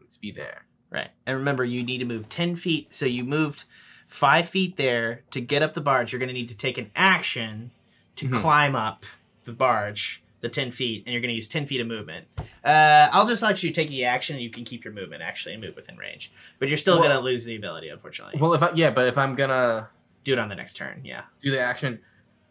Let's 0.00 0.16
be 0.16 0.30
there. 0.30 0.66
Right. 0.90 1.10
And 1.26 1.38
remember, 1.38 1.64
you 1.64 1.82
need 1.82 1.98
to 1.98 2.04
move 2.04 2.28
10 2.28 2.54
feet. 2.54 2.94
So 2.94 3.04
you 3.04 3.24
moved 3.24 3.64
five 4.06 4.48
feet 4.48 4.76
there 4.76 5.24
to 5.32 5.40
get 5.40 5.60
up 5.60 5.74
the 5.74 5.80
barge. 5.80 6.12
You're 6.12 6.20
going 6.20 6.28
to 6.28 6.34
need 6.34 6.50
to 6.50 6.56
take 6.56 6.78
an 6.78 6.92
action 6.94 7.72
to 8.16 8.28
Mhm. 8.28 8.40
climb 8.40 8.74
up 8.76 9.04
the 9.44 9.52
barge, 9.52 10.22
the 10.40 10.48
10 10.48 10.70
feet, 10.70 11.02
and 11.06 11.12
you're 11.12 11.20
going 11.22 11.30
to 11.30 11.34
use 11.34 11.48
10 11.48 11.66
feet 11.66 11.80
of 11.80 11.86
movement. 11.86 12.26
Uh, 12.64 13.08
I'll 13.12 13.26
just 13.26 13.42
let 13.42 13.62
you 13.62 13.70
take 13.70 13.88
the 13.88 14.04
action 14.04 14.36
and 14.36 14.42
you 14.42 14.50
can 14.50 14.64
keep 14.64 14.84
your 14.84 14.92
movement 14.92 15.22
actually 15.22 15.54
and 15.54 15.62
move 15.62 15.74
within 15.76 15.96
range. 15.96 16.32
But 16.58 16.68
you're 16.68 16.76
still 16.78 16.94
Well- 16.98 17.04
going 17.08 17.16
to 17.16 17.22
lose 17.22 17.44
the 17.44 17.56
ability, 17.56 17.88
unfortunately. 17.88 18.38
Well, 18.40 18.54
if 18.54 18.62
I 18.62 18.70
yeah, 18.74 18.90
but 18.90 19.06
if 19.08 19.16
I'm 19.18 19.34
gonna 19.34 19.88
Do 20.24 20.32
it 20.32 20.38
on 20.38 20.48
the 20.48 20.54
next 20.54 20.74
turn. 20.74 21.00
Yeah. 21.04 21.22
do 21.42 21.50
the 21.50 21.60
action, 21.60 22.00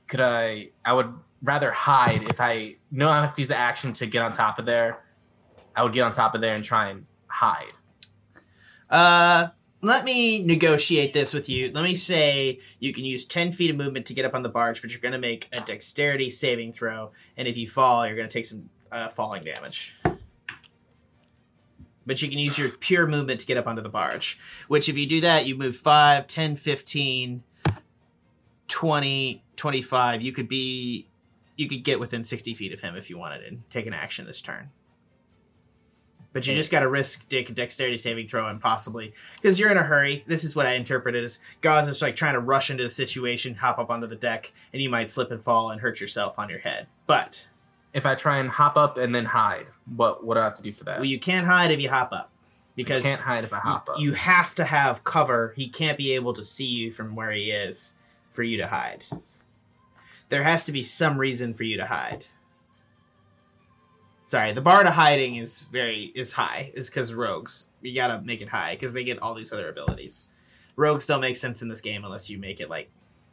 could 0.07 0.21
I? 0.21 0.69
I 0.85 0.93
would 0.93 1.11
rather 1.41 1.71
hide. 1.71 2.23
If 2.29 2.39
I 2.39 2.75
know 2.91 3.09
I 3.09 3.21
have 3.21 3.33
to 3.33 3.41
use 3.41 3.49
the 3.49 3.57
action 3.57 3.93
to 3.93 4.05
get 4.05 4.21
on 4.21 4.31
top 4.31 4.59
of 4.59 4.65
there, 4.65 5.03
I 5.75 5.81
would 5.83 5.91
get 5.93 6.01
on 6.01 6.11
top 6.11 6.35
of 6.35 6.41
there 6.41 6.53
and 6.55 6.63
try 6.63 6.89
and 6.89 7.05
hide. 7.27 7.73
Uh, 8.89 9.47
let 9.83 10.05
me 10.05 10.43
negotiate 10.45 11.11
this 11.11 11.33
with 11.33 11.49
you. 11.49 11.69
Let 11.73 11.83
me 11.83 11.93
say 11.93 12.61
you 12.79 12.93
can 12.93 13.03
use 13.03 13.25
10 13.25 13.51
feet 13.51 13.69
of 13.69 13.75
movement 13.75 14.05
to 14.07 14.13
get 14.13 14.23
up 14.23 14.33
on 14.33 14.41
the 14.41 14.49
barge, 14.49 14.81
but 14.81 14.91
you're 14.91 15.01
going 15.01 15.11
to 15.11 15.19
make 15.19 15.49
a 15.51 15.59
dexterity 15.59 16.31
saving 16.31 16.71
throw. 16.71 17.11
And 17.35 17.49
if 17.49 17.57
you 17.57 17.67
fall, 17.67 18.07
you're 18.07 18.15
going 18.15 18.29
to 18.29 18.33
take 18.33 18.45
some 18.45 18.69
uh, 18.93 19.09
falling 19.09 19.43
damage. 19.43 19.93
But 22.05 22.21
you 22.21 22.29
can 22.29 22.39
use 22.39 22.57
your 22.57 22.69
pure 22.69 23.07
movement 23.07 23.41
to 23.41 23.45
get 23.45 23.57
up 23.57 23.67
onto 23.67 23.81
the 23.81 23.89
barge. 23.89 24.39
Which, 24.69 24.87
if 24.87 24.97
you 24.97 25.05
do 25.05 25.21
that, 25.21 25.45
you 25.45 25.55
move 25.55 25.75
5, 25.75 26.27
10, 26.27 26.55
15, 26.55 27.43
20, 28.69 29.43
25. 29.55 30.21
You 30.21 30.31
could 30.31 30.47
be. 30.47 31.07
You 31.55 31.69
could 31.69 31.83
get 31.83 31.99
within 31.99 32.23
60 32.23 32.55
feet 32.55 32.73
of 32.73 32.79
him 32.79 32.95
if 32.95 33.11
you 33.11 33.17
wanted 33.17 33.43
and 33.43 33.61
take 33.69 33.85
an 33.85 33.93
action 33.93 34.25
this 34.25 34.41
turn. 34.41 34.71
But 36.33 36.47
you 36.47 36.55
just 36.55 36.71
got 36.71 36.79
to 36.79 36.87
risk 36.89 37.29
dick 37.29 37.53
dexterity 37.53 37.95
saving 37.97 38.27
throw 38.27 38.47
and 38.47 38.59
possibly 38.59 39.13
because 39.39 39.59
you're 39.59 39.69
in 39.69 39.77
a 39.77 39.83
hurry. 39.83 40.23
This 40.25 40.43
is 40.43 40.55
what 40.55 40.65
I 40.65 40.73
interpret 40.73 41.13
it 41.15 41.23
as 41.23 41.39
Gauze 41.61 41.87
is 41.87 42.01
like 42.01 42.15
trying 42.15 42.33
to 42.33 42.39
rush 42.39 42.71
into 42.71 42.83
the 42.83 42.89
situation, 42.89 43.53
hop 43.53 43.77
up 43.77 43.91
onto 43.91 44.07
the 44.07 44.15
deck, 44.15 44.51
and 44.73 44.81
you 44.81 44.89
might 44.89 45.11
slip 45.11 45.29
and 45.31 45.43
fall 45.43 45.69
and 45.71 45.79
hurt 45.79 46.01
yourself 46.01 46.39
on 46.39 46.49
your 46.49 46.57
head. 46.59 46.87
But 47.05 47.47
If 47.93 48.07
I 48.07 48.15
try 48.15 48.39
and 48.39 48.49
hop 48.49 48.75
up 48.77 48.97
and 48.97 49.13
then 49.13 49.25
hide, 49.25 49.67
what 49.95 50.23
what 50.25 50.33
do 50.33 50.39
I 50.41 50.45
have 50.45 50.55
to 50.55 50.63
do 50.63 50.73
for 50.73 50.83
that? 50.85 50.97
well, 50.97 51.05
you 51.05 51.19
can't 51.19 51.45
hide 51.45 51.69
if 51.69 51.79
you 51.79 51.89
hop 51.89 52.11
up 52.11 52.31
because 52.75 53.03
you 53.03 53.09
can't 53.11 53.21
hide 53.21 53.43
if 53.43 53.53
I 53.53 53.59
hop 53.59 53.87
you, 53.87 53.93
up. 53.93 53.99
you 53.99 54.13
have 54.13 54.55
to 54.55 54.63
have 54.63 55.03
cover. 55.03 55.53
He 55.55 55.69
can't 55.69 55.97
be 55.99 56.13
able 56.13 56.33
to 56.33 56.43
see 56.43 56.65
you 56.65 56.91
from 56.91 57.15
where 57.15 57.31
he 57.31 57.51
is 57.51 57.99
for 58.31 58.41
you 58.41 58.57
to 58.57 58.65
hide. 58.65 59.05
There 60.29 60.41
has 60.41 60.63
to 60.65 60.71
be 60.71 60.81
some 60.81 61.19
reason 61.19 61.53
for 61.53 61.61
you 61.63 61.77
to 61.77 61.85
hide. 61.85 62.25
Sorry, 64.25 64.53
the 64.53 64.61
bar 64.61 64.83
to 64.83 64.91
hiding 64.91 65.35
is 65.35 65.63
very 65.71 66.11
is 66.15 66.31
high. 66.31 66.71
Is 66.73 66.89
because 66.89 67.13
rogues. 67.13 67.67
You 67.81 67.93
gotta 67.93 68.21
make 68.21 68.41
it 68.41 68.47
high 68.47 68.75
because 68.75 68.93
they 68.93 69.03
get 69.03 69.21
all 69.21 69.33
these 69.33 69.51
other 69.51 69.69
abilities. 69.69 70.29
Rogues 70.75 71.05
don't 71.05 71.21
make 71.21 71.37
sense 71.37 71.61
in 71.61 71.67
this 71.67 71.81
game 71.81 72.05
unless 72.05 72.29
you 72.29 72.37
make 72.37 72.59
it 72.59 72.69
like, 72.69 72.89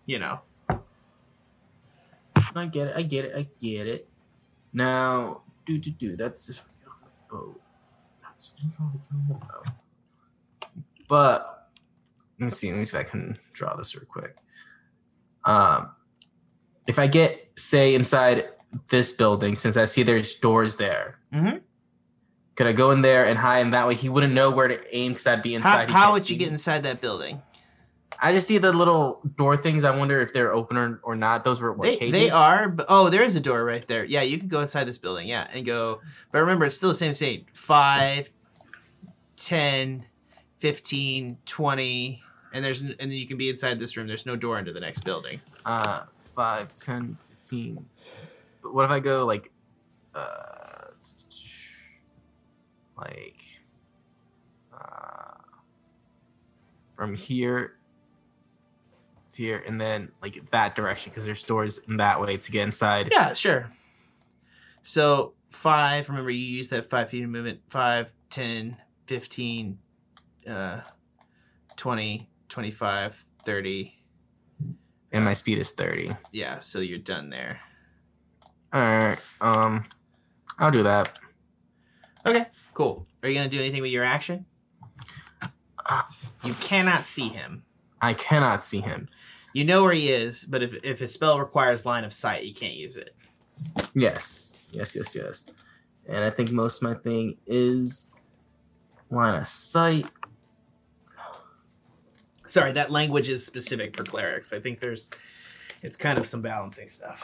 you 0.07 0.19
know. 0.19 0.41
I 2.55 2.67
get 2.67 2.89
it. 2.89 2.97
I 2.97 3.03
get 3.03 3.25
it. 3.25 3.37
I 3.37 3.47
get 3.61 3.87
it. 3.87 4.09
Now, 4.73 5.43
do 5.67 5.79
do 5.79 5.91
do. 5.91 6.17
That's 6.17 6.47
just 6.47 6.75
oh, 7.33 7.55
but 11.09 11.69
let 12.39 12.45
me 12.45 12.51
see. 12.51 12.71
Let 12.71 12.79
me 12.79 12.85
see 12.85 12.97
if 12.97 13.01
I 13.01 13.09
can 13.09 13.39
draw 13.53 13.77
this 13.77 13.95
real 13.95 14.07
quick. 14.07 14.37
Um, 15.45 15.91
if 16.87 16.99
I 16.99 17.07
get 17.07 17.51
say 17.57 17.95
inside 17.95 18.49
this 18.89 19.13
building, 19.13 19.57
since 19.57 19.77
I 19.77 19.85
see 19.85 20.03
there's 20.03 20.35
doors 20.37 20.77
there, 20.77 21.19
Mhm. 21.33 21.61
could 22.57 22.67
I 22.67 22.73
go 22.73 22.91
in 22.93 23.03
there 23.03 23.25
and 23.27 23.39
hide? 23.39 23.61
And 23.61 23.75
that 23.75 23.87
way 23.89 23.95
he 23.95 24.09
wouldn't 24.09 24.33
know 24.35 24.51
where 24.51 24.69
to 24.69 24.79
aim 24.97 25.13
because 25.13 25.27
I'd 25.27 25.43
be 25.43 25.55
inside. 25.55 25.89
he 25.89 25.95
how 25.95 26.13
would 26.13 26.29
you 26.31 26.37
get 26.37 26.49
me. 26.49 26.53
inside 26.55 26.83
that 26.85 27.01
building? 27.01 27.43
I 28.23 28.33
just 28.33 28.47
see 28.47 28.59
the 28.59 28.71
little 28.73 29.23
door 29.39 29.57
things. 29.57 29.83
I 29.83 29.97
wonder 29.97 30.21
if 30.21 30.35
they're 30.35 30.53
open 30.53 30.77
or, 30.77 31.01
or 31.03 31.17
not. 31.17 31.43
Those 31.43 31.63
were 31.63 31.73
what, 31.73 31.87
They, 31.87 31.97
cages? 31.97 32.13
they 32.13 32.29
are. 32.31 32.69
But, 32.69 32.85
oh, 32.91 33.09
there 33.09 33.23
is 33.23 33.35
a 33.35 33.41
door 33.41 33.65
right 33.65 33.87
there. 33.89 34.05
Yeah, 34.05 34.21
you 34.21 34.37
can 34.39 34.49
go 34.49 34.61
inside 34.61 34.85
this 34.85 34.99
building. 34.99 35.27
Yeah, 35.27 35.49
and 35.55 35.65
go. 35.65 36.01
But 36.31 36.41
remember, 36.41 36.67
it's 36.67 36.77
still 36.77 36.91
the 36.91 36.95
same 36.95 37.15
state. 37.15 37.47
5, 37.55 38.29
10, 39.37 40.05
15, 40.59 41.39
20. 41.47 42.23
And 42.53 42.65
there's 42.65 42.81
and 42.83 42.95
then 42.99 43.11
you 43.13 43.27
can 43.27 43.37
be 43.39 43.49
inside 43.49 43.79
this 43.79 43.97
room. 43.97 44.07
There's 44.07 44.27
no 44.27 44.35
door 44.37 44.59
into 44.59 44.73
the 44.73 44.81
next 44.81 45.05
building. 45.05 45.41
uh 45.65 46.03
5 46.35 46.75
10 46.77 47.17
15 47.45 47.87
but 48.63 48.75
what 48.75 48.85
if 48.85 48.91
i 48.91 49.01
go 49.01 49.25
like 49.27 49.51
uh 50.15 50.89
like 52.97 53.43
uh 54.73 55.35
from 56.97 57.15
here 57.15 57.77
to 59.31 59.43
here 59.43 59.63
and 59.67 59.81
then 59.81 60.11
like 60.23 60.51
that 60.51 60.75
direction 60.75 61.11
because 61.11 61.25
there's 61.25 61.43
doors 61.43 61.79
in 61.89 61.97
that 61.99 62.21
way 62.21 62.37
to 62.37 62.51
get 62.51 62.65
inside 62.65 63.09
Yeah, 63.13 63.33
sure. 63.33 63.71
So 64.83 65.35
5, 65.51 66.09
remember 66.09 66.31
you 66.31 66.39
use 66.57 66.69
that 66.71 66.89
5 66.89 67.11
feet 67.11 67.25
of 67.25 67.31
movement. 67.31 67.61
Five, 67.69 68.11
ten, 68.31 68.77
fifteen, 69.07 69.79
uh, 70.49 70.81
20, 71.77 72.29
25, 72.49 73.27
30. 73.45 73.95
And 75.13 75.25
my 75.25 75.33
speed 75.35 75.59
is 75.59 75.73
30. 75.73 76.13
Yeah, 76.33 76.61
so 76.61 76.79
you're 76.81 76.99
done 76.99 77.31
there. 77.31 77.61
Alright. 78.75 79.19
Um 79.41 79.85
I'll 80.59 80.71
do 80.71 80.83
that. 80.83 81.19
Okay, 82.27 82.47
cool. 82.75 83.07
Are 83.23 83.29
you 83.29 83.35
gonna 83.35 83.49
do 83.49 83.59
anything 83.59 83.83
with 83.83 83.91
your 83.91 84.05
action? 84.05 84.45
Uh, 85.87 86.03
You 86.45 86.55
cannot 86.55 87.07
see 87.07 87.29
him. 87.29 87.63
I 88.01 88.15
cannot 88.15 88.65
see 88.65 88.81
him. 88.81 89.09
You 89.53 89.65
know 89.65 89.83
where 89.83 89.93
he 89.93 90.11
is, 90.13 90.45
but 90.45 90.63
if 90.63 90.75
if 90.85 90.99
his 91.01 91.13
spell 91.13 91.39
requires 91.41 91.85
line 91.85 92.05
of 92.05 92.13
sight, 92.13 92.45
you 92.45 92.55
can't 92.55 92.75
use 92.75 92.97
it. 92.97 93.15
Yes. 93.95 94.59
Yes, 94.71 94.95
yes, 94.95 95.15
yes. 95.17 95.47
And 96.07 96.25
I 96.25 96.31
think 96.31 96.53
most 96.53 96.77
of 96.83 96.83
my 96.89 96.95
thing 96.95 97.37
is 97.47 98.11
line 99.11 99.35
of 99.35 99.47
sight. 99.47 100.07
Sorry, 102.47 102.73
that 102.73 102.91
language 102.91 103.29
is 103.29 103.45
specific 103.45 103.97
for 103.97 104.03
clerics. 104.05 104.53
I 104.53 104.59
think 104.61 104.81
there's, 104.81 105.11
it's 105.83 105.97
kind 105.97 106.19
of 106.19 106.27
some 106.27 106.43
balancing 106.43 106.89
stuff. 106.89 107.23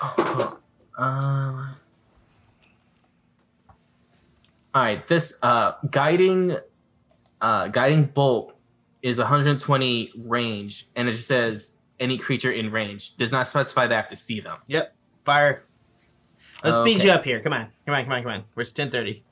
Uh, 0.96 1.74
all 4.74 4.82
right, 4.82 5.06
this 5.06 5.38
uh, 5.42 5.72
guiding 5.90 6.56
uh, 7.40 7.68
guiding 7.68 8.04
bolt 8.04 8.54
is 9.02 9.18
120 9.18 10.12
range, 10.24 10.88
and 10.96 11.08
it 11.08 11.12
just 11.12 11.28
says 11.28 11.74
any 12.00 12.18
creature 12.18 12.50
in 12.50 12.70
range. 12.70 13.16
Does 13.16 13.32
not 13.32 13.46
specify 13.46 13.86
that 13.86 13.92
I 13.92 13.96
have 13.96 14.08
to 14.08 14.16
see 14.16 14.40
them. 14.40 14.58
Yep. 14.68 14.94
Fire. 15.24 15.64
Let's 16.64 16.78
speed 16.78 17.04
you 17.04 17.10
up 17.10 17.24
here. 17.24 17.40
Come 17.40 17.52
on, 17.52 17.68
come 17.84 17.94
on, 17.94 18.04
come 18.04 18.12
on, 18.12 18.22
come 18.22 18.32
on. 18.32 18.44
Where's 18.54 18.72
ten 18.72 18.90
thirty? 18.90 19.22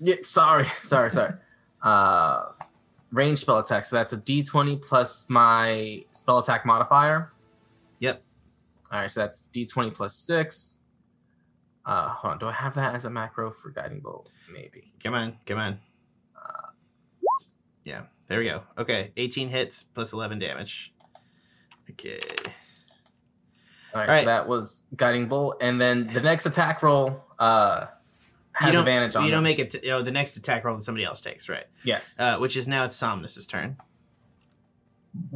Yeah, 0.00 0.16
sorry, 0.22 0.64
sorry, 0.78 1.10
sorry. 1.10 1.34
Uh, 1.82 2.48
range 3.12 3.38
spell 3.38 3.58
attack. 3.58 3.84
So 3.84 3.96
that's 3.96 4.12
a 4.12 4.18
D20 4.18 4.82
plus 4.82 5.26
my 5.28 6.04
spell 6.10 6.38
attack 6.38 6.66
modifier. 6.66 7.32
Yep. 8.00 8.22
All 8.90 9.00
right, 9.00 9.10
so 9.10 9.20
that's 9.20 9.48
D20 9.52 9.94
plus 9.94 10.14
six. 10.14 10.78
Uh, 11.86 12.08
hold 12.08 12.32
on. 12.32 12.38
Do 12.38 12.46
I 12.48 12.52
have 12.52 12.74
that 12.74 12.94
as 12.96 13.04
a 13.04 13.10
macro 13.10 13.50
for 13.52 13.70
guiding 13.70 14.00
bolt? 14.00 14.30
Maybe. 14.52 14.92
Come 15.02 15.14
on, 15.14 15.36
come 15.46 15.58
on. 15.58 15.78
Uh, 16.36 16.68
Yeah, 17.84 18.02
there 18.26 18.40
we 18.40 18.46
go. 18.46 18.62
Okay, 18.76 19.12
eighteen 19.16 19.48
hits 19.48 19.84
plus 19.84 20.12
eleven 20.12 20.38
damage. 20.40 20.92
Okay. 21.90 22.18
All 23.94 24.00
right, 24.00 24.08
All 24.08 24.14
right. 24.14 24.20
so 24.22 24.26
that 24.26 24.48
was 24.48 24.84
guiding 24.96 25.28
bolt, 25.28 25.58
and 25.60 25.80
then 25.80 26.08
the 26.12 26.20
next 26.20 26.44
attack 26.46 26.82
roll 26.82 27.24
uh 27.38 27.86
has 28.52 28.66
you 28.68 28.72
don't, 28.72 28.80
advantage 28.88 29.14
on. 29.14 29.24
You 29.24 29.30
don't 29.30 29.44
make 29.44 29.58
it. 29.60 29.70
To, 29.72 29.90
oh, 29.90 30.02
the 30.02 30.10
next 30.10 30.36
attack 30.36 30.64
roll 30.64 30.76
that 30.76 30.82
somebody 30.82 31.04
else 31.04 31.20
takes, 31.20 31.48
right? 31.48 31.66
yes. 31.84 32.16
Uh, 32.18 32.38
which 32.38 32.56
is 32.56 32.66
now 32.66 32.84
it's 32.84 32.96
Somnus's 32.96 33.46
turn. 33.46 33.76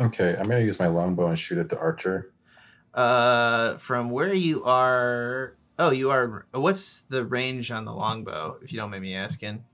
Okay, 0.00 0.36
I'm 0.36 0.48
gonna 0.48 0.60
use 0.64 0.80
my 0.80 0.88
longbow 0.88 1.28
and 1.28 1.38
shoot 1.38 1.58
at 1.58 1.68
the 1.68 1.78
archer. 1.78 2.32
Uh, 2.92 3.76
from 3.78 4.10
where 4.10 4.34
you 4.34 4.64
are. 4.64 5.56
Oh, 5.80 5.90
you 5.92 6.10
are. 6.10 6.44
What's 6.52 7.00
the 7.08 7.24
range 7.24 7.70
on 7.70 7.86
the 7.86 7.92
longbow? 7.92 8.58
If 8.60 8.70
you 8.70 8.78
don't 8.78 8.90
mind 8.90 9.00
me 9.02 9.14
asking. 9.14 9.64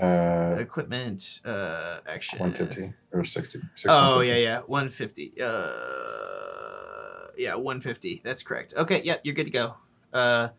Uh, 0.00 0.56
Equipment. 0.58 1.40
Uh, 1.42 2.00
action. 2.06 2.38
150 2.38 2.92
or 3.12 3.24
60. 3.24 3.58
60 3.74 3.88
Oh 3.88 4.20
yeah, 4.20 4.36
yeah, 4.36 4.58
one 4.60 4.90
fifty. 4.90 5.32
Uh, 5.42 5.68
yeah, 7.38 7.54
one 7.54 7.80
fifty. 7.80 8.20
That's 8.22 8.42
correct. 8.42 8.74
Okay, 8.76 9.00
yep, 9.04 9.22
you're 9.24 9.34
good 9.34 9.44
to 9.46 9.50
go. 9.50 9.74
Uh, 10.12 10.50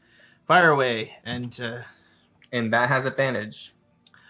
fire 0.47 0.71
away, 0.71 1.17
and 1.23 1.57
uh, 1.61 1.81
And 2.51 2.73
that 2.73 2.89
has 2.89 3.05
advantage. 3.05 3.75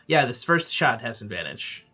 yeah, 0.08 0.26
this 0.26 0.44
first 0.44 0.74
shot 0.74 1.02
has 1.02 1.22
advantage. 1.22 1.86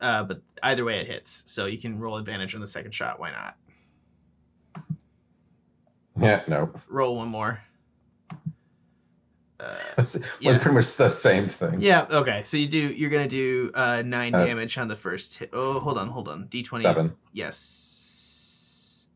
Uh, 0.00 0.22
but 0.22 0.42
either 0.62 0.84
way, 0.84 1.00
it 1.00 1.08
hits, 1.08 1.42
so 1.50 1.66
you 1.66 1.78
can 1.78 1.98
roll 1.98 2.18
advantage 2.18 2.54
on 2.54 2.60
the 2.60 2.68
second 2.68 2.92
shot. 2.94 3.18
Why 3.18 3.32
not? 3.32 3.56
Yeah, 6.20 6.42
no. 6.48 6.70
Roll 6.88 7.16
one 7.16 7.28
more. 7.28 7.60
Uh, 9.60 9.74
Yeah. 9.96 10.50
it's 10.50 10.58
pretty 10.58 10.74
much 10.76 10.94
the 10.96 11.08
same 11.08 11.48
thing. 11.48 11.80
yeah. 11.80 12.06
Okay. 12.12 12.42
So 12.44 12.56
you 12.56 12.68
do. 12.68 12.78
You're 12.78 13.10
gonna 13.10 13.26
do 13.26 13.72
uh, 13.74 14.02
nine 14.06 14.30
damage 14.30 14.78
on 14.78 14.86
the 14.86 14.94
first 14.94 15.36
hit. 15.36 15.50
Oh, 15.52 15.80
hold 15.80 15.98
on, 15.98 16.06
hold 16.08 16.28
on. 16.28 16.46
D 16.46 16.62
twenty. 16.62 16.84
Seven. 16.84 17.12
Yes. 17.32 19.08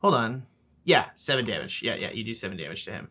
Hold 0.00 0.14
on. 0.14 0.46
Yeah, 0.84 1.06
seven 1.14 1.44
damage. 1.44 1.82
Yeah, 1.82 1.94
yeah. 1.96 2.10
You 2.10 2.24
do 2.24 2.32
seven 2.32 2.56
damage 2.56 2.86
to 2.86 2.92
him. 2.92 3.08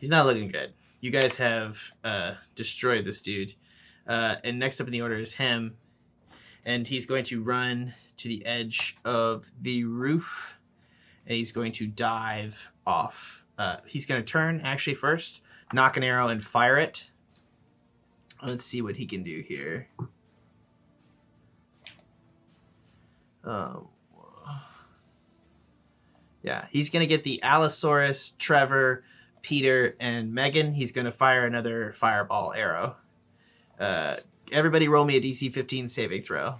He's 0.00 0.10
not 0.10 0.26
looking 0.26 0.48
good. 0.48 0.72
You 1.00 1.12
guys 1.12 1.36
have 1.36 1.80
uh, 2.02 2.34
destroyed 2.56 3.04
this 3.04 3.20
dude. 3.20 3.54
Uh, 4.08 4.34
and 4.42 4.58
next 4.58 4.80
up 4.80 4.88
in 4.88 4.92
the 4.92 5.02
order 5.02 5.16
is 5.18 5.32
him, 5.32 5.74
and 6.64 6.88
he's 6.88 7.06
going 7.06 7.22
to 7.26 7.42
run 7.44 7.94
to 8.16 8.26
the 8.28 8.44
edge 8.44 8.96
of 9.04 9.48
the 9.60 9.84
roof, 9.84 10.58
and 11.26 11.36
he's 11.36 11.52
going 11.52 11.72
to 11.72 11.86
dive 11.86 12.70
off. 12.86 13.44
Uh, 13.58 13.76
he's 13.86 14.06
going 14.06 14.22
to 14.22 14.26
turn 14.26 14.60
actually 14.62 14.94
first, 14.94 15.42
knock 15.72 15.96
an 15.96 16.02
arrow, 16.02 16.28
and 16.28 16.44
fire 16.44 16.78
it. 16.78 17.10
Let's 18.44 18.64
see 18.64 18.82
what 18.82 18.96
he 18.96 19.06
can 19.06 19.22
do 19.22 19.42
here. 19.46 19.88
Um, 23.44 23.88
yeah, 26.42 26.66
he's 26.70 26.90
going 26.90 27.00
to 27.02 27.06
get 27.06 27.22
the 27.24 27.42
Allosaurus, 27.42 28.34
Trevor, 28.38 29.04
Peter, 29.42 29.96
and 30.00 30.32
Megan. 30.32 30.74
He's 30.74 30.92
going 30.92 31.04
to 31.04 31.12
fire 31.12 31.46
another 31.46 31.92
fireball 31.92 32.52
arrow. 32.52 32.96
Uh, 33.78 34.16
everybody 34.50 34.88
roll 34.88 35.04
me 35.04 35.16
a 35.16 35.20
DC 35.20 35.52
15 35.52 35.88
saving 35.88 36.22
throw. 36.22 36.54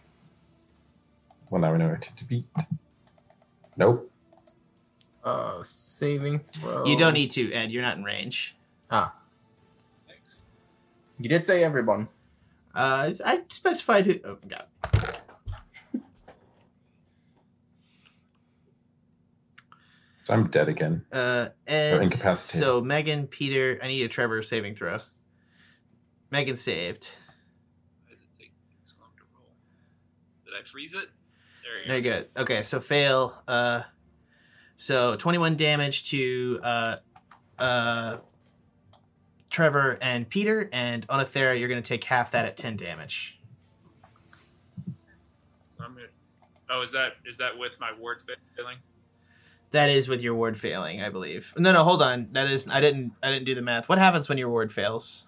Well, 1.50 1.60
now 1.60 1.72
we 1.72 1.78
know 1.78 1.88
what 1.88 2.02
to 2.02 2.24
beat. 2.24 2.46
Nope. 3.76 4.11
Uh, 5.24 5.62
saving 5.62 6.38
throw. 6.38 6.84
You 6.84 6.96
don't 6.96 7.14
need 7.14 7.30
to, 7.32 7.52
Ed. 7.52 7.70
You're 7.70 7.82
not 7.82 7.96
in 7.96 8.02
range. 8.04 8.56
Ah. 8.90 9.14
Thanks. 10.08 10.42
You 11.18 11.28
did 11.28 11.46
say 11.46 11.62
everyone. 11.62 12.08
Uh, 12.74 13.12
I 13.24 13.42
specified 13.50 14.06
who. 14.06 14.14
Oh, 14.24 14.38
God. 14.48 14.64
So 20.24 20.34
I'm 20.34 20.46
dead 20.48 20.68
again. 20.68 21.04
Uh, 21.12 21.48
Or 21.50 21.72
Ed. 21.72 22.02
incapacitated. 22.02 22.64
So 22.64 22.80
Megan, 22.80 23.26
Peter, 23.26 23.78
I 23.82 23.88
need 23.88 24.02
a 24.02 24.08
Trevor 24.08 24.40
saving 24.42 24.74
throw. 24.76 24.96
Megan 26.30 26.56
saved. 26.56 27.10
Why 28.06 28.14
does 28.14 28.22
it 28.22 28.28
take 28.40 28.52
so 28.82 28.96
long 29.00 29.10
to 29.16 29.22
roll? 29.36 29.48
Did 30.44 30.54
I 30.60 30.64
freeze 30.68 30.94
it? 30.94 31.08
There 31.62 31.86
Very 31.86 31.98
it 31.98 32.06
is. 32.06 32.12
good. 32.12 32.28
Okay, 32.36 32.62
so 32.62 32.80
fail. 32.80 33.42
Uh, 33.48 33.82
so 34.82 35.14
21 35.14 35.56
damage 35.56 36.10
to 36.10 36.58
uh, 36.64 36.96
uh, 37.56 38.18
Trevor 39.48 39.96
and 40.02 40.28
Peter, 40.28 40.68
and 40.72 41.06
Oenothera, 41.06 41.56
you're 41.56 41.68
going 41.68 41.80
to 41.80 41.88
take 41.88 42.02
half 42.02 42.32
that 42.32 42.46
at 42.46 42.56
10 42.56 42.78
damage. 42.78 43.38
I'm 45.78 45.94
gonna. 45.94 46.06
Oh, 46.68 46.82
is 46.82 46.90
that 46.92 47.12
is 47.24 47.36
that 47.36 47.56
with 47.56 47.78
my 47.78 47.92
ward 47.96 48.22
failing? 48.56 48.78
That 49.70 49.88
is 49.88 50.08
with 50.08 50.20
your 50.20 50.34
ward 50.34 50.56
failing, 50.56 51.00
I 51.00 51.10
believe. 51.10 51.52
No, 51.56 51.72
no, 51.72 51.84
hold 51.84 52.02
on. 52.02 52.28
That 52.32 52.50
is 52.50 52.66
I 52.68 52.80
didn't 52.80 53.12
I 53.22 53.30
didn't 53.30 53.44
do 53.44 53.54
the 53.54 53.62
math. 53.62 53.88
What 53.88 53.98
happens 53.98 54.28
when 54.28 54.38
your 54.38 54.48
ward 54.48 54.72
fails? 54.72 55.26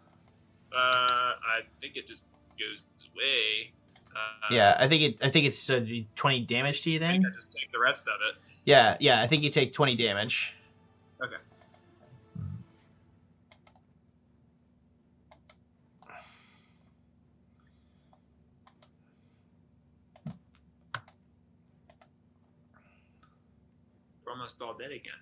Uh, 0.73 0.79
I 0.79 1.61
think 1.81 1.97
it 1.97 2.07
just 2.09 2.27
goes 2.59 2.83
away. 3.15 3.73
Uh, 4.11 4.55
yeah, 4.55 4.77
I 4.79 4.89
think 4.89 5.03
it 5.03 5.25
I 5.25 5.31
think 5.31 5.47
it's 5.47 5.71
uh, 5.71 5.85
20 6.17 6.41
damage 6.41 6.83
to 6.83 6.91
you 6.91 6.97
I 6.97 7.01
then. 7.01 7.11
think 7.23 7.27
I 7.27 7.37
just 7.37 7.53
take 7.53 7.71
the 7.73 7.79
rest 7.79 8.09
of 8.09 8.15
it. 8.29 8.54
Yeah, 8.65 8.97
yeah, 8.99 9.21
I 9.21 9.27
think 9.27 9.43
you 9.43 9.51
take 9.51 9.73
20 9.73 9.95
damage. 9.95 10.57
Okay. 11.23 11.37
We're 24.25 24.33
almost 24.33 24.63
all 24.63 24.75
dead 24.75 24.91
again. 24.93 25.13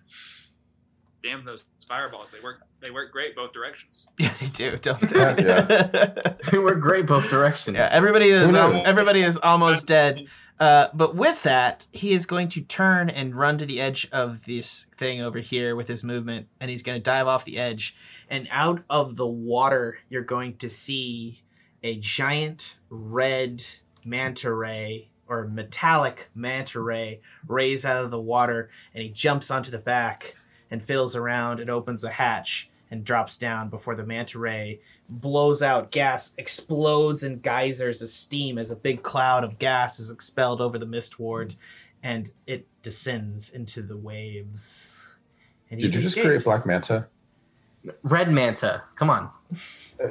Damn 1.22 1.44
those 1.44 1.68
fireballs! 1.86 2.32
They 2.32 2.40
work. 2.40 2.62
They 2.80 2.90
work 2.90 3.12
great 3.12 3.36
both 3.36 3.52
directions. 3.52 4.08
Yeah, 4.18 4.32
they 4.40 4.46
do, 4.48 4.76
don't 4.76 5.00
they? 5.00 5.18
Yeah, 5.18 6.34
We're 6.52 6.74
great 6.74 7.06
both 7.06 7.28
directions. 7.30 7.76
Yeah, 7.76 7.88
everybody 7.92 8.26
is 8.26 8.52
um, 8.54 8.82
everybody 8.84 9.22
is 9.22 9.36
almost 9.36 9.86
dead. 9.86 10.26
Uh, 10.62 10.88
but 10.94 11.16
with 11.16 11.42
that, 11.42 11.88
he 11.90 12.12
is 12.12 12.24
going 12.24 12.48
to 12.48 12.60
turn 12.60 13.10
and 13.10 13.34
run 13.34 13.58
to 13.58 13.66
the 13.66 13.80
edge 13.80 14.08
of 14.12 14.44
this 14.44 14.86
thing 14.96 15.20
over 15.20 15.40
here 15.40 15.74
with 15.74 15.88
his 15.88 16.04
movement, 16.04 16.46
and 16.60 16.70
he's 16.70 16.84
going 16.84 16.96
to 16.96 17.02
dive 17.02 17.26
off 17.26 17.44
the 17.44 17.58
edge. 17.58 17.96
And 18.30 18.46
out 18.48 18.80
of 18.88 19.16
the 19.16 19.26
water, 19.26 19.98
you're 20.08 20.22
going 20.22 20.58
to 20.58 20.70
see 20.70 21.42
a 21.82 21.96
giant 21.96 22.76
red 22.90 23.64
manta 24.04 24.54
ray 24.54 25.08
or 25.26 25.48
metallic 25.48 26.30
manta 26.32 26.80
ray 26.80 27.22
raise 27.48 27.84
out 27.84 28.04
of 28.04 28.12
the 28.12 28.20
water, 28.20 28.70
and 28.94 29.02
he 29.02 29.10
jumps 29.10 29.50
onto 29.50 29.72
the 29.72 29.78
back 29.80 30.36
and 30.70 30.80
fiddles 30.80 31.16
around 31.16 31.58
and 31.58 31.70
opens 31.70 32.04
a 32.04 32.08
hatch. 32.08 32.70
And 32.92 33.04
drops 33.04 33.38
down 33.38 33.70
before 33.70 33.96
the 33.96 34.04
manta 34.04 34.38
ray 34.38 34.78
blows 35.08 35.62
out 35.62 35.90
gas, 35.90 36.34
explodes 36.36 37.24
in 37.24 37.40
geysers 37.40 38.02
of 38.02 38.08
steam 38.10 38.58
as 38.58 38.70
a 38.70 38.76
big 38.76 39.02
cloud 39.02 39.42
of 39.44 39.58
gas 39.58 39.98
is 39.98 40.10
expelled 40.10 40.60
over 40.60 40.78
the 40.78 40.84
mist 40.86 41.18
ward, 41.18 41.54
and 42.02 42.30
it 42.46 42.66
descends 42.82 43.50
into 43.54 43.80
the 43.80 43.96
waves. 43.96 45.02
And 45.70 45.80
Did 45.80 45.86
you 45.86 45.92
just 46.00 46.08
escaped. 46.08 46.26
create 46.26 46.44
Black 46.44 46.66
Manta? 46.66 47.06
Red 48.02 48.30
Manta. 48.30 48.82
Come 48.94 49.08
on. 49.08 49.30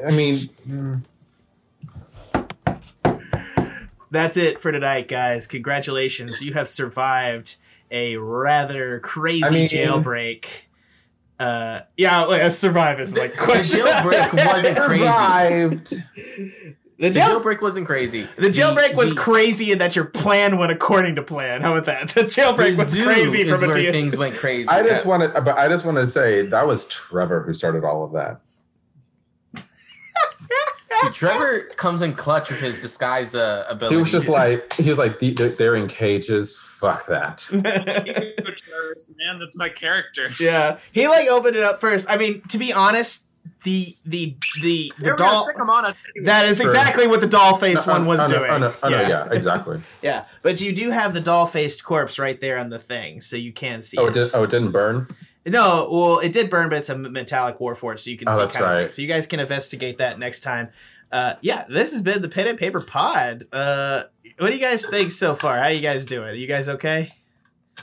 I 0.07 0.09
mean, 0.11 0.49
mm, 0.67 1.03
That's 4.09 4.35
it 4.37 4.59
for 4.59 4.71
tonight, 4.71 5.07
guys. 5.07 5.47
Congratulations. 5.47 6.41
You 6.41 6.53
have 6.53 6.67
survived 6.67 7.55
a 7.91 8.17
rather 8.17 8.99
crazy 8.99 9.43
I 9.45 9.49
mean- 9.51 9.69
jailbreak. 9.69 10.63
Uh, 11.41 11.81
yeah, 11.97 12.23
like, 12.25 12.43
a 12.43 12.51
survive 12.51 12.99
is 12.99 13.17
like 13.17 13.35
The 13.35 13.41
jailbreak 13.41 14.33
wasn't 14.53 14.77
crazy. 14.77 15.03
survived. 15.03 15.89
The, 16.99 17.09
The 17.09 17.19
jailbreak 17.19 17.61
wasn't 17.63 17.87
crazy. 17.87 18.27
the 18.37 18.49
jailbreak 18.49 18.93
was 18.93 19.15
the- 19.15 19.19
crazy 19.19 19.71
in 19.71 19.79
that 19.79 19.95
your 19.95 20.05
plan 20.05 20.59
went 20.59 20.71
according 20.71 21.15
to 21.15 21.23
plan. 21.23 21.61
How 21.61 21.71
about 21.75 21.85
that? 21.85 22.09
The 22.13 22.21
jailbreak 22.23 22.73
the 22.73 22.77
was 22.77 22.93
crazy 22.95 23.41
is 23.41 23.59
from 23.59 23.69
a 23.71 23.73
where 23.73 23.81
D- 23.81 23.89
things 23.91 24.15
went 24.15 24.35
crazy. 24.35 24.69
I 24.69 24.83
just 24.83 25.07
want 25.07 25.33
to, 25.33 25.41
but 25.41 25.57
I 25.57 25.67
just 25.67 25.83
want 25.83 25.97
to 25.97 26.05
say 26.05 26.45
that 26.45 26.67
was 26.67 26.85
Trevor 26.85 27.41
who 27.41 27.55
started 27.55 27.83
all 27.83 28.03
of 28.03 28.11
that. 28.11 28.39
Dude, 31.03 31.13
Trevor 31.13 31.61
comes 31.75 32.01
in 32.01 32.13
clutch 32.13 32.49
with 32.49 32.59
his 32.59 32.81
disguise 32.81 33.33
uh, 33.35 33.65
ability. 33.69 33.95
He 33.95 33.99
was 33.99 34.11
just 34.11 34.29
like, 34.29 34.73
he 34.73 34.87
was 34.89 34.97
like, 34.97 35.19
they're, 35.19 35.49
they're 35.49 35.75
in 35.75 35.87
cages. 35.87 36.55
Fuck 36.57 37.05
that. 37.07 37.47
man, 39.17 39.39
that's 39.39 39.57
my 39.57 39.69
character. 39.69 40.29
yeah, 40.39 40.79
he 40.91 41.07
like 41.07 41.27
opened 41.29 41.55
it 41.55 41.63
up 41.63 41.81
first. 41.81 42.05
I 42.09 42.17
mean, 42.17 42.41
to 42.49 42.57
be 42.57 42.73
honest, 42.73 43.25
the 43.63 43.93
the 44.05 44.35
the 44.61 44.91
the 44.97 45.03
They're 45.03 45.15
doll. 45.15 45.43
stick 45.43 45.59
'em 45.59 45.69
on 45.69 45.85
us. 45.85 45.95
That 46.23 46.45
is 46.45 46.59
exactly 46.59 47.07
what 47.07 47.21
the 47.21 47.27
doll 47.27 47.55
face 47.57 47.85
No, 47.85 47.93
one 47.93 48.05
was 48.05 48.19
I 48.19 48.27
know, 48.27 48.37
doing. 48.39 48.51
I 48.51 48.57
know, 48.57 48.73
I 48.83 48.89
know, 48.89 49.01
yeah, 49.01 49.27
exactly. 49.31 49.79
Yeah, 50.01 50.23
but 50.41 50.59
you 50.61 50.73
do 50.73 50.89
have 50.89 51.13
the 51.13 51.21
doll 51.21 51.45
faced 51.45 51.83
corpse 51.83 52.17
right 52.19 52.39
there 52.39 52.57
on 52.57 52.69
the 52.69 52.79
thing, 52.79 53.21
so 53.21 53.37
you 53.37 53.51
can 53.53 53.81
see 53.81 53.97
Oh, 53.97 54.07
it. 54.07 54.17
it 54.17 54.19
did, 54.21 54.31
oh, 54.33 54.43
it 54.43 54.49
didn't 54.49 54.71
burn. 54.71 55.07
No, 55.45 55.89
well, 55.91 56.19
it 56.19 56.33
did 56.33 56.49
burn, 56.49 56.69
but 56.69 56.77
it's 56.77 56.89
a 56.89 56.97
metallic 56.97 57.57
warforged, 57.59 57.99
so 57.99 58.11
you 58.11 58.17
can 58.17 58.27
Oh, 58.29 58.31
see 58.33 58.37
that's 58.39 58.55
kind 58.55 58.65
of 58.65 58.71
right. 58.71 58.81
thing. 58.83 58.89
So 58.91 59.01
you 59.01 59.07
guys 59.07 59.25
can 59.27 59.39
investigate 59.39 59.97
that 59.97 60.19
next 60.19 60.41
time. 60.41 60.69
Uh, 61.11 61.33
yeah, 61.41 61.65
this 61.67 61.91
has 61.91 62.01
been 62.01 62.21
the 62.21 62.29
pen 62.29 62.47
and 62.47 62.57
paper 62.59 62.79
pod. 62.79 63.43
Uh, 63.51 64.03
what 64.37 64.49
do 64.49 64.53
you 64.53 64.61
guys 64.61 64.85
think 64.85 65.11
so 65.11 65.33
far? 65.35 65.57
How 65.57 65.67
you 65.67 65.81
guys 65.81 66.05
doing? 66.05 66.29
Are 66.29 66.33
you 66.33 66.47
guys 66.47 66.69
okay? 66.69 67.11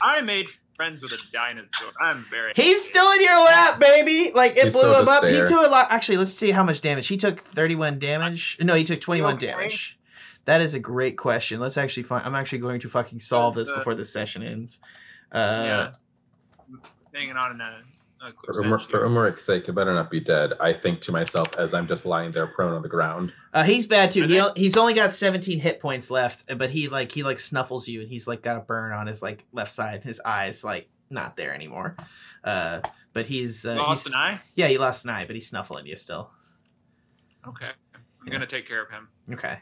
I 0.01 0.21
made 0.21 0.47
friends 0.77 1.03
with 1.03 1.11
a 1.11 1.17
dinosaur. 1.33 1.89
I'm 2.01 2.23
very. 2.29 2.53
He's 2.55 2.83
still 2.87 3.11
in 3.11 3.21
your 3.21 3.37
lap, 3.37 3.79
baby. 3.79 4.31
Like 4.33 4.53
it 4.57 4.63
He's 4.63 4.73
blew 4.73 4.87
him 4.87 4.93
just 4.93 5.09
up. 5.11 5.25
He 5.25 5.37
took 5.39 5.51
a 5.67 5.69
lot. 5.69 5.87
Actually, 5.91 6.17
let's 6.19 6.33
see 6.33 6.51
how 6.51 6.63
much 6.63 6.79
damage 6.81 7.07
he 7.07 7.17
took. 7.17 7.39
Thirty-one 7.39 7.99
damage. 7.99 8.57
No, 8.61 8.73
he 8.73 8.83
took 8.85 9.01
twenty-one 9.01 9.35
okay? 9.35 9.47
damage. 9.47 9.99
That 10.45 10.61
is 10.61 10.73
a 10.73 10.79
great 10.79 11.17
question. 11.17 11.59
Let's 11.59 11.77
actually 11.77 12.03
find. 12.03 12.25
I'm 12.25 12.33
actually 12.35 12.59
going 12.59 12.79
to 12.79 12.89
fucking 12.89 13.19
solve 13.19 13.53
this 13.53 13.69
uh, 13.69 13.75
before 13.77 13.93
this 13.93 14.11
session 14.11 14.41
ends. 14.43 14.79
Uh, 15.31 15.63
yeah. 15.65 15.91
Hanging 17.13 17.35
on 17.37 17.51
in 17.51 17.61
a, 17.61 17.81
a 18.21 18.27
For, 18.27 18.33
cliff's 18.33 18.59
Umar, 18.59 18.77
edge 18.79 18.85
for. 18.87 18.99
Umeric's 19.07 19.43
sake, 19.45 19.67
it 19.67 19.73
better 19.73 19.93
not 19.93 20.09
be 20.11 20.19
dead. 20.19 20.53
I 20.59 20.73
think 20.73 21.01
to 21.01 21.11
myself 21.11 21.47
as 21.57 21.73
I'm 21.73 21.87
just 21.87 22.05
lying 22.05 22.31
there 22.31 22.47
prone 22.47 22.73
on 22.73 22.81
the 22.81 22.89
ground. 22.89 23.33
Uh, 23.53 23.63
he's 23.63 23.87
bad 23.87 24.11
too. 24.11 24.23
I 24.23 24.27
He 24.27 24.39
think- 24.39 24.57
he's 24.57 24.77
only 24.77 24.93
got 24.93 25.11
17 25.11 25.59
hit 25.59 25.79
points 25.79 26.11
left, 26.11 26.45
but 26.57 26.69
he 26.69 26.87
like 26.87 27.11
he 27.11 27.23
like 27.23 27.39
snuffles 27.39 27.87
you, 27.87 28.01
and 28.01 28.09
he's 28.09 28.27
like 28.27 28.41
got 28.43 28.57
a 28.57 28.61
burn 28.61 28.93
on 28.93 29.07
his 29.07 29.21
like 29.21 29.45
left 29.51 29.71
side. 29.71 30.03
His 30.03 30.19
eyes 30.23 30.63
like 30.63 30.87
not 31.09 31.35
there 31.35 31.53
anymore. 31.55 31.95
Uh, 32.43 32.81
but 33.13 33.25
he's 33.25 33.65
uh, 33.65 33.75
Lost 33.75 34.07
he's- 34.07 34.13
an 34.13 34.19
eye. 34.19 34.39
Yeah, 34.55 34.67
he 34.67 34.77
lost 34.77 35.03
an 35.05 35.09
eye, 35.11 35.25
but 35.25 35.35
he's 35.35 35.47
snuffling 35.47 35.85
you 35.87 35.95
still. 35.95 36.29
Okay, 37.47 37.67
I'm 37.93 38.01
Yeah. 38.27 38.33
gonna 38.33 38.45
take 38.45 38.67
care 38.67 38.83
of 38.83 38.89
him. 38.91 39.07
Okay. 39.31 39.57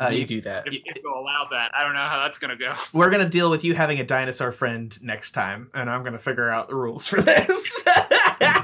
Uh, 0.00 0.08
you 0.08 0.20
you, 0.20 0.26
do 0.26 0.40
that. 0.42 0.66
If, 0.66 0.74
if 0.84 1.02
you'll 1.02 1.20
allow 1.20 1.46
that, 1.50 1.72
I 1.74 1.84
don't 1.84 1.94
know 1.94 2.00
how 2.00 2.22
that's 2.22 2.38
gonna 2.38 2.56
go. 2.56 2.72
we're 2.94 3.10
gonna 3.10 3.28
deal 3.28 3.50
with 3.50 3.64
you 3.64 3.74
having 3.74 3.98
a 4.00 4.04
dinosaur 4.04 4.50
friend 4.52 4.96
next 5.02 5.32
time, 5.32 5.70
and 5.74 5.90
I'm 5.90 6.02
gonna 6.04 6.18
figure 6.18 6.48
out 6.48 6.68
the 6.68 6.74
rules 6.76 7.06
for 7.06 7.20
this. 7.20 7.84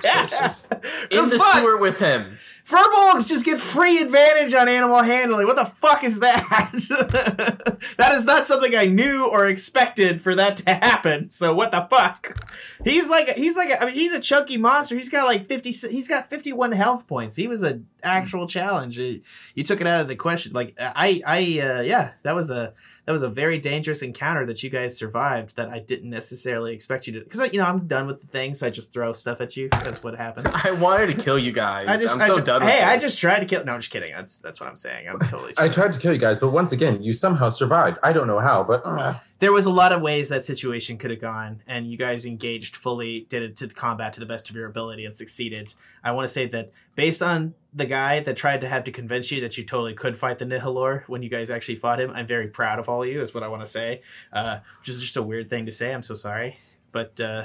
gracious. 0.01 0.67
In 1.11 1.19
'Cause 1.19 1.33
the 1.33 1.39
fuck, 1.39 1.59
sewer 1.59 1.77
with 1.77 1.99
him. 1.99 2.39
Firbolgs 2.67 3.29
just 3.29 3.45
get 3.45 3.61
free 3.61 3.99
advantage 4.01 4.53
on 4.53 4.69
animal 4.69 5.01
handling. 5.01 5.47
What 5.47 5.55
the 5.55 5.67
fuck 5.67 6.03
is 6.03 6.19
that? 6.19 6.43
that 7.97 8.13
is 8.15 8.25
not 8.25 8.45
something 8.45 8.75
I 8.75 8.87
knew 8.87 9.25
or 9.31 9.47
expected 9.47 10.21
for 10.21 10.35
that 10.35 10.57
to 10.59 10.75
happen. 10.75 11.31
So 11.31 11.55
what 11.55 11.71
the 11.71 11.87
fuck? 11.89 12.35
He's 12.83 13.09
like 13.09 13.29
he's 13.37 13.57
like 13.57 13.71
a, 13.71 13.81
I 13.81 13.87
mean 13.87 13.95
he's 13.95 14.13
a 14.13 14.21
chunky 14.21 14.57
monster. 14.57 14.97
He's 14.97 15.11
got 15.11 15.27
like 15.27 15.47
50 15.47 15.71
he's 15.71 16.09
got 16.09 16.29
51 16.29 16.73
health 16.73 17.07
points. 17.07 17.37
He 17.37 17.47
was 17.47 17.63
an 17.63 17.87
actual 18.03 18.49
challenge. 18.49 18.99
You 18.99 19.23
you 19.55 19.63
took 19.63 19.81
it 19.81 19.87
out 19.87 20.01
of 20.01 20.09
the 20.09 20.17
question. 20.17 20.53
Like 20.53 20.75
I 20.79 21.23
I 21.25 21.39
uh, 21.61 21.81
yeah, 21.83 22.13
that 22.23 22.35
was 22.35 22.51
a 22.51 22.75
that 23.07 23.13
was 23.13 23.23
a 23.23 23.29
very 23.29 23.59
dangerous 23.59 24.03
encounter 24.03 24.45
that 24.47 24.63
you 24.65 24.71
guys 24.71 24.97
survived 24.97 25.55
that 25.57 25.69
I 25.69 25.79
didn't 25.79 26.11
necessarily 26.11 26.75
expect 26.75 27.07
you 27.07 27.13
to 27.15 27.25
cuz 27.25 27.41
you 27.53 27.61
know 27.61 27.67
I'm 27.67 27.87
done 27.87 28.09
with 28.09 28.21
the 28.21 28.27
thing 28.27 28.55
so 28.55 28.67
I 28.67 28.71
just 28.71 28.93
throw 28.93 29.13
stuff 29.13 29.41
at 29.41 29.57
you. 29.57 29.69
That's 29.71 30.03
what 30.03 30.17
happened. 30.17 30.49
I 30.65 30.73
wanted 30.73 31.13
to 31.13 31.25
kill 31.25 31.39
you 31.39 31.53
guys. 31.53 31.87
I 31.89 31.97
just, 31.97 32.15
I'm 32.17 32.23
I 32.23 32.27
so 32.27 32.37
ju- 32.37 32.45
done 32.59 32.67
with 32.67 32.75
Hey, 32.75 32.83
I 32.83 32.95
this. 32.97 33.05
just 33.05 33.21
tried 33.21 33.41
to 33.41 33.47
kill. 33.47 33.65
No, 33.65 33.73
I'm 33.75 33.81
just 33.81 33.93
kidding. 33.93 34.13
That's 34.13 34.39
that's 34.39 34.61
what 34.61 34.69
I'm 34.69 34.77
saying. 34.77 35.09
I'm 35.09 35.19
totally. 35.21 35.53
I 35.59 35.69
tried 35.69 35.93
to 35.93 35.99
kill 36.01 36.13
you 36.13 36.19
guys, 36.19 36.39
but 36.39 36.51
once 36.51 36.73
again, 36.73 37.03
you 37.03 37.13
somehow 37.13 37.51
survived. 37.51 37.99
I 38.03 38.13
don't 38.13 38.27
know 38.27 38.39
how, 38.39 38.63
but 38.65 38.85
uh, 38.85 39.15
There 39.39 39.53
was 39.53 39.67
a 39.67 39.71
lot 39.71 39.93
of 39.93 40.01
ways 40.03 40.29
that 40.31 40.45
situation 40.45 40.97
could 40.99 41.11
have 41.11 41.21
gone, 41.21 41.63
and 41.67 41.91
you 41.91 41.97
guys 41.99 42.27
engaged 42.27 42.77
fully, 42.77 43.27
did 43.29 43.43
it 43.43 43.57
to 43.59 43.67
the 43.67 43.75
combat 43.75 44.13
to 44.15 44.21
the 44.21 44.27
best 44.27 44.49
of 44.51 44.57
your 44.57 44.67
ability, 44.67 45.05
and 45.05 45.17
succeeded. 45.17 45.75
I 46.03 46.13
want 46.13 46.27
to 46.27 46.33
say 46.33 46.47
that 46.49 46.73
based 46.95 47.23
on 47.23 47.55
the 47.75 47.87
guy 47.87 48.21
that 48.21 48.37
tried 48.37 48.63
to 48.63 48.69
have 48.69 48.85
to 48.85 48.91
convince 48.93 49.31
you 49.31 49.41
that 49.43 49.59
you 49.59 49.65
totally 49.65 49.93
could 49.95 50.17
fight 50.17 50.39
the 50.39 50.47
Nihiloor 50.47 51.03
when 51.09 51.23
you 51.23 51.29
guys 51.29 51.51
actually 51.51 51.77
fought 51.77 52.01
him, 52.01 52.11
I'm 52.15 52.27
very 52.27 52.49
proud 52.49 52.79
of 52.79 52.89
all 52.89 53.03
of 53.03 53.09
you. 53.09 53.21
Is 53.21 53.35
what 53.35 53.43
I 53.43 53.49
want 53.49 53.63
to 53.63 53.67
say. 53.69 54.01
Uh, 54.33 54.59
which 54.81 54.89
is 54.89 55.01
just 55.01 55.17
a 55.19 55.23
weird 55.23 55.51
thing 55.51 55.67
to 55.67 55.73
say. 55.73 55.93
I'm 55.93 56.03
so 56.03 56.15
sorry, 56.15 56.55
but 56.93 57.21
uh, 57.21 57.45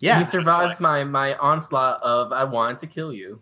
yeah, 0.00 0.18
You 0.18 0.24
survived 0.24 0.80
my 0.80 1.04
my 1.04 1.36
onslaught 1.36 2.02
of 2.02 2.32
I 2.32 2.42
wanted 2.42 2.80
to 2.80 2.86
kill 2.88 3.12
you. 3.12 3.40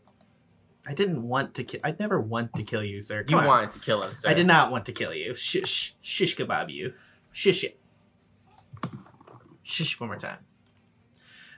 I 0.87 0.95
didn't 0.95 1.23
want 1.23 1.55
to 1.55 1.65
kill. 1.65 1.81
I 1.85 1.95
never 1.99 2.21
want 2.21 2.55
to 2.55 2.63
kill 2.63 2.83
you, 2.83 3.01
sir. 3.01 3.25
You 3.29 3.39
on. 3.39 3.47
wanted 3.47 3.71
to 3.73 3.81
kill 3.81 4.03
us. 4.03 4.19
Sir. 4.23 4.31
I 4.31 4.35
did 4.35 4.47
not 4.47 4.73
want 4.73 4.87
to 4.87 4.93
kill 4.93 5.15
you. 5.15 5.35
Shush. 5.35 5.95
Shish 6.01 6.37
kebab 6.37 6.71
you. 6.73 6.95
Shush 7.33 7.65
it. 7.65 7.79
Shush 9.63 10.01
one 10.01 10.09
more 10.09 10.17
time. 10.19 10.39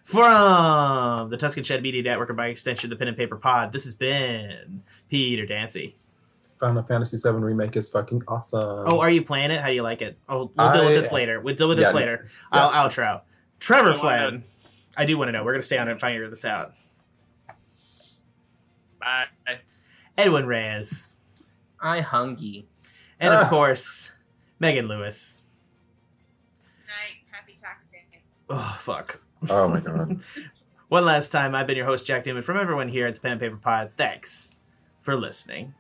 From 0.04 1.30
the 1.30 1.36
Tuscan 1.36 1.62
Shed 1.62 1.82
Media 1.82 2.02
Network 2.02 2.28
and 2.28 2.36
by 2.36 2.48
extension 2.48 2.90
the 2.90 2.96
Pen 2.96 3.08
and 3.08 3.16
Paper 3.16 3.36
Pod, 3.36 3.72
this 3.72 3.84
has 3.84 3.94
been 3.94 4.82
Peter 5.08 5.46
Dancy. 5.46 5.96
Final 6.58 6.82
Fantasy 6.82 7.16
VII 7.16 7.36
remake 7.38 7.76
is 7.76 7.88
fucking 7.88 8.22
awesome. 8.28 8.84
Oh, 8.88 9.00
are 9.00 9.10
you 9.10 9.22
playing 9.22 9.50
it? 9.52 9.60
How 9.60 9.68
do 9.68 9.74
you 9.74 9.82
like 9.82 10.02
it? 10.02 10.18
Oh, 10.28 10.50
we'll 10.56 10.72
deal 10.72 10.84
with 10.84 10.94
this 10.94 11.12
later. 11.12 11.40
We'll 11.40 11.54
deal 11.54 11.68
with 11.68 11.78
this 11.78 11.88
Yeah, 11.88 11.92
later. 11.96 12.26
yeah. 12.52 12.66
I'll 12.68 12.88
outro. 12.88 13.20
Trevor 13.60 13.92
I 13.92 13.94
Flynn. 13.94 14.44
I 14.96 15.04
do 15.04 15.16
want 15.16 15.28
to 15.28 15.32
know. 15.32 15.44
We're 15.44 15.52
going 15.52 15.60
to 15.62 15.66
stay 15.66 15.78
on 15.78 15.88
it 15.88 15.92
and 15.92 16.00
figure 16.00 16.28
this 16.28 16.44
out. 16.44 16.74
Bye. 19.02 19.58
Edwin 20.16 20.46
Reyes. 20.46 21.16
I 21.80 22.00
hungry. 22.00 22.66
And 23.18 23.34
of 23.34 23.48
course, 23.48 24.12
Megan 24.60 24.86
Lewis. 24.86 25.42
Night. 26.86 27.18
Happy 27.30 27.56
tax 27.60 27.88
day. 27.88 27.98
Oh, 28.48 28.76
fuck. 28.80 29.20
oh 29.50 29.68
my 29.68 29.80
god. 29.80 30.20
One 30.88 31.04
last 31.04 31.30
time, 31.30 31.54
I've 31.54 31.66
been 31.66 31.76
your 31.76 31.86
host, 31.86 32.06
Jack 32.06 32.26
Newman, 32.26 32.42
from 32.42 32.58
everyone 32.58 32.88
here 32.88 33.06
at 33.06 33.14
the 33.14 33.20
Pen 33.20 33.32
and 33.32 33.40
Paper 33.40 33.56
Pod. 33.56 33.92
Thanks 33.96 34.54
for 35.00 35.16
listening. 35.16 35.74